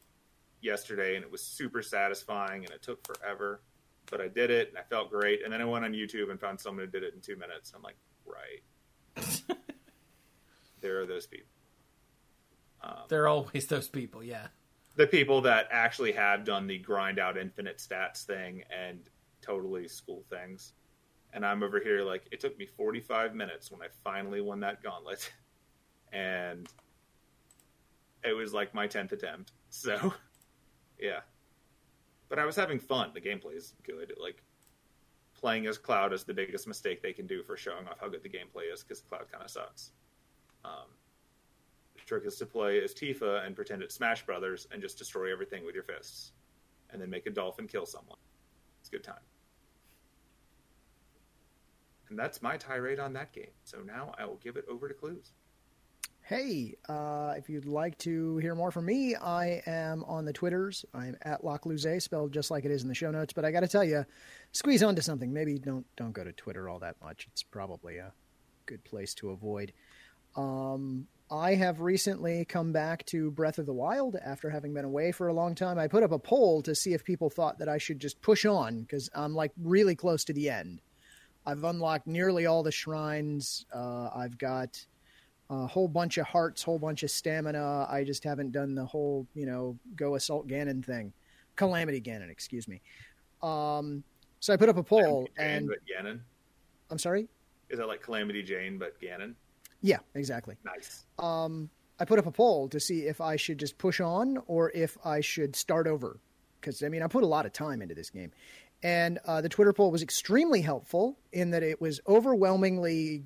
yesterday, 0.61 1.15
and 1.15 1.23
it 1.23 1.31
was 1.31 1.41
super 1.41 1.81
satisfying, 1.81 2.65
and 2.65 2.71
it 2.73 2.81
took 2.81 3.05
forever. 3.05 3.61
But 4.11 4.21
I 4.21 4.27
did 4.27 4.49
it, 4.49 4.69
and 4.69 4.77
I 4.77 4.81
felt 4.83 5.09
great. 5.11 5.43
And 5.43 5.53
then 5.53 5.61
I 5.61 5.65
went 5.65 5.85
on 5.85 5.93
YouTube 5.93 6.31
and 6.31 6.39
found 6.39 6.59
someone 6.59 6.85
who 6.85 6.91
did 6.91 7.03
it 7.03 7.13
in 7.13 7.21
two 7.21 7.35
minutes. 7.37 7.71
I'm 7.75 7.81
like, 7.83 7.95
right, 8.25 8.63
there 10.81 10.99
are 11.01 11.05
those 11.05 11.27
people. 11.27 11.47
Um, 12.81 12.95
There 13.09 13.23
are 13.23 13.27
always 13.27 13.67
those 13.67 13.87
people. 13.89 14.23
Yeah. 14.23 14.47
the 14.95 15.07
people 15.07 15.41
that 15.41 15.67
actually 15.71 16.11
have 16.13 16.43
done 16.45 16.67
the 16.67 16.77
grind 16.79 17.19
out 17.19 17.37
infinite 17.37 17.77
stats 17.77 18.23
thing 18.25 18.63
and 18.69 18.99
totally 19.41 19.87
school 19.87 20.23
things. 20.29 20.73
And 21.33 21.45
I'm 21.45 21.61
over 21.63 21.79
here 21.79 22.01
like 22.01 22.23
it 22.31 22.39
took 22.39 22.57
me 22.57 22.65
45 22.65 23.35
minutes 23.35 23.71
when 23.71 23.81
I 23.81 23.87
finally 24.03 24.41
won 24.41 24.59
that 24.61 24.81
gauntlet. 24.83 25.31
And 26.11 26.67
it 28.23 28.33
was 28.33 28.53
like 28.53 28.73
my 28.73 28.87
10th 28.87 29.11
attempt. 29.11 29.51
So, 29.71 30.15
yeah. 30.99 31.19
But 32.27 32.39
I 32.39 32.45
was 32.45 32.55
having 32.55 32.79
fun. 32.79 33.11
The 33.13 33.21
gameplay 33.21 33.55
is 33.55 33.75
good. 33.83 34.13
Like 34.19 34.41
playing 35.39 35.67
as 35.67 35.77
Cloud 35.77 36.11
is 36.11 36.23
the 36.23 36.33
biggest 36.33 36.67
mistake 36.67 37.03
they 37.03 37.13
can 37.13 37.27
do 37.27 37.43
for 37.43 37.55
showing 37.55 37.87
off 37.87 37.99
how 37.99 38.09
good 38.09 38.23
the 38.23 38.29
gameplay 38.29 38.73
is 38.73 38.83
because 38.83 39.01
Cloud 39.01 39.31
kind 39.31 39.43
of 39.43 39.49
sucks. 39.49 39.91
Um, 40.65 40.87
the 41.95 42.01
trick 42.01 42.25
is 42.25 42.35
to 42.37 42.45
play 42.45 42.83
as 42.83 42.93
Tifa 42.93 43.45
and 43.45 43.55
pretend 43.55 43.81
it's 43.81 43.95
Smash 43.95 44.25
Brothers 44.25 44.67
and 44.71 44.81
just 44.81 44.97
destroy 44.97 45.31
everything 45.31 45.65
with 45.65 45.75
your 45.75 45.83
fists, 45.83 46.31
and 46.89 47.01
then 47.01 47.09
make 47.09 47.25
a 47.25 47.29
dolphin 47.29 47.67
kill 47.67 47.85
someone. 47.85 48.17
It's 48.79 48.89
a 48.89 48.91
good 48.91 49.03
time. 49.03 49.21
And 52.09 52.17
that's 52.17 52.41
my 52.41 52.57
tirade 52.57 52.99
on 52.99 53.13
that 53.13 53.31
game. 53.31 53.51
So 53.63 53.79
now 53.85 54.13
I 54.17 54.25
will 54.25 54.37
give 54.37 54.57
it 54.57 54.65
over 54.69 54.87
to 54.87 54.93
Cluze. 54.93 55.31
Hey, 56.29 56.75
uh, 56.87 57.33
if 57.37 57.49
you'd 57.49 57.65
like 57.65 57.97
to 57.99 58.37
hear 58.37 58.53
more 58.53 58.69
from 58.69 58.85
me, 58.85 59.15
I 59.15 59.63
am 59.65 60.03
on 60.03 60.25
the 60.25 60.31
Twitters. 60.31 60.85
I'm 60.93 61.17
at 61.23 61.41
lacluyze, 61.41 62.03
spelled 62.03 62.31
just 62.33 62.51
like 62.51 62.65
it 62.65 62.69
is 62.69 62.83
in 62.83 62.87
the 62.87 62.93
show 62.93 63.09
notes. 63.09 63.33
But 63.33 63.45
I 63.45 63.51
got 63.51 63.61
to 63.61 63.67
tell 63.67 63.83
you, 63.83 64.05
Squee's 64.51 64.83
onto 64.83 65.01
something. 65.01 65.33
Maybe 65.33 65.57
don't 65.57 65.87
don't 65.95 66.11
go 66.11 66.23
to 66.23 66.31
Twitter 66.31 66.69
all 66.69 66.77
that 66.81 66.97
much. 67.01 67.27
It's 67.31 67.41
probably 67.41 67.97
a 67.97 68.13
good 68.67 68.83
place 68.83 69.15
to 69.15 69.31
avoid. 69.31 69.73
Um, 70.35 71.07
I 71.31 71.55
have 71.55 71.81
recently 71.81 72.45
come 72.45 72.71
back 72.71 73.07
to 73.07 73.31
Breath 73.31 73.57
of 73.57 73.65
the 73.65 73.73
Wild 73.73 74.15
after 74.23 74.51
having 74.51 74.71
been 74.75 74.85
away 74.85 75.11
for 75.11 75.29
a 75.29 75.33
long 75.33 75.55
time. 75.55 75.79
I 75.79 75.87
put 75.87 76.03
up 76.03 76.11
a 76.11 76.19
poll 76.19 76.61
to 76.61 76.75
see 76.75 76.93
if 76.93 77.03
people 77.03 77.31
thought 77.31 77.57
that 77.57 77.69
I 77.69 77.79
should 77.79 77.99
just 77.99 78.21
push 78.21 78.45
on 78.45 78.81
because 78.81 79.09
I'm 79.15 79.33
like 79.33 79.51
really 79.59 79.95
close 79.95 80.23
to 80.25 80.33
the 80.33 80.51
end. 80.51 80.81
I've 81.47 81.63
unlocked 81.63 82.05
nearly 82.05 82.45
all 82.45 82.61
the 82.61 82.71
shrines. 82.71 83.65
Uh, 83.73 84.11
I've 84.15 84.37
got 84.37 84.85
a 85.49 85.65
whole 85.67 85.87
bunch 85.87 86.17
of 86.17 86.27
hearts, 86.27 86.61
whole 86.61 86.79
bunch 86.79 87.03
of 87.03 87.11
stamina. 87.11 87.87
I 87.89 88.03
just 88.03 88.23
haven't 88.23 88.51
done 88.51 88.75
the 88.75 88.85
whole, 88.85 89.27
you 89.33 89.45
know, 89.45 89.77
go 89.95 90.15
assault 90.15 90.47
Ganon 90.47 90.83
thing. 90.85 91.13
Calamity 91.55 92.01
Ganon, 92.01 92.29
excuse 92.29 92.67
me. 92.67 92.81
Um, 93.41 94.03
so 94.39 94.53
I 94.53 94.57
put 94.57 94.69
up 94.69 94.77
a 94.77 94.83
poll, 94.83 95.27
Jane, 95.37 95.47
and 95.47 95.67
but 95.67 95.77
Ganon 95.85 96.19
I'm 96.91 96.97
sorry. 96.97 97.27
is 97.69 97.79
that 97.79 97.87
like 97.87 98.01
Calamity 98.01 98.43
Jane 98.43 98.77
but 98.77 98.99
Ganon? 99.01 99.35
Yeah, 99.81 99.99
exactly. 100.15 100.55
Nice. 100.63 101.05
Um, 101.19 101.69
I 101.99 102.05
put 102.05 102.19
up 102.19 102.25
a 102.25 102.31
poll 102.31 102.67
to 102.69 102.79
see 102.79 103.01
if 103.01 103.21
I 103.21 103.35
should 103.35 103.57
just 103.57 103.77
push 103.77 103.99
on 103.99 104.37
or 104.47 104.71
if 104.71 104.97
I 105.05 105.21
should 105.21 105.55
start 105.55 105.87
over. 105.87 106.19
Because 106.59 106.83
I 106.83 106.89
mean, 106.89 107.01
I 107.01 107.07
put 107.07 107.23
a 107.23 107.27
lot 107.27 107.45
of 107.45 107.53
time 107.53 107.81
into 107.81 107.95
this 107.95 108.09
game, 108.09 108.31
and 108.83 109.19
uh, 109.25 109.41
the 109.41 109.49
Twitter 109.49 109.73
poll 109.73 109.91
was 109.91 110.03
extremely 110.03 110.61
helpful 110.61 111.17
in 111.31 111.51
that 111.51 111.63
it 111.63 111.79
was 111.79 112.01
overwhelmingly 112.07 113.23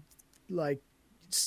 like 0.50 0.82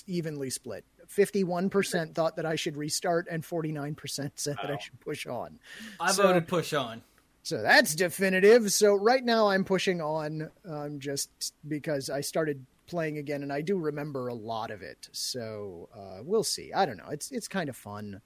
evenly 0.06 0.50
split. 0.50 0.84
Fifty-one 1.08 1.70
percent 1.70 2.14
thought 2.14 2.36
that 2.36 2.46
I 2.46 2.56
should 2.56 2.76
restart, 2.76 3.26
and 3.30 3.44
forty-nine 3.44 3.94
percent 3.94 4.32
said 4.36 4.56
that 4.62 4.70
I 4.70 4.78
should 4.78 4.98
push 5.00 5.26
on. 5.26 5.58
I 6.00 6.12
So- 6.12 6.24
voted 6.24 6.48
push 6.48 6.72
on. 6.72 7.02
So 7.42 7.62
that's 7.62 7.94
definitive. 7.94 8.72
So 8.72 8.94
right 8.96 9.22
now 9.24 9.46
I'm 9.48 9.64
pushing 9.64 10.00
on 10.00 10.50
um, 10.68 10.98
just 10.98 11.54
because 11.68 12.10
I 12.10 12.20
started 12.20 12.66
playing 12.88 13.18
again 13.18 13.44
and 13.44 13.52
I 13.52 13.60
do 13.60 13.78
remember 13.78 14.26
a 14.26 14.34
lot 14.34 14.72
of 14.72 14.82
it. 14.82 15.08
So 15.12 15.88
uh, 15.96 16.22
we'll 16.24 16.42
see. 16.42 16.72
I 16.72 16.84
don't 16.86 16.96
know. 16.96 17.08
It's 17.10 17.30
it's 17.30 17.46
kind 17.46 17.68
of 17.68 17.76
fun. 17.76 18.20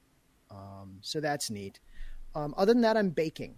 Um, 0.50 1.00
so 1.02 1.20
that's 1.20 1.50
neat. 1.50 1.80
Um, 2.34 2.54
other 2.56 2.72
than 2.72 2.80
that, 2.80 2.96
I'm 2.96 3.10
baking. 3.10 3.56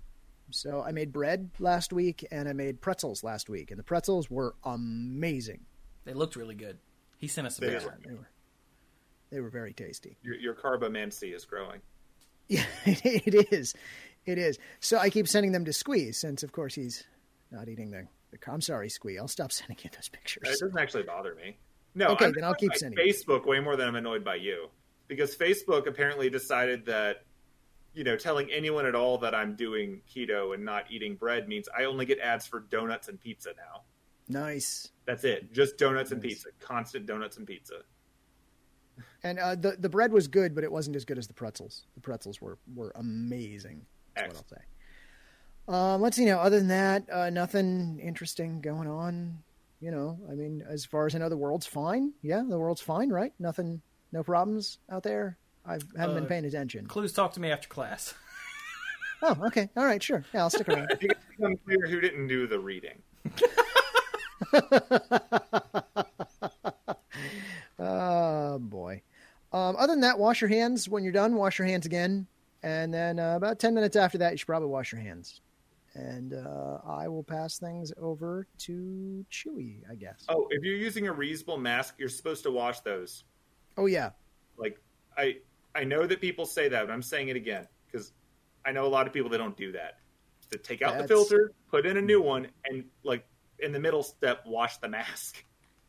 So 0.50 0.82
I 0.82 0.90
made 0.90 1.12
bread 1.12 1.50
last 1.60 1.92
week 1.92 2.26
and 2.32 2.48
I 2.48 2.52
made 2.54 2.80
pretzels 2.80 3.22
last 3.22 3.48
week, 3.48 3.70
and 3.70 3.78
the 3.78 3.84
pretzels 3.84 4.28
were 4.28 4.56
amazing. 4.64 5.60
They 6.04 6.12
looked 6.12 6.34
really 6.34 6.56
good. 6.56 6.78
He 7.22 7.28
sent 7.28 7.46
us 7.46 7.54
some 7.54 7.68
They 7.68 7.74
pictures. 7.74 7.92
They 8.04 8.14
were 8.14 8.28
They 9.30 9.40
were 9.40 9.48
very 9.48 9.72
tasty. 9.72 10.18
Your, 10.22 10.34
your 10.34 10.54
carbomancy 10.54 11.32
is 11.32 11.44
growing. 11.44 11.80
Yeah, 12.48 12.64
it 12.84 13.52
is. 13.52 13.74
It 14.26 14.38
is. 14.38 14.58
So 14.80 14.98
I 14.98 15.08
keep 15.08 15.28
sending 15.28 15.52
them 15.52 15.64
to 15.66 15.72
Squeeze, 15.72 16.18
since 16.18 16.42
of 16.42 16.50
course 16.50 16.74
he's 16.74 17.04
not 17.52 17.68
eating 17.68 17.92
the. 17.92 18.08
the 18.32 18.38
I'm 18.50 18.60
sorry, 18.60 18.88
Squee. 18.88 19.18
I'll 19.20 19.28
stop 19.28 19.52
sending 19.60 19.76
you 19.84 19.90
those 19.94 20.08
pictures. 20.08 20.42
It 20.48 20.58
doesn't 20.60 20.76
actually 20.76 21.04
bother 21.04 21.36
me. 21.36 21.58
No, 21.94 22.08
Okay, 22.08 22.24
I'm 22.26 22.32
then 22.32 22.42
I'll 22.42 22.54
keep 22.54 22.70
by 22.72 22.76
sending 22.76 22.98
you. 22.98 23.12
Facebook 23.14 23.46
way 23.46 23.60
more 23.60 23.76
than 23.76 23.86
I'm 23.86 23.94
annoyed 23.94 24.24
by 24.24 24.34
you 24.34 24.68
because 25.06 25.36
Facebook 25.36 25.86
apparently 25.86 26.28
decided 26.28 26.86
that 26.86 27.18
you 27.94 28.02
know 28.02 28.16
telling 28.16 28.50
anyone 28.50 28.84
at 28.84 28.96
all 28.96 29.18
that 29.18 29.32
I'm 29.32 29.54
doing 29.54 30.00
keto 30.12 30.54
and 30.54 30.64
not 30.64 30.90
eating 30.90 31.14
bread 31.14 31.46
means 31.46 31.68
I 31.76 31.84
only 31.84 32.04
get 32.04 32.18
ads 32.18 32.48
for 32.48 32.58
donuts 32.58 33.06
and 33.06 33.20
pizza 33.20 33.50
now. 33.56 33.82
Nice. 34.28 34.88
That's 35.04 35.24
it, 35.24 35.52
just 35.52 35.78
donuts 35.78 36.12
and 36.12 36.22
pizza, 36.22 36.48
constant 36.60 37.06
donuts 37.06 37.36
and 37.36 37.46
pizza. 37.46 37.80
And 39.24 39.38
uh, 39.38 39.54
the 39.54 39.76
the 39.78 39.88
bread 39.88 40.12
was 40.12 40.28
good, 40.28 40.54
but 40.54 40.64
it 40.64 40.70
wasn't 40.72 40.96
as 40.96 41.04
good 41.04 41.18
as 41.18 41.26
the 41.26 41.34
pretzels. 41.34 41.84
The 41.94 42.00
pretzels 42.00 42.40
were 42.40 42.58
were 42.74 42.92
amazing. 42.96 43.86
That's 44.14 44.34
what 44.34 44.36
I'll 44.36 44.58
say. 44.58 44.64
Um, 45.94 46.00
let's 46.02 46.16
see 46.16 46.24
now. 46.24 46.40
Other 46.40 46.58
than 46.58 46.68
that, 46.68 47.08
uh, 47.10 47.30
nothing 47.30 48.00
interesting 48.02 48.60
going 48.60 48.88
on. 48.88 49.38
You 49.80 49.90
know, 49.90 50.18
I 50.30 50.34
mean, 50.34 50.62
as 50.68 50.84
far 50.84 51.06
as 51.06 51.14
I 51.14 51.18
know, 51.18 51.28
the 51.28 51.36
world's 51.36 51.66
fine. 51.66 52.12
Yeah, 52.22 52.42
the 52.48 52.58
world's 52.58 52.80
fine, 52.80 53.10
right? 53.10 53.32
Nothing, 53.40 53.80
no 54.12 54.22
problems 54.22 54.78
out 54.90 55.02
there. 55.02 55.38
I 55.66 55.78
haven't 55.96 56.14
been 56.14 56.24
Uh, 56.24 56.28
paying 56.28 56.44
attention. 56.44 56.86
Cluze 56.86 57.12
talk 57.14 57.32
to 57.32 57.40
me 57.40 57.50
after 57.50 57.68
class. 57.68 58.14
Oh, 59.22 59.36
okay, 59.46 59.70
all 59.76 59.84
right, 59.84 60.02
sure. 60.02 60.24
Yeah, 60.34 60.40
I'll 60.42 60.50
stick 60.50 60.68
around. 60.68 60.88
I 60.92 60.94
think 60.96 61.12
it's 61.12 61.24
become 61.36 61.56
clear 61.64 61.86
who 61.88 62.00
didn't 62.00 62.26
do 62.26 62.46
the 62.48 62.58
reading. 62.60 63.02
Oh 67.78 68.58
boy. 68.58 69.02
Um, 69.52 69.76
other 69.76 69.88
than 69.88 69.90
that, 70.02 70.18
wash 70.18 70.40
your 70.40 70.48
hands 70.48 70.88
when 70.88 71.02
you're 71.02 71.12
done. 71.12 71.34
Wash 71.34 71.58
your 71.58 71.66
hands 71.66 71.86
again, 71.86 72.26
and 72.62 72.92
then 72.92 73.18
uh, 73.18 73.36
about 73.36 73.58
ten 73.58 73.74
minutes 73.74 73.96
after 73.96 74.18
that, 74.18 74.32
you 74.32 74.36
should 74.38 74.46
probably 74.46 74.68
wash 74.68 74.92
your 74.92 75.00
hands. 75.00 75.40
And 75.94 76.32
uh, 76.32 76.78
I 76.86 77.06
will 77.08 77.22
pass 77.22 77.58
things 77.58 77.92
over 78.00 78.46
to 78.60 79.26
Chewie, 79.30 79.80
I 79.90 79.94
guess. 79.94 80.24
Oh, 80.30 80.46
if 80.50 80.64
you're 80.64 80.76
using 80.76 81.08
a 81.08 81.12
reusable 81.12 81.60
mask, 81.60 81.96
you're 81.98 82.08
supposed 82.08 82.42
to 82.44 82.50
wash 82.50 82.80
those. 82.80 83.24
Oh 83.76 83.86
yeah, 83.86 84.10
Like 84.56 84.78
I 85.16 85.38
I 85.74 85.84
know 85.84 86.06
that 86.06 86.20
people 86.20 86.46
say 86.46 86.68
that, 86.68 86.86
but 86.86 86.92
I'm 86.92 87.02
saying 87.02 87.28
it 87.28 87.36
again 87.36 87.66
because 87.86 88.12
I 88.64 88.72
know 88.72 88.86
a 88.86 88.88
lot 88.88 89.06
of 89.06 89.12
people 89.12 89.28
that 89.30 89.38
don't 89.38 89.56
do 89.56 89.72
that. 89.72 89.98
To 90.50 90.58
take 90.58 90.82
out 90.82 90.98
the 90.98 91.08
filter, 91.08 91.52
put 91.70 91.86
in 91.86 91.96
a 91.96 92.02
new 92.02 92.20
one, 92.20 92.46
and 92.66 92.84
like 93.04 93.26
in 93.58 93.72
the 93.72 93.80
middle 93.80 94.02
step, 94.02 94.44
wash 94.46 94.76
the 94.78 94.88
mask. 94.88 95.44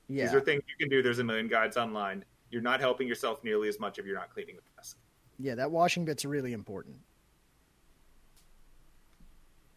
yeah. 0.07 0.23
These 0.25 0.33
are 0.33 0.39
things 0.41 0.63
you 0.67 0.75
can 0.79 0.89
do. 0.89 1.01
There's 1.01 1.19
a 1.19 1.23
million 1.23 1.47
guides 1.49 1.75
online. 1.75 2.23
You're 2.53 2.61
not 2.61 2.81
helping 2.81 3.07
yourself 3.07 3.43
nearly 3.43 3.67
as 3.67 3.79
much 3.79 3.97
if 3.97 4.05
you're 4.05 4.15
not 4.15 4.31
cleaning 4.31 4.57
the 4.57 4.61
mask. 4.77 4.97
Yeah, 5.39 5.55
that 5.55 5.71
washing 5.71 6.05
bit's 6.05 6.23
really 6.23 6.53
important. 6.53 6.97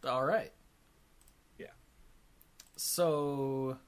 All 0.07 0.23
right. 0.23 0.51
Yeah. 1.57 1.71
So, 2.75 3.79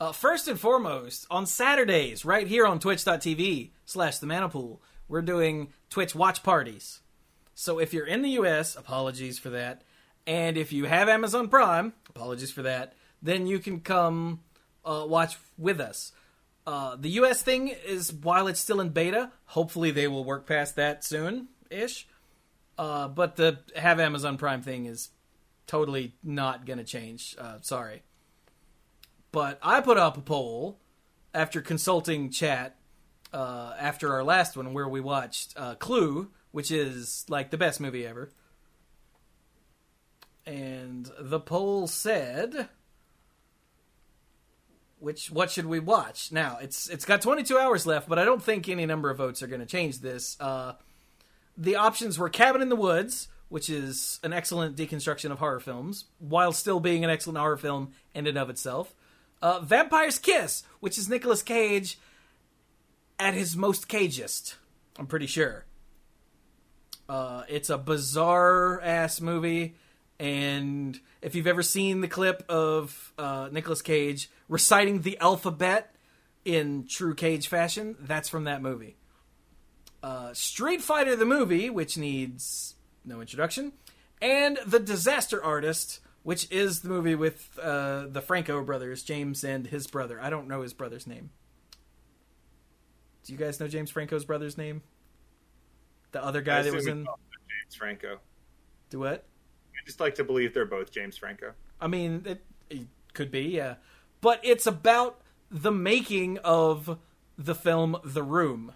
uh, 0.00 0.12
first 0.12 0.48
and 0.48 0.58
foremost, 0.58 1.26
on 1.30 1.44
Saturdays, 1.44 2.24
right 2.24 2.46
here 2.46 2.66
on 2.66 2.78
twitch.tv 2.78 3.72
slash 3.84 4.16
the 4.16 4.26
Mana 4.26 4.48
Pool, 4.48 4.80
we're 5.06 5.20
doing 5.20 5.68
Twitch 5.90 6.14
watch 6.14 6.42
parties. 6.42 7.00
So 7.54 7.78
if 7.78 7.92
you're 7.92 8.06
in 8.06 8.22
the 8.22 8.30
US, 8.30 8.76
apologies 8.76 9.38
for 9.38 9.50
that. 9.50 9.82
And 10.26 10.56
if 10.56 10.72
you 10.72 10.86
have 10.86 11.10
Amazon 11.10 11.48
Prime, 11.48 11.92
apologies 12.08 12.50
for 12.50 12.62
that, 12.62 12.94
then 13.20 13.46
you 13.46 13.58
can 13.58 13.80
come 13.80 14.40
uh, 14.86 15.04
watch 15.06 15.36
with 15.58 15.80
us. 15.80 16.12
Uh, 16.66 16.96
the 16.96 17.10
US 17.10 17.42
thing 17.42 17.68
is, 17.68 18.12
while 18.12 18.46
it's 18.46 18.60
still 18.60 18.80
in 18.80 18.90
beta, 18.90 19.32
hopefully 19.46 19.90
they 19.90 20.06
will 20.06 20.24
work 20.24 20.46
past 20.46 20.76
that 20.76 21.04
soon 21.04 21.48
ish. 21.70 22.06
Uh, 22.78 23.08
but 23.08 23.36
the 23.36 23.58
have 23.76 24.00
Amazon 24.00 24.38
Prime 24.38 24.62
thing 24.62 24.86
is 24.86 25.10
totally 25.66 26.14
not 26.22 26.66
going 26.66 26.78
to 26.78 26.84
change. 26.84 27.36
Uh, 27.38 27.58
sorry. 27.60 28.02
But 29.32 29.58
I 29.62 29.80
put 29.80 29.98
up 29.98 30.16
a 30.16 30.20
poll 30.20 30.78
after 31.32 31.60
consulting 31.60 32.30
chat 32.30 32.76
uh, 33.32 33.74
after 33.78 34.12
our 34.12 34.24
last 34.24 34.56
one 34.56 34.72
where 34.72 34.88
we 34.88 35.00
watched 35.00 35.54
uh, 35.56 35.76
Clue, 35.76 36.30
which 36.50 36.70
is 36.70 37.24
like 37.28 37.50
the 37.50 37.58
best 37.58 37.80
movie 37.80 38.06
ever. 38.06 38.32
And 40.46 41.10
the 41.18 41.38
poll 41.38 41.86
said 41.86 42.68
which 45.00 45.30
what 45.30 45.50
should 45.50 45.66
we 45.66 45.80
watch? 45.80 46.30
Now, 46.30 46.58
it's 46.60 46.88
it's 46.88 47.04
got 47.04 47.22
22 47.22 47.58
hours 47.58 47.86
left, 47.86 48.08
but 48.08 48.18
I 48.18 48.24
don't 48.24 48.42
think 48.42 48.68
any 48.68 48.86
number 48.86 49.10
of 49.10 49.16
votes 49.16 49.42
are 49.42 49.46
going 49.46 49.60
to 49.60 49.66
change 49.66 49.98
this. 50.00 50.36
Uh, 50.38 50.74
the 51.56 51.76
options 51.76 52.18
were 52.18 52.28
Cabin 52.28 52.62
in 52.62 52.68
the 52.68 52.76
Woods, 52.76 53.28
which 53.48 53.68
is 53.68 54.20
an 54.22 54.32
excellent 54.32 54.76
deconstruction 54.76 55.30
of 55.30 55.38
horror 55.38 55.60
films, 55.60 56.04
while 56.18 56.52
still 56.52 56.80
being 56.80 57.04
an 57.04 57.10
excellent 57.10 57.38
horror 57.38 57.56
film 57.56 57.92
in 58.14 58.26
and 58.26 58.38
of 58.38 58.48
itself. 58.48 58.94
Uh, 59.42 59.60
Vampire's 59.60 60.18
Kiss, 60.18 60.62
which 60.80 60.98
is 60.98 61.08
Nicolas 61.08 61.42
Cage 61.42 61.98
at 63.18 63.34
his 63.34 63.56
most 63.56 63.88
cageist. 63.88 64.54
I'm 64.98 65.06
pretty 65.06 65.26
sure. 65.26 65.64
Uh, 67.08 67.42
it's 67.48 67.70
a 67.70 67.78
bizarre 67.78 68.80
ass 68.80 69.20
movie, 69.20 69.74
and 70.20 71.00
if 71.22 71.34
you've 71.34 71.46
ever 71.46 71.62
seen 71.62 72.02
the 72.02 72.08
clip 72.08 72.44
of 72.46 73.14
uh, 73.16 73.48
Nicolas 73.50 73.80
Cage 73.80 74.30
reciting 74.50 75.00
the 75.00 75.18
alphabet 75.18 75.94
in 76.44 76.86
true 76.86 77.14
Cage 77.14 77.48
fashion, 77.48 77.96
that's 77.98 78.28
from 78.28 78.44
that 78.44 78.60
movie. 78.60 78.96
Uh, 80.02 80.34
Street 80.34 80.82
Fighter 80.82 81.16
the 81.16 81.24
movie, 81.24 81.70
which 81.70 81.96
needs 81.96 82.74
no 83.02 83.22
introduction, 83.22 83.72
and 84.20 84.58
The 84.66 84.78
Disaster 84.78 85.42
Artist, 85.42 86.00
which 86.22 86.50
is 86.52 86.82
the 86.82 86.90
movie 86.90 87.14
with 87.14 87.58
uh, 87.58 88.04
the 88.06 88.20
Franco 88.20 88.62
brothers, 88.62 89.02
James 89.02 89.42
and 89.42 89.66
his 89.66 89.86
brother. 89.86 90.20
I 90.20 90.28
don't 90.28 90.48
know 90.48 90.60
his 90.60 90.74
brother's 90.74 91.06
name. 91.06 91.30
Do 93.24 93.32
you 93.32 93.38
guys 93.38 93.58
know 93.58 93.68
James 93.68 93.90
Franco's 93.90 94.26
brother's 94.26 94.58
name? 94.58 94.82
The 96.12 96.22
other 96.22 96.42
guy 96.42 96.60
that 96.60 96.74
was 96.74 96.86
in. 96.86 97.04
James 97.04 97.74
Franco. 97.74 98.18
Do 98.90 98.98
what? 98.98 99.24
I 99.80 99.86
just 99.86 100.00
like 100.00 100.16
to 100.16 100.24
believe 100.24 100.52
they're 100.52 100.66
both 100.66 100.90
James 100.90 101.16
Franco. 101.16 101.52
I 101.80 101.86
mean, 101.86 102.22
it, 102.26 102.44
it 102.68 102.86
could 103.14 103.30
be, 103.30 103.42
yeah. 103.42 103.76
But 104.20 104.40
it's 104.42 104.66
about 104.66 105.20
the 105.50 105.72
making 105.72 106.38
of 106.38 106.98
the 107.38 107.54
film 107.54 107.96
The 108.04 108.22
Room, 108.22 108.72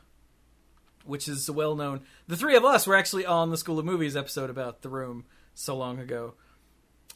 which 1.05 1.29
is 1.29 1.51
well 1.51 1.77
known. 1.77 2.01
The 2.27 2.37
three 2.37 2.57
of 2.57 2.65
us 2.65 2.87
were 2.87 2.97
actually 2.97 3.27
on 3.27 3.51
the 3.51 3.59
School 3.59 3.79
of 3.79 3.85
Movies 3.85 4.17
episode 4.17 4.49
about 4.49 4.81
The 4.81 4.89
Room 4.89 5.27
so 5.55 5.77
long 5.77 5.99
ago. 5.99 6.35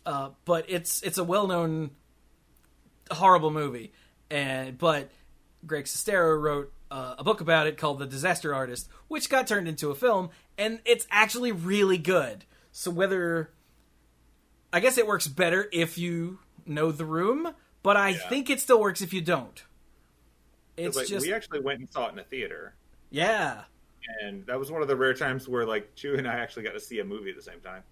Uh, 0.04 0.30
but 0.44 0.66
it's 0.68 1.02
it's 1.02 1.18
a 1.18 1.24
well 1.24 1.46
known 1.46 1.90
horrible 3.10 3.50
movie, 3.50 3.92
and 4.30 4.76
but 4.78 5.10
Greg 5.66 5.84
Sestero 5.84 6.40
wrote 6.40 6.72
uh, 6.90 7.16
a 7.18 7.24
book 7.24 7.40
about 7.40 7.66
it 7.66 7.76
called 7.76 7.98
The 7.98 8.06
Disaster 8.06 8.54
Artist, 8.54 8.88
which 9.08 9.28
got 9.28 9.46
turned 9.46 9.68
into 9.68 9.90
a 9.90 9.94
film, 9.94 10.30
and 10.56 10.80
it's 10.84 11.06
actually 11.10 11.52
really 11.52 11.98
good. 11.98 12.44
So 12.72 12.90
whether 12.90 13.50
I 14.72 14.80
guess 14.80 14.98
it 14.98 15.06
works 15.06 15.26
better 15.26 15.68
if 15.72 15.98
you 15.98 16.38
know 16.66 16.92
the 16.92 17.04
room, 17.04 17.54
but 17.82 17.96
I 17.96 18.10
Yeah. 18.10 18.28
think 18.28 18.50
it 18.50 18.60
still 18.60 18.80
works 18.80 19.00
if 19.00 19.12
you 19.12 19.20
don't. 19.20 19.64
It's 20.76 20.96
like, 20.96 21.06
just 21.06 21.26
we 21.26 21.32
actually 21.32 21.60
went 21.60 21.80
and 21.80 21.90
saw 21.90 22.06
it 22.08 22.12
in 22.12 22.18
a 22.18 22.24
theater, 22.24 22.74
yeah, 23.10 23.64
and 24.20 24.46
that 24.46 24.58
was 24.58 24.70
one 24.70 24.80
of 24.82 24.88
the 24.88 24.94
rare 24.96 25.14
times 25.14 25.48
where 25.48 25.66
like 25.66 25.94
Chew 25.94 26.14
and 26.14 26.28
I 26.28 26.34
actually 26.36 26.62
got 26.62 26.72
to 26.72 26.80
see 26.80 27.00
a 27.00 27.04
movie 27.04 27.30
at 27.30 27.36
the 27.36 27.42
same 27.42 27.60
time. 27.60 27.82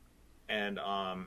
And 0.49 0.79
um, 0.79 1.27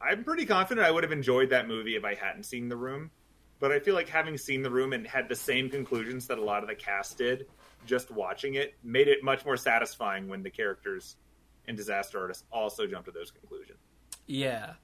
I'm 0.00 0.24
pretty 0.24 0.46
confident 0.46 0.86
I 0.86 0.90
would 0.90 1.02
have 1.02 1.12
enjoyed 1.12 1.50
that 1.50 1.68
movie 1.68 1.96
if 1.96 2.04
I 2.04 2.14
hadn't 2.14 2.44
seen 2.44 2.68
The 2.68 2.76
Room. 2.76 3.10
But 3.58 3.72
I 3.72 3.78
feel 3.78 3.94
like 3.94 4.08
having 4.08 4.36
seen 4.38 4.62
The 4.62 4.70
Room 4.70 4.92
and 4.92 5.06
had 5.06 5.28
the 5.28 5.36
same 5.36 5.68
conclusions 5.70 6.26
that 6.28 6.38
a 6.38 6.42
lot 6.44 6.62
of 6.62 6.68
the 6.68 6.74
cast 6.74 7.18
did, 7.18 7.46
just 7.86 8.10
watching 8.10 8.54
it 8.54 8.74
made 8.82 9.08
it 9.08 9.22
much 9.22 9.44
more 9.44 9.56
satisfying 9.56 10.28
when 10.28 10.42
the 10.42 10.50
characters 10.50 11.16
in 11.66 11.76
Disaster 11.76 12.18
artists 12.18 12.44
also 12.52 12.86
jumped 12.86 13.06
to 13.06 13.12
those 13.12 13.30
conclusions. 13.30 13.78
Yeah. 14.26 14.74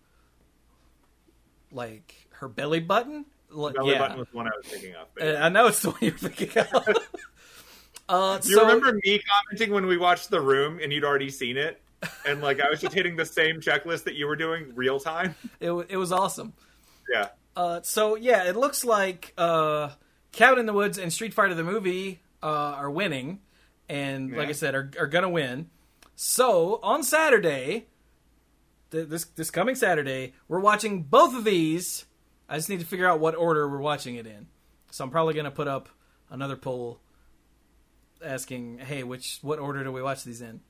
Like 1.70 2.14
her 2.32 2.48
belly 2.48 2.81
button. 2.81 3.27
Like, 3.55 3.74
Belly 3.74 3.93
yeah, 3.93 3.98
Button 3.98 4.19
was 4.19 4.28
the 4.31 4.36
one 4.36 4.47
I 4.47 4.51
was 4.56 4.66
thinking 4.66 4.94
of. 4.94 5.09
Uh, 5.20 5.39
I 5.39 5.48
know 5.48 5.66
it's 5.66 5.81
the 5.81 5.90
one 5.90 5.98
you're 6.01 6.12
thinking 6.12 6.51
of. 6.59 6.74
uh, 8.09 8.39
you 8.43 8.55
so, 8.55 8.62
remember 8.62 8.98
me 9.05 9.20
commenting 9.20 9.74
when 9.74 9.86
we 9.86 9.98
watched 9.98 10.31
The 10.31 10.40
Room 10.40 10.81
and 10.82 10.93
you'd 10.93 11.05
already 11.05 11.31
seen 11.31 11.56
it? 11.56 11.81
And 12.27 12.40
like 12.40 12.60
I 12.60 12.69
was 12.69 12.81
just 12.81 12.94
hitting 12.94 13.16
the 13.16 13.27
same 13.27 13.60
checklist 13.60 14.05
that 14.05 14.14
you 14.14 14.27
were 14.27 14.36
doing 14.36 14.73
real 14.74 14.98
time? 14.98 15.35
It, 15.60 15.70
it 15.90 15.97
was 15.97 16.12
awesome. 16.12 16.55
Yeah. 17.12 17.28
Uh, 17.55 17.81
so 17.82 18.16
yeah, 18.16 18.44
it 18.44 18.56
looks 18.56 18.85
like 18.85 19.32
uh, 19.39 19.90
Cabin 20.32 20.59
in 20.59 20.66
the 20.66 20.73
Woods 20.73 20.98
and 20.98 21.12
Street 21.12 21.35
Fighter 21.35 21.55
the 21.55 21.62
movie 21.62 22.20
uh, 22.43 22.47
are 22.47 22.90
winning, 22.90 23.40
and 23.89 24.35
like 24.36 24.48
I 24.48 24.52
said, 24.52 24.74
are, 24.74 24.90
are 24.98 25.06
gonna 25.06 25.28
win. 25.28 25.69
So 26.16 26.81
on 26.82 27.02
Saturday, 27.02 27.86
th- 28.93 29.09
this 29.09 29.24
this 29.24 29.51
coming 29.51 29.74
Saturday, 29.74 30.35
we're 30.47 30.60
watching 30.60 31.02
both 31.02 31.35
of 31.35 31.44
these. 31.44 32.06
I 32.48 32.56
just 32.56 32.69
need 32.69 32.81
to 32.81 32.86
figure 32.86 33.09
out 33.09 33.19
what 33.19 33.35
order 33.35 33.69
we're 33.69 33.78
watching 33.78 34.14
it 34.14 34.27
in. 34.27 34.47
So 34.90 35.02
I'm 35.02 35.10
probably 35.10 35.35
gonna 35.35 35.51
put 35.51 35.66
up 35.66 35.89
another 36.31 36.56
poll 36.56 37.01
asking, 38.24 38.78
"Hey, 38.78 39.02
which 39.02 39.39
what 39.43 39.59
order 39.59 39.82
do 39.82 39.90
we 39.90 40.02
watch 40.02 40.23
these 40.23 40.40
in?" 40.40 40.60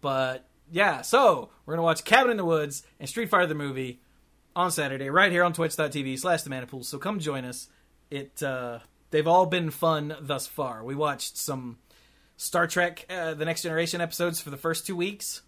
But 0.00 0.46
yeah, 0.70 1.00
so 1.00 1.50
we're 1.64 1.74
gonna 1.74 1.84
watch 1.84 2.04
Cabin 2.04 2.32
in 2.32 2.36
the 2.36 2.44
Woods 2.44 2.82
and 3.00 3.08
Street 3.08 3.30
Fighter 3.30 3.46
the 3.46 3.54
movie 3.54 4.02
on 4.54 4.70
Saturday, 4.70 5.08
right 5.08 5.32
here 5.32 5.44
on 5.44 5.52
Twitch.tv 5.52 6.18
slash 6.18 6.42
The 6.42 6.50
Mana 6.50 6.66
Pool. 6.66 6.82
So 6.82 6.98
come 6.98 7.18
join 7.18 7.44
us. 7.44 7.68
It 8.10 8.42
uh, 8.42 8.80
they've 9.10 9.26
all 9.26 9.46
been 9.46 9.70
fun 9.70 10.14
thus 10.20 10.46
far. 10.46 10.84
We 10.84 10.94
watched 10.94 11.36
some 11.36 11.78
Star 12.36 12.66
Trek: 12.66 13.06
uh, 13.08 13.34
The 13.34 13.44
Next 13.44 13.62
Generation 13.62 14.00
episodes 14.00 14.40
for 14.40 14.50
the 14.50 14.56
first 14.56 14.86
two 14.86 14.96
weeks, 14.96 15.42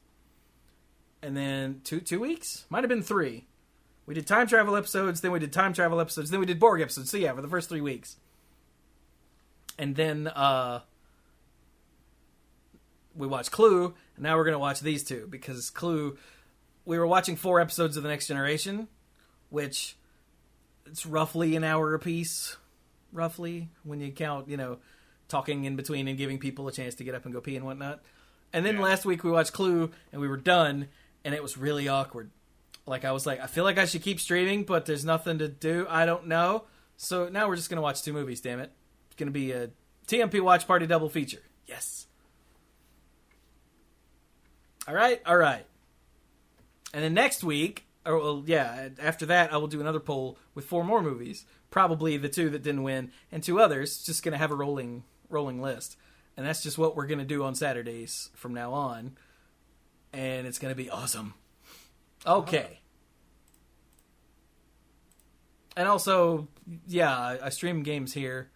and 1.24 1.36
then 1.36 1.80
two 1.84 2.00
two 2.00 2.20
weeks 2.20 2.66
might 2.68 2.82
have 2.84 2.88
been 2.88 3.02
three. 3.02 3.46
We 4.06 4.14
did 4.14 4.26
time 4.26 4.46
travel 4.46 4.76
episodes, 4.76 5.22
then 5.22 5.32
we 5.32 5.38
did 5.38 5.52
time 5.52 5.72
travel 5.72 5.98
episodes, 6.00 6.30
then 6.30 6.38
we 6.40 6.46
did 6.46 6.60
Borg 6.60 6.80
episodes. 6.82 7.10
So 7.10 7.16
yeah, 7.16 7.32
for 7.32 7.40
the 7.42 7.48
first 7.48 7.68
three 7.70 7.80
weeks, 7.80 8.16
and 9.78 9.96
then 9.96 10.28
uh, 10.28 10.80
we 13.14 13.26
watched 13.26 13.50
Clue. 13.50 13.94
And 14.16 14.22
now 14.22 14.36
we're 14.36 14.44
gonna 14.44 14.58
watch 14.58 14.80
these 14.80 15.02
two 15.04 15.26
because 15.30 15.70
Clue. 15.70 16.16
We 16.86 16.98
were 16.98 17.06
watching 17.06 17.36
four 17.36 17.60
episodes 17.60 17.96
of 17.96 18.02
The 18.02 18.10
Next 18.10 18.26
Generation, 18.26 18.88
which 19.48 19.96
it's 20.84 21.06
roughly 21.06 21.56
an 21.56 21.64
hour 21.64 21.94
apiece, 21.94 22.58
roughly 23.10 23.70
when 23.84 24.00
you 24.00 24.12
count, 24.12 24.48
you 24.50 24.58
know, 24.58 24.80
talking 25.28 25.64
in 25.64 25.76
between 25.76 26.08
and 26.08 26.18
giving 26.18 26.38
people 26.38 26.68
a 26.68 26.72
chance 26.72 26.94
to 26.96 27.04
get 27.04 27.14
up 27.14 27.24
and 27.24 27.32
go 27.32 27.40
pee 27.40 27.56
and 27.56 27.64
whatnot. 27.64 28.02
And 28.52 28.66
then 28.66 28.74
Yeah. 28.76 28.82
last 28.82 29.06
week 29.06 29.24
we 29.24 29.30
watched 29.30 29.54
Clue 29.54 29.90
and 30.12 30.20
we 30.20 30.28
were 30.28 30.36
done, 30.36 30.88
and 31.24 31.34
it 31.34 31.42
was 31.42 31.56
really 31.56 31.88
awkward. 31.88 32.30
Like 32.86 33.04
I 33.04 33.12
was 33.12 33.26
like, 33.26 33.40
I 33.40 33.46
feel 33.46 33.64
like 33.64 33.78
I 33.78 33.86
should 33.86 34.02
keep 34.02 34.20
streaming, 34.20 34.64
but 34.64 34.86
there's 34.86 35.04
nothing 35.04 35.38
to 35.38 35.48
do. 35.48 35.86
I 35.88 36.04
don't 36.04 36.26
know. 36.26 36.64
So 36.96 37.28
now 37.28 37.48
we're 37.48 37.56
just 37.56 37.70
gonna 37.70 37.82
watch 37.82 38.02
two 38.02 38.12
movies. 38.12 38.40
Damn 38.40 38.60
it! 38.60 38.72
It's 39.06 39.16
gonna 39.16 39.30
be 39.30 39.52
a 39.52 39.70
TMP 40.06 40.40
watch 40.40 40.66
party 40.66 40.86
double 40.86 41.08
feature. 41.08 41.42
Yes. 41.66 42.06
All 44.86 44.94
right, 44.94 45.20
all 45.24 45.36
right. 45.36 45.64
And 46.92 47.02
then 47.02 47.14
next 47.14 47.42
week, 47.42 47.86
or 48.04 48.18
well, 48.18 48.42
yeah, 48.46 48.90
after 49.00 49.26
that, 49.26 49.52
I 49.52 49.56
will 49.56 49.66
do 49.66 49.80
another 49.80 50.00
poll 50.00 50.38
with 50.54 50.66
four 50.66 50.84
more 50.84 51.02
movies. 51.02 51.46
Probably 51.70 52.16
the 52.18 52.28
two 52.28 52.50
that 52.50 52.62
didn't 52.62 52.82
win, 52.82 53.10
and 53.32 53.42
two 53.42 53.58
others. 53.60 54.04
Just 54.04 54.22
gonna 54.22 54.36
have 54.36 54.50
a 54.50 54.56
rolling 54.56 55.04
rolling 55.30 55.60
list, 55.60 55.96
and 56.36 56.46
that's 56.46 56.62
just 56.62 56.76
what 56.76 56.96
we're 56.96 57.06
gonna 57.06 57.24
do 57.24 57.42
on 57.44 57.54
Saturdays 57.54 58.28
from 58.34 58.52
now 58.52 58.72
on. 58.72 59.16
And 60.14 60.46
it's 60.46 60.58
gonna 60.58 60.74
be 60.74 60.88
awesome. 60.90 61.34
Okay. 62.24 62.80
And 65.76 65.88
also, 65.88 66.46
yeah, 66.86 67.16
I, 67.16 67.46
I 67.46 67.48
stream 67.48 67.82
games 67.82 68.12
here 68.12 68.50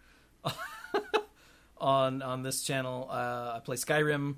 on 1.78 2.22
on 2.22 2.42
this 2.42 2.62
channel. 2.62 3.08
Uh, 3.10 3.54
I 3.56 3.60
play 3.64 3.76
Skyrim 3.76 4.36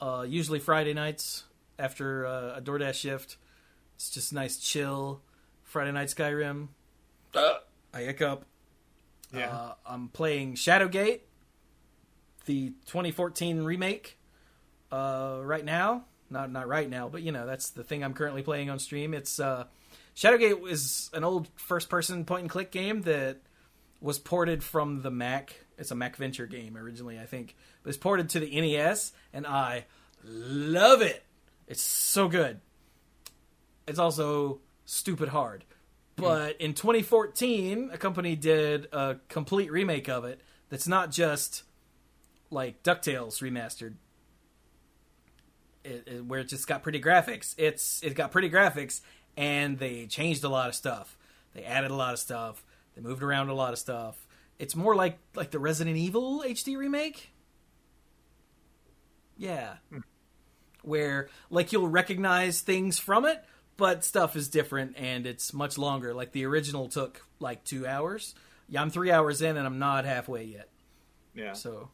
uh, 0.00 0.24
usually 0.28 0.58
Friday 0.58 0.92
nights 0.92 1.44
after 1.78 2.26
uh, 2.26 2.58
a 2.58 2.60
DoorDash 2.60 2.94
shift. 2.94 3.36
It's 3.96 4.10
just 4.10 4.32
nice, 4.32 4.58
chill 4.58 5.22
Friday 5.64 5.92
night 5.92 6.08
Skyrim. 6.08 6.68
Uh, 7.34 7.54
I 7.94 8.02
hiccup. 8.02 8.44
Yeah. 9.34 9.50
Uh, 9.50 9.74
I'm 9.86 10.08
playing 10.08 10.54
Shadowgate, 10.54 11.20
the 12.46 12.70
2014 12.86 13.62
remake, 13.62 14.18
uh, 14.90 15.38
right 15.42 15.64
now. 15.64 16.04
Not 16.30 16.50
not 16.50 16.68
right 16.68 16.88
now, 16.88 17.08
but 17.08 17.22
you 17.22 17.32
know 17.32 17.46
that's 17.46 17.70
the 17.70 17.82
thing 17.82 18.04
I'm 18.04 18.14
currently 18.14 18.42
playing 18.42 18.70
on 18.70 18.78
stream. 18.78 19.14
It's 19.14 19.40
uh, 19.40 19.64
Shadowgate 20.14 20.68
is 20.68 21.10
an 21.12 21.24
old 21.24 21.48
first-person 21.56 22.24
point-and-click 22.24 22.70
game 22.70 23.02
that 23.02 23.38
was 24.00 24.18
ported 24.18 24.62
from 24.62 25.02
the 25.02 25.10
Mac. 25.10 25.54
It's 25.78 25.90
a 25.90 25.94
Mac 25.94 26.16
Venture 26.16 26.46
game 26.46 26.76
originally, 26.76 27.18
I 27.18 27.26
think, 27.26 27.56
but 27.82 27.88
it's 27.88 27.98
ported 27.98 28.30
to 28.30 28.40
the 28.40 28.60
NES, 28.60 29.12
and 29.32 29.46
I 29.46 29.86
love 30.24 31.02
it. 31.02 31.24
It's 31.66 31.82
so 31.82 32.28
good. 32.28 32.60
It's 33.86 33.98
also 33.98 34.60
stupid 34.84 35.28
hard. 35.28 35.64
But 36.16 36.60
in 36.60 36.74
2014, 36.74 37.90
a 37.92 37.98
company 37.98 38.36
did 38.36 38.88
a 38.92 39.16
complete 39.28 39.72
remake 39.72 40.08
of 40.08 40.24
it 40.24 40.40
that's 40.68 40.86
not 40.86 41.10
just 41.10 41.62
like 42.50 42.82
DuckTales 42.82 43.40
remastered. 43.40 43.94
It, 45.84 46.04
it- 46.06 46.24
where 46.24 46.40
it 46.40 46.48
just 46.48 46.66
got 46.66 46.82
pretty 46.82 47.00
graphics. 47.00 47.54
It's 47.58 48.02
it 48.02 48.14
got 48.14 48.30
pretty 48.32 48.50
graphics 48.50 49.00
and 49.36 49.78
they 49.78 50.06
changed 50.06 50.44
a 50.44 50.48
lot 50.48 50.68
of 50.68 50.74
stuff. 50.74 51.16
They 51.54 51.64
added 51.64 51.90
a 51.90 51.94
lot 51.94 52.12
of 52.12 52.18
stuff. 52.18 52.64
They 52.94 53.02
moved 53.02 53.22
around 53.22 53.48
a 53.48 53.54
lot 53.54 53.72
of 53.72 53.78
stuff. 53.78 54.26
It's 54.58 54.76
more 54.76 54.94
like 54.94 55.18
like 55.34 55.50
the 55.50 55.58
Resident 55.58 55.96
Evil 55.96 56.42
HD 56.46 56.76
remake. 56.76 57.30
Yeah. 59.36 59.74
Hmm. 59.90 59.98
Where 60.82 61.28
like 61.50 61.72
you'll 61.72 61.88
recognize 61.88 62.60
things 62.60 62.98
from 62.98 63.24
it, 63.26 63.42
but 63.76 64.04
stuff 64.04 64.36
is 64.36 64.48
different 64.48 64.96
and 64.98 65.26
it's 65.26 65.52
much 65.52 65.76
longer. 65.78 66.14
Like 66.14 66.32
the 66.32 66.46
original 66.46 66.88
took 66.88 67.22
like 67.38 67.64
2 67.64 67.86
hours. 67.86 68.34
Yeah, 68.68 68.82
I'm 68.82 68.90
3 68.90 69.10
hours 69.10 69.42
in 69.42 69.56
and 69.56 69.66
I'm 69.66 69.78
not 69.78 70.04
halfway 70.04 70.44
yet. 70.44 70.68
yeah. 71.34 71.52
So 71.52 71.90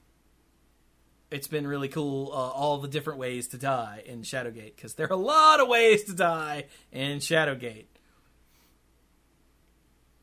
it's 1.31 1.49
been 1.49 1.67
really 1.67 1.89
cool 1.89 2.31
uh, 2.33 2.37
all 2.37 2.79
the 2.79 2.89
different 2.89 3.19
ways 3.19 3.49
to 3.49 3.59
die 3.59 4.03
in 4.07 4.23
Shadowgate 4.23 4.77
because 4.77 4.95
there 4.95 5.07
are 5.07 5.13
a 5.13 5.17
lot 5.17 5.61
of 5.61 5.69
ways 5.69 6.05
to 6.05 6.15
die 6.15 6.67
in 6.93 7.19
Shadowgate. 7.19 7.87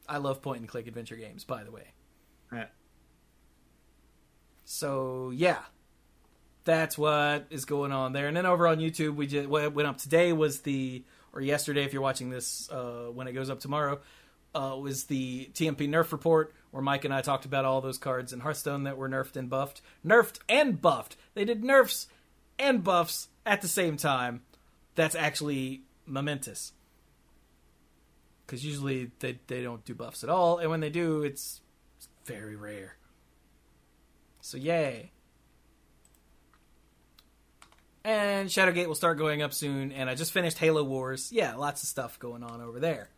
I 0.08 0.18
love 0.18 0.42
point 0.42 0.60
and 0.60 0.68
click 0.70 0.88
adventure 0.88 1.16
games, 1.16 1.44
by 1.44 1.64
the 1.64 1.72
way. 1.72 1.94
Yeah. 2.52 2.66
So 4.66 5.32
yeah, 5.34 5.60
that's 6.64 6.98
what 6.98 7.48
is 7.50 7.66
going 7.66 7.92
on 7.92 8.14
there. 8.14 8.28
And 8.28 8.38
then 8.38 8.46
over 8.46 8.68
on 8.68 8.78
YouTube, 8.78 9.16
we 9.16 9.28
just 9.28 9.48
what 9.50 9.74
went 9.74 9.88
up 9.88 9.98
today 9.98 10.34
was 10.34 10.62
the 10.62 11.04
or 11.34 11.42
yesterday 11.42 11.84
if 11.84 11.94
you're 11.94 12.02
watching 12.02 12.30
this 12.30 12.70
uh, 12.72 13.08
when 13.14 13.28
it 13.28 13.34
goes 13.34 13.50
up 13.50 13.60
tomorrow 13.60 14.00
uh, 14.56 14.78
was 14.80 15.06
the 15.06 15.50
TMP 15.54 15.90
nerf 15.90 16.12
report 16.12 16.54
where 16.74 16.82
Mike 16.82 17.06
and 17.06 17.14
I 17.14 17.22
talked 17.22 17.46
about 17.46 17.66
all 17.66 17.82
those 17.82 18.00
cards 18.00 18.34
in 18.34 18.40
Hearthstone 18.40 18.86
that 18.86 18.98
were 18.98 19.08
nerfed 19.08 19.36
and 19.36 19.48
buffed, 19.48 19.84
nerfed 20.04 20.40
and 20.50 20.82
buffed. 20.82 21.16
They 21.36 21.46
did 21.46 21.64
nerfs 21.64 22.08
and 22.58 22.84
buffs 22.84 23.28
at 23.46 23.62
the 23.62 23.68
same 23.68 23.96
time. 23.96 24.42
That's 24.96 25.14
actually 25.14 25.84
momentous 26.08 26.74
because 28.46 28.66
usually 28.66 29.12
they 29.20 29.38
they 29.46 29.62
don't 29.62 29.86
do 29.86 29.94
buffs 29.94 30.24
at 30.24 30.32
all, 30.32 30.58
and 30.58 30.72
when 30.72 30.80
they 30.80 30.90
do, 30.90 31.22
it's, 31.22 31.62
very 32.26 32.56
rare. 32.56 32.96
So 34.42 34.58
yay. 34.58 35.12
And 38.04 38.50
Shadowgate 38.50 38.88
will 38.88 38.96
start 38.96 39.18
going 39.18 39.44
up 39.44 39.54
soon, 39.54 39.92
and 39.92 40.10
I 40.10 40.16
just 40.16 40.32
finished 40.32 40.58
Halo 40.58 40.84
Wars. 40.84 41.32
Yeah, 41.32 41.56
lots 41.56 41.84
of 41.84 41.90
stuff 41.90 42.18
going 42.18 42.42
on 42.42 42.62
over 42.62 42.80
there. 42.80 43.10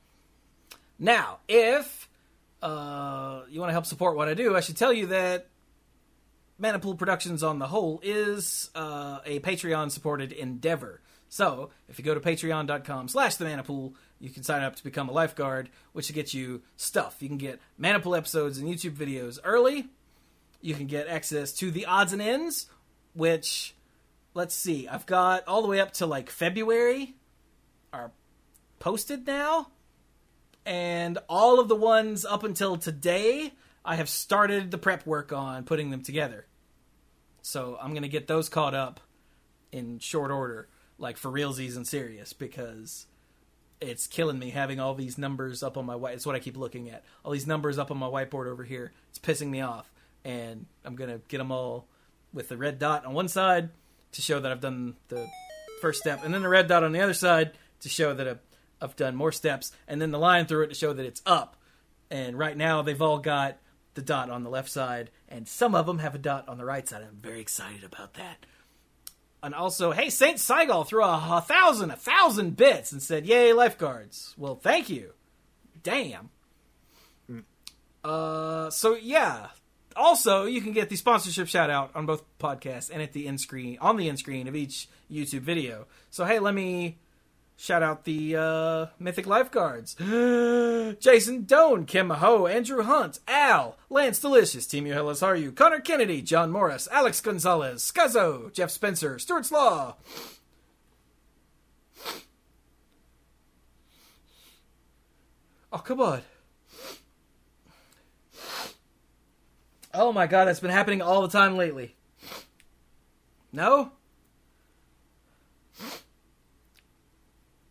Now, 0.99 1.37
if 1.47 2.09
uh, 2.65 3.43
you 3.47 3.59
want 3.59 3.69
to 3.69 3.73
help 3.73 3.85
support 3.85 4.17
what 4.17 4.27
I 4.27 4.33
do, 4.33 4.55
I 4.55 4.59
should 4.59 4.75
tell 4.75 4.91
you 4.91 5.07
that 5.07 5.49
Mana 6.57 6.79
Pool 6.79 6.95
Productions 6.95 7.43
on 7.43 7.59
the 7.59 7.67
whole 7.67 7.99
is 8.01 8.71
uh, 8.73 9.19
a 9.23 9.39
Patreon 9.39 9.91
supported 9.91 10.31
endeavor. 10.31 11.01
So 11.29 11.69
if 11.87 11.99
you 11.99 12.05
go 12.05 12.15
to 12.15 12.19
patreon.com 12.19 13.07
slash 13.07 13.35
the 13.35 13.45
Mana 13.45 13.63
Pool, 13.63 13.93
you 14.19 14.31
can 14.31 14.41
sign 14.41 14.63
up 14.63 14.75
to 14.77 14.83
become 14.83 15.09
a 15.09 15.11
lifeguard, 15.11 15.69
which 15.93 16.09
will 16.09 16.15
get 16.15 16.33
you 16.33 16.63
stuff. 16.75 17.17
You 17.19 17.27
can 17.27 17.37
get 17.37 17.59
Mana 17.77 17.99
Pool 17.99 18.15
episodes 18.15 18.57
and 18.57 18.67
YouTube 18.67 18.95
videos 18.95 19.37
early. 19.43 19.89
You 20.61 20.73
can 20.73 20.87
get 20.87 21.07
access 21.07 21.51
to 21.53 21.69
the 21.69 21.85
odds 21.85 22.13
and 22.13 22.21
ends, 22.21 22.65
which 23.13 23.75
let's 24.33 24.55
see, 24.55 24.87
I've 24.87 25.05
got 25.05 25.47
all 25.47 25.61
the 25.61 25.67
way 25.67 25.79
up 25.79 25.91
to 25.93 26.07
like 26.07 26.31
February 26.31 27.15
are 27.93 28.11
posted 28.79 29.27
now. 29.27 29.67
And 30.65 31.19
all 31.29 31.59
of 31.59 31.67
the 31.67 31.75
ones 31.75 32.25
up 32.25 32.43
until 32.43 32.77
today, 32.77 33.53
I 33.83 33.95
have 33.95 34.09
started 34.09 34.71
the 34.71 34.77
prep 34.77 35.05
work 35.05 35.31
on 35.31 35.63
putting 35.63 35.91
them 35.91 36.01
together. 36.01 36.47
So 37.41 37.77
I'm 37.79 37.91
to 38.01 38.07
get 38.07 38.27
those 38.27 38.49
caught 38.49 38.73
up 38.73 38.99
in 39.71 39.99
short 39.99 40.31
order, 40.31 40.67
like 40.97 41.17
for 41.17 41.29
realsies 41.29 41.75
and 41.75 41.87
serious, 41.87 42.33
because 42.33 43.05
it's 43.79 44.07
killing 44.07 44.39
me 44.39 44.49
having 44.49 44.79
all 44.79 44.95
these 44.95 45.17
numbers 45.17 45.61
up 45.61 45.77
on 45.77 45.85
my 45.85 45.95
white. 45.95 46.15
It's 46.15 46.25
what 46.25 46.35
I 46.35 46.39
keep 46.39 46.57
looking 46.57 46.89
at. 46.89 47.03
All 47.23 47.31
these 47.31 47.45
numbers 47.45 47.77
up 47.77 47.91
on 47.91 47.97
my 47.97 48.07
whiteboard 48.07 48.47
over 48.47 48.63
here. 48.63 48.93
It's 49.09 49.19
pissing 49.19 49.49
me 49.49 49.61
off, 49.61 49.91
and 50.23 50.65
I'm 50.83 50.95
gonna 50.95 51.19
get 51.27 51.37
them 51.37 51.51
all 51.51 51.87
with 52.33 52.49
the 52.49 52.57
red 52.57 52.79
dot 52.79 53.05
on 53.05 53.13
one 53.13 53.27
side 53.27 53.69
to 54.13 54.21
show 54.21 54.39
that 54.39 54.51
I've 54.51 54.61
done 54.61 54.95
the 55.09 55.27
first 55.81 55.99
step, 55.99 56.23
and 56.23 56.33
then 56.33 56.41
the 56.41 56.49
red 56.49 56.67
dot 56.67 56.83
on 56.83 56.93
the 56.93 57.01
other 57.01 57.13
side 57.13 57.51
to 57.81 57.89
show 57.89 58.13
that 58.13 58.27
I've, 58.27 58.39
I've 58.81 58.95
done 58.95 59.15
more 59.15 59.31
steps, 59.31 59.71
and 59.87 60.01
then 60.01 60.11
the 60.11 60.19
line 60.19 60.45
through 60.45 60.63
it 60.63 60.67
to 60.67 60.75
show 60.75 60.93
that 60.93 61.05
it's 61.05 61.21
up. 61.25 61.55
And 62.09 62.37
right 62.37 62.55
now 62.55 62.81
they've 62.81 63.01
all 63.01 63.19
got 63.19 63.57
the 63.95 64.01
dot 64.01 64.29
on 64.29 64.43
the 64.43 64.49
left 64.49 64.69
side, 64.69 65.09
and 65.27 65.47
some 65.47 65.73
of 65.75 65.85
them 65.85 65.99
have 65.99 66.15
a 66.15 66.19
dot 66.19 66.47
on 66.47 66.57
the 66.57 66.65
right 66.65 66.87
side. 66.87 67.01
I'm 67.01 67.17
very 67.21 67.41
excited 67.41 67.83
about 67.83 68.13
that. 68.15 68.45
And 69.41 69.53
also, 69.53 69.91
hey, 69.91 70.09
Saint 70.09 70.37
Saigal 70.37 70.87
threw 70.87 71.03
a, 71.03 71.37
a 71.37 71.41
thousand, 71.41 71.91
a 71.91 71.95
thousand 71.95 72.57
bits 72.57 72.91
and 72.91 73.01
said, 73.01 73.25
"Yay, 73.25 73.53
lifeguards!" 73.53 74.33
Well, 74.37 74.55
thank 74.55 74.89
you. 74.89 75.13
Damn. 75.83 76.29
Uh, 78.03 78.69
so 78.69 78.95
yeah, 78.95 79.47
also, 79.95 80.45
you 80.45 80.61
can 80.61 80.73
get 80.73 80.89
the 80.89 80.95
sponsorship 80.95 81.47
shout 81.47 81.69
out 81.69 81.91
on 81.95 82.05
both 82.05 82.23
podcasts 82.37 82.89
and 82.91 83.01
at 83.01 83.13
the 83.13 83.27
end 83.27 83.39
screen 83.39 83.77
on 83.79 83.97
the 83.97 84.09
end 84.09 84.19
screen 84.19 84.47
of 84.47 84.55
each 84.55 84.89
YouTube 85.11 85.41
video. 85.41 85.87
So 86.09 86.25
hey, 86.25 86.39
let 86.39 86.53
me 86.53 86.97
shout 87.57 87.83
out 87.83 88.03
the 88.05 88.35
uh, 88.35 88.85
Mythic 88.99 89.25
Lifeguards: 89.25 89.95
Jason 90.99 91.43
Doan, 91.45 91.85
Kim 91.85 92.09
Maho, 92.09 92.51
Andrew 92.51 92.83
Hunt, 92.83 93.19
Al, 93.27 93.77
Lance 93.89 94.19
Delicious, 94.19 94.67
Team 94.67 94.85
Hillis 94.85 95.23
Are 95.23 95.35
You, 95.35 95.51
Connor 95.51 95.79
Kennedy, 95.79 96.21
John 96.21 96.51
Morris, 96.51 96.87
Alex 96.91 97.21
Gonzalez, 97.21 97.83
Scuzzo, 97.83 98.51
Jeff 98.53 98.71
Spencer, 98.71 99.19
Stuart 99.19 99.45
Slaw. 99.45 99.95
Oh 105.71 105.79
come 105.79 105.99
on. 105.99 106.21
Oh 109.93 110.11
my 110.11 110.27
god, 110.27 110.45
that's 110.45 110.59
been 110.59 110.71
happening 110.71 111.01
all 111.01 111.21
the 111.21 111.29
time 111.29 111.55
lately. 111.55 111.95
No? 113.51 113.91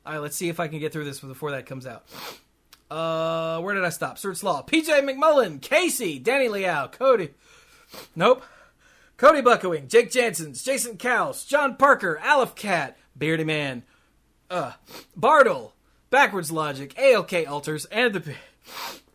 Alright, 0.07 0.23
let's 0.23 0.37
see 0.37 0.49
if 0.49 0.61
I 0.61 0.69
can 0.69 0.79
get 0.79 0.93
through 0.93 1.05
this 1.05 1.21
before 1.21 1.53
that 1.53 1.67
comes 1.67 1.87
out. 1.87 2.05
Uh, 2.91 3.61
where 3.61 3.75
did 3.75 3.85
I 3.85 3.89
stop? 3.89 4.19
Search 4.19 4.43
Law. 4.43 4.63
PJ 4.63 4.87
McMullen, 5.01 5.61
Casey, 5.61 6.19
Danny 6.19 6.49
Liao, 6.49 6.89
Cody. 6.89 7.31
Nope. 8.15 8.43
Cody 9.17 9.41
Buckowing, 9.41 9.89
Jake 9.89 10.11
Jansons, 10.11 10.65
Jason 10.65 10.97
Cowles, 10.97 11.45
John 11.45 11.77
Parker, 11.77 12.21
Aleph 12.23 12.55
Cat, 12.55 12.97
Beardy 13.17 13.45
Man, 13.45 13.85
uh, 14.51 14.73
Bartle, 15.17 15.75
Backwards 16.11 16.51
Logic, 16.51 16.93
ALK 16.97 17.49
Alters, 17.49 17.85
and 17.87 18.15
the 18.15 18.35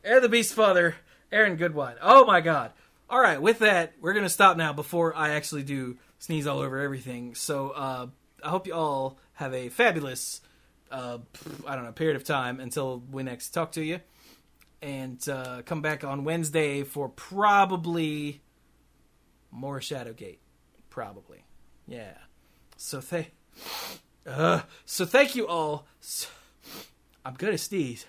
and 0.03 0.23
the 0.23 0.29
Beast 0.29 0.53
Father, 0.53 0.95
Aaron 1.31 1.57
Goodwine. 1.57 1.95
Oh 2.01 2.25
my 2.25 2.41
god. 2.41 2.71
All 3.09 3.19
right, 3.19 3.41
with 3.41 3.59
that, 3.59 3.93
we're 3.99 4.13
gonna 4.13 4.29
stop 4.29 4.55
now 4.55 4.71
before 4.71 5.15
I 5.15 5.31
actually 5.31 5.63
do 5.63 5.97
sneeze 6.19 6.47
all 6.47 6.59
over 6.59 6.79
everything. 6.79 7.35
So 7.35 7.71
uh, 7.71 8.07
I 8.43 8.49
hope 8.49 8.67
you 8.67 8.73
all 8.73 9.17
have 9.33 9.53
a 9.53 9.69
fabulous, 9.69 10.41
uh, 10.91 11.19
I 11.67 11.75
don't 11.75 11.85
know, 11.85 11.91
period 11.91 12.15
of 12.15 12.23
time 12.23 12.59
until 12.59 13.03
we 13.11 13.23
next 13.23 13.49
talk 13.49 13.71
to 13.73 13.83
you, 13.83 13.99
and 14.81 15.27
uh, 15.29 15.61
come 15.65 15.81
back 15.81 16.03
on 16.03 16.23
Wednesday 16.23 16.83
for 16.83 17.09
probably 17.09 18.41
more 19.51 19.79
Shadowgate, 19.79 20.39
probably, 20.89 21.43
yeah. 21.87 22.13
So 22.77 23.01
thank, 23.01 23.31
uh, 24.25 24.61
so 24.85 25.05
thank 25.05 25.35
you 25.35 25.47
all. 25.47 25.85
So, 25.99 26.27
I'm 27.25 27.33
good 27.35 27.53
at 27.53 27.59
sneeze. 27.59 28.05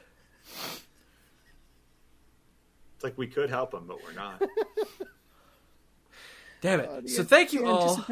It's 2.95 3.05
like 3.05 3.19
we 3.19 3.27
could 3.27 3.51
help 3.51 3.75
him, 3.75 3.85
but 3.87 3.99
we're 4.05 4.13
not. 4.13 4.43
Damn 6.61 6.81
it. 6.81 6.89
Uh, 6.89 7.09
so 7.09 7.25
thank 7.25 7.53
you 7.53 7.67
all 7.67 8.05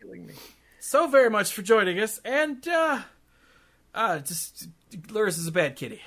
Killing 0.00 0.26
me. 0.26 0.34
so 0.78 1.08
very 1.08 1.28
much 1.28 1.52
for 1.52 1.62
joining 1.62 1.98
us, 1.98 2.20
and 2.24 2.66
uh, 2.68 3.00
uh 3.94 4.18
just 4.18 4.68
Lurrus 5.08 5.38
is 5.38 5.46
a 5.46 5.52
bad 5.52 5.76
kitty. 5.76 6.00